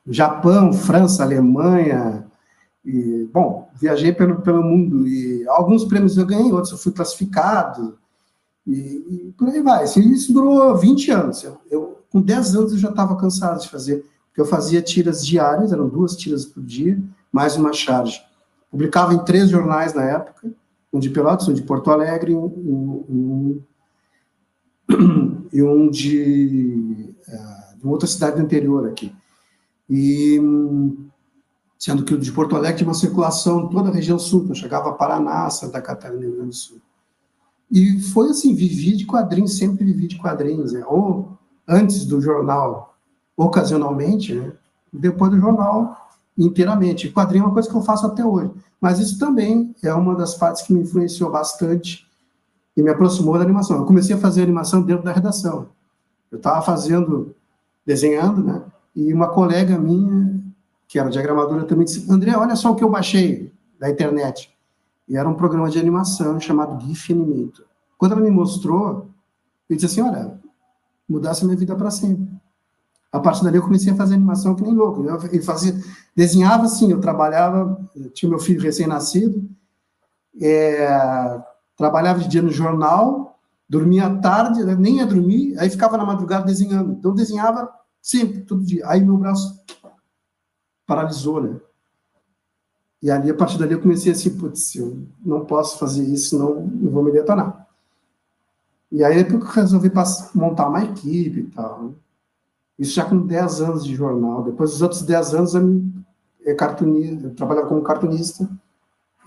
Japão, 0.07 0.73
França, 0.73 1.23
Alemanha, 1.23 2.27
e, 2.83 3.29
bom, 3.31 3.69
viajei 3.75 4.11
pelo, 4.11 4.41
pelo 4.41 4.61
mundo 4.61 5.07
e 5.07 5.47
alguns 5.47 5.85
prêmios 5.85 6.17
eu 6.17 6.25
ganhei, 6.25 6.51
outros 6.51 6.73
eu 6.73 6.77
fui 6.77 6.91
classificado, 6.91 7.97
e, 8.67 8.73
e 8.73 9.33
por 9.37 9.47
aí 9.47 9.61
vai. 9.61 9.85
Assim, 9.85 10.01
isso 10.11 10.33
durou 10.33 10.75
20 10.75 11.11
anos. 11.11 11.43
Eu, 11.45 11.57
eu 11.71 12.03
com 12.09 12.21
10 12.21 12.55
anos 12.57 12.71
eu 12.73 12.77
já 12.77 12.89
estava 12.89 13.15
cansado 13.15 13.61
de 13.61 13.69
fazer, 13.69 14.03
porque 14.27 14.41
eu 14.41 14.45
fazia 14.45 14.81
tiras 14.81 15.25
diárias, 15.25 15.71
eram 15.71 15.87
duas 15.87 16.17
tiras 16.17 16.43
por 16.45 16.61
dia, 16.61 17.01
mais 17.31 17.55
uma 17.55 17.71
charge. 17.73 18.21
Publicava 18.69 19.13
em 19.13 19.23
três 19.23 19.49
jornais 19.49 19.93
na 19.93 20.03
época, 20.03 20.51
um 20.91 20.99
de 20.99 21.09
Pelotas, 21.09 21.47
um 21.47 21.53
de 21.53 21.61
Porto 21.61 21.89
Alegre 21.89 22.35
um, 22.35 22.45
um, 22.45 23.61
e 25.51 25.63
um 25.63 25.89
de, 25.91 27.13
uh, 27.27 27.77
de 27.77 27.87
outra 27.87 28.07
cidade 28.07 28.35
do 28.35 28.41
interior 28.41 28.87
aqui. 28.87 29.15
E 29.89 30.39
sendo 31.81 32.03
que 32.03 32.13
o 32.13 32.19
de 32.19 32.31
Porto 32.31 32.55
Alegre 32.55 32.77
tinha 32.77 32.87
uma 32.87 32.93
circulação 32.93 33.67
toda 33.67 33.89
a 33.89 33.93
região 33.93 34.19
sul, 34.19 34.43
então 34.43 34.53
chegava 34.53 34.89
a 34.89 34.93
Paraná, 34.93 35.49
Santa 35.49 35.81
Catarina, 35.81 36.21
Rio 36.21 36.35
Grande 36.35 36.49
do 36.49 36.55
Sul. 36.55 36.81
E 37.71 37.99
foi 38.01 38.29
assim, 38.29 38.53
vivi 38.53 38.95
de 38.95 39.05
quadrinhos, 39.05 39.57
sempre 39.57 39.83
vivi 39.85 40.07
de 40.07 40.17
quadrinhos, 40.17 40.73
né? 40.73 40.83
ou 40.85 41.37
antes 41.67 42.05
do 42.05 42.21
jornal, 42.21 42.97
ocasionalmente, 43.35 44.35
né? 44.35 44.51
depois 44.93 45.31
do 45.31 45.39
jornal, 45.39 46.10
inteiramente. 46.45 47.11
Quadrinho 47.11 47.43
é 47.43 47.45
uma 47.47 47.53
coisa 47.53 47.69
que 47.69 47.75
eu 47.75 47.81
faço 47.81 48.05
até 48.05 48.25
hoje. 48.25 48.51
Mas 48.79 48.99
isso 48.99 49.19
também 49.19 49.75
é 49.83 49.93
uma 49.93 50.15
das 50.15 50.35
partes 50.35 50.63
que 50.63 50.73
me 50.73 50.81
influenciou 50.81 51.31
bastante 51.31 52.07
e 52.75 52.81
me 52.81 52.89
aproximou 52.89 53.37
da 53.37 53.43
animação. 53.43 53.77
Eu 53.77 53.85
comecei 53.85 54.15
a 54.15 54.19
fazer 54.19 54.41
animação 54.41 54.81
dentro 54.81 55.03
da 55.03 55.11
redação. 55.11 55.69
Eu 56.31 56.37
estava 56.37 56.61
fazendo, 56.61 57.35
desenhando, 57.85 58.43
né? 58.43 58.63
E 58.95 59.13
uma 59.13 59.27
colega 59.27 59.77
minha 59.77 60.41
que 60.91 60.99
era 60.99 61.09
diagramadora, 61.09 61.63
também 61.63 61.85
disse: 61.85 62.11
André, 62.11 62.35
olha 62.35 62.53
só 62.55 62.71
o 62.71 62.75
que 62.75 62.83
eu 62.83 62.89
baixei 62.89 63.53
da 63.79 63.89
internet. 63.89 64.53
E 65.07 65.15
era 65.15 65.27
um 65.27 65.33
programa 65.33 65.69
de 65.69 65.79
animação 65.79 66.37
chamado 66.37 66.85
GIF 66.85 67.13
Animator. 67.13 67.65
Quando 67.97 68.11
ela 68.11 68.21
me 68.21 68.29
mostrou, 68.29 69.09
eu 69.69 69.75
disse 69.77 69.85
assim: 69.85 70.01
olha, 70.01 70.37
mudasse 71.07 71.43
a 71.43 71.45
minha 71.45 71.57
vida 71.57 71.75
para 71.77 71.89
sempre. 71.89 72.27
A 73.11 73.19
partir 73.19 73.43
dali 73.43 73.57
eu 73.57 73.63
comecei 73.63 73.91
a 73.91 73.95
fazer 73.95 74.15
animação 74.15 74.55
que 74.55 74.63
nem 74.63 74.73
louco. 74.73 75.03
Eu 75.03 75.43
fazia, 75.43 75.75
desenhava 76.15 76.63
assim, 76.63 76.91
eu 76.91 77.01
trabalhava, 77.01 77.79
eu 77.95 78.09
tinha 78.09 78.29
meu 78.29 78.39
filho 78.39 78.61
recém-nascido, 78.61 79.49
é, 80.41 81.41
trabalhava 81.75 82.19
de 82.19 82.29
dia 82.29 82.41
no 82.41 82.51
jornal, 82.51 83.37
dormia 83.67 84.05
à 84.05 84.17
tarde, 84.17 84.63
nem 84.77 84.97
ia 84.97 85.05
dormir, 85.05 85.57
aí 85.59 85.69
ficava 85.69 85.97
na 85.97 86.05
madrugada 86.05 86.45
desenhando. 86.45 86.93
Então 86.93 87.13
desenhava 87.13 87.69
sempre, 88.01 88.41
todo 88.41 88.63
dia. 88.63 88.87
Aí 88.87 89.01
meu 89.01 89.17
braço 89.17 89.59
paralisou, 90.85 91.41
né? 91.41 91.59
E 93.01 93.09
ali, 93.09 93.31
a 93.31 93.33
partir 93.33 93.57
dali, 93.57 93.73
eu 93.73 93.81
comecei 93.81 94.11
assim, 94.11 94.37
putz, 94.37 94.75
eu 94.75 95.05
não 95.25 95.43
posso 95.43 95.79
fazer 95.79 96.03
isso, 96.03 96.37
não, 96.37 96.61
não 96.61 96.91
vou 96.91 97.03
me 97.03 97.11
detonar. 97.11 97.67
E 98.91 99.03
aí, 99.03 99.23
que 99.23 99.33
eu 99.33 99.39
resolvi 99.39 99.91
montar 100.35 100.67
uma 100.67 100.83
equipe 100.83 101.39
e 101.39 101.47
tal, 101.47 101.83
né? 101.83 101.93
Isso 102.81 102.95
já 102.95 103.05
com 103.05 103.27
10 103.27 103.61
anos 103.61 103.85
de 103.85 103.93
jornal. 103.93 104.41
Depois 104.43 104.71
dos 104.71 104.81
outros 104.81 105.03
10 105.03 105.35
anos, 105.35 105.53
eu, 105.53 106.55
cartunista, 106.57 107.27
eu 107.27 107.35
trabalhava 107.35 107.67
como 107.67 107.83
cartunista 107.83 108.49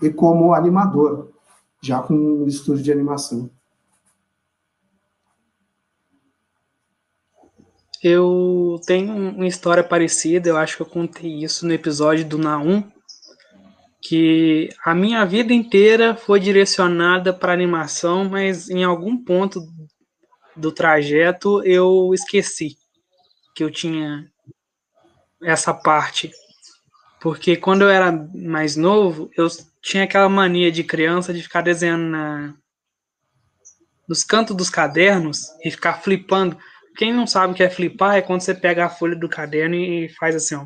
e 0.01 0.09
como 0.09 0.53
animador, 0.53 1.31
já 1.81 2.01
com 2.01 2.13
um 2.13 2.47
estúdio 2.47 2.83
de 2.83 2.91
animação. 2.91 3.49
Eu 8.03 8.77
tenho 8.85 9.15
uma 9.15 9.47
história 9.47 9.83
parecida, 9.83 10.49
eu 10.49 10.57
acho 10.57 10.75
que 10.75 10.81
eu 10.81 10.87
contei 10.87 11.41
isso 11.41 11.65
no 11.65 11.71
episódio 11.71 12.27
do 12.27 12.37
Naum, 12.37 12.83
que 14.01 14.67
a 14.83 14.93
minha 14.93 15.23
vida 15.23 15.53
inteira 15.53 16.13
foi 16.13 16.41
direcionada 16.41 17.33
para 17.33 17.53
animação, 17.53 18.29
mas 18.29 18.69
em 18.69 18.83
algum 18.83 19.17
ponto 19.17 19.61
do 20.57 20.73
trajeto 20.73 21.63
eu 21.63 22.13
esqueci 22.13 22.75
que 23.55 23.63
eu 23.63 23.71
tinha 23.71 24.29
essa 25.41 25.73
parte. 25.73 26.31
Porque 27.19 27.57
quando 27.57 27.81
eu 27.81 27.89
era 27.89 28.11
mais 28.11 28.75
novo, 28.75 29.31
eu 29.35 29.47
tinha 29.81 30.03
aquela 30.03 30.29
mania 30.29 30.71
de 30.71 30.83
criança 30.83 31.33
de 31.33 31.41
ficar 31.41 31.61
desenhando 31.61 32.03
na, 32.03 32.53
nos 34.07 34.23
cantos 34.23 34.55
dos 34.55 34.69
cadernos 34.69 35.49
e 35.63 35.71
ficar 35.71 36.01
flipando 36.01 36.55
quem 36.95 37.13
não 37.13 37.27
sabe 37.27 37.53
o 37.53 37.55
que 37.55 37.63
é 37.63 37.69
flipar 37.69 38.15
é 38.15 38.21
quando 38.21 38.41
você 38.41 38.53
pega 38.53 38.85
a 38.85 38.89
folha 38.89 39.15
do 39.15 39.29
caderno 39.29 39.75
e 39.75 40.09
faz 40.09 40.35
assim, 40.35 40.55
ó. 40.55 40.65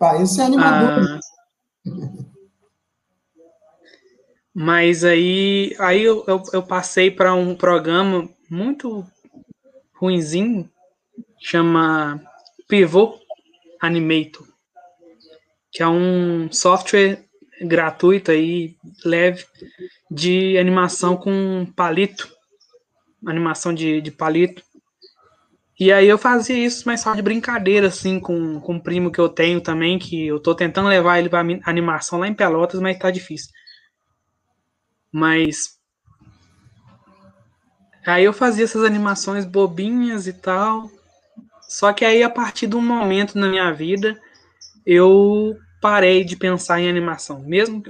Ah, 0.00 0.22
esse 0.22 0.40
é 0.40 0.44
animador. 0.44 1.04
Ah, 1.04 1.20
mas 4.54 5.04
aí, 5.04 5.74
aí 5.78 6.02
eu, 6.02 6.24
eu, 6.26 6.42
eu 6.52 6.62
passei 6.62 7.10
para 7.10 7.34
um 7.34 7.54
programa 7.54 8.28
muito 8.48 9.04
ruinzinho, 9.94 10.70
chama 11.46 12.20
Pivot 12.66 13.20
Animator, 13.80 14.44
que 15.70 15.80
é 15.80 15.86
um 15.86 16.50
software 16.50 17.24
gratuito 17.60 18.32
aí, 18.32 18.74
leve, 19.04 19.44
de 20.10 20.58
animação 20.58 21.16
com 21.16 21.64
palito, 21.76 22.28
animação 23.24 23.72
de, 23.72 24.00
de 24.00 24.10
palito. 24.10 24.60
E 25.78 25.92
aí 25.92 26.08
eu 26.08 26.18
fazia 26.18 26.56
isso, 26.56 26.82
mas 26.84 27.02
só 27.02 27.14
de 27.14 27.22
brincadeira, 27.22 27.86
assim, 27.86 28.18
com, 28.18 28.60
com 28.60 28.74
um 28.74 28.80
primo 28.80 29.12
que 29.12 29.20
eu 29.20 29.28
tenho 29.28 29.60
também, 29.60 30.00
que 30.00 30.26
eu 30.26 30.40
tô 30.40 30.52
tentando 30.52 30.88
levar 30.88 31.20
ele 31.20 31.28
pra 31.28 31.44
animação 31.64 32.18
lá 32.18 32.26
em 32.26 32.34
Pelotas, 32.34 32.80
mas 32.80 32.98
tá 32.98 33.08
difícil. 33.08 33.52
Mas 35.12 35.78
aí 38.04 38.24
eu 38.24 38.32
fazia 38.32 38.64
essas 38.64 38.82
animações 38.82 39.44
bobinhas 39.44 40.26
e 40.26 40.32
tal. 40.32 40.90
Só 41.68 41.92
que 41.92 42.04
aí 42.04 42.22
a 42.22 42.30
partir 42.30 42.66
de 42.66 42.76
um 42.76 42.82
momento 42.82 43.38
na 43.38 43.48
minha 43.48 43.72
vida 43.72 44.20
eu 44.84 45.56
parei 45.80 46.24
de 46.24 46.36
pensar 46.36 46.80
em 46.80 46.88
animação, 46.88 47.40
mesmo 47.40 47.82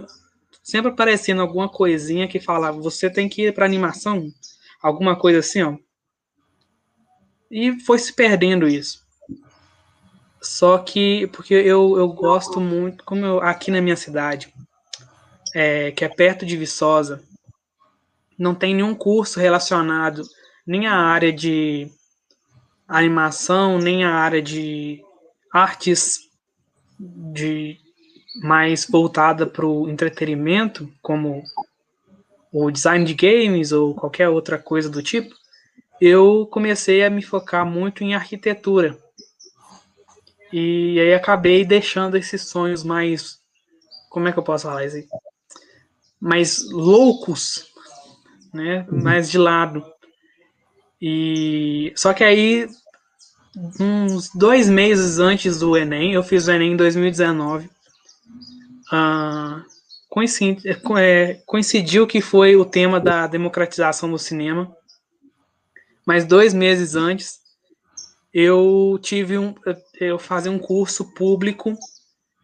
sempre 0.63 0.91
aparecendo 0.91 1.41
alguma 1.41 1.69
coisinha 1.69 2.27
que 2.27 2.41
falava 2.41 2.81
você 2.81 3.09
tem 3.09 3.29
que 3.29 3.47
ir 3.47 3.55
para 3.55 3.65
animação, 3.65 4.29
alguma 4.83 5.17
coisa 5.17 5.39
assim, 5.39 5.63
ó. 5.63 5.77
E 7.51 7.79
foi 7.85 7.99
se 7.99 8.13
perdendo 8.13 8.67
isso. 8.67 9.07
Só 10.43 10.79
que, 10.79 11.29
porque 11.29 11.55
eu, 11.55 11.97
eu 11.97 12.09
gosto 12.09 12.61
muito, 12.61 13.05
como 13.05 13.25
eu, 13.25 13.41
aqui 13.41 13.71
na 13.71 13.81
minha 13.81 13.97
cidade, 13.97 14.53
é, 15.55 15.91
que 15.93 16.05
é 16.05 16.09
perto 16.09 16.45
de 16.45 16.57
Viçosa, 16.57 17.23
não 18.39 18.55
tem 18.55 18.75
nenhum 18.75 18.95
curso 18.95 19.41
relacionado 19.41 20.23
nem 20.67 20.87
à 20.87 20.95
área 20.95 21.33
de 21.33 21.91
animação, 22.87 23.79
nem 23.79 24.05
à 24.05 24.15
área 24.15 24.43
de 24.43 25.03
artes 25.53 26.31
de 26.99 27.79
mais 28.43 28.87
voltada 28.87 29.47
para 29.47 29.67
o 29.67 29.89
entretenimento, 29.89 30.91
como 31.03 31.43
o 32.53 32.71
design 32.71 33.05
de 33.05 33.15
games 33.15 33.73
ou 33.73 33.95
qualquer 33.95 34.29
outra 34.29 34.59
coisa 34.59 34.89
do 34.89 35.03
tipo, 35.03 35.35
eu 36.01 36.47
comecei 36.51 37.05
a 37.05 37.11
me 37.11 37.23
focar 37.23 37.65
muito 37.67 38.05
em 38.05 38.15
arquitetura. 38.15 38.99
E 40.53 41.01
aí 41.01 41.15
acabei 41.15 41.65
deixando 41.65 42.17
esses 42.17 42.43
sonhos 42.49 42.85
mais. 42.85 43.41
Como 44.09 44.29
é 44.29 44.33
que 44.33 44.39
eu 44.39 44.43
posso 44.43 44.65
falar 44.65 44.85
isso 44.85 44.97
aí? 44.97 45.07
Mais 46.21 46.71
loucos, 46.71 47.67
né? 48.53 48.87
Uhum. 48.91 49.03
Mais 49.03 49.31
de 49.31 49.39
lado. 49.39 49.85
E 51.01 51.93
só 51.97 52.13
que 52.13 52.25
aí, 52.25 52.69
uns 53.81 54.31
dois 54.35 54.69
meses 54.69 55.19
antes 55.19 55.59
do 55.59 55.77
Enem, 55.77 56.13
eu 56.13 56.23
fiz 56.23 56.49
o 56.49 56.53
Enem 56.53 56.73
em 56.73 56.77
2019. 56.77 57.71
Ah, 58.91 59.63
é, 60.99 61.41
coincidiu 61.45 62.07
que 62.07 62.21
foi 62.21 62.57
o 62.57 62.65
tema 62.65 62.99
da 62.99 63.27
democratização 63.27 64.11
do 64.11 64.19
cinema. 64.19 64.75
Mas 66.07 66.25
dois 66.25 66.55
meses 66.55 66.95
antes, 66.95 67.41
eu 68.33 68.99
tive 69.03 69.37
um, 69.37 69.55
eu 70.01 70.19
fazia 70.19 70.51
um 70.51 70.59
curso 70.59 71.13
público 71.15 71.77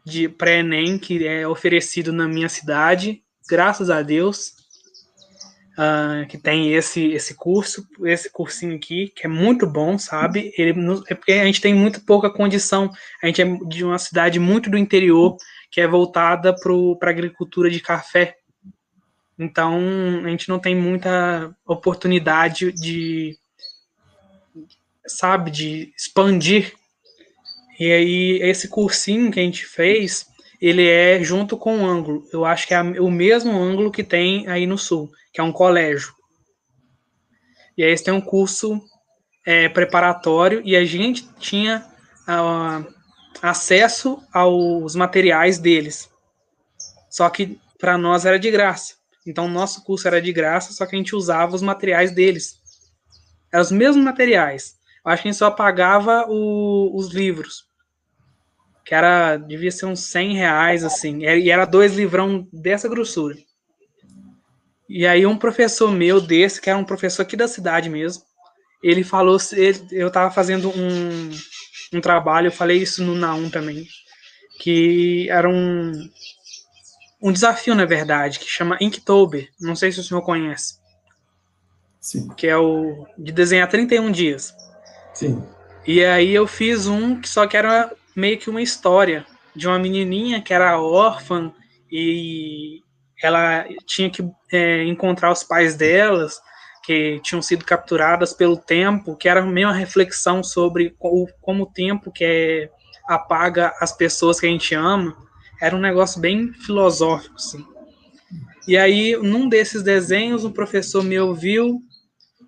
de 0.05 0.29
pré-ENEM 0.29 0.99
que 0.99 1.27
é 1.27 1.47
oferecido 1.47 2.13
na 2.13 2.27
minha 2.27 2.49
cidade, 2.49 3.23
graças 3.49 3.89
a 3.89 4.03
Deus, 4.03 4.62
uh, 5.73 6.27
que 6.29 6.39
tem 6.39 6.73
esse 6.73 7.13
esse 7.13 7.35
curso, 7.35 7.87
esse 8.05 8.31
cursinho 8.31 8.77
aqui, 8.77 9.13
que 9.15 9.27
é 9.27 9.29
muito 9.29 9.67
bom, 9.67 9.99
sabe? 9.99 10.53
Ele 10.57 10.75
é 11.09 11.15
porque 11.15 11.33
a 11.33 11.45
gente 11.45 11.61
tem 11.61 11.75
muito 11.75 12.05
pouca 12.05 12.31
condição, 12.31 12.91
a 13.23 13.27
gente 13.27 13.43
é 13.43 13.45
de 13.69 13.85
uma 13.85 13.99
cidade 13.99 14.39
muito 14.39 14.71
do 14.71 14.79
interior, 14.79 15.37
que 15.71 15.81
é 15.81 15.87
voltada 15.87 16.55
para 16.55 17.09
a 17.09 17.11
agricultura 17.11 17.71
de 17.71 17.81
café. 17.81 18.37
Então, 19.39 19.81
a 20.25 20.29
gente 20.29 20.49
não 20.49 20.59
tem 20.59 20.75
muita 20.75 21.55
oportunidade 21.67 22.71
de 22.73 23.37
sabe, 25.07 25.51
de 25.51 25.93
expandir. 25.97 26.73
E 27.79 27.91
aí, 27.91 28.39
esse 28.43 28.69
cursinho 28.69 29.31
que 29.31 29.41
a 29.41 29.43
gente 29.43 29.65
fez, 29.67 30.27
ele 30.61 30.89
é 30.89 31.23
junto 31.23 31.57
com 31.57 31.79
o 31.79 31.87
ângulo. 31.87 32.25
Eu 32.33 32.45
acho 32.45 32.67
que 32.67 32.75
é 32.75 32.81
o 32.81 33.11
mesmo 33.11 33.57
ângulo 33.57 33.91
que 33.91 34.05
tem 34.05 34.47
aí 34.49 34.67
no 34.67 34.79
Sul, 34.79 35.11
que 35.33 35.41
é 35.41 35.45
um 35.45 35.53
colégio. 35.53 36.15
E 37.77 37.83
aí, 37.83 37.89
eles 37.89 38.03
têm 38.03 38.13
um 38.13 38.21
curso 38.21 38.83
é, 39.47 39.69
preparatório 39.69 40.61
e 40.65 40.77
a 40.77 40.85
gente 40.85 41.29
tinha 41.39 41.87
uh, 42.29 42.95
acesso 43.41 44.23
aos 44.33 44.95
materiais 44.95 45.59
deles. 45.59 46.11
Só 47.11 47.29
que 47.31 47.59
para 47.79 47.97
nós 47.97 48.25
era 48.25 48.39
de 48.39 48.51
graça. 48.51 48.95
Então, 49.27 49.49
nosso 49.49 49.83
curso 49.85 50.07
era 50.07 50.21
de 50.21 50.33
graça, 50.33 50.73
só 50.73 50.85
que 50.85 50.95
a 50.95 50.99
gente 50.99 51.17
usava 51.17 51.55
os 51.55 51.63
materiais 51.63 52.11
deles. 52.11 52.61
Eram 53.51 53.63
os 53.63 53.71
mesmos 53.71 54.05
materiais 54.05 54.77
acho 55.05 55.23
que 55.23 55.29
a 55.29 55.33
gente 55.33 55.39
só 55.39 55.51
pagava 55.51 56.27
o, 56.29 56.97
os 56.97 57.13
livros. 57.13 57.67
Que 58.85 58.95
era, 58.95 59.37
devia 59.37 59.71
ser 59.71 59.87
uns 59.87 60.01
100 60.01 60.35
reais, 60.35 60.85
assim. 60.85 61.25
E 61.25 61.51
era 61.51 61.65
dois 61.65 61.95
livrão 61.95 62.49
dessa 62.53 62.89
grossura. 62.89 63.37
E 64.89 65.07
aí 65.07 65.25
um 65.25 65.37
professor 65.37 65.91
meu 65.91 66.21
desse, 66.21 66.61
que 66.61 66.69
era 66.69 66.79
um 66.79 66.85
professor 66.85 67.23
aqui 67.23 67.37
da 67.37 67.49
cidade 67.49 67.89
mesmo, 67.89 68.23
ele 68.83 69.05
falou, 69.05 69.39
ele, 69.53 69.81
eu 69.93 70.09
estava 70.09 70.31
fazendo 70.31 70.69
um, 70.71 71.31
um 71.95 72.01
trabalho, 72.01 72.49
eu 72.49 72.53
falei 72.53 72.79
isso 72.79 73.03
no 73.05 73.15
Naum 73.15 73.49
também, 73.49 73.87
que 74.59 75.29
era 75.31 75.49
um, 75.49 75.93
um 77.23 77.33
desafio, 77.33 77.75
na 77.75 77.85
verdade, 77.85 78.41
que 78.41 78.47
chama 78.47 78.77
Inktober. 78.81 79.49
Não 79.61 79.77
sei 79.77 79.93
se 79.93 80.01
o 80.01 80.03
senhor 80.03 80.23
conhece. 80.23 80.83
Sim. 82.01 82.29
Que 82.37 82.49
é 82.49 82.57
o 82.57 83.07
de 83.17 83.31
desenhar 83.31 83.69
31 83.69 84.11
dias. 84.11 84.53
Sim. 85.15 85.41
E 85.87 86.05
aí 86.05 86.35
eu 86.35 86.47
fiz 86.47 86.87
um 86.87 87.21
que 87.21 87.29
só 87.29 87.47
que 87.47 87.57
era 87.57 87.93
meio 88.15 88.39
que 88.39 88.51
uma 88.51 88.61
história 88.61 89.25
de 89.55 89.69
uma 89.69 89.79
menininha 89.79 90.43
que 90.43 90.53
era 90.53 90.81
órfã 90.81 91.53
e 91.91 92.83
ela 93.27 93.67
tinha 93.87 94.11
que 94.11 94.23
é, 94.53 94.85
encontrar 94.85 95.31
os 95.31 95.43
pais 95.43 95.75
delas 95.77 96.41
que 96.85 97.21
tinham 97.23 97.41
sido 97.41 97.65
capturadas 97.65 98.33
pelo 98.33 98.57
tempo, 98.57 99.17
que 99.17 99.29
era 99.29 99.41
meio 99.43 99.69
uma 99.69 99.75
reflexão 99.75 100.43
sobre 100.43 100.95
o, 100.99 101.27
como 101.41 101.65
o 101.65 101.73
tempo 101.73 102.11
que 102.11 102.25
é, 102.25 102.71
apaga 103.09 103.73
as 103.81 103.93
pessoas 103.97 104.41
que 104.41 104.47
a 104.47 104.49
gente 104.49 104.75
ama. 104.75 105.17
Era 105.61 105.77
um 105.77 105.81
negócio 105.81 106.21
bem 106.21 106.53
filosófico, 106.53 107.37
assim. 107.37 107.65
E 108.67 108.77
aí, 108.77 109.17
num 109.17 109.49
desses 109.49 109.83
desenhos, 109.83 110.45
um 110.45 110.53
professor 110.53 111.03
me 111.03 111.19
ouviu, 111.19 111.81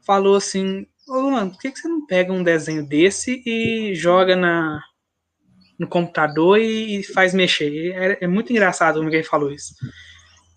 falou 0.05 0.37
assim: 0.37 0.87
Ô, 1.09 1.21
Luan, 1.21 1.51
por 1.51 1.61
que, 1.61 1.71
que 1.71 1.79
você 1.79 1.89
não 1.89 2.07
pega 2.07 2.33
um 2.33 2.43
desenho 2.43 2.87
desse 2.87 3.43
e 3.45 3.95
joga 3.95 4.35
na, 4.35 4.81
no 5.79 5.87
computador 5.87 6.59
e, 6.59 7.03
faz 7.03 7.35
mexer? 7.35 7.93
É, 7.95 8.25
é 8.25 8.27
muito 8.27 8.51
engraçado 8.51 8.99
como 8.99 9.11
ele 9.11 9.23
falou 9.23 9.53
isso. 9.53 9.75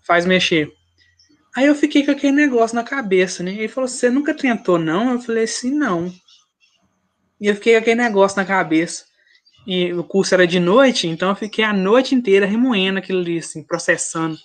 Faz 0.08 0.24
mexer. 0.24 0.72
Aí 1.54 1.66
eu 1.66 1.74
fiquei 1.74 2.02
com 2.02 2.10
aquele 2.10 2.32
negócio 2.32 2.74
na 2.74 2.82
cabeça, 2.82 3.42
né? 3.42 3.52
Ele 3.52 3.68
falou: 3.68 3.86
Você 3.86 4.08
nunca 4.08 4.32
tentou, 4.32 4.78
não? 4.78 5.12
Eu 5.12 5.20
falei 5.20 5.44
assim: 5.44 5.70
Não. 5.70 6.10
E 7.38 7.46
eu 7.46 7.54
fiquei 7.54 7.74
com 7.74 7.80
aquele 7.80 8.00
negócio 8.00 8.38
na 8.38 8.46
cabeça. 8.46 9.04
E 9.66 9.92
o 9.92 10.02
curso 10.02 10.32
era 10.32 10.46
de 10.46 10.58
noite, 10.58 11.06
então 11.06 11.28
eu 11.28 11.36
fiquei 11.36 11.62
a 11.62 11.74
noite 11.74 12.14
inteira 12.14 12.46
remoendo 12.46 12.98
aquilo 12.98 13.20
ali, 13.20 13.38
assim, 13.38 13.62
processando. 13.62 14.38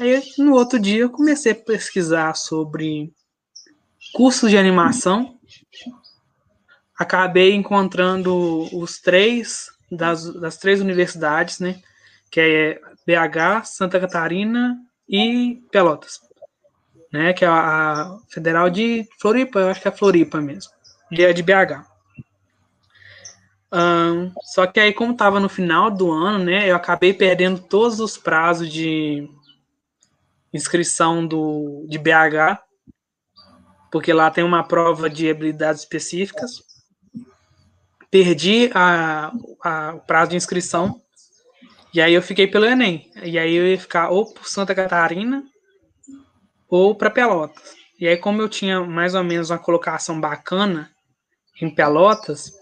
Aí 0.00 0.22
no 0.38 0.54
outro 0.54 0.78
dia 0.78 1.00
eu 1.00 1.10
comecei 1.10 1.52
a 1.52 1.54
pesquisar 1.54 2.34
sobre 2.34 3.12
cursos 4.14 4.48
de 4.50 4.56
animação. 4.56 5.38
Acabei 6.98 7.52
encontrando 7.52 8.66
os 8.74 8.98
três 8.98 9.66
das, 9.92 10.32
das 10.40 10.56
três 10.56 10.80
universidades, 10.80 11.60
né? 11.60 11.82
Que 12.30 12.40
é 12.40 12.80
BH, 13.06 13.66
Santa 13.66 14.00
Catarina 14.00 14.80
e 15.08 15.62
Pelotas, 15.70 16.20
né? 17.12 17.32
Que 17.32 17.44
é 17.44 17.48
a, 17.48 18.18
Federal 18.28 18.70
de 18.70 19.08
Floripa, 19.20 19.60
eu 19.60 19.68
acho 19.68 19.80
que 19.80 19.88
é 19.88 19.92
Floripa 19.92 20.40
mesmo. 20.40 20.72
E 21.10 21.24
é 21.24 21.32
de 21.32 21.42
BH. 21.42 21.84
Um, 23.72 24.32
só 24.42 24.66
que 24.66 24.80
aí, 24.80 24.92
como 24.92 25.12
estava 25.12 25.38
no 25.38 25.48
final 25.48 25.90
do 25.90 26.10
ano, 26.10 26.44
né? 26.44 26.70
Eu 26.70 26.76
acabei 26.76 27.12
perdendo 27.12 27.60
todos 27.60 28.00
os 28.00 28.16
prazos 28.16 28.70
de 28.70 29.28
inscrição 30.52 31.26
do, 31.26 31.84
de 31.88 31.98
BH 31.98 32.66
porque 33.96 34.12
lá 34.12 34.30
tem 34.30 34.44
uma 34.44 34.62
prova 34.62 35.08
de 35.08 35.30
habilidades 35.30 35.80
específicas. 35.80 36.62
Perdi 38.10 38.70
a, 38.74 39.32
a, 39.64 39.94
o 39.94 40.00
prazo 40.00 40.32
de 40.32 40.36
inscrição, 40.36 41.00
e 41.92 42.00
aí 42.00 42.14
eu 42.14 42.22
fiquei 42.22 42.46
pelo 42.46 42.66
Enem. 42.66 43.10
E 43.22 43.38
aí 43.38 43.54
eu 43.54 43.66
ia 43.66 43.78
ficar 43.78 44.10
ou 44.10 44.32
por 44.32 44.46
Santa 44.46 44.74
Catarina 44.74 45.44
ou 46.68 46.94
para 46.94 47.10
Pelotas. 47.10 47.74
E 47.98 48.06
aí, 48.06 48.16
como 48.16 48.42
eu 48.42 48.48
tinha 48.48 48.80
mais 48.80 49.14
ou 49.14 49.24
menos 49.24 49.50
uma 49.50 49.58
colocação 49.58 50.20
bacana 50.20 50.90
em 51.60 51.74
Pelotas, 51.74 52.52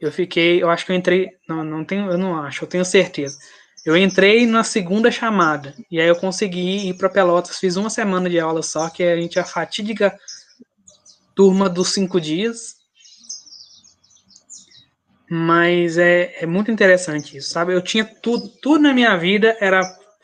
eu 0.00 0.10
fiquei, 0.10 0.60
eu 0.60 0.68
acho 0.68 0.84
que 0.84 0.90
eu 0.90 0.96
entrei, 0.96 1.30
não, 1.48 1.62
não 1.62 1.84
tenho, 1.84 2.10
eu 2.10 2.18
não 2.18 2.36
acho, 2.36 2.64
eu 2.64 2.68
tenho 2.68 2.84
certeza. 2.84 3.38
Eu 3.84 3.96
entrei 3.96 4.46
na 4.46 4.64
segunda 4.64 5.10
chamada 5.10 5.74
e 5.90 6.00
aí 6.00 6.08
eu 6.08 6.16
consegui 6.16 6.88
ir 6.88 6.94
para 6.94 7.08
Pelotas. 7.08 7.58
Fiz 7.58 7.76
uma 7.76 7.90
semana 7.90 8.28
de 8.28 8.38
aula 8.40 8.62
só, 8.62 8.88
que 8.88 9.02
a 9.02 9.16
gente 9.16 9.38
a 9.38 9.44
fatídica 9.44 10.16
turma 11.34 11.68
dos 11.68 11.88
cinco 11.88 12.20
dias. 12.20 12.81
Mas 15.34 15.96
é, 15.96 16.42
é 16.42 16.46
muito 16.46 16.70
interessante 16.70 17.38
isso, 17.38 17.48
sabe? 17.48 17.72
Eu 17.72 17.80
tinha 17.80 18.04
tudo, 18.04 18.50
tudo 18.60 18.82
na 18.82 18.92
minha 18.92 19.16
vida 19.16 19.56
era 19.62 19.80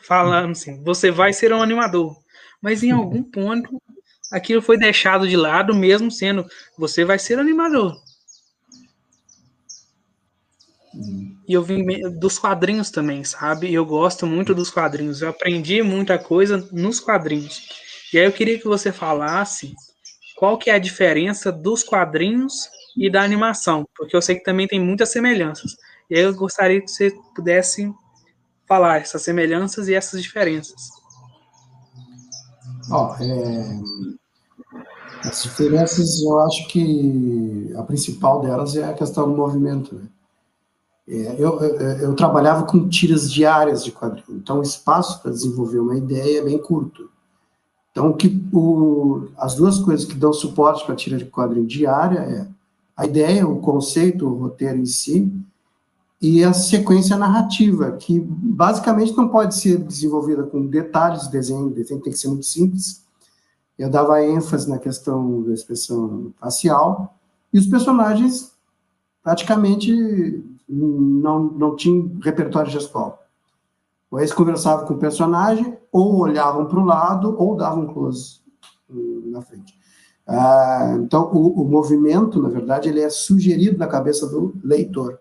falando 0.07 0.51
assim: 0.51 0.85
você 0.85 1.11
vai 1.11 1.33
ser 1.33 1.51
um 1.51 1.63
animador, 1.63 2.15
mas 2.61 2.83
em 2.83 2.91
algum 2.91 3.23
ponto 3.33 3.81
aquilo 4.31 4.61
foi 4.61 4.77
deixado 4.77 5.27
de 5.27 5.35
lado, 5.35 5.75
mesmo 5.75 6.11
sendo 6.11 6.45
você 6.77 7.07
vai 7.07 7.19
ser 7.19 7.39
animador. 7.39 7.97
E 11.49 11.55
eu 11.55 11.63
vim 11.63 11.87
dos 12.19 12.39
quadrinhos 12.39 12.91
também, 12.91 13.25
sabe? 13.25 13.73
Eu 13.73 13.87
gosto 13.87 14.27
muito 14.27 14.55
dos 14.55 14.69
quadrinhos. 14.69 15.23
Eu 15.23 15.31
aprendi 15.31 15.83
muita 15.83 16.19
coisa 16.19 16.69
nos 16.71 17.01
quadrinhos. 17.01 17.67
E 18.13 18.19
aí 18.19 18.27
eu 18.27 18.33
queria 18.33 18.59
que 18.59 18.69
você 18.69 18.93
falasse 18.93 19.73
qual 20.37 20.59
que 20.59 20.69
é 20.69 20.75
a 20.75 20.79
diferença 20.79 21.51
dos 21.51 21.83
quadrinhos 21.83 22.69
e 22.99 23.11
da 23.11 23.23
animação, 23.23 23.87
porque 23.97 24.17
eu 24.17 24.21
sei 24.21 24.35
que 24.35 24.45
também 24.45 24.67
tem 24.67 24.81
muitas 24.81 25.11
semelhanças. 25.11 25.77
E 26.11 26.17
aí 26.17 26.23
eu 26.23 26.35
gostaria 26.35 26.81
que 26.81 26.91
você 26.91 27.15
pudesse 27.35 27.93
falar 28.67 28.99
essas 28.99 29.23
semelhanças 29.23 29.89
e 29.89 29.95
essas 29.95 30.21
diferenças. 30.21 30.91
É... 33.21 35.29
As 35.29 35.43
diferenças, 35.43 36.23
eu 36.23 36.41
acho 36.41 36.69
que 36.69 37.73
a 37.77 37.83
principal 37.83 38.41
delas 38.41 38.77
é 38.77 38.85
a 38.85 38.95
questão 38.95 39.29
do 39.29 39.37
movimento. 39.37 39.95
Né? 39.95 40.09
É, 41.09 41.37
eu, 41.39 41.61
eu, 41.61 41.81
eu, 41.99 42.15
trabalhava 42.15 42.65
com 42.65 42.89
tiras 42.89 43.33
diárias 43.33 43.83
de 43.83 43.91
quadrinho, 43.91 44.39
então 44.39 44.59
o 44.59 44.63
espaço 44.63 45.23
para 45.23 45.31
desenvolver 45.31 45.79
uma 45.79 45.97
ideia 45.97 46.41
é 46.41 46.45
bem 46.45 46.59
curto. 46.59 47.11
Então, 47.91 48.13
que, 48.13 48.29
o, 48.53 49.29
as 49.37 49.55
duas 49.55 49.79
coisas 49.79 50.05
que 50.05 50.15
dão 50.15 50.33
suporte 50.33 50.85
para 50.85 50.93
a 50.93 50.97
tira 50.97 51.17
de 51.17 51.25
quadrinho 51.25 51.67
diária 51.67 52.19
é 52.19 52.58
a 52.99 53.07
ideia, 53.07 53.47
o 53.47 53.61
conceito, 53.61 54.27
o 54.27 54.37
roteiro 54.37 54.77
em 54.77 54.85
si, 54.85 55.33
e 56.21 56.43
a 56.43 56.53
sequência 56.53 57.17
narrativa, 57.17 57.93
que 57.93 58.19
basicamente 58.19 59.17
não 59.17 59.29
pode 59.29 59.55
ser 59.55 59.79
desenvolvida 59.79 60.43
com 60.43 60.67
detalhes 60.67 61.27
do 61.27 61.31
desenho, 61.31 61.69
o 61.69 61.71
desenho 61.71 62.01
tem 62.01 62.13
que 62.13 62.19
ser 62.19 62.27
muito 62.27 62.45
simples. 62.45 63.05
Eu 63.79 63.89
dava 63.89 64.21
ênfase 64.25 64.69
na 64.69 64.79
questão 64.79 65.45
da 65.45 65.55
expressão 65.55 66.33
facial, 66.41 67.17
e 67.53 67.59
os 67.61 67.69
personagens 67.69 68.51
praticamente 69.23 70.45
não, 70.69 71.45
não 71.45 71.77
tinham 71.77 72.19
repertório 72.21 72.73
gestual. 72.73 73.23
Ou 74.11 74.19
eles 74.19 74.33
conversavam 74.33 74.87
com 74.87 74.95
o 74.95 74.99
personagem, 74.99 75.79
ou 75.93 76.17
olhavam 76.17 76.67
para 76.67 76.81
o 76.81 76.85
lado, 76.85 77.37
ou 77.39 77.55
davam 77.55 77.87
close 77.87 78.41
na 78.91 79.41
frente. 79.41 79.78
Ah, 80.29 80.95
então, 80.99 81.31
o, 81.33 81.63
o 81.63 81.65
movimento, 81.65 82.43
na 82.43 82.51
verdade, 82.51 82.89
ele 82.89 83.01
é 83.01 83.09
sugerido 83.09 83.79
na 83.79 83.87
cabeça 83.87 84.29
do 84.29 84.55
leitor. 84.63 85.19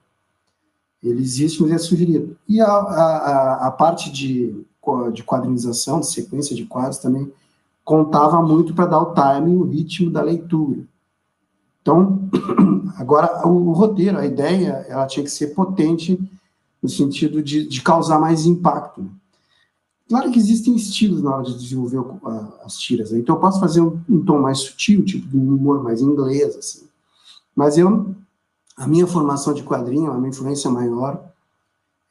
Ele 1.01 1.21
existe, 1.21 1.61
mas 1.61 1.71
é 1.71 1.77
sugerido. 1.77 2.35
E 2.47 2.59
a, 2.59 2.67
a, 2.67 3.67
a 3.67 3.71
parte 3.71 4.11
de, 4.11 4.65
de 5.13 5.23
quadrinização, 5.23 6.01
de 6.01 6.07
sequência 6.07 6.53
de 6.53 6.65
quadros 6.65 6.97
também, 6.97 7.31
contava 7.85 8.41
muito 8.41 8.73
para 8.73 8.87
dar 8.87 8.99
o 8.99 9.13
timing, 9.13 9.55
o 9.55 9.63
ritmo 9.63 10.11
da 10.11 10.21
leitura. 10.21 10.81
Então, 11.81 12.29
agora, 12.99 13.47
o, 13.47 13.69
o, 13.69 13.71
roteiro, 13.71 14.17
a 14.17 14.25
ideia, 14.25 14.85
ela 14.89 15.07
tinha 15.07 15.23
que 15.23 15.31
ser 15.31 15.55
potente 15.55 16.19
no 16.83 16.89
sentido 16.89 17.41
de, 17.41 17.65
de 17.65 17.81
causar 17.81 18.19
mais 18.19 18.45
impacto. 18.45 19.09
Claro 20.07 20.31
que 20.31 20.39
existem 20.39 20.75
estilos 20.75 21.21
na 21.21 21.35
hora 21.35 21.43
de 21.43 21.57
desenvolver 21.57 22.01
as 22.63 22.77
tiras, 22.77 23.11
né? 23.11 23.19
então 23.19 23.35
eu 23.35 23.41
posso 23.41 23.59
fazer 23.59 23.81
um, 23.81 23.99
um, 24.09 24.23
tom 24.23 24.39
mais 24.39 24.59
sutil, 24.59 25.03
tipo 25.03 25.27
de 25.27 25.35
um 25.35 25.55
humor 25.55 25.83
mais 25.83 26.01
inglês, 26.01 26.55
assim. 26.55 26.87
Mas 27.53 27.77
eu 27.77 28.15
a 28.77 28.87
minha 28.87 29.07
formação 29.07 29.53
de 29.53 29.63
quadrinho, 29.63 30.11
a 30.11 30.17
minha 30.17 30.29
influência 30.29 30.69
maior 30.69 31.27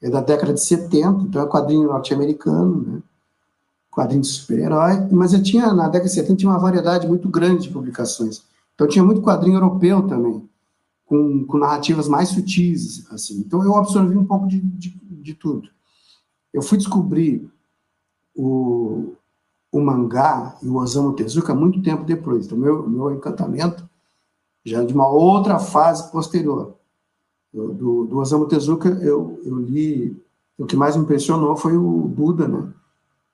é 0.01 0.09
da 0.09 0.19
década 0.19 0.53
de 0.53 0.61
70, 0.61 1.23
então 1.23 1.41
é 1.41 1.47
quadrinho 1.47 1.87
norte-americano, 1.87 2.81
né? 2.81 3.01
quadrinho 3.89 4.21
de 4.21 4.27
super-herói, 4.27 5.07
mas 5.11 5.33
eu 5.33 5.41
tinha, 5.41 5.73
na 5.73 5.85
década 5.87 6.09
de 6.09 6.13
70, 6.13 6.35
tinha 6.35 6.51
uma 6.51 6.59
variedade 6.59 7.07
muito 7.07 7.27
grande 7.29 7.63
de 7.63 7.73
publicações. 7.73 8.43
Então 8.75 8.87
tinha 8.87 9.03
muito 9.03 9.21
quadrinho 9.21 9.55
europeu 9.55 10.05
também, 10.05 10.47
com, 11.05 11.45
com 11.45 11.57
narrativas 11.57 12.07
mais 12.07 12.29
sutis, 12.29 13.07
assim. 13.11 13.39
Então 13.39 13.63
eu 13.63 13.75
absorvi 13.75 14.15
um 14.15 14.25
pouco 14.25 14.45
de, 14.45 14.59
de, 14.59 14.89
de 14.89 15.33
tudo. 15.33 15.69
Eu 16.53 16.61
fui 16.61 16.77
descobrir 16.77 17.49
o, 18.37 19.15
o 19.71 19.81
mangá 19.81 20.55
e 20.61 20.67
o 20.67 20.75
Osamu 20.75 21.13
Tezuka 21.13 21.55
muito 21.55 21.81
tempo 21.81 22.03
depois. 22.03 22.45
Então 22.45 22.57
meu, 22.57 22.87
meu 22.87 23.11
encantamento 23.11 23.87
já 24.63 24.83
de 24.83 24.93
uma 24.93 25.07
outra 25.07 25.59
fase 25.59 26.11
posterior. 26.11 26.75
do, 27.53 28.05
do 28.05 28.17
Osamu 28.19 28.47
Tezuka, 28.47 28.89
eu, 28.89 29.41
eu 29.43 29.57
li, 29.59 30.15
o 30.57 30.65
que 30.65 30.75
mais 30.75 30.95
me 30.95 31.03
impressionou 31.03 31.55
foi 31.55 31.75
o 31.77 32.01
Buda, 32.01 32.47
né? 32.47 32.73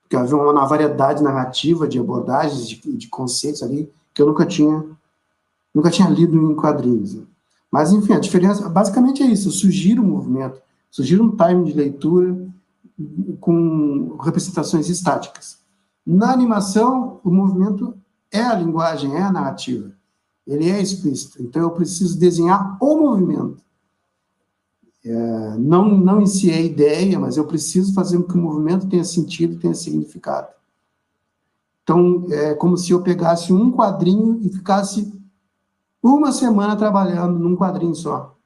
Porque 0.02 0.16
havia 0.16 0.36
uma 0.36 0.66
variedade 0.66 1.24
narrativa 1.24 1.88
de 1.88 2.00
abordagens, 2.00 2.68
de, 2.68 2.98
de 2.98 3.08
conceitos 3.08 3.64
ali, 3.64 3.92
que 4.14 4.22
eu 4.22 4.28
nunca 4.28 4.46
tinha, 4.46 4.86
nunca 5.74 5.90
tinha 5.90 6.08
lido 6.08 6.38
em 6.38 6.56
quadrinhos. 6.56 7.16
Né? 7.16 7.24
Mas, 7.72 7.92
enfim, 7.92 8.14
a 8.14 8.20
diferença, 8.20 8.70
basicamente 8.70 9.24
é 9.24 9.26
isso, 9.26 9.50
surgir 9.52 10.00
um 10.00 10.04
movimento, 10.04 10.62
surgir 10.92 11.20
um 11.20 11.36
time 11.36 11.66
de 11.66 11.74
leitura 11.74 12.38
com 13.40 14.18
representações 14.18 14.90
estáticas. 14.90 15.60
Na 16.06 16.32
animação, 16.32 17.20
o 17.24 17.32
movimento 17.32 17.96
é 18.32 18.42
a 18.42 18.56
linguagem, 18.56 19.16
é 19.16 19.22
a 19.22 19.32
narrativa 19.32 19.94
ele 20.46 20.70
é 20.70 20.82
explícito. 20.82 21.42
Então, 21.42 21.62
eu 21.62 21.72
preciso 21.72 22.20
desenhar 22.20 22.78
o 22.82 22.98
movimento. 22.98 23.64
É, 25.06 25.58
não, 25.58 25.98
não 25.98 26.22
em 26.22 26.26
si 26.26 26.50
é 26.52 26.62
ideia, 26.62 27.20
mas 27.20 27.36
eu 27.36 27.46
preciso 27.46 27.94
fazer 27.94 28.18
com 28.18 28.24
que 28.24 28.38
o 28.38 28.42
movimento 28.42 28.88
tenha 28.88 29.04
sentido, 29.04 29.60
tenha 29.60 29.74
significado. 29.74 30.48
Então, 31.82 32.26
é 32.30 32.54
como 32.54 32.78
se 32.78 32.92
eu 32.92 33.02
pegasse 33.02 33.52
um 33.52 33.72
quadrinho 33.72 34.40
e 34.42 34.50
ficasse 34.50 35.12
uma 36.02 36.32
semana 36.32 36.76
trabalhando 36.76 37.40
num 37.40 37.56
quadrinho 37.56 37.96
só. 37.96 38.38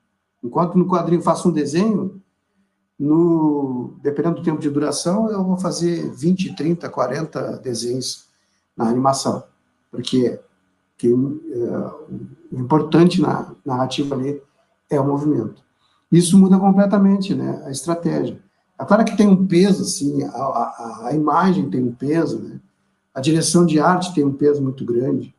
Enquanto 0.43 0.77
no 0.77 0.87
quadrinho 0.87 1.21
faço 1.21 1.49
um 1.49 1.51
desenho, 1.51 2.21
no, 2.99 3.95
dependendo 4.01 4.37
do 4.37 4.43
tempo 4.43 4.59
de 4.59 4.69
duração, 4.69 5.29
eu 5.29 5.43
vou 5.43 5.57
fazer 5.57 6.09
20, 6.11 6.55
30, 6.55 6.89
40 6.89 7.57
desenhos 7.57 8.27
na 8.75 8.87
animação. 8.89 9.43
Porque 9.91 10.39
que 10.97 11.07
uh, 11.07 11.91
o 12.51 12.59
importante 12.59 13.21
na 13.21 13.53
narrativa 13.63 14.15
ali 14.15 14.41
é 14.89 14.99
o 14.99 15.05
movimento. 15.05 15.61
Isso 16.11 16.37
muda 16.37 16.57
completamente 16.57 17.35
né, 17.35 17.61
a 17.65 17.71
estratégia. 17.71 18.41
É 18.79 18.85
claro 18.85 19.05
que 19.05 19.15
tem 19.15 19.27
um 19.27 19.45
peso, 19.45 19.83
assim, 19.83 20.23
a, 20.23 20.29
a, 20.29 21.01
a 21.07 21.13
imagem 21.13 21.69
tem 21.69 21.83
um 21.83 21.93
peso, 21.93 22.39
né, 22.39 22.59
a 23.13 23.21
direção 23.21 23.65
de 23.65 23.79
arte 23.79 24.13
tem 24.13 24.23
um 24.23 24.33
peso 24.33 24.61
muito 24.61 24.85
grande, 24.85 25.35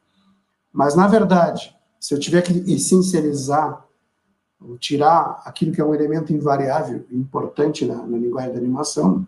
mas, 0.73 0.95
na 0.95 1.07
verdade, 1.07 1.75
se 1.99 2.15
eu 2.15 2.21
tiver 2.21 2.43
que 2.43 2.53
essencializar, 2.73 3.85
tirar 4.81 5.43
aquilo 5.45 5.73
que 5.73 5.81
é 5.81 5.85
um 5.85 5.95
elemento 5.95 6.33
invariável, 6.33 7.05
importante 7.11 7.85
na, 7.85 7.97
na 7.97 8.19
linguagem 8.19 8.53
da 8.53 8.59
animação, 8.59 9.27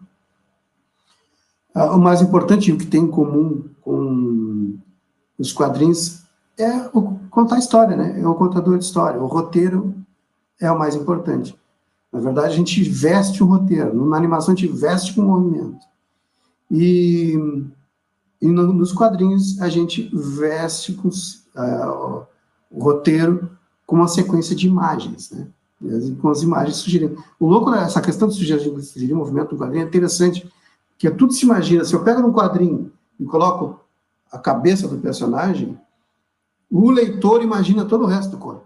uh, 1.74 1.96
o 1.96 1.98
mais 1.98 2.20
importante 2.20 2.72
o 2.72 2.78
que 2.78 2.86
tem 2.86 3.02
em 3.02 3.10
comum 3.10 3.68
com 3.80 4.78
os 5.38 5.52
quadrinhos 5.52 6.24
é 6.58 6.88
o, 6.92 7.18
contar 7.30 7.58
história, 7.58 7.96
né? 7.96 8.20
É 8.20 8.26
o 8.26 8.34
contador 8.34 8.76
de 8.76 8.84
história. 8.84 9.20
O 9.20 9.26
roteiro 9.26 9.94
é 10.60 10.70
o 10.70 10.78
mais 10.78 10.94
importante. 10.94 11.58
Na 12.12 12.20
verdade, 12.20 12.48
a 12.48 12.56
gente 12.56 12.82
veste 12.82 13.42
o 13.42 13.46
roteiro. 13.46 13.94
Na 14.06 14.16
animação, 14.16 14.52
a 14.52 14.56
gente 14.56 14.70
veste 14.70 15.14
com 15.14 15.22
o 15.22 15.24
movimento. 15.24 15.86
E, 16.70 17.34
e 18.42 18.48
no, 18.48 18.72
nos 18.72 18.92
quadrinhos, 18.92 19.60
a 19.62 19.68
gente 19.68 20.10
veste 20.12 20.92
com, 20.94 21.08
uh, 21.08 22.26
o 22.70 22.82
roteiro 22.82 23.50
com 23.90 23.96
uma 23.96 24.06
sequência 24.06 24.54
de 24.54 24.68
imagens, 24.68 25.32
né? 25.32 25.48
Com 26.22 26.28
as 26.28 26.42
imagens 26.42 26.76
sugerindo. 26.76 27.24
O 27.40 27.48
louco 27.48 27.72
dessa 27.72 28.00
questão 28.00 28.28
de 28.28 28.34
sugerir, 28.34 29.12
movimento 29.12 29.52
no 29.52 29.60
quadrinho 29.60 29.82
é 29.82 29.88
interessante, 29.88 30.48
que 30.96 31.10
tudo 31.10 31.32
se 31.32 31.44
imagina. 31.44 31.84
Se 31.84 31.92
eu 31.92 32.04
pego 32.04 32.24
um 32.24 32.32
quadrinho 32.32 32.92
e 33.18 33.24
coloco 33.24 33.80
a 34.30 34.38
cabeça 34.38 34.86
do 34.86 34.98
personagem, 34.98 35.76
o 36.70 36.88
leitor 36.88 37.42
imagina 37.42 37.84
todo 37.84 38.04
o 38.04 38.06
resto 38.06 38.30
do 38.30 38.38
corpo. 38.38 38.64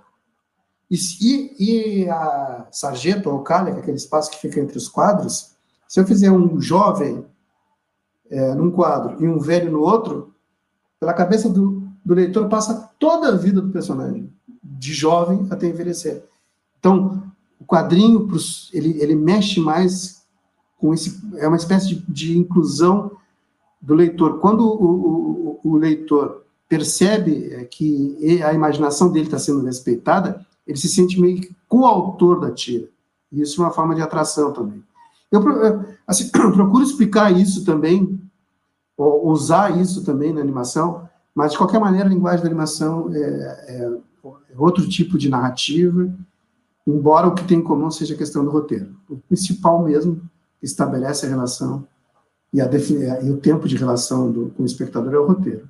E, 0.90 1.54
e 1.58 2.10
a 2.10 2.66
sarjeta 2.70 3.30
ou 3.30 3.40
calha, 3.40 3.72
que 3.72 3.78
é 3.78 3.80
aquele 3.80 3.96
espaço 3.96 4.30
que 4.30 4.36
fica 4.36 4.60
entre 4.60 4.76
os 4.76 4.90
quadros, 4.90 5.52
se 5.88 5.98
eu 5.98 6.06
fizer 6.06 6.30
um 6.30 6.60
jovem 6.60 7.24
é, 8.28 8.54
num 8.54 8.70
quadro 8.70 9.24
e 9.24 9.26
um 9.26 9.38
velho 9.38 9.72
no 9.72 9.80
outro, 9.80 10.34
pela 11.00 11.14
cabeça 11.14 11.48
do, 11.48 11.88
do 12.04 12.12
leitor 12.12 12.46
passa 12.50 12.90
toda 12.98 13.28
a 13.28 13.36
vida 13.36 13.62
do 13.62 13.70
personagem, 13.70 14.33
de 14.78 14.92
jovem 14.92 15.46
até 15.50 15.66
envelhecer. 15.66 16.24
Então, 16.78 17.22
o 17.58 17.64
quadrinho, 17.64 18.28
ele, 18.72 19.00
ele 19.00 19.14
mexe 19.14 19.60
mais 19.60 20.24
com 20.78 20.92
esse. 20.92 21.20
É 21.36 21.48
uma 21.48 21.56
espécie 21.56 21.94
de, 21.94 22.04
de 22.06 22.38
inclusão 22.38 23.12
do 23.80 23.94
leitor. 23.94 24.38
Quando 24.40 24.66
o, 24.66 25.60
o, 25.64 25.70
o 25.72 25.76
leitor 25.76 26.44
percebe 26.68 27.52
é, 27.52 27.64
que 27.64 28.42
a 28.42 28.52
imaginação 28.52 29.10
dele 29.10 29.26
está 29.26 29.38
sendo 29.38 29.64
respeitada, 29.64 30.44
ele 30.66 30.78
se 30.78 30.88
sente 30.88 31.20
meio 31.20 31.40
que 31.40 31.54
coautor 31.68 32.40
da 32.40 32.50
tira. 32.50 32.88
E 33.30 33.40
isso 33.40 33.62
é 33.62 33.64
uma 33.64 33.72
forma 33.72 33.94
de 33.94 34.02
atração 34.02 34.52
também. 34.52 34.82
Eu 35.30 35.42
assim, 36.06 36.28
procuro 36.30 36.84
explicar 36.84 37.30
isso 37.30 37.64
também 37.64 38.20
usar 38.96 39.76
isso 39.80 40.04
também 40.04 40.32
na 40.32 40.40
animação, 40.40 41.08
mas 41.34 41.52
de 41.52 41.58
qualquer 41.58 41.80
maneira 41.80 42.06
a 42.06 42.08
linguagem 42.08 42.42
da 42.42 42.46
animação 42.46 43.10
é, 43.12 43.18
é 43.18 43.98
outro 44.56 44.88
tipo 44.88 45.18
de 45.18 45.28
narrativa, 45.28 46.12
embora 46.86 47.26
o 47.26 47.34
que 47.34 47.44
tem 47.44 47.58
em 47.58 47.62
comum 47.62 47.90
seja 47.90 48.14
a 48.14 48.18
questão 48.18 48.44
do 48.44 48.50
roteiro. 48.50 48.94
O 49.08 49.16
principal 49.16 49.82
mesmo 49.82 50.20
estabelece 50.62 51.26
a 51.26 51.28
relação 51.28 51.86
e, 52.52 52.60
a 52.60 52.68
e 53.22 53.30
o 53.30 53.36
tempo 53.38 53.66
de 53.66 53.76
relação 53.76 54.30
do, 54.30 54.50
com 54.50 54.62
o 54.62 54.66
espectador 54.66 55.12
é 55.12 55.18
o 55.18 55.26
roteiro. 55.26 55.68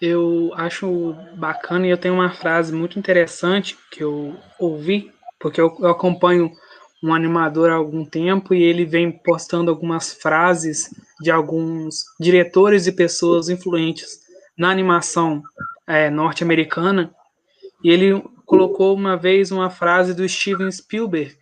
Eu 0.00 0.50
acho 0.54 1.14
bacana 1.36 1.86
e 1.86 1.90
eu 1.90 1.96
tenho 1.96 2.14
uma 2.14 2.30
frase 2.30 2.74
muito 2.74 2.98
interessante 2.98 3.78
que 3.90 4.02
eu 4.02 4.36
ouvi, 4.58 5.10
porque 5.38 5.60
eu, 5.60 5.74
eu 5.80 5.88
acompanho 5.88 6.50
um 7.02 7.14
animador 7.14 7.70
há 7.70 7.74
algum 7.74 8.04
tempo 8.04 8.52
e 8.52 8.62
ele 8.62 8.84
vem 8.84 9.10
postando 9.10 9.70
algumas 9.70 10.12
frases 10.12 10.90
de 11.24 11.30
alguns 11.30 12.04
diretores 12.20 12.86
e 12.86 12.92
pessoas 12.92 13.48
influentes 13.48 14.20
na 14.58 14.70
animação 14.70 15.42
é, 15.86 16.10
norte-americana. 16.10 17.14
E 17.82 17.88
ele 17.88 18.22
colocou 18.44 18.94
uma 18.94 19.16
vez 19.16 19.50
uma 19.50 19.70
frase 19.70 20.12
do 20.12 20.28
Steven 20.28 20.70
Spielberg, 20.70 21.34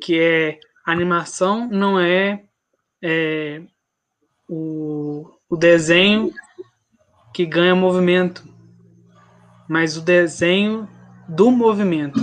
que 0.00 0.20
é 0.20 0.60
animação 0.86 1.68
não 1.68 1.98
é, 1.98 2.44
é 3.02 3.60
o, 4.48 5.28
o 5.50 5.56
desenho 5.56 6.32
que 7.32 7.44
ganha 7.44 7.74
movimento, 7.74 8.44
mas 9.68 9.96
o 9.96 10.00
desenho 10.00 10.88
do 11.28 11.50
movimento. 11.50 12.20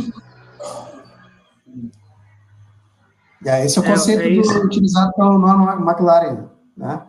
É, 3.45 3.65
esse 3.65 3.77
é 3.79 3.81
o 3.81 3.85
é, 3.85 3.89
conceito 3.89 4.21
é, 4.21 4.55
é 4.55 4.65
utilizado 4.65 5.11
pelo 5.13 5.37
Norman 5.37 5.85
McLaren. 5.85 6.50
Né? 6.81 7.01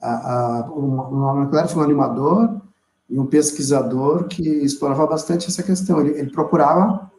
A, 0.00 0.10
a, 0.10 0.70
o 0.70 1.10
Norman 1.10 1.44
McLaren 1.44 1.68
foi 1.68 1.80
um 1.80 1.84
animador 1.84 2.60
e 3.08 3.18
um 3.18 3.26
pesquisador 3.26 4.24
que 4.28 4.42
explorava 4.42 5.06
bastante 5.06 5.48
essa 5.48 5.62
questão. 5.62 6.00
Ele, 6.00 6.18
ele 6.18 6.30
procurava 6.30 7.10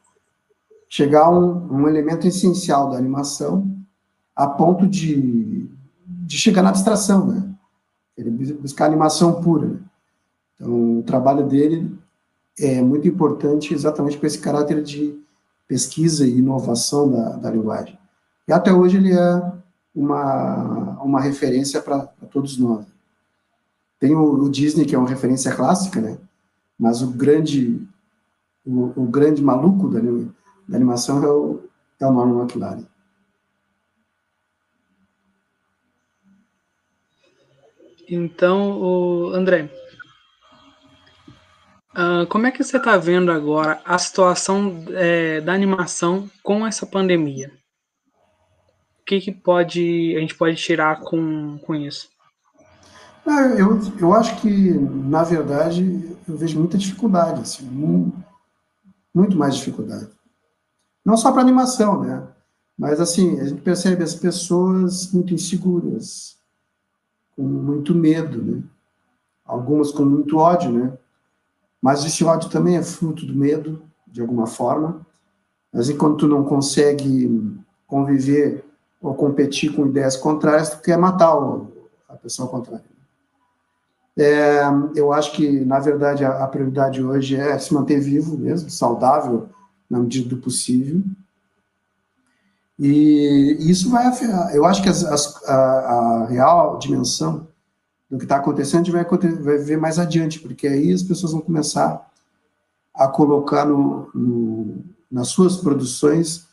chegar 0.88 1.26
a 1.26 1.32
um, 1.32 1.74
um, 1.74 1.90
elemento 1.90 2.28
essencial 2.28 2.92
da 2.92 2.98
animação 2.98 3.76
a 4.36 4.48
ponto 4.48 4.88
de, 4.88 5.68
de 6.06 6.38
chegar 6.38 6.62
na 6.62 6.70
abstração, 6.70 7.26
né? 7.26 7.50
Ele 8.16 8.54
buscar 8.54 8.86
animação 8.86 9.42
pura. 9.42 9.68
Né? 9.68 9.80
Então, 10.56 11.00
o 11.00 11.04
trabalho 11.04 11.48
dele 11.48 11.98
é 12.60 12.82
muito 12.82 13.08
importante 13.08 13.74
exatamente 13.74 14.18
por 14.18 14.26
esse 14.26 14.40
caráter 14.40 14.82
de 14.84 15.20
pesquisa 15.68 16.26
e 16.26 16.40
inovação 16.40 17.12
da, 17.12 17.30
da 17.38 17.52
linguagem. 17.52 17.98
E 18.48 18.54
até 18.54 18.72
hoje 18.72 18.98
ele 18.98 19.14
é 19.14 19.52
uma, 19.98 21.02
uma 21.02 21.20
referência 21.20 21.82
para 21.82 22.06
todos 22.32 22.58
nós. 22.60 22.86
Tem 24.00 24.16
o, 24.16 24.44
o, 24.44 24.50
Disney, 24.50 24.86
que 24.86 24.94
é 24.94 24.98
uma 24.98 25.10
referência 25.10 25.56
clássica, 25.56 26.00
né? 26.00 26.20
mas 26.78 27.02
o 27.02 27.08
grande, 27.08 27.82
o, 28.64 28.94
o 28.96 29.08
grande 29.08 29.42
maluco 29.42 29.90
da, 29.90 30.00
da 30.00 30.76
animação 30.76 31.24
é 31.24 31.28
o, 31.28 31.64
é 32.00 32.06
o 32.06 32.14
Norman 32.14 32.44
McLaren. 32.44 32.86
Então, 38.08 38.80
o 38.80 39.30
André, 39.34 39.70
uh, 41.94 42.26
como 42.30 42.46
é 42.46 42.52
que 42.52 42.64
você 42.64 42.78
está 42.78 42.98
vendo 42.98 43.32
agora 43.32 43.82
a 43.84 43.98
situação 43.98 44.86
é, 44.92 45.42
da 45.42 45.54
animação 45.54 46.30
com 46.44 46.66
essa 46.66 46.86
pandemia? 46.86 47.52
Que, 49.08 49.22
que 49.22 49.32
pode 49.32 50.14
a 50.16 50.20
gente 50.20 50.36
pode 50.36 50.58
tirar 50.58 51.00
com, 51.02 51.58
com 51.60 51.74
isso? 51.74 52.10
eu, 53.58 53.80
eu 54.00 54.14
acho 54.14 54.40
que, 54.42 54.72
na 54.72 55.24
verdade, 55.24 56.16
eu 56.28 56.38
vejo 56.38 56.60
muita 56.60 56.78
dificuldade, 56.78 57.42
assim, 57.42 57.66
muito 59.14 59.38
mais 59.38 59.56
dificuldade. 59.56 60.10
Não 61.04 61.18
só 61.18 61.32
para 61.32 61.42
animação, 61.42 62.04
né? 62.04 62.28
Mas, 62.78 63.02
assim, 63.02 63.40
a 63.40 63.46
gente 63.46 63.62
percebe 63.62 64.04
as 64.04 64.14
pessoas 64.14 65.12
muito 65.12 65.34
inseguras, 65.34 66.38
com 67.36 67.44
muito 67.44 67.96
medo, 67.96 68.42
né? 68.42 68.64
Algumas 69.46 69.92
com 69.92 70.06
muito 70.06 70.38
ódio, 70.38 70.72
né? 70.72 70.98
Mas 71.82 72.06
esse 72.06 72.24
ódio 72.24 72.50
também 72.50 72.78
é 72.78 72.84
fruto 72.84 73.26
do 73.26 73.36
medo, 73.36 73.82
de 74.06 74.22
alguma 74.22 74.48
forma. 74.48 75.06
Mas 75.74 75.90
enquanto 75.90 76.20
tu 76.20 76.28
não 76.28 76.44
consegue 76.44 77.58
conviver 77.86 78.67
ou 79.02 79.14
competir 79.14 79.76
com 79.76 79.88
ideias 79.88 80.16
contrárias, 80.16 80.70
tu 80.70 80.82
quer 80.82 80.98
matar 80.98 81.36
a 82.10 82.16
pessoa 82.16 82.48
contrária. 82.48 82.86
É, 84.18 84.62
eu 84.96 85.14
acho 85.14 85.32
que, 85.34 85.64
na 85.64 85.80
verdade, 85.80 86.26
a, 86.26 86.44
a 86.44 86.48
prioridade 86.48 87.04
hoje 87.04 87.36
é 87.36 87.58
se 87.60 87.74
manter 87.74 88.00
vivo 88.00 88.36
mesmo, 88.36 88.70
saudável, 88.70 89.50
na 89.88 90.00
medida 90.00 90.28
do 90.28 90.38
possível. 90.38 91.04
E 92.80 93.58
isso 93.60 93.90
vai 93.90 94.06
afetar. 94.06 94.56
Eu 94.56 94.66
acho 94.66 94.82
que 94.82 94.90
as, 94.90 95.04
as, 95.04 95.44
a, 95.46 95.56
a, 95.56 96.26
real 96.26 96.78
dimensão 96.80 97.48
do 98.10 98.18
que 98.18 98.26
está 98.26 98.38
acontecendo 98.38 98.82
a 98.82 98.84
gente 98.84 98.92
vai, 98.92 99.06
vai 99.36 99.58
ver 99.58 99.78
mais 99.78 100.00
adiante, 100.00 100.40
porque 100.40 100.68
aí 100.68 100.92
as 100.92 101.04
pessoas 101.04 101.32
vão 101.32 101.42
começar 101.42 102.08
a 102.94 103.08
colocar 103.08 103.66
no, 103.66 104.10
no, 104.14 104.84
nas 105.12 105.28
suas 105.30 105.58
produções 105.58 106.48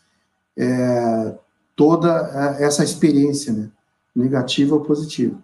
é, 0.56 1.34
toda 1.76 2.10
essa 2.58 2.84
experiência, 2.84 3.52
né? 3.52 3.70
negativa 4.14 4.74
ou 4.74 4.82
positiva. 4.82 5.36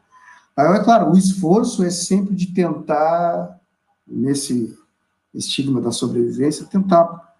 Aí, 0.56 0.76
é 0.76 0.84
claro, 0.84 1.10
o 1.10 1.18
esforço 1.18 1.82
é 1.82 1.90
sempre 1.90 2.34
de 2.34 2.52
tentar, 2.54 3.58
nesse 4.06 4.78
estigma 5.34 5.80
da 5.80 5.90
sobrevivência, 5.90 6.66
tentar 6.66 7.34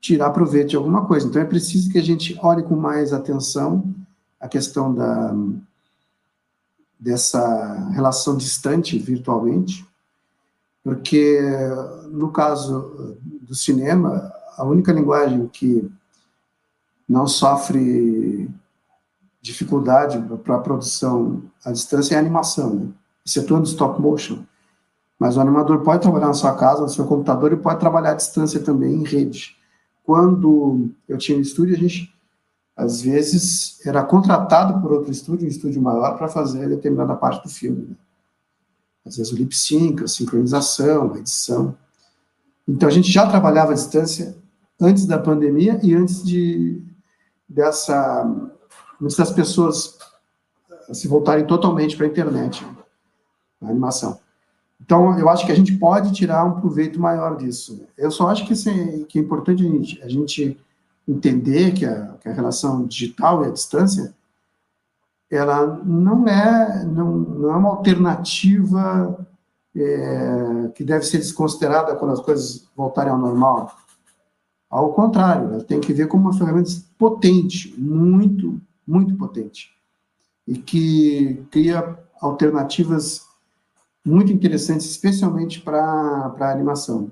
tirar 0.00 0.30
proveito 0.30 0.70
de 0.70 0.76
alguma 0.76 1.06
coisa. 1.06 1.26
Então 1.26 1.40
é 1.40 1.44
preciso 1.44 1.90
que 1.90 1.98
a 1.98 2.02
gente 2.02 2.36
olhe 2.42 2.62
com 2.62 2.74
mais 2.74 3.12
atenção 3.12 3.94
a 4.40 4.48
questão 4.48 4.92
da 4.94 5.34
dessa 6.98 7.90
relação 7.90 8.36
distante 8.36 8.96
virtualmente, 8.96 9.84
porque 10.84 11.40
no 12.12 12.30
caso 12.30 13.18
do 13.40 13.56
cinema, 13.56 14.32
a 14.56 14.64
única 14.64 14.92
linguagem 14.92 15.48
que 15.48 15.90
não 17.12 17.26
sofre 17.26 18.48
dificuldade 19.40 20.18
para 20.44 20.56
a 20.56 20.60
produção 20.60 21.42
à 21.64 21.70
distância 21.70 22.14
é 22.14 22.16
a 22.16 22.20
animação, 22.20 22.74
né? 22.74 22.88
excetuando 23.24 23.66
stop 23.66 24.00
motion. 24.00 24.38
Mas 25.18 25.36
o 25.36 25.40
animador 25.40 25.80
pode 25.82 26.02
trabalhar 26.02 26.28
na 26.28 26.34
sua 26.34 26.54
casa, 26.54 26.82
no 26.82 26.88
seu 26.88 27.06
computador, 27.06 27.52
e 27.52 27.56
pode 27.56 27.78
trabalhar 27.78 28.12
à 28.12 28.14
distância 28.14 28.60
também 28.60 28.94
em 28.94 29.04
rede 29.04 29.56
quando 30.04 30.90
eu 31.08 31.16
tinha 31.16 31.38
um 31.38 31.40
estúdio, 31.40 31.74
a 31.74 31.78
gente, 31.78 32.12
às 32.76 33.00
vezes, 33.00 33.84
era 33.86 34.02
contratado 34.02 34.80
por 34.80 34.92
outro 34.92 35.12
estúdio, 35.12 35.46
um 35.46 35.50
estúdio 35.50 35.80
maior, 35.80 36.16
para 36.16 36.28
fazer 36.28 36.68
determinada 36.68 37.14
parte 37.14 37.42
do 37.42 37.48
filme. 37.48 37.86
Né? 37.88 37.96
Às 39.04 39.16
vezes 39.16 39.32
o 39.32 39.36
lip 39.36 39.56
sync, 39.56 40.02
a 40.02 40.08
sincronização, 40.08 41.12
a 41.14 41.18
edição. 41.18 41.76
Então, 42.68 42.88
a 42.88 42.92
gente 42.92 43.10
já 43.10 43.28
trabalhava 43.28 43.72
à 43.72 43.74
distância 43.74 44.36
antes 44.80 45.06
da 45.06 45.18
pandemia 45.18 45.78
e 45.82 45.94
antes 45.94 46.22
de 46.22 46.82
dessa 47.52 48.24
antes 49.00 49.16
das 49.16 49.30
pessoas 49.30 49.98
se 50.92 51.08
voltarem 51.08 51.46
totalmente 51.46 51.96
para 51.96 52.06
a 52.06 52.08
internet, 52.08 52.66
a 53.60 53.68
animação. 53.68 54.18
Então, 54.80 55.18
eu 55.18 55.28
acho 55.28 55.46
que 55.46 55.52
a 55.52 55.54
gente 55.54 55.76
pode 55.76 56.12
tirar 56.12 56.44
um 56.44 56.60
proveito 56.60 57.00
maior 57.00 57.36
disso. 57.36 57.86
Eu 57.96 58.10
só 58.10 58.28
acho 58.28 58.46
que, 58.46 58.52
assim, 58.52 59.04
que 59.04 59.18
é 59.18 59.22
importante 59.22 59.64
a 59.64 59.68
gente, 59.68 60.02
a 60.02 60.08
gente 60.08 60.58
entender 61.06 61.72
que 61.72 61.86
a, 61.86 62.14
que 62.20 62.28
a, 62.28 62.32
relação 62.32 62.84
digital 62.84 63.44
e 63.44 63.48
a 63.48 63.50
distância, 63.50 64.12
ela 65.30 65.66
não 65.84 66.26
é, 66.26 66.84
não, 66.84 67.16
não 67.16 67.50
é 67.52 67.56
uma 67.56 67.70
alternativa 67.70 69.24
é, 69.74 70.70
que 70.74 70.84
deve 70.84 71.04
ser 71.04 71.18
desconsiderada 71.18 71.94
quando 71.94 72.12
as 72.12 72.20
coisas 72.20 72.68
voltarem 72.76 73.12
ao 73.12 73.18
normal. 73.18 73.72
Ao 74.72 74.94
contrário, 74.94 75.52
ela 75.52 75.62
tem 75.62 75.78
que 75.78 75.92
ver 75.92 76.08
como 76.08 76.22
uma 76.22 76.32
ferramenta 76.32 76.70
potente, 76.96 77.78
muito, 77.78 78.58
muito 78.86 79.14
potente, 79.16 79.68
e 80.48 80.56
que 80.56 81.44
cria 81.50 81.98
alternativas 82.18 83.20
muito 84.02 84.32
interessantes, 84.32 84.86
especialmente 84.86 85.60
para 85.60 85.78
a 85.78 86.50
animação. 86.50 87.10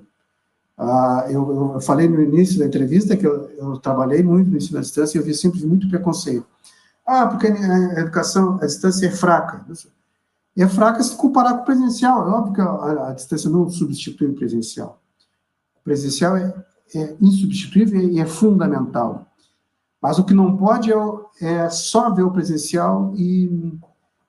Ah, 0.75 1.27
eu, 1.29 1.73
eu, 1.75 1.81
falei 1.81 2.09
no 2.09 2.19
início 2.19 2.57
da 2.57 2.65
entrevista 2.65 3.15
que 3.15 3.27
eu, 3.27 3.51
eu, 3.51 3.77
trabalhei 3.77 4.23
muito 4.23 4.49
no 4.49 4.57
ensino 4.57 4.79
à 4.79 4.81
distância 4.81 5.19
e 5.19 5.21
eu 5.21 5.23
vi 5.23 5.35
sempre 5.35 5.63
muito 5.63 5.87
preconceito. 5.87 6.47
Ah, 7.05 7.27
porque 7.27 7.45
a 7.45 7.99
educação 7.99 8.55
à 8.55 8.65
distância 8.65 9.05
é 9.05 9.11
fraca. 9.11 9.63
É 10.57 10.67
fraca 10.67 11.03
se 11.03 11.15
comparar 11.15 11.53
com 11.57 11.61
o 11.61 11.65
presencial. 11.65 12.27
É 12.27 12.31
óbvio 12.31 12.53
que 12.55 12.61
a, 12.61 13.09
a 13.09 13.13
distância 13.13 13.51
não 13.51 13.69
substitui 13.69 14.29
o 14.29 14.33
presencial. 14.33 14.99
O 15.79 15.83
presencial 15.83 16.35
é, 16.35 16.51
é 16.95 17.15
insubstituível 17.21 18.01
e 18.01 18.19
é 18.19 18.25
fundamental. 18.25 19.27
Mas 20.01 20.17
o 20.17 20.23
que 20.23 20.33
não 20.33 20.57
pode 20.57 20.91
é, 20.91 20.95
é 21.41 21.69
só 21.69 22.09
ver 22.09 22.23
o 22.23 22.31
presencial 22.31 23.13
e 23.15 23.77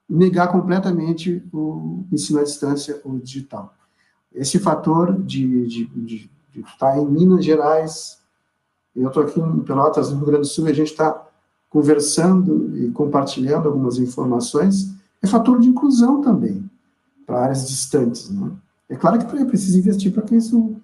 negar 0.09 0.49
completamente 0.49 1.43
o 1.53 2.05
ensino 2.13 2.41
à 2.41 2.45
distância, 2.45 3.01
o 3.05 3.19
digital. 3.19 3.75
Esse 4.35 4.59
fator 4.59 5.15
de, 5.23 5.67
de, 5.67 5.87
de, 5.87 6.31
de 6.53 6.61
estar 6.61 6.99
em 6.99 7.07
Minas 7.07 7.45
Gerais, 7.45 8.19
eu 8.95 9.09
estou 9.09 9.23
aqui 9.23 9.41
em 9.41 9.61
Pelotas, 9.61 10.11
no 10.11 10.17
Rio 10.17 10.27
Grande 10.27 10.43
do 10.43 10.47
Sul, 10.47 10.69
e 10.69 10.71
a 10.71 10.75
gente 10.75 10.91
está 10.91 11.27
conversando 11.71 12.77
e 12.77 12.91
compartilhando 12.91 13.67
algumas 13.67 13.99
informações, 13.99 14.95
é 15.23 15.27
fator 15.27 15.59
de 15.59 15.69
inclusão 15.69 16.21
também, 16.21 16.69
para 17.27 17.45
áreas 17.45 17.67
distantes. 17.67 18.29
Né? 18.29 18.51
É 18.91 18.97
claro 18.97 19.19
que 19.19 19.37
é 19.37 19.45
preciso 19.47 19.79
investir 19.79 20.13
para 20.13 20.23
que 20.23 20.37
isso 20.37 20.77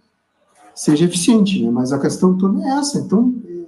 seja 0.79 1.07
eficiente, 1.07 1.61
né? 1.61 1.71
mas 1.73 1.93
a 1.93 1.99
questão 1.99 2.39
toda 2.39 2.63
é 2.63 2.69
essa. 2.79 3.01
Então, 3.01 3.35
é, 3.45 3.67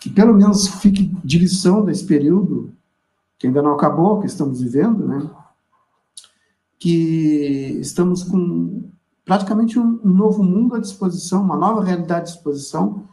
que 0.00 0.08
pelo 0.08 0.32
menos 0.32 0.66
fique 0.66 1.14
de 1.22 1.38
lição 1.38 1.84
desse 1.84 2.06
período, 2.06 2.72
que 3.38 3.46
ainda 3.46 3.60
não 3.60 3.74
acabou, 3.74 4.18
que 4.18 4.26
estamos 4.26 4.62
vivendo, 4.62 5.06
né? 5.06 5.30
que 6.78 7.76
estamos 7.78 8.24
com 8.24 8.90
praticamente 9.22 9.78
um 9.78 9.98
novo 10.02 10.42
mundo 10.42 10.76
à 10.76 10.80
disposição, 10.80 11.42
uma 11.42 11.56
nova 11.56 11.84
realidade 11.84 12.22
à 12.22 12.24
disposição, 12.24 13.06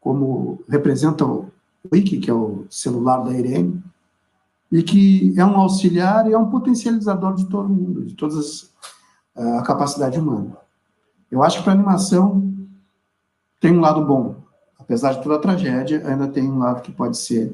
como 0.00 0.64
representa 0.68 1.24
o 1.24 1.48
Wiki, 1.92 2.18
que 2.18 2.28
é 2.28 2.34
o 2.34 2.66
celular 2.68 3.18
da 3.18 3.32
Irene, 3.32 3.80
e 4.70 4.82
que 4.82 5.32
é 5.38 5.46
um 5.46 5.56
auxiliar 5.56 6.28
e 6.28 6.32
é 6.32 6.38
um 6.38 6.50
potencializador 6.50 7.36
de 7.36 7.48
todo 7.48 7.68
mundo, 7.68 8.04
de 8.04 8.14
toda 8.14 8.34
a 9.36 9.62
capacidade 9.62 10.18
humana. 10.18 10.63
Eu 11.34 11.42
acho 11.42 11.58
que 11.58 11.64
para 11.64 11.72
a 11.72 11.74
animação 11.74 12.54
tem 13.58 13.72
um 13.72 13.80
lado 13.80 14.04
bom. 14.04 14.36
Apesar 14.78 15.14
de 15.14 15.22
toda 15.24 15.34
a 15.34 15.40
tragédia, 15.40 16.00
ainda 16.06 16.28
tem 16.28 16.44
um 16.44 16.60
lado 16.60 16.80
que 16.80 16.92
pode 16.92 17.18
ser 17.18 17.52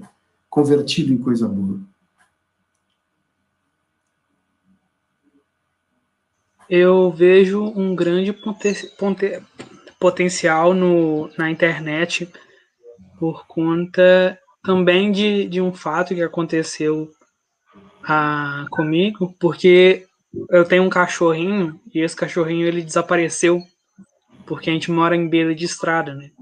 convertido 0.51 1.11
em 1.15 1.17
coisa 1.17 1.49
boa. 1.49 1.81
Eu 6.69 7.11
vejo 7.11 7.73
um 7.75 7.97
grande 7.97 8.37
potencial 9.99 10.75
no, 10.75 11.31
na 11.39 11.51
internet 11.51 12.31
por 13.19 13.47
conta 13.47 14.39
também 14.63 15.11
de, 15.11 15.49
de 15.49 15.59
um 15.59 15.73
fato 15.73 16.15
que 16.15 16.23
aconteceu 16.23 17.11
ah, 18.05 18.67
comigo, 18.71 19.35
porque 19.41 20.07
eu 20.51 20.67
tenho 20.67 20.83
um 20.83 20.91
cachorrinho 20.91 21.81
e 21.95 22.01
esse 22.01 22.15
cachorrinho 22.15 22.67
ele 22.67 22.83
desapareceu 22.83 23.65
porque 24.51 24.69
a 24.69 24.73
gente 24.73 24.91
mora 24.91 25.15
em 25.15 25.29
beira 25.29 25.55
de 25.55 25.65
estrada, 25.65 26.13
né? 26.13 26.33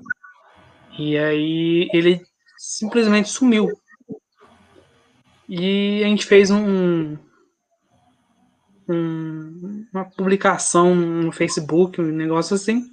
E 0.98 1.18
aí 1.18 1.90
ele 1.92 2.22
simplesmente 2.56 3.28
sumiu. 3.28 3.68
E 5.46 6.02
a 6.02 6.06
gente 6.06 6.24
fez 6.24 6.50
um, 6.50 7.18
um 8.88 9.86
uma 9.92 10.06
publicação 10.06 10.94
no 10.94 11.30
Facebook, 11.30 12.00
um 12.00 12.04
negócio 12.06 12.54
assim. 12.54 12.90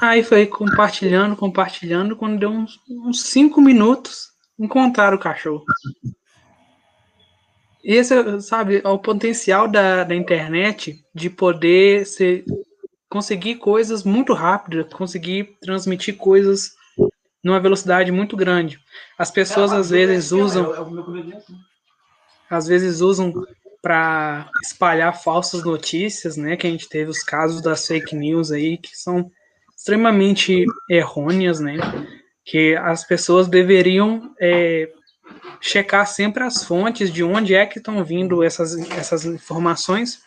Aí 0.00 0.22
foi 0.22 0.46
compartilhando, 0.46 1.34
compartilhando, 1.34 2.14
quando 2.14 2.38
deu 2.38 2.50
uns, 2.50 2.78
uns 2.88 3.24
cinco 3.24 3.60
minutos, 3.60 4.28
encontraram 4.56 5.16
o 5.16 5.20
cachorro. 5.20 5.64
Esse, 7.82 8.40
sabe, 8.42 8.80
é 8.84 8.88
o 8.88 8.98
potencial 8.98 9.66
da, 9.66 10.04
da 10.04 10.14
internet 10.14 11.04
de 11.12 11.28
poder 11.28 12.06
ser, 12.06 12.44
conseguir 13.12 13.56
coisas 13.56 14.04
muito 14.04 14.32
rápidas, 14.32 14.90
conseguir 14.90 15.58
transmitir 15.60 16.16
coisas 16.16 16.72
numa 17.44 17.60
velocidade 17.60 18.10
muito 18.10 18.34
grande. 18.34 18.80
As 19.18 19.30
pessoas 19.30 19.70
às 19.70 19.90
vezes 19.90 20.32
usam, 20.32 20.72
às 22.48 22.66
vezes 22.66 23.02
usam 23.02 23.30
para 23.82 24.48
espalhar 24.64 25.22
falsas 25.22 25.62
notícias, 25.62 26.38
né? 26.38 26.56
Que 26.56 26.66
a 26.66 26.70
gente 26.70 26.88
teve 26.88 27.10
os 27.10 27.22
casos 27.22 27.60
das 27.60 27.86
fake 27.86 28.16
news 28.16 28.50
aí 28.50 28.78
que 28.78 28.96
são 28.96 29.30
extremamente 29.76 30.64
errôneas, 30.88 31.60
né? 31.60 31.76
Que 32.42 32.74
as 32.76 33.04
pessoas 33.04 33.46
deveriam 33.46 34.34
é, 34.40 34.90
checar 35.60 36.06
sempre 36.06 36.44
as 36.44 36.64
fontes 36.64 37.12
de 37.12 37.22
onde 37.22 37.54
é 37.54 37.66
que 37.66 37.76
estão 37.76 38.02
vindo 38.02 38.42
essas, 38.42 38.74
essas 38.92 39.26
informações. 39.26 40.22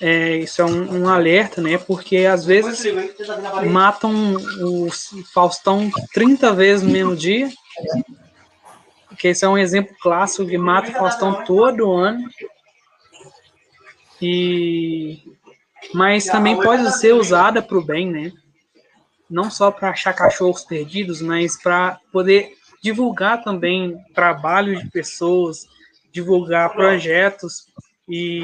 É, 0.00 0.36
isso 0.36 0.60
é 0.60 0.64
um, 0.64 1.02
um, 1.02 1.08
alerta, 1.08 1.60
né? 1.60 1.78
Porque 1.78 2.18
às 2.26 2.44
vezes 2.44 2.84
matam 3.70 4.34
o 4.60 4.88
Faustão 5.32 5.90
30 6.12 6.52
vezes 6.52 6.86
no 6.86 6.92
mesmo 6.92 7.16
dia. 7.16 7.50
Que 9.18 9.28
esse 9.28 9.44
é 9.44 9.48
um 9.48 9.56
exemplo 9.56 9.96
clássico 10.00 10.46
que 10.46 10.58
mata 10.58 10.90
o 10.90 10.94
Faustão 10.94 11.44
todo 11.44 11.92
ano. 11.92 12.28
E 14.20 15.22
mas 15.94 16.24
também 16.24 16.60
pode 16.60 16.98
ser 16.98 17.12
usada 17.12 17.62
para 17.62 17.78
o 17.78 17.84
bem, 17.84 18.10
né? 18.10 18.32
Não 19.30 19.50
só 19.50 19.70
para 19.70 19.90
achar 19.90 20.12
cachorros 20.12 20.64
perdidos, 20.64 21.20
mas 21.20 21.60
para 21.60 21.98
poder 22.12 22.52
divulgar 22.82 23.42
também 23.42 23.96
trabalho 24.14 24.78
de 24.78 24.88
pessoas, 24.90 25.66
divulgar 26.12 26.72
projetos 26.72 27.66
e 28.08 28.42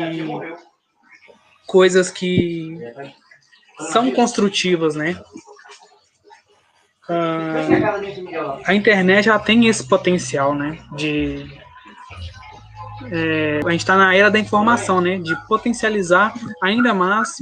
coisas 1.72 2.10
que 2.10 2.78
são 3.90 4.10
construtivas, 4.12 4.94
né? 4.94 5.20
Uh, 7.08 8.62
a 8.64 8.74
internet 8.74 9.24
já 9.24 9.38
tem 9.38 9.66
esse 9.66 9.88
potencial, 9.88 10.54
né? 10.54 10.78
De 10.94 11.50
é, 13.10 13.60
a 13.64 13.70
gente 13.70 13.80
está 13.80 13.96
na 13.96 14.14
era 14.14 14.30
da 14.30 14.38
informação, 14.38 15.00
né? 15.00 15.18
De 15.18 15.34
potencializar 15.48 16.34
ainda 16.62 16.94
mais 16.94 17.36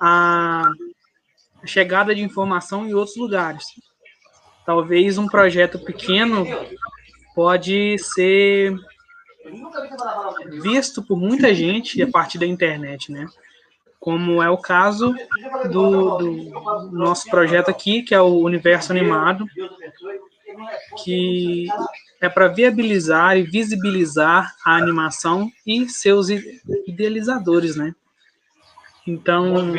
a 0.00 0.70
chegada 1.64 2.14
de 2.14 2.22
informação 2.22 2.86
em 2.86 2.92
outros 2.92 3.16
lugares 3.16 3.64
talvez 4.70 5.18
um 5.18 5.26
projeto 5.26 5.80
pequeno 5.80 6.46
pode 7.34 7.98
ser 7.98 8.72
visto 10.62 11.02
por 11.02 11.16
muita 11.16 11.52
gente 11.52 12.00
a 12.00 12.08
partir 12.08 12.38
da 12.38 12.46
internet, 12.46 13.10
né? 13.10 13.26
Como 14.00 14.42
é 14.42 14.48
o 14.48 14.56
caso 14.56 15.14
do, 15.70 16.16
do 16.16 16.90
nosso 16.90 17.28
projeto 17.28 17.68
aqui, 17.68 18.02
que 18.02 18.14
é 18.14 18.20
o 18.20 18.38
Universo 18.38 18.92
Animado, 18.92 19.46
que 21.04 21.66
é 22.20 22.28
para 22.28 22.48
viabilizar 22.48 23.36
e 23.36 23.42
visibilizar 23.42 24.54
a 24.64 24.76
animação 24.76 25.50
e 25.66 25.88
seus 25.88 26.28
idealizadores, 26.86 27.76
né? 27.76 27.94
Então, 29.06 29.74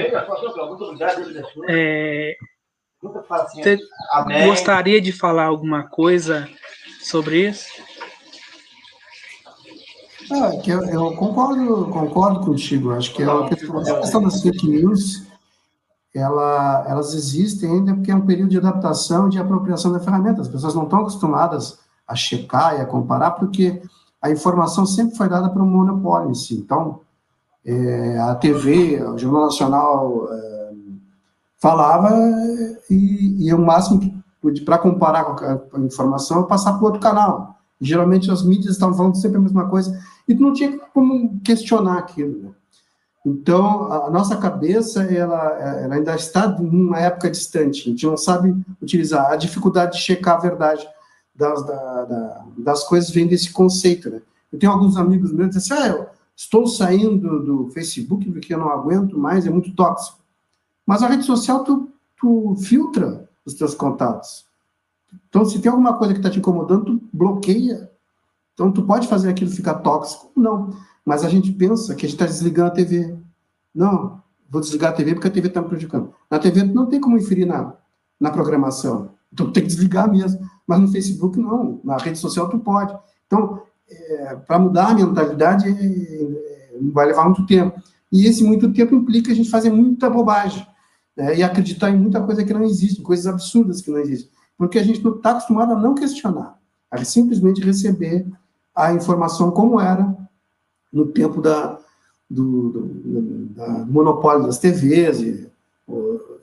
é, 1.67 2.35
gostaria 4.45 4.99
de 4.99 5.11
falar 5.11 5.45
alguma 5.45 5.87
coisa 5.87 6.49
sobre 6.99 7.49
isso? 7.49 7.65
É, 10.31 10.57
que 10.57 10.71
eu, 10.71 10.81
eu, 10.85 11.15
concordo, 11.15 11.85
concordo 11.87 12.39
contigo. 12.41 12.91
Acho 12.91 13.13
que 13.13 13.23
a 13.23 13.47
questão, 13.47 13.79
a 13.79 13.99
questão 13.99 14.23
das 14.23 14.41
fake 14.41 14.67
news, 14.67 15.23
ela, 16.13 16.85
elas 16.87 17.13
existem 17.13 17.69
ainda 17.69 17.93
porque 17.93 18.11
é 18.11 18.15
um 18.15 18.25
período 18.25 18.49
de 18.49 18.57
adaptação 18.57 19.27
e 19.27 19.31
de 19.31 19.39
apropriação 19.39 19.91
da 19.91 19.99
ferramenta. 19.99 20.41
As 20.41 20.47
pessoas 20.47 20.75
não 20.75 20.83
estão 20.83 20.99
acostumadas 20.99 21.79
a 22.07 22.15
checar 22.15 22.75
e 22.77 22.81
a 22.81 22.85
comparar, 22.85 23.31
porque 23.31 23.81
a 24.21 24.29
informação 24.29 24.85
sempre 24.85 25.15
foi 25.15 25.29
dada 25.29 25.49
para 25.49 25.61
o 25.63 25.65
monopólio 25.65 26.31
em 26.31 26.35
si. 26.35 26.55
Então, 26.55 27.01
é, 27.65 28.19
a 28.19 28.35
TV, 28.35 29.01
o 29.03 29.17
Jornal 29.17 29.45
Nacional, 29.45 30.27
é, 30.31 30.71
falava 31.57 32.11
e, 32.89 33.47
e 33.47 33.53
o 33.53 33.59
máximo 33.59 33.99
que 33.99 34.21
para 34.65 34.79
comparar 34.79 35.23
com 35.25 35.77
a, 35.77 35.79
informação 35.81 36.41
é 36.41 36.47
passar 36.47 36.73
para 36.73 36.85
outro 36.85 36.99
canal. 36.99 37.50
Geralmente 37.81 38.29
as 38.29 38.43
mídias 38.43 38.73
estavam 38.73 38.95
falando 38.95 39.19
sempre 39.19 39.37
a 39.37 39.41
mesma 39.41 39.67
coisa 39.67 39.99
e 40.27 40.35
não 40.35 40.53
tinha 40.53 40.77
como 40.93 41.39
questionar 41.39 41.97
aquilo. 41.97 42.43
Né? 42.43 42.49
Então, 43.25 43.91
a 43.91 44.09
nossa 44.09 44.37
cabeça, 44.37 45.03
ela, 45.03 45.59
ela, 45.59 45.95
ainda 45.95 46.15
está 46.15 46.47
numa 46.47 46.99
época 46.99 47.29
distante, 47.29 47.81
a 47.81 47.91
gente 47.91 48.05
não 48.05 48.17
sabe 48.17 48.55
utilizar. 48.81 49.31
A 49.31 49.35
dificuldade 49.35 49.97
de 49.97 50.03
checar 50.03 50.35
a 50.37 50.41
verdade 50.41 50.87
das, 51.35 51.65
da, 51.65 52.05
da, 52.05 52.45
das 52.57 52.83
coisas 52.83 53.09
vem 53.09 53.27
desse 53.27 53.51
conceito, 53.51 54.09
né? 54.09 54.21
Eu 54.51 54.59
tenho 54.59 54.71
alguns 54.71 54.97
amigos 54.97 55.31
meus 55.31 55.49
que 55.49 55.59
dizem 55.59 55.77
assim, 55.77 55.83
ah, 55.83 55.95
eu 55.95 56.07
estou 56.35 56.67
saindo 56.67 57.39
do 57.43 57.69
Facebook 57.69 58.29
porque 58.31 58.53
eu 58.53 58.59
não 58.59 58.69
aguento 58.69 59.17
mais, 59.17 59.47
é 59.47 59.49
muito 59.49 59.73
tóxico. 59.73 60.19
Mas 60.85 61.01
a 61.01 61.07
rede 61.07 61.23
social, 61.23 61.63
tu, 61.63 61.89
tu 62.19 62.55
filtra 62.59 63.29
os 63.45 63.53
teus 63.53 63.73
contatos. 63.73 64.45
Então, 65.29 65.45
se 65.45 65.59
tem 65.59 65.71
alguma 65.71 65.97
coisa 65.97 66.13
que 66.13 66.19
está 66.19 66.29
te 66.29 66.39
incomodando, 66.39 66.85
tu 66.85 67.09
bloqueia. 67.13 67.89
Então, 68.53 68.71
tu 68.71 68.83
pode 68.83 69.07
fazer 69.07 69.29
aquilo 69.29 69.49
ficar 69.49 69.75
tóxico? 69.75 70.31
Não. 70.35 70.71
Mas 71.05 71.23
a 71.23 71.29
gente 71.29 71.51
pensa 71.51 71.95
que 71.95 72.05
a 72.05 72.09
gente 72.09 72.15
está 72.15 72.25
desligando 72.25 72.67
a 72.67 72.73
TV. 72.73 73.15
Não, 73.73 74.21
vou 74.49 74.61
desligar 74.61 74.91
a 74.91 74.93
TV 74.93 75.13
porque 75.13 75.27
a 75.27 75.31
TV 75.31 75.47
está 75.47 75.61
me 75.61 75.67
prejudicando. 75.69 76.13
Na 76.29 76.37
TV 76.37 76.63
não 76.63 76.85
tem 76.85 76.99
como 76.99 77.17
inferir 77.17 77.45
na, 77.45 77.73
na 78.19 78.29
programação. 78.29 79.11
Então 79.31 79.51
tem 79.51 79.63
que 79.63 79.69
desligar 79.69 80.11
mesmo. 80.11 80.47
Mas 80.67 80.79
no 80.79 80.87
Facebook 80.89 81.39
não, 81.39 81.79
na 81.83 81.97
rede 81.97 82.19
social 82.19 82.49
tu 82.49 82.59
pode. 82.59 82.95
Então, 83.25 83.61
é, 83.89 84.35
para 84.35 84.59
mudar 84.59 84.89
a 84.89 84.93
mentalidade 84.93 85.67
é, 85.67 85.71
é, 85.71 86.79
vai 86.91 87.07
levar 87.07 87.25
muito 87.25 87.45
tempo. 87.45 87.81
E 88.11 88.25
esse 88.25 88.43
muito 88.43 88.71
tempo 88.73 88.93
implica 88.93 89.31
a 89.31 89.35
gente 89.35 89.49
fazer 89.49 89.69
muita 89.69 90.09
bobagem 90.09 90.65
né, 91.15 91.37
e 91.37 91.43
acreditar 91.43 91.89
em 91.89 91.97
muita 91.97 92.21
coisa 92.21 92.43
que 92.43 92.53
não 92.53 92.63
existe, 92.63 93.01
coisas 93.01 93.25
absurdas 93.25 93.81
que 93.81 93.89
não 93.89 93.99
existem, 93.99 94.29
porque 94.61 94.77
a 94.77 94.83
gente 94.83 95.03
não 95.03 95.15
está 95.15 95.31
acostumado 95.31 95.73
a 95.73 95.75
não 95.75 95.95
questionar, 95.95 96.55
a 96.91 97.03
simplesmente 97.03 97.63
receber 97.63 98.27
a 98.75 98.93
informação 98.93 99.49
como 99.49 99.81
era 99.81 100.15
no 100.93 101.07
tempo 101.07 101.41
da, 101.41 101.79
do, 102.29 102.69
do, 102.69 103.45
da, 103.55 103.67
do 103.79 103.91
monopólio 103.91 104.45
das 104.45 104.59
TVs 104.59 105.19
e, 105.19 105.49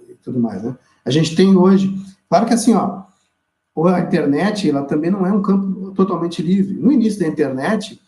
e, 0.08 0.14
tudo 0.20 0.40
mais, 0.40 0.64
né? 0.64 0.76
A 1.04 1.12
gente 1.12 1.36
tem 1.36 1.56
hoje, 1.56 1.94
claro 2.28 2.44
que 2.44 2.54
assim, 2.54 2.74
ó, 2.74 3.04
a 3.86 4.00
internet, 4.00 4.68
ela 4.68 4.82
também 4.82 5.12
não 5.12 5.24
é 5.24 5.32
um 5.32 5.40
campo 5.40 5.92
totalmente 5.92 6.42
livre. 6.42 6.74
No 6.74 6.90
início 6.90 7.20
da 7.20 7.28
internet, 7.28 8.02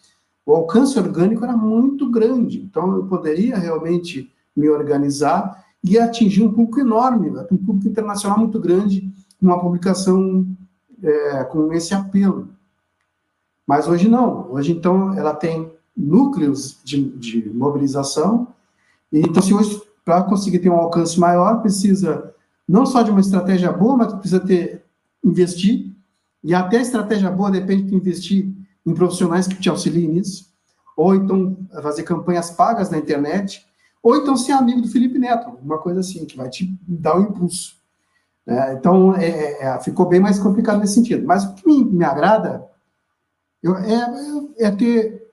o 0.45 0.53
alcance 0.53 0.99
orgânico 0.99 1.45
era 1.45 1.57
muito 1.57 2.11
grande, 2.11 2.61
então 2.63 2.97
eu 2.97 3.05
poderia 3.05 3.57
realmente 3.57 4.29
me 4.57 4.69
organizar 4.69 5.65
e 5.85 5.97
atingir 6.01 6.43
um 6.43 6.53
público 6.53 6.81
enorme, 6.81 7.31
um 7.53 7.57
público 7.57 7.87
internacional 7.87 8.41
muito 8.41 8.59
grande, 8.59 9.09
uma 9.41 9.61
publicação 9.61 10.47
é, 11.03 11.45
com 11.45 11.73
esse 11.73 11.95
apelo. 11.95 12.49
Mas 13.67 13.87
hoje 13.87 14.09
não. 14.09 14.51
Hoje, 14.51 14.73
então, 14.73 15.15
ela 15.15 15.35
tem 15.35 15.71
núcleos 15.97 16.79
de, 16.85 17.05
de 17.17 17.49
mobilização. 17.51 18.49
E, 19.13 19.21
então, 19.21 19.43
se 19.43 19.55
hoje, 19.55 19.81
para 20.05 20.23
conseguir 20.23 20.59
ter 20.59 20.71
um 20.71 20.77
alcance 20.77 21.19
maior, 21.19 21.61
precisa 21.61 22.35
não 22.67 22.87
só 22.87 23.03
de 23.03 23.11
uma 23.11 23.21
estratégia 23.21 23.73
boa, 23.73 23.97
mas 23.97 24.13
precisa 24.13 24.41
ter 24.41 24.85
investir. 25.25 25.93
E 26.43 26.55
até 26.55 26.81
estratégia 26.81 27.31
boa 27.31 27.51
depende 27.51 27.85
de 27.85 27.95
investir 27.95 28.49
em 28.87 28.95
profissionais 28.95 29.47
que 29.47 29.57
te 29.57 29.69
auxiliem 29.69 30.09
nisso. 30.09 30.49
Ou 30.97 31.15
então 31.15 31.57
fazer 31.83 32.03
campanhas 32.03 32.51
pagas 32.51 32.91
na 32.91 32.99
internet. 32.99 33.67
Ou 34.03 34.17
então 34.17 34.37
ser 34.37 34.53
amigo 34.53 34.81
do 34.81 34.89
Felipe 34.89 35.19
Neto, 35.19 35.51
uma 35.63 35.79
coisa 35.79 36.01
assim, 36.01 36.25
que 36.25 36.37
vai 36.37 36.49
te 36.49 36.75
dar 36.87 37.19
um 37.19 37.23
impulso. 37.23 37.80
É, 38.47 38.73
então, 38.73 39.15
é, 39.15 39.29
é, 39.29 39.65
é 39.65 39.81
ficou 39.81 40.07
bem 40.07 40.21
mais 40.21 40.39
complicado 40.39 40.81
nesse 40.81 40.95
sentido. 40.95 41.27
Mas 41.27 41.45
o 41.45 41.55
que 41.55 41.67
me, 41.67 41.85
me 41.85 42.05
agrada 42.05 42.69
eu, 43.63 43.77
é, 43.77 44.07
é 44.59 44.71
ter 44.71 45.31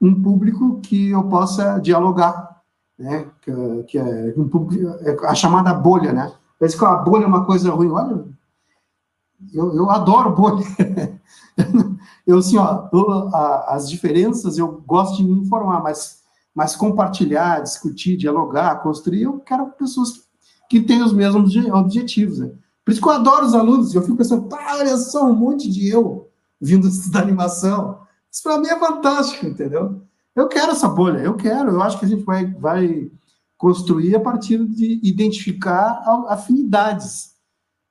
um 0.00 0.22
público 0.22 0.80
que 0.80 1.10
eu 1.10 1.24
possa 1.24 1.78
dialogar, 1.78 2.62
né? 2.98 3.26
Que, 3.42 3.52
que 3.84 3.98
é 3.98 4.34
um 4.36 4.48
público, 4.48 4.86
é 5.02 5.16
a 5.26 5.34
chamada 5.34 5.72
bolha, 5.74 6.12
né? 6.12 6.32
Parece 6.58 6.76
que 6.76 6.84
a 6.84 6.96
bolha 6.96 7.24
é 7.24 7.28
uma 7.28 7.44
coisa 7.44 7.70
ruim. 7.70 7.90
Olha, 7.90 8.24
eu, 9.52 9.74
eu 9.74 9.90
adoro 9.90 10.34
bolha. 10.34 10.64
eu, 12.26 12.38
assim, 12.38 12.58
ó, 12.58 12.88
eu, 12.92 13.28
a, 13.34 13.74
as 13.74 13.88
diferenças 13.88 14.58
eu 14.58 14.82
gosto 14.86 15.16
de 15.16 15.24
me 15.24 15.38
informar, 15.38 15.82
mas, 15.82 16.22
mas 16.54 16.74
compartilhar, 16.74 17.62
discutir, 17.62 18.16
dialogar, 18.16 18.82
construir, 18.82 19.22
eu 19.22 19.38
quero 19.40 19.66
pessoas 19.72 20.12
que, 20.12 20.20
que 20.68 20.80
têm 20.80 21.02
os 21.02 21.12
mesmos 21.12 21.54
objetivos, 21.56 22.38
né? 22.38 22.50
Por 22.84 22.92
isso 22.92 23.00
que 23.00 23.08
eu 23.08 23.12
adoro 23.12 23.46
os 23.46 23.54
alunos, 23.54 23.94
eu 23.94 24.02
fico 24.02 24.16
pensando, 24.16 24.48
pá, 24.48 24.76
olha 24.78 24.96
só, 24.96 25.26
um 25.26 25.34
monte 25.34 25.70
de 25.70 25.88
eu 25.88 26.28
vindo 26.60 26.88
da 27.10 27.20
animação. 27.20 28.00
Isso 28.30 28.42
para 28.42 28.58
mim 28.58 28.68
é 28.68 28.78
fantástico, 28.78 29.46
entendeu? 29.46 30.02
Eu 30.34 30.48
quero 30.48 30.72
essa 30.72 30.88
bolha, 30.88 31.18
eu 31.18 31.34
quero, 31.34 31.70
eu 31.72 31.82
acho 31.82 31.98
que 31.98 32.04
a 32.04 32.08
gente 32.08 32.22
vai, 32.22 32.46
vai 32.46 33.10
construir 33.56 34.14
a 34.14 34.20
partir 34.20 34.64
de 34.66 35.00
identificar 35.02 36.02
afinidades. 36.28 37.34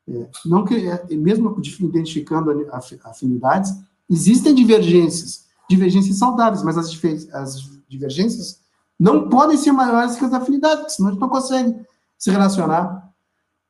É, 0.07 0.29
não 0.45 0.63
que, 0.63 0.87
é, 0.87 1.05
mesmo 1.15 1.55
identificando 1.81 2.67
afinidades, 3.03 3.73
existem 4.09 4.55
divergências, 4.55 5.45
divergências 5.69 6.17
saudáveis, 6.17 6.63
mas 6.63 6.77
as, 6.77 6.87
as 7.33 7.69
divergências 7.89 8.61
não 8.97 9.29
podem 9.29 9.57
ser 9.57 9.73
maiores 9.73 10.15
que 10.15 10.23
as 10.23 10.33
afinidades, 10.33 10.95
senão 10.95 11.09
a 11.09 11.11
gente 11.11 11.21
não 11.21 11.29
consegue 11.29 11.75
se 12.17 12.31
relacionar, 12.31 13.11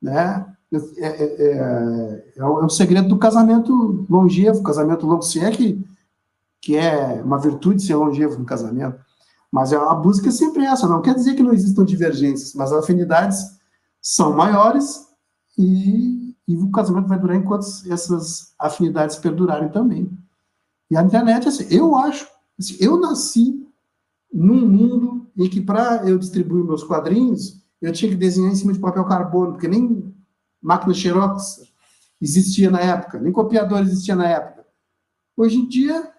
né? 0.02 0.45
É, 0.72 0.78
é, 0.78 1.24
é, 1.24 2.34
é, 2.36 2.45
um 2.45 2.68
segredo 2.68 3.07
do 3.07 3.18
casamento 3.18 4.06
longevo, 4.10 4.64
casamento 4.64 5.06
longo, 5.06 5.22
se 5.22 5.40
é 5.40 5.49
que, 5.49 5.86
que 6.61 6.76
é 6.76 7.22
uma 7.24 7.40
virtude 7.40 7.82
ser 7.82 7.95
longevo 7.95 8.38
no 8.38 8.45
casamento. 8.45 8.99
Mas 9.49 9.72
a 9.72 9.95
busca 9.95 10.28
é 10.28 10.32
sempre 10.32 10.65
essa, 10.65 10.88
não 10.88 11.02
quer 11.02 11.15
dizer 11.15 11.36
que 11.36 11.44
não 11.44 11.53
existam 11.53 11.86
divergências, 11.86 12.53
mas 12.53 12.72
as 12.74 12.84
afinidades 12.84 13.57
são 14.02 14.36
maiores 14.36 15.07
e, 15.57 16.36
e 16.45 16.57
o 16.57 16.69
casamento 16.69 17.07
vai 17.07 17.18
durar 17.18 17.38
enquanto 17.38 17.65
essas 17.90 18.53
afinidades 18.60 19.15
perdurarem 19.15 19.69
também. 19.69 20.11
E 20.91 20.98
a 20.98 21.03
internet, 21.03 21.48
assim, 21.48 21.65
eu 21.69 21.95
acho, 21.95 22.28
assim, 22.60 22.76
eu 22.80 22.99
nasci 22.99 23.65
num 24.34 24.68
mundo 24.68 25.28
em 25.38 25.49
que 25.49 25.61
para 25.61 26.07
eu 26.07 26.18
distribuir 26.18 26.65
meus 26.65 26.84
quadrinhos, 26.84 27.61
eu 27.82 27.91
tinha 27.91 28.12
que 28.12 28.18
desenhar 28.18 28.52
em 28.52 28.56
cima 28.56 28.74
de 28.74 28.80
papel 28.80 29.06
carbono, 29.06 29.54
porque 29.54 29.68
nem 29.68 30.14
máquina 30.62 30.94
Xerox 30.94 31.62
existia 32.22 32.70
na 32.70 32.80
época, 32.80 33.20
nem 33.20 33.32
copiador 33.32 33.82
existia 33.82 34.16
na 34.16 34.28
época. 34.28 34.66
Hoje 35.36 35.58
em 35.58 35.68
dia, 35.68 36.12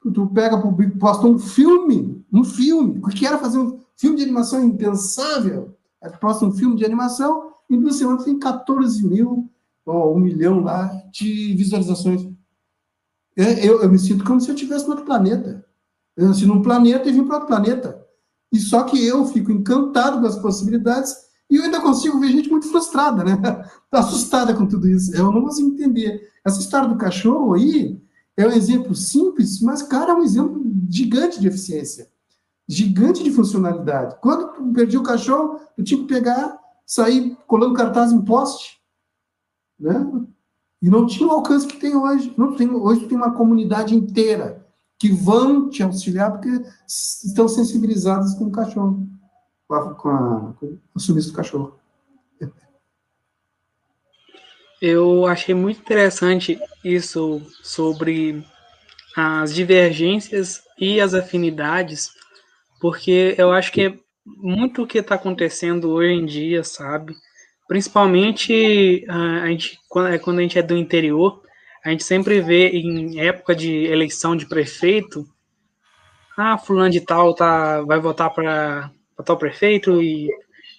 tu, 0.00 0.12
tu 0.12 0.26
pega, 0.28 0.56
posta 0.98 1.26
um 1.26 1.38
filme, 1.38 2.24
um 2.32 2.42
filme, 2.42 2.98
o 2.98 3.08
que 3.08 3.26
era 3.26 3.38
fazer 3.38 3.58
um 3.58 3.80
filme 3.96 4.16
de 4.16 4.22
animação 4.22 4.64
impensável, 4.64 5.76
tu 6.02 6.18
posta 6.18 6.46
um 6.46 6.52
filme 6.52 6.76
de 6.76 6.84
animação, 6.84 7.52
em 7.68 7.78
duas 7.78 7.96
semanas 7.96 8.24
tem 8.24 8.38
14 8.38 9.06
mil, 9.06 9.50
ou 9.84 10.16
um 10.16 10.20
milhão 10.20 10.60
lá, 10.60 10.86
de 11.10 11.54
visualizações. 11.54 12.26
Eu, 13.36 13.46
eu, 13.46 13.82
eu 13.82 13.90
me 13.90 13.98
sinto 13.98 14.24
como 14.24 14.40
se 14.40 14.48
eu 14.50 14.54
estivesse 14.54 14.84
no 14.84 14.90
outro 14.90 15.04
planeta. 15.04 15.64
Eu 16.16 16.28
nasci 16.28 16.46
num 16.46 16.62
planeta 16.62 17.08
e 17.08 17.12
vim 17.12 17.24
para 17.24 17.36
outro 17.36 17.48
planeta. 17.48 18.04
E 18.52 18.58
só 18.58 18.84
que 18.84 19.04
eu 19.04 19.26
fico 19.26 19.52
encantado 19.52 20.20
com 20.20 20.26
as 20.26 20.38
possibilidades 20.38 21.14
e 21.50 21.56
eu 21.56 21.64
ainda 21.64 21.80
consigo 21.80 22.18
ver 22.20 22.28
gente 22.28 22.50
muito 22.50 22.68
frustrada, 22.68 23.24
né? 23.24 23.36
Tá 23.90 24.00
assustada 24.00 24.54
com 24.54 24.66
tudo 24.66 24.86
isso. 24.86 25.16
Eu 25.16 25.32
não 25.32 25.40
consigo 25.40 25.70
entender. 25.70 26.30
Essa 26.44 26.60
história 26.60 26.86
do 26.86 26.98
cachorro 26.98 27.54
aí 27.54 27.98
é 28.36 28.46
um 28.46 28.50
exemplo 28.50 28.94
simples, 28.94 29.62
mas, 29.62 29.82
cara, 29.82 30.12
é 30.12 30.14
um 30.14 30.22
exemplo 30.22 30.62
gigante 30.90 31.40
de 31.40 31.48
eficiência. 31.48 32.06
Gigante 32.68 33.24
de 33.24 33.30
funcionalidade. 33.30 34.16
Quando 34.20 34.74
perdi 34.74 34.98
o 34.98 35.02
cachorro, 35.02 35.58
eu 35.76 35.82
tinha 35.82 36.00
que 36.00 36.06
pegar, 36.06 36.58
sair 36.84 37.34
colando 37.46 37.72
cartaz 37.72 38.12
em 38.12 38.20
poste, 38.20 38.78
né? 39.80 40.06
E 40.82 40.90
não 40.90 41.06
tinha 41.06 41.26
o 41.26 41.32
alcance 41.32 41.66
que 41.66 41.78
tem 41.78 41.96
hoje. 41.96 42.34
Não 42.36 42.54
tem, 42.54 42.70
hoje 42.70 43.06
tem 43.06 43.16
uma 43.16 43.32
comunidade 43.32 43.94
inteira 43.94 44.67
que 44.98 45.10
vão 45.12 45.70
te 45.70 45.82
auxiliar 45.82 46.32
porque 46.32 46.64
estão 46.86 47.48
sensibilizadas 47.48 48.34
com 48.34 48.44
o 48.44 48.52
cachorro 48.52 49.06
com, 49.68 49.74
a, 49.74 49.94
com, 49.94 50.08
a, 50.08 50.54
com 50.58 50.78
o 50.94 51.00
sumiço 51.00 51.30
do 51.30 51.36
cachorro. 51.36 51.78
Eu 54.80 55.26
achei 55.26 55.54
muito 55.54 55.80
interessante 55.80 56.58
isso 56.84 57.42
sobre 57.62 58.44
as 59.16 59.52
divergências 59.52 60.62
e 60.78 61.00
as 61.00 61.14
afinidades, 61.14 62.12
porque 62.80 63.34
eu 63.36 63.50
acho 63.52 63.72
que 63.72 63.82
é 63.82 63.98
muito 64.24 64.82
o 64.82 64.86
que 64.86 64.98
está 64.98 65.16
acontecendo 65.16 65.90
hoje 65.90 66.12
em 66.12 66.24
dia, 66.24 66.62
sabe? 66.62 67.16
Principalmente 67.66 69.04
a 69.08 69.46
gente, 69.48 69.78
é, 70.08 70.18
quando 70.18 70.38
a 70.38 70.42
gente 70.42 70.58
é 70.58 70.62
do 70.62 70.76
interior, 70.76 71.42
a 71.84 71.90
gente 71.90 72.04
sempre 72.04 72.40
vê 72.40 72.68
em 72.70 73.20
época 73.20 73.54
de 73.54 73.84
eleição 73.84 74.36
de 74.36 74.46
prefeito, 74.46 75.26
ah, 76.36 76.56
fulano 76.56 76.90
de 76.90 77.00
tal 77.00 77.34
tá, 77.34 77.82
vai 77.82 77.98
votar 77.98 78.30
para 78.32 78.90
tal 79.24 79.36
prefeito 79.36 80.00
e, 80.00 80.28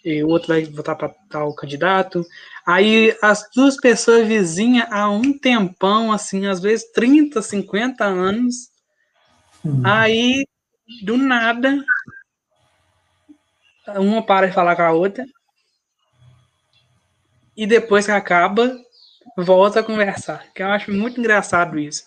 e, 0.06 0.24
o 0.24 0.30
outro 0.30 0.48
vai 0.50 0.64
votar 0.64 0.96
para 0.96 1.14
tal 1.30 1.54
candidato. 1.54 2.26
Aí 2.66 3.14
as 3.22 3.46
duas 3.54 3.76
pessoas 3.76 4.26
vizinhas 4.26 4.88
há 4.90 5.10
um 5.10 5.38
tempão, 5.38 6.14
assim, 6.14 6.48
às 6.48 6.62
vezes 6.62 6.90
30, 6.94 7.42
50 7.42 8.06
anos. 8.06 8.70
Uhum. 9.66 9.82
Aí, 9.86 10.46
do 11.04 11.18
nada, 11.18 11.84
uma 13.98 14.26
para 14.26 14.48
de 14.48 14.54
falar 14.54 14.76
com 14.76 14.84
a 14.84 14.92
outra. 14.92 15.26
E 17.58 17.68
depois 17.68 18.06
que 18.06 18.12
acaba, 18.12 18.74
volta 19.38 19.80
a 19.80 19.84
conversar. 19.84 20.46
Que 20.54 20.64
eu 20.64 20.68
acho 20.68 20.92
muito 20.92 21.20
engraçado 21.20 21.78
isso. 21.80 22.04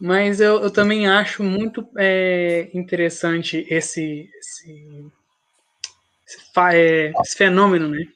Mas 0.00 0.40
eu, 0.40 0.60
eu 0.60 0.70
também 0.70 1.06
acho 1.06 1.42
muito 1.42 1.88
é, 1.96 2.68
interessante 2.74 3.66
esse, 3.70 4.28
esse 4.38 5.10
é, 6.72 7.12
esse 7.22 7.36
fenômeno, 7.36 7.88
né? 7.88 8.06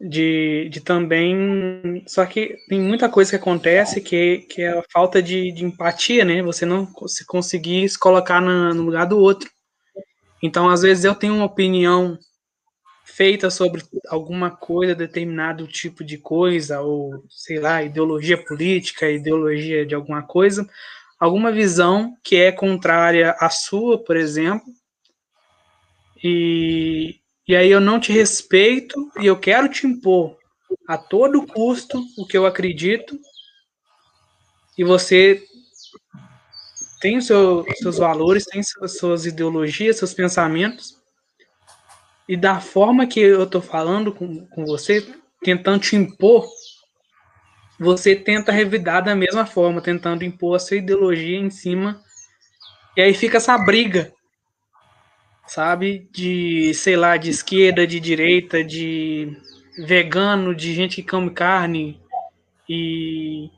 De, 0.00 0.68
de 0.70 0.80
também. 0.80 2.04
Só 2.06 2.24
que 2.26 2.56
tem 2.68 2.80
muita 2.80 3.08
coisa 3.08 3.30
que 3.30 3.36
acontece 3.36 4.00
que, 4.00 4.38
que 4.48 4.62
é 4.62 4.78
a 4.78 4.84
falta 4.92 5.22
de, 5.22 5.52
de 5.52 5.64
empatia, 5.64 6.24
né? 6.24 6.42
Você 6.42 6.64
não 6.64 6.88
se 7.06 7.26
conseguir 7.26 7.88
se 7.88 7.98
colocar 7.98 8.40
na, 8.40 8.72
no 8.74 8.82
lugar 8.82 9.06
do 9.06 9.18
outro. 9.18 9.50
Então, 10.42 10.68
às 10.68 10.82
vezes, 10.82 11.04
eu 11.04 11.14
tenho 11.14 11.34
uma 11.34 11.46
opinião 11.46 12.18
feita 13.16 13.48
sobre 13.48 13.80
alguma 14.08 14.50
coisa, 14.50 14.92
determinado 14.92 15.68
tipo 15.68 16.02
de 16.02 16.18
coisa, 16.18 16.80
ou 16.80 17.24
sei 17.30 17.60
lá, 17.60 17.80
ideologia 17.80 18.36
política, 18.36 19.08
ideologia 19.08 19.86
de 19.86 19.94
alguma 19.94 20.22
coisa, 20.22 20.68
alguma 21.18 21.52
visão 21.52 22.16
que 22.24 22.34
é 22.34 22.50
contrária 22.50 23.36
à 23.38 23.48
sua, 23.50 24.02
por 24.02 24.16
exemplo, 24.16 24.66
e, 26.22 27.20
e 27.46 27.54
aí 27.54 27.70
eu 27.70 27.80
não 27.80 28.00
te 28.00 28.12
respeito 28.12 29.08
e 29.20 29.26
eu 29.26 29.38
quero 29.38 29.68
te 29.68 29.86
impor 29.86 30.36
a 30.88 30.98
todo 30.98 31.46
custo 31.46 32.02
o 32.18 32.26
que 32.26 32.36
eu 32.36 32.46
acredito, 32.46 33.16
e 34.76 34.82
você 34.82 35.40
tem 37.00 37.18
os 37.18 37.26
seu, 37.26 37.64
seus 37.76 37.98
valores, 37.98 38.44
tem 38.44 38.60
suas, 38.60 38.98
suas 38.98 39.24
ideologias, 39.24 39.98
seus 39.98 40.12
pensamentos, 40.12 41.03
e 42.28 42.36
da 42.36 42.60
forma 42.60 43.06
que 43.06 43.20
eu 43.20 43.44
estou 43.44 43.60
falando 43.60 44.12
com, 44.12 44.46
com 44.46 44.64
você, 44.64 45.06
tentando 45.42 45.80
te 45.80 45.94
impor, 45.94 46.48
você 47.78 48.16
tenta 48.16 48.50
revidar 48.50 49.04
da 49.04 49.14
mesma 49.14 49.44
forma, 49.44 49.80
tentando 49.80 50.24
impor 50.24 50.56
a 50.56 50.58
sua 50.58 50.78
ideologia 50.78 51.38
em 51.38 51.50
cima. 51.50 52.00
E 52.96 53.02
aí 53.02 53.12
fica 53.12 53.36
essa 53.36 53.58
briga, 53.58 54.12
sabe? 55.46 56.08
De, 56.12 56.72
sei 56.74 56.96
lá, 56.96 57.16
de 57.16 57.30
esquerda, 57.30 57.86
de 57.86 58.00
direita, 58.00 58.64
de 58.64 59.36
vegano, 59.78 60.54
de 60.54 60.72
gente 60.72 61.02
que 61.02 61.10
come 61.10 61.30
carne 61.30 62.00
e 62.68 63.50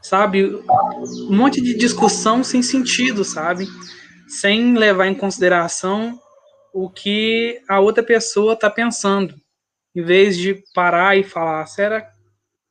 sabe, 0.00 0.44
um 0.44 1.36
monte 1.36 1.60
de 1.60 1.74
discussão 1.76 2.44
sem 2.44 2.62
sentido, 2.62 3.24
sabe? 3.24 3.66
Sem 4.28 4.74
levar 4.74 5.06
em 5.08 5.14
consideração 5.14 6.18
o 6.72 6.88
que 6.90 7.60
a 7.68 7.80
outra 7.80 8.02
pessoa 8.02 8.54
está 8.54 8.70
pensando, 8.70 9.34
em 9.94 10.02
vez 10.02 10.36
de 10.36 10.62
parar 10.74 11.16
e 11.16 11.24
falar, 11.24 11.66
será 11.66 12.10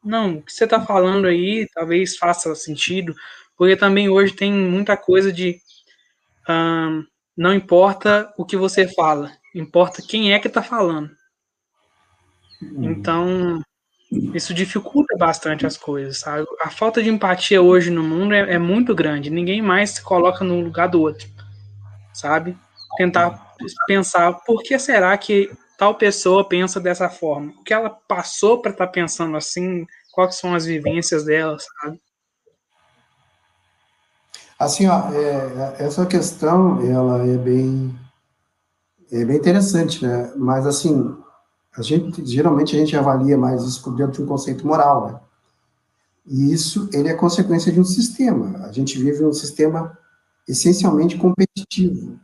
não, 0.04 0.38
o 0.38 0.42
que 0.42 0.54
você 0.54 0.64
está 0.64 0.82
falando 0.82 1.28
aí 1.28 1.68
talvez 1.74 2.18
faça 2.18 2.56
sentido, 2.56 3.14
porque 3.58 3.76
também 3.76 4.10
hoje 4.10 4.34
tem 4.34 4.52
muita 4.52 4.96
coisa 4.96 5.32
de 5.32 5.60
hum, 6.48 7.06
não 7.36 7.54
importa 7.54 8.34
o 8.38 8.46
que 8.46 8.56
você 8.56 8.88
fala, 8.88 9.32
importa 9.54 10.02
quem 10.02 10.34
é 10.34 10.40
que 10.40 10.48
está 10.48 10.64
falando. 10.64 11.12
Uhum. 12.62 12.92
Então, 12.92 13.62
isso 14.34 14.54
dificulta 14.54 15.16
bastante 15.18 15.66
as 15.66 15.78
coisas, 15.78 16.20
sabe? 16.20 16.46
A 16.62 16.70
falta 16.70 17.02
de 17.02 17.10
empatia 17.10 17.62
hoje 17.62 17.90
no 17.90 18.04
mundo 18.04 18.34
é, 18.34 18.56
é 18.56 18.58
muito 18.58 18.96
grande. 18.96 19.30
Ninguém 19.30 19.62
mais 19.62 19.92
se 19.92 20.02
coloca 20.02 20.44
no 20.44 20.60
lugar 20.60 20.88
do 20.88 21.02
outro, 21.02 21.28
sabe? 22.14 22.58
Tentar 22.98 23.49
pensar 23.88 24.34
por 24.46 24.62
que 24.62 24.78
será 24.80 25.18
que 25.18 25.52
tal 25.78 25.96
pessoa 25.96 26.48
pensa 26.48 26.80
dessa 26.80 27.10
forma? 27.10 27.52
O 27.60 27.64
que 27.64 27.74
ela 27.74 27.90
passou 27.90 28.62
para 28.62 28.72
estar 28.72 28.88
tá 28.88 28.92
pensando 28.92 29.38
assim? 29.38 29.86
Quais 30.12 30.36
são 30.36 30.54
as 30.54 30.66
vivências 30.66 31.24
dela, 31.26 31.58
sabe? 31.60 32.00
Assim, 34.60 34.88
ó, 34.88 35.10
é, 35.14 35.86
essa 35.86 36.06
questão, 36.06 36.82
ela 36.82 37.26
é 37.26 37.38
bem, 37.38 37.98
é 39.10 39.24
bem 39.24 39.38
interessante, 39.38 40.06
né? 40.06 40.34
Mas, 40.36 40.68
assim, 40.68 41.16
a 41.78 41.82
gente, 41.82 42.26
geralmente 42.26 42.76
a 42.76 42.80
gente 42.80 42.98
avalia 42.98 43.38
mais 43.38 43.64
isso 43.64 43.82
por 43.82 43.96
dentro 43.96 44.14
de 44.14 44.24
um 44.24 44.26
conceito 44.26 44.68
moral, 44.68 45.08
né? 45.08 45.20
E 46.26 46.52
isso, 46.52 46.90
ele 46.92 47.08
é 47.08 47.14
consequência 47.14 47.72
de 47.72 47.80
um 47.80 47.86
sistema. 47.86 48.66
A 48.66 48.72
gente 48.74 49.00
vive 49.02 49.24
um 49.24 49.32
sistema 49.32 49.98
essencialmente 50.46 51.18
competitivo, 51.18 52.20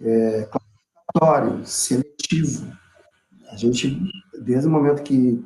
é, 0.00 0.48
classificatório, 0.50 1.66
seletivo. 1.66 2.72
A 3.50 3.56
gente, 3.56 4.00
desde 4.40 4.68
o 4.68 4.70
momento 4.70 5.02
que, 5.02 5.44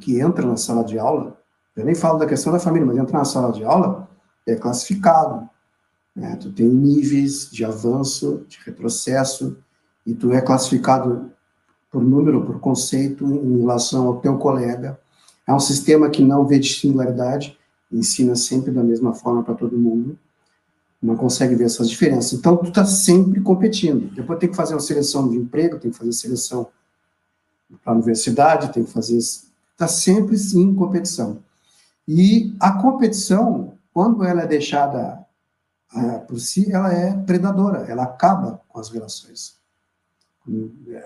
que 0.00 0.20
entra 0.20 0.46
na 0.46 0.56
sala 0.56 0.84
de 0.84 0.98
aula, 0.98 1.38
eu 1.76 1.84
nem 1.84 1.94
falo 1.94 2.18
da 2.18 2.26
questão 2.26 2.52
da 2.52 2.58
família, 2.58 2.86
mas 2.86 2.98
entra 2.98 3.18
na 3.18 3.24
sala 3.24 3.52
de 3.52 3.64
aula, 3.64 4.08
é 4.46 4.56
classificado. 4.56 5.48
Né? 6.14 6.36
Tu 6.36 6.52
tem 6.52 6.66
níveis 6.66 7.50
de 7.50 7.64
avanço, 7.64 8.44
de 8.48 8.58
retrocesso, 8.64 9.56
e 10.04 10.14
tu 10.14 10.32
é 10.32 10.40
classificado 10.40 11.30
por 11.90 12.02
número, 12.02 12.44
por 12.44 12.58
conceito, 12.60 13.24
em 13.24 13.60
relação 13.60 14.06
ao 14.06 14.20
teu 14.20 14.36
colega. 14.36 14.98
É 15.46 15.54
um 15.54 15.60
sistema 15.60 16.10
que 16.10 16.22
não 16.22 16.46
vê 16.46 16.58
de 16.58 16.72
singularidade, 16.74 17.58
ensina 17.90 18.34
sempre 18.34 18.70
da 18.70 18.82
mesma 18.82 19.14
forma 19.14 19.42
para 19.42 19.54
todo 19.54 19.78
mundo, 19.78 20.18
não 21.00 21.16
consegue 21.16 21.54
ver 21.54 21.64
essas 21.64 21.88
diferenças. 21.88 22.32
Então, 22.32 22.56
tu 22.56 22.68
está 22.68 22.84
sempre 22.84 23.40
competindo. 23.40 24.12
Depois 24.14 24.38
tem 24.38 24.48
que 24.48 24.56
fazer 24.56 24.74
uma 24.74 24.80
seleção 24.80 25.28
de 25.28 25.36
emprego, 25.36 25.78
tem 25.78 25.90
que 25.90 25.96
fazer 25.96 26.12
seleção 26.12 26.68
para 27.84 27.92
a 27.92 27.96
universidade, 27.96 28.72
tem 28.72 28.84
que 28.84 28.90
fazer... 28.90 29.18
Está 29.18 29.86
sempre, 29.86 30.36
sim, 30.36 30.62
em 30.62 30.74
competição. 30.74 31.38
E 32.06 32.56
a 32.58 32.72
competição, 32.72 33.74
quando 33.92 34.24
ela 34.24 34.42
é 34.42 34.46
deixada 34.46 35.24
por 36.26 36.40
si, 36.40 36.72
ela 36.72 36.92
é 36.92 37.16
predadora, 37.16 37.86
ela 37.88 38.02
acaba 38.02 38.60
com 38.68 38.80
as 38.80 38.90
relações 38.90 39.58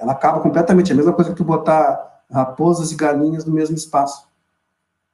ela 0.00 0.12
acaba 0.12 0.40
completamente. 0.40 0.90
É 0.90 0.94
a 0.94 0.96
mesma 0.96 1.12
coisa 1.12 1.30
que 1.30 1.36
tu 1.36 1.44
botar 1.44 2.22
raposas 2.30 2.92
e 2.92 2.96
galinhas 2.96 3.44
no 3.44 3.52
mesmo 3.52 3.76
espaço. 3.76 4.28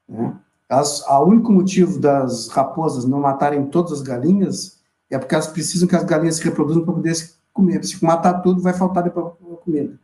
Né? 0.08 0.34
As, 0.68 1.02
a 1.06 1.20
único 1.20 1.50
motivo 1.50 1.98
das 1.98 2.48
raposas 2.48 3.04
não 3.06 3.20
matarem 3.20 3.66
todas 3.66 3.92
as 3.92 4.02
galinhas 4.02 4.78
é 5.10 5.18
porque 5.18 5.34
elas 5.34 5.46
precisam 5.46 5.88
que 5.88 5.96
as 5.96 6.04
galinhas 6.04 6.36
se 6.36 6.44
reproduzam 6.44 6.84
para 6.84 6.94
poder 6.94 7.14
comer. 7.52 7.82
Se 7.84 8.04
matar 8.04 8.42
tudo, 8.42 8.60
vai 8.60 8.74
faltar 8.74 9.02
depois 9.02 9.32
comida. 9.64 9.98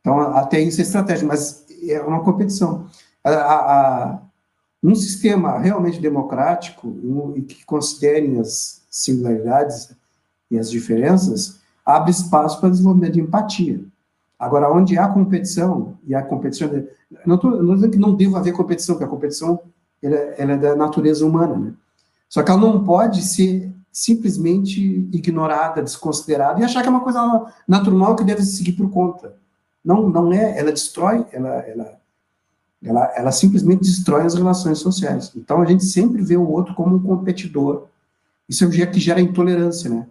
Então, 0.00 0.20
até 0.20 0.60
isso 0.60 0.80
é 0.80 0.82
estratégia, 0.82 1.26
mas 1.26 1.66
é 1.88 2.00
uma 2.00 2.22
competição. 2.22 2.86
A, 3.24 3.30
a, 3.30 3.54
a, 4.12 4.22
um 4.82 4.94
sistema 4.94 5.58
realmente 5.58 6.00
democrático 6.00 6.86
um, 6.86 7.32
e 7.36 7.42
que 7.42 7.64
considere 7.64 8.38
as 8.38 8.86
singularidades 8.90 9.92
e 10.50 10.58
as 10.58 10.70
diferenças, 10.70 11.60
abre 11.84 12.10
espaço 12.10 12.60
para 12.60 12.70
desenvolvimento 12.70 13.14
de 13.14 13.20
empatia. 13.20 13.84
Agora, 14.38 14.70
onde 14.70 14.98
há 14.98 15.08
competição, 15.08 15.98
e 16.06 16.14
a 16.14 16.22
competição, 16.22 16.70
não 17.24 17.36
estou 17.36 17.74
dizendo 17.74 17.90
que 17.90 17.98
não 17.98 18.14
deva 18.14 18.38
haver 18.38 18.52
competição, 18.52 18.94
porque 18.94 19.04
a 19.04 19.08
competição 19.08 19.60
ela, 20.02 20.16
ela 20.16 20.52
é 20.52 20.56
da 20.56 20.76
natureza 20.76 21.24
humana, 21.26 21.56
né? 21.56 21.72
Só 22.28 22.42
que 22.42 22.50
ela 22.50 22.60
não 22.60 22.84
pode 22.84 23.22
ser 23.22 23.72
simplesmente 23.92 25.08
ignorada, 25.12 25.82
desconsiderada, 25.82 26.60
e 26.60 26.64
achar 26.64 26.82
que 26.82 26.88
é 26.88 26.90
uma 26.90 27.00
coisa 27.00 27.46
natural 27.66 28.14
que 28.14 28.24
deve 28.24 28.42
seguir 28.42 28.72
por 28.72 28.90
conta. 28.90 29.34
Não, 29.82 30.08
não 30.08 30.32
é, 30.32 30.58
ela 30.58 30.70
destrói, 30.70 31.24
ela, 31.32 31.48
ela, 31.60 32.00
ela, 32.82 33.12
ela 33.16 33.32
simplesmente 33.32 33.80
destrói 33.80 34.26
as 34.26 34.34
relações 34.34 34.78
sociais. 34.78 35.32
Então, 35.34 35.62
a 35.62 35.64
gente 35.64 35.84
sempre 35.84 36.22
vê 36.22 36.36
o 36.36 36.46
outro 36.46 36.74
como 36.74 36.96
um 36.96 37.02
competidor. 37.02 37.86
Isso 38.48 38.64
é 38.64 38.66
o 38.66 38.70
que 38.70 39.00
gera 39.00 39.20
intolerância, 39.20 39.88
né? 39.88 40.06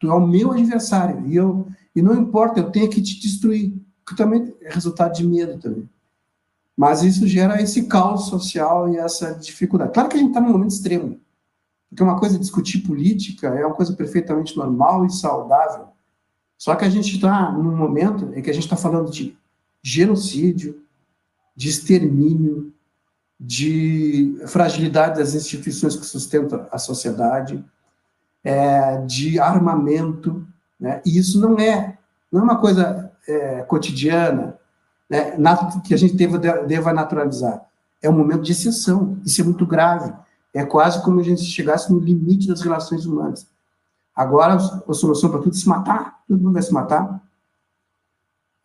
Tu 0.00 0.10
é 0.10 0.14
o 0.14 0.26
meu 0.26 0.52
adversário. 0.52 1.24
E, 1.26 1.36
eu, 1.36 1.68
e 1.94 2.02
não 2.02 2.14
importa, 2.14 2.60
eu 2.60 2.70
tenho 2.70 2.88
que 2.88 3.02
te 3.02 3.20
destruir. 3.20 3.74
Que 4.06 4.16
também 4.16 4.54
é 4.62 4.72
resultado 4.72 5.12
de 5.12 5.26
medo 5.26 5.58
também. 5.58 5.88
Mas 6.78 7.02
isso 7.02 7.26
gera 7.26 7.60
esse 7.60 7.88
caos 7.88 8.28
social 8.28 8.88
e 8.88 8.98
essa 8.98 9.34
dificuldade. 9.34 9.90
Claro 9.92 10.08
que 10.08 10.14
a 10.14 10.20
gente 10.20 10.28
está 10.28 10.40
num 10.40 10.52
momento 10.52 10.70
extremo. 10.70 11.20
Porque 11.90 12.04
uma 12.04 12.20
coisa 12.20 12.36
é 12.36 12.38
discutir 12.38 12.82
política 12.86 13.48
é 13.48 13.66
uma 13.66 13.74
coisa 13.74 13.92
perfeitamente 13.94 14.56
normal 14.56 15.04
e 15.04 15.10
saudável. 15.10 15.88
Só 16.56 16.76
que 16.76 16.84
a 16.84 16.88
gente 16.88 17.16
está 17.16 17.50
num 17.50 17.76
momento 17.76 18.32
em 18.32 18.40
que 18.40 18.48
a 18.48 18.52
gente 18.52 18.62
está 18.62 18.76
falando 18.76 19.10
de 19.10 19.36
genocídio, 19.82 20.80
de 21.56 21.68
extermínio, 21.68 22.72
de 23.40 24.40
fragilidade 24.46 25.18
das 25.18 25.34
instituições 25.34 25.96
que 25.96 26.06
sustentam 26.06 26.64
a 26.70 26.78
sociedade, 26.78 27.64
é, 28.44 28.98
de 28.98 29.40
armamento, 29.40 30.46
né? 30.78 31.02
e 31.04 31.18
isso 31.18 31.40
não 31.40 31.58
é, 31.58 31.98
não 32.30 32.42
é 32.42 32.44
uma 32.44 32.60
coisa 32.60 33.10
é, 33.26 33.62
cotidiana, 33.62 34.56
né? 35.08 35.36
que 35.84 35.94
a 35.94 35.96
gente 35.96 36.14
deva, 36.14 36.38
deva 36.38 36.92
naturalizar. 36.92 37.64
É 38.00 38.08
um 38.08 38.16
momento 38.16 38.42
de 38.42 38.52
exceção, 38.52 39.18
isso 39.24 39.40
é 39.40 39.44
muito 39.44 39.66
grave. 39.66 40.12
É 40.54 40.64
quase 40.64 41.02
como 41.02 41.20
a 41.20 41.22
gente 41.22 41.42
chegasse 41.42 41.92
no 41.92 41.98
limite 41.98 42.48
das 42.48 42.60
relações 42.60 43.06
humanas. 43.06 43.46
Agora, 44.14 44.54
a 44.54 44.92
solução 44.94 45.30
para 45.30 45.40
tudo 45.40 45.54
é 45.54 45.58
se 45.58 45.68
matar, 45.68 46.22
todo 46.26 46.40
mundo 46.40 46.54
vai 46.54 46.62
se 46.62 46.72
matar. 46.72 47.22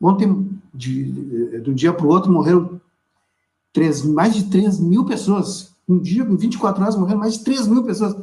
Ontem, 0.02 0.60
de, 0.74 1.62
de 1.62 1.70
um 1.70 1.74
dia 1.74 1.94
para 1.94 2.06
o 2.06 2.10
outro, 2.10 2.32
morreram 2.32 2.82
três, 3.72 4.04
mais 4.04 4.34
de 4.34 4.46
3 4.50 4.80
mil 4.80 5.06
pessoas. 5.06 5.74
Um 5.88 6.00
dia, 6.00 6.24
em 6.24 6.36
24 6.36 6.82
horas, 6.82 6.96
morreram 6.96 7.20
mais 7.20 7.38
de 7.38 7.44
3 7.44 7.68
mil 7.68 7.84
pessoas. 7.84 8.16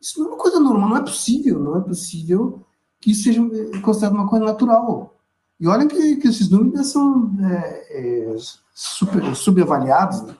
Isso 0.00 0.20
não 0.20 0.26
é 0.26 0.28
uma 0.30 0.38
coisa 0.38 0.60
normal, 0.60 0.90
não 0.90 0.96
é 0.96 1.02
possível, 1.02 1.58
não 1.58 1.76
é 1.76 1.80
possível 1.80 2.62
que 3.00 3.10
isso 3.10 3.24
seja 3.24 3.40
considerado 3.82 4.14
uma 4.14 4.28
coisa 4.28 4.44
natural. 4.44 5.15
E 5.58 5.66
olha 5.66 5.86
que, 5.86 6.16
que 6.16 6.28
esses 6.28 6.50
números 6.50 6.88
são 6.88 7.34
é, 7.40 8.32
é, 8.32 8.36
super, 8.74 9.34
subavaliados, 9.34 10.22
né? 10.22 10.36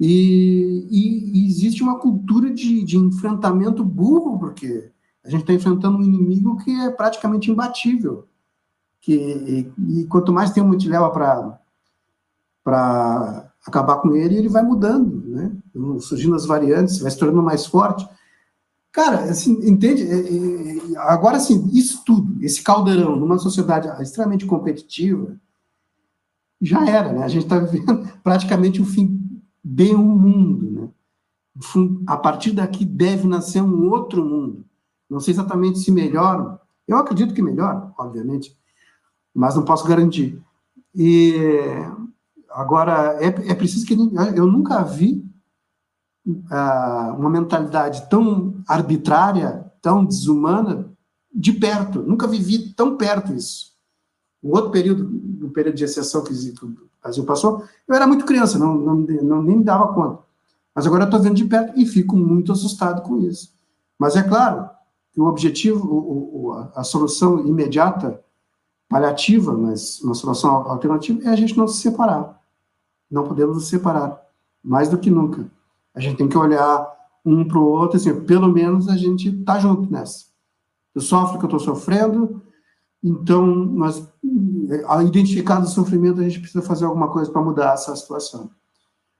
E, 0.00 0.88
e, 0.90 1.38
e, 1.38 1.46
existe 1.46 1.82
uma 1.82 1.98
cultura 1.98 2.52
de, 2.52 2.82
de 2.82 2.96
enfrentamento 2.96 3.84
burro, 3.84 4.36
porque 4.36 4.90
a 5.24 5.30
gente 5.30 5.42
está 5.42 5.52
enfrentando 5.52 5.98
um 5.98 6.02
inimigo 6.02 6.56
que 6.56 6.72
é 6.80 6.90
praticamente 6.90 7.50
imbatível. 7.50 8.26
que 9.00 9.14
e, 9.14 10.00
e 10.00 10.06
quanto 10.06 10.32
mais 10.32 10.50
tempo 10.50 10.76
te 10.76 10.88
leva 10.88 11.10
para 11.10 11.58
para 12.64 13.52
acabar 13.66 13.96
com 13.96 14.14
ele, 14.14 14.36
ele 14.36 14.48
vai 14.48 14.62
mudando, 14.62 15.22
né? 15.26 15.52
Surgindo 16.00 16.34
as 16.34 16.46
variantes, 16.46 16.98
vai 16.98 17.10
se 17.10 17.18
tornando 17.18 17.42
mais 17.42 17.66
forte. 17.66 18.08
Cara, 18.92 19.24
assim, 19.24 19.52
entende? 19.66 20.06
Agora, 20.98 21.38
assim, 21.38 21.66
isso 21.72 22.04
tudo, 22.04 22.44
esse 22.44 22.62
caldeirão, 22.62 23.16
numa 23.16 23.38
sociedade 23.38 23.88
extremamente 24.02 24.44
competitiva, 24.44 25.34
já 26.60 26.86
era, 26.86 27.10
né? 27.10 27.24
A 27.24 27.28
gente 27.28 27.44
está 27.44 27.58
vivendo 27.58 28.06
praticamente 28.22 28.82
o 28.82 28.84
fim 28.84 29.18
de 29.64 29.94
um 29.94 30.04
mundo, 30.04 30.70
né? 30.70 30.88
A 32.06 32.16
partir 32.16 32.52
daqui 32.52 32.84
deve 32.84 33.26
nascer 33.26 33.62
um 33.62 33.90
outro 33.90 34.24
mundo. 34.24 34.64
Não 35.08 35.20
sei 35.20 35.32
exatamente 35.32 35.78
se 35.78 35.90
melhor, 35.90 36.60
eu 36.86 36.96
acredito 36.96 37.34
que 37.34 37.42
melhor, 37.42 37.92
obviamente, 37.98 38.56
mas 39.34 39.54
não 39.54 39.64
posso 39.64 39.86
garantir. 39.86 40.38
E 40.94 41.34
agora 42.50 43.18
é, 43.22 43.26
é 43.26 43.54
preciso 43.54 43.86
que 43.86 43.94
eu 43.94 44.46
nunca 44.46 44.82
vi 44.82 45.24
uma 46.24 47.30
mentalidade 47.30 48.08
tão 48.08 48.62
arbitrária, 48.66 49.70
tão 49.80 50.04
desumana 50.04 50.90
de 51.34 51.52
perto. 51.52 52.02
Nunca 52.02 52.26
vivi 52.26 52.72
tão 52.74 52.96
perto 52.96 53.32
isso. 53.32 53.72
Um 54.42 54.50
outro 54.50 54.70
período, 54.70 55.04
no 55.04 55.50
período 55.50 55.76
de 55.76 55.84
exceção 55.84 56.22
que 56.24 56.32
o 56.32 56.76
Brasil 57.02 57.24
passou, 57.24 57.64
eu 57.86 57.94
era 57.94 58.06
muito 58.06 58.24
criança, 58.24 58.58
não, 58.58 58.74
não, 58.74 58.94
não 58.96 59.42
nem 59.42 59.58
me 59.58 59.64
dava 59.64 59.92
conta. 59.92 60.22
Mas 60.74 60.86
agora 60.86 61.04
eu 61.04 61.06
estou 61.06 61.20
vendo 61.20 61.36
de 61.36 61.44
perto 61.44 61.78
e 61.78 61.86
fico 61.86 62.16
muito 62.16 62.50
assustado 62.50 63.02
com 63.02 63.18
isso. 63.18 63.52
Mas 63.98 64.16
é 64.16 64.22
claro 64.22 64.68
que 65.12 65.20
o 65.20 65.26
objetivo, 65.26 65.86
o, 65.86 66.46
o, 66.46 66.52
a 66.74 66.82
solução 66.82 67.46
imediata, 67.46 68.20
paliativa, 68.88 69.56
mas 69.56 70.00
uma 70.00 70.14
solução 70.14 70.50
alternativa, 70.50 71.22
é 71.24 71.28
a 71.28 71.36
gente 71.36 71.56
não 71.56 71.68
se 71.68 71.80
separar. 71.80 72.40
Não 73.10 73.24
podemos 73.24 73.56
nos 73.56 73.68
separar, 73.68 74.20
mais 74.62 74.88
do 74.88 74.98
que 74.98 75.10
nunca. 75.10 75.46
A 75.94 76.00
gente 76.00 76.16
tem 76.16 76.28
que 76.28 76.38
olhar 76.38 76.90
um 77.24 77.46
para 77.46 77.58
o 77.58 77.64
outro, 77.64 77.96
assim, 77.96 78.24
pelo 78.24 78.48
menos 78.48 78.88
a 78.88 78.96
gente 78.96 79.28
está 79.28 79.58
junto 79.58 79.90
nessa. 79.90 80.26
Eu 80.94 81.00
sofro 81.00 81.38
que 81.38 81.44
eu 81.44 81.56
estou 81.56 81.60
sofrendo, 81.60 82.42
então, 83.02 83.46
nós, 83.46 84.08
ao 84.86 85.02
identificar 85.02 85.60
o 85.60 85.66
sofrimento, 85.66 86.20
a 86.20 86.24
gente 86.24 86.38
precisa 86.38 86.62
fazer 86.62 86.84
alguma 86.84 87.08
coisa 87.08 87.30
para 87.30 87.42
mudar 87.42 87.74
essa 87.74 87.94
situação. 87.96 88.50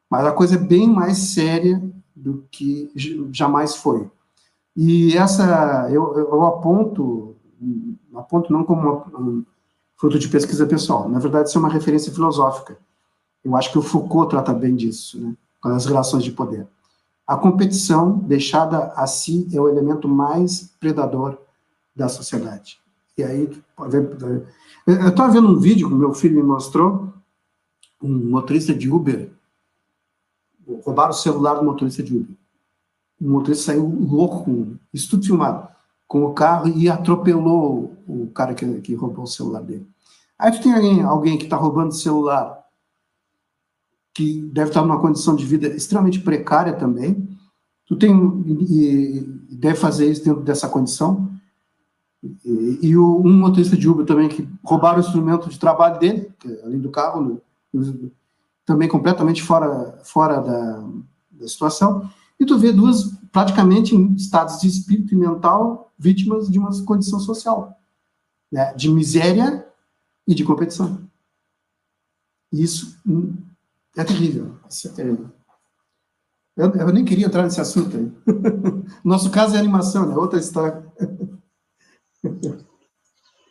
Mas 0.09 0.25
a 0.25 0.33
coisa 0.33 0.55
é 0.55 0.59
bem 0.59 0.89
mais 0.89 1.19
séria 1.19 1.83
do 2.15 2.45
que 2.51 2.91
jamais 3.33 3.77
foi. 3.77 4.09
E 4.77 5.17
essa, 5.17 5.89
eu, 5.91 6.17
eu 6.17 6.45
aponto, 6.45 7.35
aponto 8.15 8.53
não 8.53 8.65
como 8.65 8.81
uma, 8.81 9.21
um 9.21 9.45
fruto 9.97 10.19
de 10.19 10.29
pesquisa 10.29 10.67
pessoal, 10.67 11.09
na 11.09 11.19
verdade, 11.19 11.49
isso 11.49 11.59
é 11.59 11.61
uma 11.61 11.69
referência 11.69 12.13
filosófica. 12.13 12.79
Eu 13.45 13.57
acho 13.57 13.73
que 13.73 13.79
o 13.79 13.83
Foucault 13.83 14.31
trata 14.31 14.53
bem 14.53 14.75
disso, 14.77 15.21
né, 15.21 15.35
com 15.63 15.69
as 15.69 15.87
relações 15.87 16.25
de 16.25 16.33
poder. 16.33 16.67
A 17.27 17.37
competição 17.37 18.19
deixada 18.19 18.93
a 18.97 19.07
si 19.07 19.49
é 19.55 19.61
o 19.61 19.69
elemento 19.69 20.09
mais 20.09 20.75
predador 20.81 21.39
da 21.95 22.09
sociedade. 22.09 22.79
E 23.17 23.23
aí, 23.23 23.63
eu 24.87 25.09
estava 25.09 25.33
vendo 25.33 25.49
um 25.49 25.59
vídeo 25.59 25.89
que 25.89 25.95
meu 25.95 26.13
filho 26.13 26.37
me 26.37 26.43
mostrou, 26.43 27.13
um 28.03 28.31
motorista 28.31 28.75
de 28.75 28.91
Uber, 28.91 29.31
roubaram 30.85 31.11
o 31.11 31.15
celular 31.15 31.55
do 31.55 31.65
motorista 31.65 32.03
de 32.03 32.17
Uber. 32.17 32.37
O 33.21 33.29
motorista 33.29 33.67
saiu 33.67 33.87
louco, 33.87 34.77
isso 34.93 35.11
tudo 35.11 35.25
filmado, 35.25 35.69
com 36.09 36.25
o 36.25 36.35
carro 36.35 36.69
e 36.69 36.89
atropelou 36.89 37.97
o 38.09 38.27
cara 38.35 38.55
que, 38.55 38.81
que 38.81 38.95
roubou 38.95 39.25
o 39.25 39.29
celular 39.29 39.63
dele. 39.63 39.87
Aí 40.39 40.51
tu 40.51 40.61
tem 40.61 40.73
alguém, 40.73 41.03
alguém 41.03 41.39
que 41.39 41.45
está 41.45 41.57
roubando 41.57 41.91
o 41.91 41.95
celular, 41.95 42.62
que 44.15 44.43
deve 44.53 44.71
estar 44.71 44.83
numa 44.83 45.01
condição 45.01 45.35
de 45.35 45.45
vida 45.47 45.69
extremamente 45.69 46.21
precária 46.21 46.73
também, 46.73 47.29
tu 47.87 47.97
tem 47.97 48.13
e, 48.69 49.21
deve 49.51 49.77
fazer 49.77 50.11
isso 50.11 50.25
dentro 50.25 50.43
dessa 50.43 50.69
condição, 50.69 51.31
e, 52.45 52.79
e 52.83 52.97
o, 52.97 53.21
um 53.21 53.33
motorista 53.33 53.77
de 53.77 53.89
Uber 53.89 54.07
também 54.07 54.29
que 54.29 54.49
roubaram 54.63 54.99
o 54.99 55.01
instrumento 55.01 55.49
de 55.49 55.59
trabalho 55.59 55.99
dele, 55.99 56.33
é, 56.47 56.65
além 56.65 56.81
do 56.81 56.91
carro, 56.91 57.41
né, 57.75 58.11
também 58.65 58.89
completamente 58.89 59.43
fora, 59.43 59.99
fora 60.05 60.41
da, 60.41 60.85
da 61.31 61.49
situação, 61.49 62.09
e 62.39 62.47
tu 62.47 62.59
vê 62.59 62.73
duas 62.73 63.13
praticamente 63.33 63.95
em 63.95 64.15
estados 64.15 64.61
de 64.61 64.69
espírito 64.69 65.15
e 65.15 65.17
mental 65.17 65.93
vítimas 65.99 66.51
de 66.51 66.59
uma 66.59 66.71
condição 66.85 67.19
social, 67.19 67.77
né, 68.51 68.73
de 68.75 68.91
miséria 68.91 69.67
e 70.27 70.35
de 70.35 70.45
competição. 70.45 71.01
Isso 72.53 73.01
hum, 73.07 73.35
é 73.97 74.05
terrível, 74.05 74.59
isso 74.69 74.89
é 74.89 74.93
terrível. 74.93 75.31
Eu, 76.57 76.71
eu 76.75 76.93
nem 76.93 77.05
queria 77.05 77.27
entrar 77.27 77.43
nesse 77.43 77.61
assunto 77.61 77.97
aí. 77.97 78.13
Nosso 79.05 79.31
caso 79.31 79.57
é 79.57 79.59
animação, 79.59 80.07
né? 80.07 80.15
Outra 80.15 80.39
história. 80.39 80.85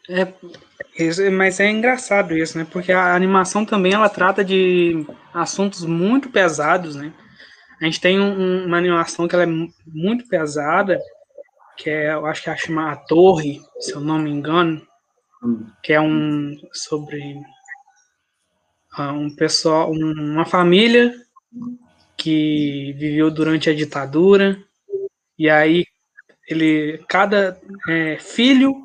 É, 0.09 1.30
mas 1.30 1.59
é 1.61 1.69
engraçado 1.69 2.35
isso, 2.35 2.57
né? 2.57 2.68
Porque 2.69 2.91
a 2.91 3.15
animação 3.15 3.65
também 3.65 3.93
ela 3.93 4.09
trata 4.09 4.43
de 4.43 5.05
assuntos 5.34 5.85
muito 5.85 6.30
pesados, 6.30 6.95
né? 6.95 7.13
A 7.80 7.85
gente 7.85 8.01
tem 8.01 8.19
um, 8.19 8.65
uma 8.65 8.77
animação 8.77 9.26
que 9.27 9.35
ela 9.35 9.43
é 9.43 9.69
muito 9.88 10.27
pesada, 10.27 10.99
que 11.77 11.89
é, 11.89 12.13
eu 12.13 12.26
acho 12.26 12.43
que 12.43 12.49
é 12.49 12.57
chama 12.57 12.91
A 12.91 12.95
Torre, 12.95 13.61
se 13.80 13.93
eu 13.93 14.01
não 14.01 14.19
me 14.19 14.30
engano, 14.30 14.85
que 15.81 15.93
é 15.93 16.01
um 16.01 16.55
sobre 16.73 17.35
um 18.99 19.34
pessoal, 19.34 19.91
um, 19.91 20.11
uma 20.11 20.45
família 20.45 21.13
que 22.18 22.93
viveu 22.97 23.31
durante 23.31 23.69
a 23.69 23.76
ditadura 23.76 24.61
e 25.38 25.49
aí 25.49 25.85
ele 26.47 27.03
cada 27.07 27.59
é, 27.89 28.18
filho 28.18 28.76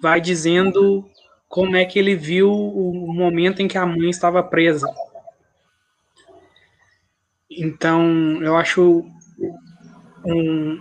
vai 0.00 0.20
dizendo 0.20 1.04
como 1.48 1.76
é 1.76 1.84
que 1.84 1.98
ele 1.98 2.14
viu 2.14 2.50
o 2.52 3.12
momento 3.12 3.60
em 3.60 3.66
que 3.66 3.76
a 3.76 3.84
mãe 3.84 4.08
estava 4.08 4.40
presa. 4.40 4.86
Então, 7.50 8.40
eu 8.40 8.56
acho 8.56 9.04
um, 10.24 10.80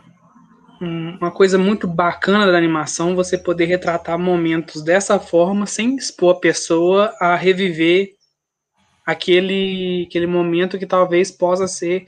uma 0.79 1.31
coisa 1.31 1.57
muito 1.57 1.87
bacana 1.87 2.51
da 2.51 2.57
animação 2.57 3.15
você 3.15 3.35
poder 3.35 3.65
retratar 3.65 4.19
momentos 4.19 4.83
dessa 4.83 5.19
forma 5.19 5.65
sem 5.65 5.95
expor 5.95 6.35
a 6.35 6.39
pessoa 6.39 7.15
a 7.19 7.35
reviver 7.35 8.18
aquele, 9.10 10.06
aquele 10.07 10.27
momento 10.27 10.77
que 10.77 10.86
talvez 10.86 11.31
possa 11.31 11.68
ser 11.68 12.06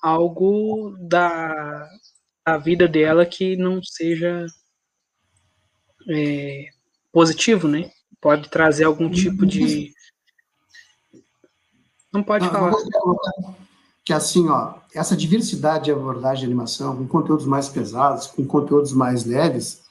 algo 0.00 0.96
da, 1.00 1.88
da 2.46 2.56
vida 2.58 2.86
dela 2.86 3.26
que 3.26 3.56
não 3.56 3.82
seja 3.82 4.46
é, 6.08 6.66
positivo, 7.12 7.66
né? 7.66 7.90
Pode 8.20 8.48
trazer 8.48 8.84
algum 8.84 9.10
tipo 9.10 9.44
de. 9.44 9.92
Não 12.12 12.22
pode 12.22 12.48
falar. 12.48 12.72
Que 14.04 14.12
assim, 14.12 14.48
ó, 14.48 14.74
essa 14.94 15.16
diversidade 15.16 15.86
de 15.86 15.92
abordagem 15.92 16.40
de 16.40 16.46
animação, 16.46 16.96
com 16.96 17.08
conteúdos 17.08 17.46
mais 17.46 17.68
pesados, 17.68 18.28
com 18.28 18.46
conteúdos 18.46 18.92
mais 18.92 19.24
leves, 19.24 19.82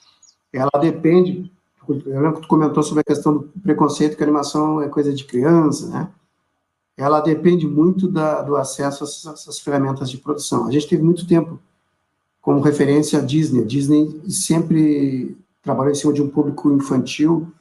ela 0.54 0.72
depende. 0.80 1.52
Eu 1.90 2.22
lembro 2.22 2.36
que 2.36 2.42
tu 2.44 2.48
comentou 2.48 2.82
sobre 2.82 3.02
a 3.02 3.04
questão 3.04 3.40
do 3.40 3.44
preconceito 3.62 4.16
que 4.16 4.24
a 4.24 4.26
animação 4.26 4.82
é 4.82 4.88
coisa 4.88 5.14
de 5.14 5.26
criança, 5.26 5.90
né? 5.90 6.10
Ela 6.96 7.22
depende 7.22 7.68
muito 7.68 8.08
da, 8.08 8.42
do 8.42 8.56
acesso 8.56 9.04
a 9.04 9.08
essas, 9.34 9.60
ferramentas 9.60 10.10
de 10.10 10.18
produção. 10.18 10.68
A 10.68 10.72
gente 10.72 10.88
teve 10.88 11.02
muito 11.02 11.28
tempo 11.28 11.60
como 12.42 12.62
referência 12.62 13.20
a 13.20 13.22
Disney. 13.22 13.62
A 13.62 13.66
Disney 13.66 14.22
sempre 14.30 15.36
trabalhou 15.62 15.92
em 15.92 15.96
cima 15.96 16.14
de 16.14 16.22
um 16.22 16.30
público 16.30 16.72
infantil, 16.72 17.52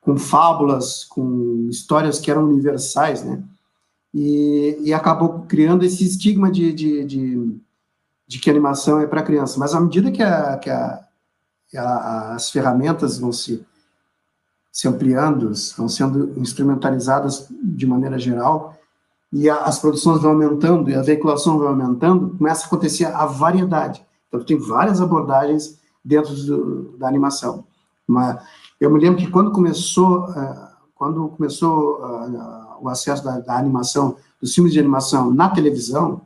com 0.00 0.16
fábulas, 0.16 1.04
com 1.04 1.66
histórias 1.70 2.20
que 2.20 2.30
eram 2.30 2.44
universais, 2.44 3.24
né? 3.24 3.42
E, 4.14 4.78
e 4.82 4.92
acabou 4.92 5.40
criando 5.48 5.84
esse 5.84 6.04
estigma 6.04 6.50
de, 6.50 6.72
de, 6.72 7.04
de, 7.04 7.60
de 8.26 8.38
que 8.38 8.50
animação 8.50 9.00
é 9.00 9.06
para 9.06 9.22
criança. 9.22 9.58
Mas 9.58 9.74
à 9.74 9.80
medida 9.80 10.12
que, 10.12 10.22
a, 10.22 10.58
que 10.58 10.68
a, 10.68 11.04
a, 11.74 12.34
as 12.34 12.50
ferramentas 12.50 13.18
vão 13.18 13.32
se, 13.32 13.64
se 14.72 14.88
ampliando, 14.88 15.52
vão 15.76 15.86
sendo 15.86 16.32
instrumentalizadas 16.40 17.46
de 17.62 17.86
maneira 17.86 18.18
geral, 18.18 18.74
e 19.30 19.48
a, 19.48 19.58
as 19.64 19.78
produções 19.78 20.22
vão 20.22 20.32
aumentando, 20.32 20.90
e 20.90 20.94
a 20.94 21.02
veiculação 21.02 21.58
vai 21.58 21.68
aumentando, 21.68 22.30
começa 22.38 22.64
a 22.64 22.66
acontecer 22.66 23.04
a 23.04 23.26
variedade. 23.26 24.04
Então, 24.28 24.42
tem 24.42 24.58
várias 24.58 25.00
abordagens 25.00 25.78
dentro 26.02 26.34
do, 26.34 26.96
da 26.96 27.06
animação. 27.06 27.64
Mas 28.06 28.42
eu 28.80 28.90
me 28.90 28.98
lembro 28.98 29.18
que 29.18 29.30
quando 29.30 29.52
começou, 29.52 30.24
uh, 30.30 30.68
quando 30.94 31.28
começou 31.28 32.00
uh, 32.00 32.78
o 32.80 32.88
acesso 32.88 33.22
da, 33.22 33.40
da, 33.40 33.58
animação, 33.58 34.16
dos 34.40 34.54
filmes 34.54 34.72
de 34.72 34.80
animação 34.80 35.32
na 35.32 35.50
televisão, 35.50 36.22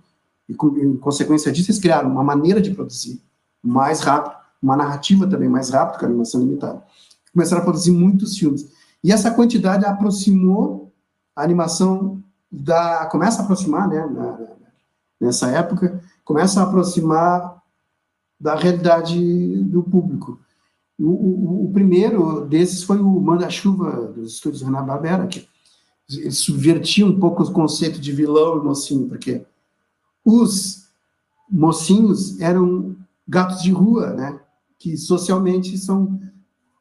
e 0.48 0.54
com, 0.54 0.68
em 0.78 0.96
consequência 0.96 1.50
disso, 1.50 1.70
eles 1.70 1.80
criaram 1.80 2.10
uma 2.10 2.22
maneira 2.22 2.60
de 2.60 2.70
produzir 2.70 3.20
mais 3.62 4.00
rápido, 4.00 4.36
uma 4.62 4.76
narrativa 4.76 5.26
também 5.26 5.48
mais 5.48 5.70
rápida 5.70 5.98
que 5.98 6.04
a 6.04 6.08
animação 6.08 6.40
limitada. 6.40 6.82
Começaram 7.36 7.60
a 7.60 7.64
produzir 7.66 7.90
muitos 7.90 8.38
filmes. 8.38 8.66
E 9.04 9.12
essa 9.12 9.30
quantidade 9.30 9.84
aproximou 9.84 10.90
a 11.36 11.42
animação 11.44 12.22
da 12.50 13.04
começa 13.12 13.42
a 13.42 13.44
aproximar, 13.44 13.86
né, 13.86 14.06
na, 14.06 14.38
nessa 15.20 15.50
época, 15.50 16.02
começa 16.24 16.60
a 16.60 16.62
aproximar 16.62 17.62
da 18.40 18.54
realidade 18.54 19.62
do 19.64 19.82
público. 19.82 20.40
O, 20.98 21.10
o, 21.10 21.64
o 21.66 21.72
primeiro 21.74 22.46
desses 22.46 22.82
foi 22.82 22.98
o 22.98 23.20
Manda-Chuva 23.20 24.14
dos 24.14 24.32
estúdios 24.32 24.62
Renato 24.62 24.86
Barbera, 24.86 25.26
que 25.26 25.46
subvertia 26.30 27.04
um 27.04 27.20
pouco 27.20 27.42
o 27.42 27.52
conceito 27.52 28.00
de 28.00 28.12
vilão 28.12 28.56
e 28.56 28.64
mocinho, 28.64 29.06
porque 29.10 29.44
os 30.24 30.86
mocinhos 31.50 32.40
eram 32.40 32.96
gatos 33.28 33.62
de 33.62 33.72
rua, 33.72 34.14
né? 34.14 34.40
Que 34.78 34.96
socialmente 34.96 35.76
são 35.76 36.18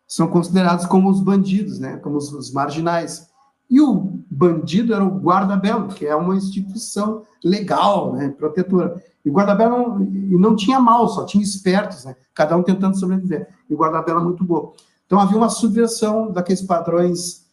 são 0.07 0.27
considerados 0.27 0.86
como 0.86 1.10
os 1.10 1.19
bandidos, 1.19 1.80
né? 1.80 1.98
Como 1.98 2.18
os, 2.18 2.32
os 2.32 2.52
marginais. 2.52 3.27
E 3.69 3.82
o 3.82 4.19
bandido 4.30 4.94
era 4.94 5.03
o 5.03 5.19
guarda-belo, 5.19 5.88
que 5.88 6.06
é 6.06 6.15
uma 6.15 6.36
instituição 6.36 7.23
legal, 7.44 8.14
né, 8.14 8.30
protetora. 8.30 9.02
E 9.23 9.30
o 9.30 9.34
guarda-belo 9.34 9.99
não, 9.99 9.99
não 10.40 10.56
tinha 10.56 10.80
mal, 10.80 11.07
só 11.07 11.26
tinha 11.26 11.44
espertos, 11.44 12.06
né, 12.06 12.15
cada 12.34 12.56
um 12.56 12.61
tentando 12.61 12.98
sobreviver. 12.98 13.48
E 13.68 13.73
o 13.73 13.77
guarda-belo 13.77 14.19
é 14.19 14.23
muito 14.23 14.44
bom. 14.44 14.73
Então 15.06 15.19
havia 15.19 15.38
uma 15.38 15.49
subversão 15.49 16.32
daqueles 16.32 16.61
padrões 16.61 17.45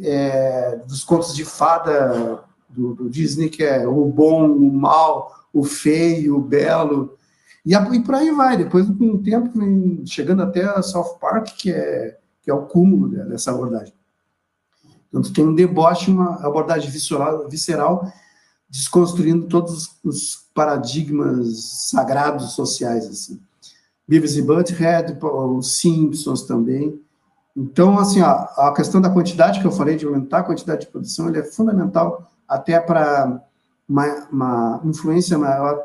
é, 0.00 0.76
dos 0.86 1.04
contos 1.04 1.34
de 1.34 1.44
fada 1.44 2.44
do, 2.68 2.94
do, 2.94 3.08
Disney, 3.08 3.48
que 3.48 3.62
é 3.62 3.86
o 3.86 4.04
bom, 4.06 4.50
o 4.50 4.72
mal, 4.72 5.32
o 5.52 5.64
feio, 5.64 6.36
o 6.36 6.40
belo. 6.40 7.16
E, 7.66 7.74
e 7.74 8.00
por 8.00 8.14
aí 8.14 8.30
vai. 8.30 8.56
Depois, 8.56 8.86
com 8.86 9.10
o 9.10 9.22
tempo, 9.22 9.50
chegando 10.06 10.42
até 10.42 10.64
a 10.64 10.80
South 10.80 11.18
Park, 11.20 11.48
que 11.58 11.72
é, 11.72 12.16
que 12.40 12.50
é 12.50 12.54
o 12.54 12.66
cúmulo 12.66 13.08
dessa 13.08 13.50
abordagem. 13.50 13.92
Então, 15.08 15.20
tem 15.20 15.44
um 15.44 15.54
deboche, 15.54 16.10
uma 16.10 16.46
abordagem 16.46 16.88
visceral, 16.90 17.48
visceral 17.48 18.10
desconstruindo 18.68 19.46
todos 19.46 19.96
os 20.04 20.46
paradigmas 20.54 21.88
sagrados 21.90 22.52
sociais, 22.52 23.06
assim. 23.06 23.40
Beavis 24.08 24.36
e 24.36 24.42
Butthead, 24.42 25.18
os 25.20 25.78
Simpsons 25.78 26.42
também. 26.42 27.00
Então, 27.56 27.98
assim, 27.98 28.20
a, 28.20 28.32
a 28.32 28.72
questão 28.74 29.00
da 29.00 29.10
quantidade 29.10 29.60
que 29.60 29.66
eu 29.66 29.72
falei, 29.72 29.96
de 29.96 30.04
aumentar 30.04 30.40
a 30.40 30.44
quantidade 30.44 30.82
de 30.82 30.92
produção, 30.92 31.28
ele 31.28 31.38
é 31.38 31.44
fundamental 31.44 32.30
até 32.46 32.78
para 32.78 33.42
uma, 33.88 34.28
uma, 34.30 34.80
influência 34.84 35.38
maior 35.38 35.84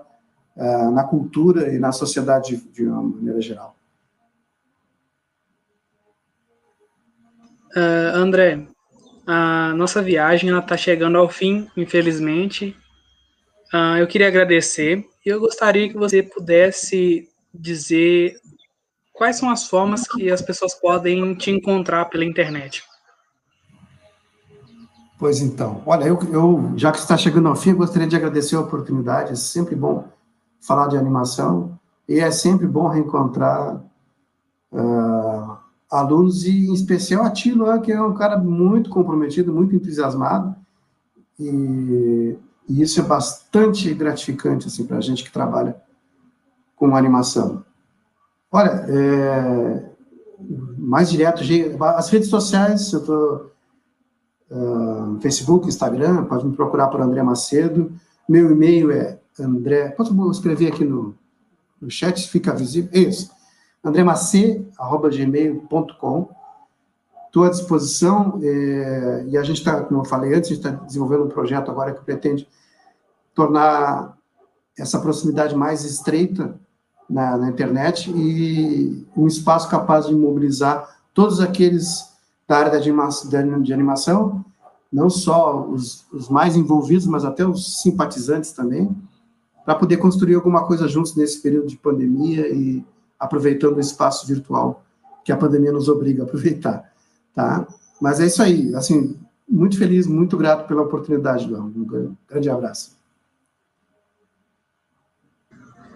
uh, 0.56 0.92
na 0.92 1.04
cultura 1.04 1.74
e 1.74 1.80
na 1.80 1.92
sociedade 1.92 2.58
de, 2.58 2.64
de 2.72 2.86
uma 2.86 3.02
maneira 3.02 3.42
geral. 3.42 3.76
Uh, 7.76 8.16
André, 8.16 8.68
a 9.26 9.74
nossa 9.76 10.02
viagem 10.02 10.56
está 10.58 10.76
chegando 10.76 11.18
ao 11.18 11.30
fim, 11.30 11.70
infelizmente. 11.78 12.76
Uh, 13.74 13.98
eu 13.98 14.08
queria 14.08 14.28
agradecer 14.28 15.06
e 15.26 15.30
eu 15.30 15.40
gostaria 15.40 15.88
que 15.88 15.98
você 15.98 16.22
pudesse 16.22 17.30
dizer 17.54 18.36
quais 19.14 19.38
são 19.38 19.50
as 19.50 19.68
formas 19.68 20.08
que 20.08 20.30
as 20.30 20.42
pessoas 20.42 20.74
podem 20.74 21.34
te 21.36 21.52
encontrar 21.52 22.06
pela 22.06 22.26
internet. 22.26 22.84
Pois 25.18 25.40
então, 25.40 25.84
olha, 25.86 26.06
eu, 26.06 26.18
eu 26.34 26.74
já 26.76 26.92
que 26.92 26.98
está 26.98 27.16
chegando 27.16 27.48
ao 27.48 27.56
fim, 27.56 27.76
gostaria 27.76 28.08
de 28.08 28.16
agradecer 28.16 28.56
a 28.56 28.62
oportunidade. 28.62 29.34
É 29.34 29.36
sempre 29.36 29.76
bom 29.76 30.10
falar 30.62 30.88
de 30.88 30.98
animação 30.98 31.80
e 32.08 32.20
é 32.20 32.30
sempre 32.32 32.68
bom 32.68 32.88
reencontrar 32.88 33.82
uh, 34.72 35.58
alunos, 35.90 36.46
e 36.46 36.68
em 36.68 36.74
especial 36.74 37.24
a 37.24 37.32
Tilo, 37.32 37.82
que 37.82 37.92
é 37.92 38.02
um 38.02 38.14
cara 38.14 38.38
muito 38.38 38.90
comprometido, 38.90 39.54
muito 39.54 39.76
entusiasmado, 39.76 40.56
e, 41.40 42.38
e 42.68 42.82
isso 42.82 43.00
é 43.00 43.04
bastante 43.04 43.94
gratificante 43.94 44.68
assim, 44.68 44.86
para 44.86 44.98
a 44.98 45.02
gente 45.02 45.24
que 45.24 45.32
trabalha 45.32 45.82
com 46.76 46.96
animação. 46.96 47.64
Olha, 48.52 48.86
é, 48.88 49.90
mais 50.78 51.10
direto, 51.10 51.42
as 51.96 52.10
redes 52.10 52.30
sociais, 52.30 52.92
eu 52.92 53.00
estou 53.00 53.52
uh, 54.52 55.20
Facebook, 55.22 55.68
Instagram, 55.68 56.26
pode 56.26 56.46
me 56.46 56.56
procurar 56.56 56.88
por 56.88 57.02
André 57.02 57.24
Macedo, 57.24 57.92
meu 58.28 58.52
e-mail 58.52 58.92
é 58.92 59.21
André, 59.40 59.90
posso 59.90 60.32
escrever 60.32 60.68
aqui 60.68 60.84
no, 60.84 61.16
no 61.82 61.90
chat, 61.90 62.30
fica 62.30 62.54
visível, 62.54 62.92
isso, 62.94 63.32
andremac.gmail.com. 63.84 66.30
Estou 67.28 67.46
à 67.46 67.50
disposição, 67.50 68.42
é, 68.44 69.26
e 69.30 69.38
a 69.38 69.44
gente 69.44 69.60
está, 69.60 69.82
como 69.84 70.02
eu 70.02 70.06
falei 70.06 70.34
antes, 70.34 70.52
a 70.52 70.54
gente 70.54 70.68
está 70.68 70.84
desenvolvendo 70.84 71.24
um 71.24 71.30
projeto 71.30 71.72
agora 71.72 71.94
que 71.94 72.04
pretende 72.04 72.46
tornar 73.34 74.18
essa 74.78 75.00
proximidade 75.00 75.56
mais 75.56 75.86
estreita 75.86 76.60
na, 77.10 77.38
na, 77.38 77.50
internet 77.50 78.12
e 78.12 79.08
um 79.16 79.26
espaço 79.28 79.70
capaz 79.70 80.08
de 80.08 80.16
mobilizar 80.16 80.90
todos 81.14 81.40
aqueles 81.40 82.12
da 82.48 82.58
área 82.58 82.82
de 82.82 83.74
animação 83.74 84.44
não 84.92 85.10
só 85.10 85.62
os, 85.62 86.06
os, 86.12 86.28
mais 86.28 86.58
envolvidos, 86.58 87.08
mas 87.08 87.24
até 87.24 87.46
os 87.46 87.82
simpatizantes 87.82 88.52
também, 88.52 88.94
para 89.66 89.76
poder 89.76 89.98
construir 89.98 90.36
alguma 90.36 90.66
coisa 90.66 90.88
juntos 90.88 91.16
nesse 91.16 91.42
período 91.42 91.68
de 91.68 91.78
pandemia 91.78 92.48
e 92.48 92.84
aproveitando 93.20 93.78
o 93.78 93.82
espaço 93.82 94.28
virtual 94.28 94.84
que 95.24 95.32
a 95.32 95.38
pandemia 95.38 95.72
nos 95.72 95.88
obriga 95.88 96.24
a 96.24 96.26
aproveitar, 96.26 96.92
tá? 97.36 97.68
Mas 98.02 98.20
é 98.20 98.26
isso 98.26 98.42
aí, 98.42 98.74
assim, 98.76 99.20
muito 99.48 99.78
feliz, 99.78 100.08
muito 100.08 100.36
grato 100.38 100.68
pela 100.68 100.82
oportunidade, 100.82 101.48
João. 101.48 101.66
Um 101.68 101.86
grande 102.28 102.50
abraço. 102.50 103.00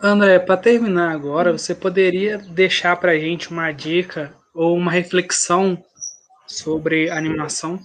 André, 0.03 0.37
para 0.37 0.57
terminar 0.57 1.11
agora, 1.11 1.51
você 1.51 1.73
poderia 1.73 2.37
deixar 2.37 2.95
para 2.97 3.13
a 3.13 3.17
gente 3.17 3.49
uma 3.49 3.71
dica 3.71 4.33
ou 4.53 4.77
uma 4.77 4.91
reflexão 4.91 5.81
sobre 6.45 7.09
animação? 7.09 7.79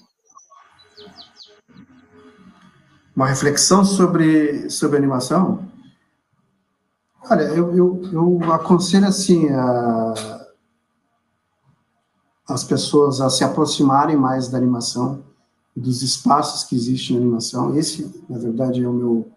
Uma 3.16 3.26
reflexão 3.26 3.84
sobre, 3.84 4.68
sobre 4.68 4.98
animação? 4.98 5.69
Olha, 7.28 7.42
eu, 7.42 7.76
eu, 7.76 8.02
eu 8.12 8.52
aconselho 8.52 9.06
assim 9.06 9.48
a, 9.50 10.46
as 12.48 12.64
pessoas 12.64 13.20
a 13.20 13.28
se 13.28 13.44
aproximarem 13.44 14.16
mais 14.16 14.48
da 14.48 14.58
animação, 14.58 15.22
dos 15.76 16.02
espaços 16.02 16.64
que 16.64 16.74
existem 16.74 17.16
na 17.16 17.22
animação. 17.22 17.76
Esse, 17.76 18.24
na 18.28 18.38
verdade, 18.38 18.82
é 18.82 18.88
o 18.88 18.92
meu 18.92 19.30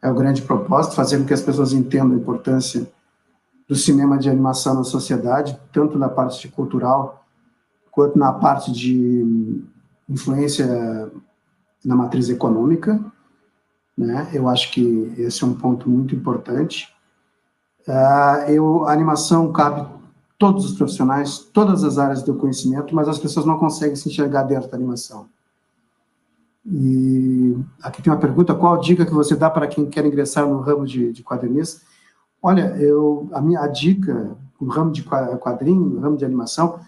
é 0.00 0.08
o 0.08 0.14
grande 0.14 0.42
propósito, 0.42 0.94
fazer 0.94 1.18
com 1.18 1.24
que 1.24 1.34
as 1.34 1.42
pessoas 1.42 1.72
entendam 1.72 2.12
a 2.12 2.20
importância 2.20 2.88
do 3.68 3.74
cinema 3.74 4.16
de 4.16 4.30
animação 4.30 4.74
na 4.74 4.84
sociedade, 4.84 5.58
tanto 5.72 5.98
na 5.98 6.08
parte 6.08 6.48
cultural 6.48 7.26
quanto 7.90 8.16
na 8.16 8.32
parte 8.32 8.70
de 8.70 9.64
influência 10.08 11.10
na 11.84 11.96
matriz 11.96 12.28
econômica. 12.28 12.98
Né? 13.96 14.30
Eu 14.32 14.48
acho 14.48 14.70
que 14.70 15.12
esse 15.18 15.42
é 15.42 15.46
um 15.46 15.54
ponto 15.54 15.90
muito 15.90 16.14
importante. 16.14 16.88
Uh, 17.88 18.50
eu, 18.50 18.84
a 18.84 18.92
animação 18.92 19.50
cabe 19.50 19.88
todos 20.38 20.64
os 20.66 20.76
profissionais, 20.76 21.38
todas 21.38 21.82
as 21.82 21.96
áreas 21.96 22.22
do 22.22 22.34
conhecimento, 22.34 22.94
mas 22.94 23.08
as 23.08 23.18
pessoas 23.18 23.46
não 23.46 23.58
conseguem 23.58 23.96
se 23.96 24.08
enxergar 24.08 24.42
dentro 24.42 24.70
da 24.70 24.76
animação. 24.76 25.26
E 26.66 27.56
aqui 27.82 28.02
tem 28.02 28.12
uma 28.12 28.18
pergunta: 28.18 28.54
qual 28.54 28.74
a 28.74 28.80
dica 28.80 29.06
que 29.06 29.14
você 29.14 29.34
dá 29.34 29.48
para 29.48 29.66
quem 29.66 29.86
quer 29.86 30.04
ingressar 30.04 30.46
no 30.46 30.60
ramo 30.60 30.86
de, 30.86 31.12
de 31.12 31.24
quadrinista? 31.24 31.80
Olha, 32.42 32.76
eu, 32.76 33.28
a 33.32 33.40
minha 33.40 33.60
a 33.60 33.66
dica 33.66 34.36
no 34.60 34.68
ramo 34.68 34.92
de 34.92 35.02
quadrinho, 35.02 35.80
no 35.80 36.00
ramo 36.00 36.16
de 36.16 36.24
animação, 36.24 36.80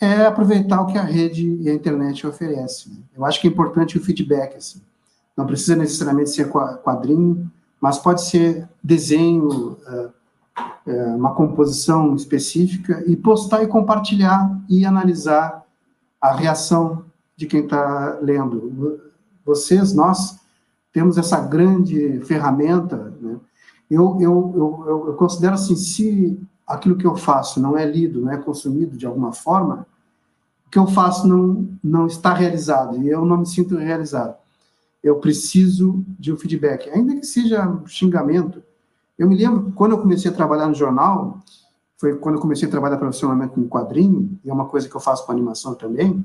é 0.00 0.24
aproveitar 0.24 0.80
o 0.80 0.86
que 0.86 0.96
a 0.96 1.02
rede 1.02 1.58
e 1.60 1.68
a 1.68 1.74
internet 1.74 2.26
oferecem. 2.26 3.04
Eu 3.14 3.24
acho 3.24 3.40
que 3.40 3.48
é 3.48 3.50
importante 3.50 3.98
o 3.98 4.00
feedback. 4.00 4.56
Assim. 4.56 4.80
Não 5.36 5.46
precisa 5.46 5.76
necessariamente 5.76 6.30
ser 6.30 6.48
quadrinho, 6.48 7.50
mas 7.80 7.98
pode 7.98 8.22
ser 8.22 8.68
desenho, 8.82 9.72
uh, 9.72 10.10
é, 10.88 11.06
uma 11.14 11.34
composição 11.34 12.14
específica 12.14 13.04
e 13.06 13.14
postar 13.14 13.62
e 13.62 13.66
compartilhar 13.66 14.58
e 14.68 14.84
analisar 14.84 15.64
a 16.20 16.32
reação 16.32 17.04
de 17.36 17.46
quem 17.46 17.64
está 17.64 18.18
lendo. 18.20 19.00
Vocês, 19.44 19.92
nós, 19.92 20.38
temos 20.92 21.16
essa 21.16 21.40
grande 21.40 22.20
ferramenta. 22.20 23.14
Né? 23.20 23.36
Eu, 23.90 24.18
eu, 24.20 24.54
eu, 24.56 25.04
eu, 25.08 25.14
considero 25.14 25.54
assim, 25.54 25.76
se 25.76 26.40
aquilo 26.66 26.96
que 26.96 27.06
eu 27.06 27.16
faço 27.16 27.60
não 27.60 27.76
é 27.76 27.88
lido, 27.88 28.20
não 28.20 28.32
é 28.32 28.36
consumido 28.36 28.96
de 28.96 29.06
alguma 29.06 29.32
forma, 29.32 29.86
o 30.66 30.70
que 30.70 30.78
eu 30.78 30.86
faço 30.86 31.26
não, 31.26 31.68
não 31.82 32.06
está 32.06 32.34
realizado 32.34 33.00
e 33.00 33.08
eu 33.08 33.24
não 33.24 33.38
me 33.38 33.46
sinto 33.46 33.76
realizado. 33.76 34.36
Eu 35.02 35.20
preciso 35.20 36.04
de 36.18 36.32
um 36.32 36.36
feedback, 36.36 36.90
ainda 36.90 37.14
que 37.14 37.24
seja 37.24 37.66
um 37.66 37.86
xingamento, 37.86 38.62
eu 39.18 39.28
me 39.28 39.36
lembro, 39.36 39.72
quando 39.72 39.92
eu 39.92 39.98
comecei 39.98 40.30
a 40.30 40.34
trabalhar 40.34 40.68
no 40.68 40.74
jornal, 40.74 41.40
foi 41.98 42.16
quando 42.16 42.36
eu 42.36 42.40
comecei 42.40 42.68
a 42.68 42.70
trabalhar 42.70 42.96
profissionalmente 42.96 43.54
com 43.54 43.68
quadrinho, 43.68 44.38
e 44.44 44.48
é 44.48 44.52
uma 44.52 44.66
coisa 44.66 44.88
que 44.88 44.94
eu 44.94 45.00
faço 45.00 45.26
com 45.26 45.32
animação 45.32 45.74
também, 45.74 46.24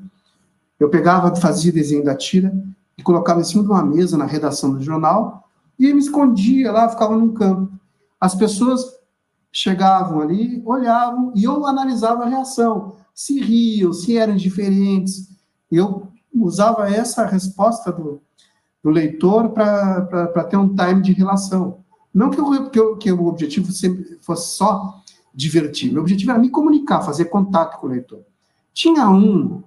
Eu 0.80 0.90
pegava, 0.90 1.34
fazia 1.36 1.72
desenho 1.72 2.04
da 2.04 2.16
tira 2.16 2.54
e 2.98 3.04
colocava 3.04 3.40
em 3.40 3.44
cima 3.44 3.64
de 3.64 3.70
uma 3.70 3.84
mesa 3.84 4.18
na 4.18 4.26
redação 4.26 4.74
do 4.74 4.82
jornal 4.82 5.48
e 5.80 5.92
me 5.94 6.00
escondia 6.00 6.72
lá, 6.72 6.90
ficava 6.90 7.16
num 7.16 7.34
campo. 7.34 7.72
As 8.20 8.36
pessoas 8.36 8.84
chegavam 9.52 10.20
ali, 10.22 10.62
olhavam 10.66 11.32
e 11.36 11.44
eu 11.44 11.66
analisava 11.66 12.24
a 12.24 12.28
reação, 12.28 12.96
se 13.14 13.40
riam, 13.40 13.94
se 13.94 14.18
eram 14.18 14.36
diferentes. 14.36 15.30
Eu 15.72 16.08
usava 16.34 16.90
essa 16.90 17.26
resposta 17.26 17.92
do, 17.92 18.20
do 18.84 18.90
leitor 18.90 19.50
para 19.50 20.44
ter 20.50 20.58
um 20.58 20.76
time 20.76 21.02
de 21.02 21.14
relação. 21.14 21.83
Não 22.14 22.30
que, 22.30 22.40
eu, 22.40 22.70
que, 22.70 22.80
eu, 22.80 22.98
que 22.98 23.12
o 23.12 23.26
objetivo 23.26 23.72
sempre 23.72 24.18
fosse 24.22 24.56
só 24.56 25.02
divertir, 25.34 25.92
meu 25.92 26.02
objetivo 26.02 26.32
era 26.32 26.40
me 26.40 26.50
comunicar, 26.50 27.02
fazer 27.02 27.26
contato 27.26 27.80
com 27.80 27.88
o 27.88 27.90
leitor. 27.90 28.24
Tinha 28.72 29.10
um 29.10 29.64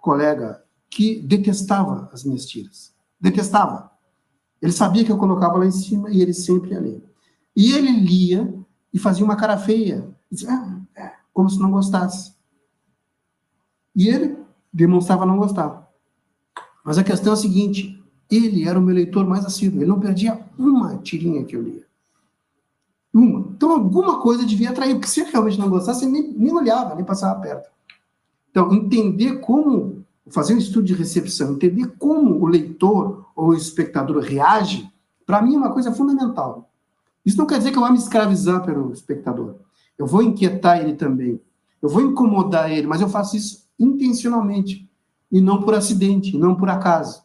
colega 0.00 0.62
que 0.88 1.20
detestava 1.20 2.08
as 2.12 2.22
minhas 2.22 2.46
tiras, 2.46 2.94
detestava. 3.20 3.90
Ele 4.62 4.72
sabia 4.72 5.04
que 5.04 5.10
eu 5.10 5.18
colocava 5.18 5.58
lá 5.58 5.66
em 5.66 5.72
cima 5.72 6.10
e 6.10 6.22
ele 6.22 6.32
sempre 6.32 6.70
ia 6.70 6.80
ler. 6.80 7.04
E 7.54 7.72
ele 7.72 7.90
lia 7.90 8.54
e 8.92 8.98
fazia 8.98 9.24
uma 9.24 9.36
cara 9.36 9.58
feia, 9.58 10.08
dizia, 10.30 10.50
ah, 10.50 10.80
é, 10.96 11.12
como 11.32 11.50
se 11.50 11.58
não 11.58 11.70
gostasse. 11.70 12.32
E 13.94 14.08
ele 14.08 14.36
demonstrava 14.72 15.26
não 15.26 15.38
gostar. 15.38 15.88
Mas 16.84 16.98
a 16.98 17.04
questão 17.04 17.32
é 17.32 17.34
a 17.34 17.36
seguinte: 17.36 18.02
ele 18.30 18.68
era 18.68 18.78
o 18.78 18.82
meu 18.82 18.94
leitor 18.94 19.26
mais 19.26 19.44
assíduo, 19.44 19.80
ele 19.80 19.90
não 19.90 20.00
perdia 20.00 20.40
uma 20.56 20.98
tirinha 20.98 21.44
que 21.44 21.56
eu 21.56 21.62
lia. 21.62 21.87
Uma. 23.18 23.48
Então, 23.50 23.72
alguma 23.72 24.20
coisa 24.20 24.46
devia 24.46 24.70
atrair, 24.70 24.94
porque 24.94 25.08
se 25.08 25.24
realmente 25.24 25.58
não 25.58 25.68
gostasse, 25.68 26.06
nem, 26.06 26.32
nem 26.32 26.54
olhava, 26.54 26.94
nem 26.94 27.04
passava 27.04 27.40
perto. 27.40 27.68
Então, 28.48 28.72
entender 28.72 29.40
como, 29.40 30.04
fazer 30.28 30.54
um 30.54 30.58
estudo 30.58 30.86
de 30.86 30.94
recepção, 30.94 31.52
entender 31.52 31.94
como 31.98 32.40
o 32.40 32.46
leitor 32.46 33.26
ou 33.34 33.48
o 33.48 33.54
espectador 33.54 34.22
reage, 34.22 34.88
para 35.26 35.42
mim 35.42 35.56
é 35.56 35.58
uma 35.58 35.72
coisa 35.72 35.92
fundamental. 35.92 36.70
Isso 37.26 37.36
não 37.36 37.46
quer 37.46 37.58
dizer 37.58 37.72
que 37.72 37.76
eu 37.76 37.82
vou 37.82 37.90
me 37.90 37.98
escravizar 37.98 38.64
pelo 38.64 38.92
espectador. 38.92 39.56
Eu 39.98 40.06
vou 40.06 40.22
inquietar 40.22 40.78
ele 40.78 40.94
também. 40.94 41.40
Eu 41.82 41.88
vou 41.88 42.00
incomodar 42.00 42.70
ele, 42.70 42.86
mas 42.86 43.00
eu 43.00 43.08
faço 43.08 43.36
isso 43.36 43.66
intencionalmente 43.78 44.88
e 45.30 45.40
não 45.40 45.60
por 45.62 45.74
acidente, 45.74 46.38
não 46.38 46.54
por 46.54 46.70
acaso. 46.70 47.22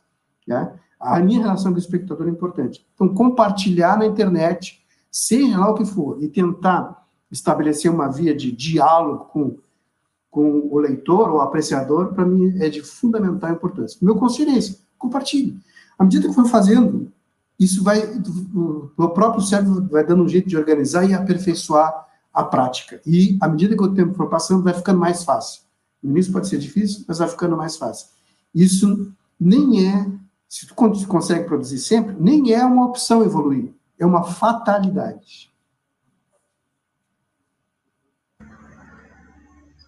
Né? 0.47 0.73
A 0.99 1.19
minha 1.19 1.41
relação 1.41 1.71
com 1.71 1.77
o 1.77 1.81
espectador 1.81 2.27
é 2.27 2.31
importante. 2.31 2.83
Então, 2.95 3.09
compartilhar 3.09 3.97
na 3.97 4.07
internet, 4.07 4.82
seja 5.13 5.59
lá 5.59 5.69
o 5.69 5.75
que 5.75 5.85
for, 5.85 6.17
e 6.23 6.27
tentar 6.27 7.05
estabelecer 7.31 7.91
uma 7.91 8.07
via 8.07 8.35
de 8.35 8.51
diálogo 8.51 9.25
com, 9.25 9.57
com 10.31 10.67
o 10.71 10.79
leitor 10.79 11.29
ou 11.29 11.39
apreciador, 11.39 12.13
para 12.15 12.25
mim 12.25 12.57
é 12.59 12.67
de 12.67 12.81
fundamental 12.81 13.51
importância. 13.51 13.99
Meu 14.01 14.15
conselho 14.15 14.49
é 14.49 14.57
esse, 14.57 14.81
compartilhe. 14.97 15.59
À 15.99 16.03
medida 16.03 16.27
que 16.27 16.33
for 16.33 16.47
fazendo, 16.47 17.11
isso 17.59 17.83
vai, 17.83 18.01
o 18.97 19.09
próprio 19.09 19.43
cérebro 19.43 19.87
vai 19.87 20.03
dando 20.03 20.23
um 20.23 20.27
jeito 20.27 20.49
de 20.49 20.57
organizar 20.57 21.07
e 21.07 21.13
aperfeiçoar 21.13 22.07
a 22.33 22.43
prática. 22.43 22.99
E 23.05 23.37
à 23.39 23.47
medida 23.47 23.77
que 23.77 23.83
o 23.83 23.93
tempo 23.93 24.15
for 24.15 24.27
passando, 24.27 24.63
vai 24.63 24.73
ficando 24.73 24.99
mais 24.99 25.23
fácil. 25.23 25.61
No 26.01 26.09
início 26.09 26.33
pode 26.33 26.47
ser 26.47 26.57
difícil, 26.57 27.05
mas 27.07 27.19
vai 27.19 27.27
ficando 27.27 27.55
mais 27.55 27.77
fácil. 27.77 28.07
Isso 28.53 29.11
nem 29.39 29.87
é, 29.87 30.07
se 30.49 30.65
tu 30.65 30.73
consegue 30.75 31.45
produzir 31.45 31.77
sempre, 31.77 32.15
nem 32.19 32.51
é 32.51 32.65
uma 32.65 32.87
opção 32.87 33.23
evoluir, 33.23 33.71
é 33.99 34.05
uma 34.05 34.23
fatalidade. 34.23 35.51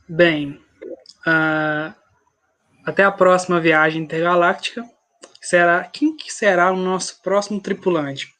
Bem, 0.07 0.61
uh, 1.25 1.93
até 2.85 3.03
a 3.03 3.11
próxima 3.11 3.59
viagem 3.59 4.03
intergaláctica. 4.03 4.83
Será 5.41 5.83
quem 5.83 6.15
que 6.15 6.31
será 6.31 6.71
o 6.71 6.75
nosso 6.75 7.21
próximo 7.21 7.59
tripulante? 7.59 8.33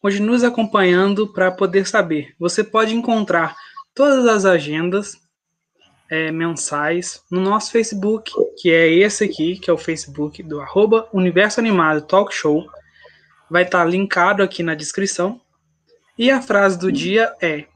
Continue 0.00 0.28
nos 0.28 0.44
acompanhando 0.44 1.32
para 1.32 1.50
poder 1.50 1.86
saber. 1.86 2.34
Você 2.38 2.62
pode 2.62 2.94
encontrar 2.94 3.56
todas 3.94 4.26
as 4.26 4.44
agendas 4.44 5.20
é, 6.08 6.30
mensais 6.30 7.22
no 7.30 7.40
nosso 7.40 7.72
Facebook, 7.72 8.30
que 8.58 8.70
é 8.70 8.88
esse 8.88 9.24
aqui, 9.24 9.58
que 9.58 9.70
é 9.70 9.72
o 9.72 9.78
Facebook 9.78 10.42
do 10.42 10.60
arroba 10.60 11.08
Universo 11.12 11.60
Animado 11.60 12.02
Talk 12.02 12.32
Show. 12.32 12.66
Vai 13.50 13.62
estar 13.62 13.84
tá 13.84 13.84
linkado 13.84 14.42
aqui 14.42 14.62
na 14.62 14.74
descrição. 14.74 15.40
E 16.18 16.30
a 16.30 16.40
frase 16.40 16.78
do 16.78 16.90
dia 16.90 17.34
é: 17.40 17.66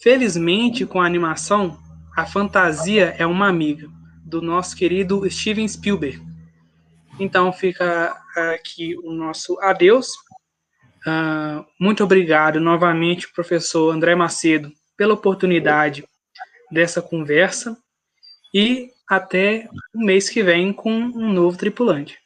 Felizmente, 0.00 0.86
com 0.86 1.00
a 1.00 1.06
animação, 1.06 1.78
a 2.16 2.24
fantasia 2.24 3.14
é 3.18 3.26
uma 3.26 3.48
amiga, 3.48 3.88
do 4.24 4.40
nosso 4.40 4.76
querido 4.76 5.28
Steven 5.30 5.66
Spielberg. 5.66 6.22
Então 7.18 7.52
fica 7.52 8.16
aqui 8.54 8.96
o 9.02 9.12
nosso 9.12 9.58
adeus. 9.60 10.08
Uh, 11.06 11.64
muito 11.80 12.04
obrigado 12.04 12.60
novamente, 12.60 13.32
professor 13.32 13.94
André 13.94 14.14
Macedo, 14.14 14.72
pela 14.96 15.14
oportunidade 15.14 16.04
dessa 16.70 17.00
conversa 17.00 17.76
e 18.54 18.90
até 19.08 19.68
o 19.94 20.04
mês 20.04 20.28
que 20.28 20.42
vem 20.42 20.72
com 20.72 20.92
um 20.92 21.32
novo 21.32 21.56
tripulante. 21.56 22.18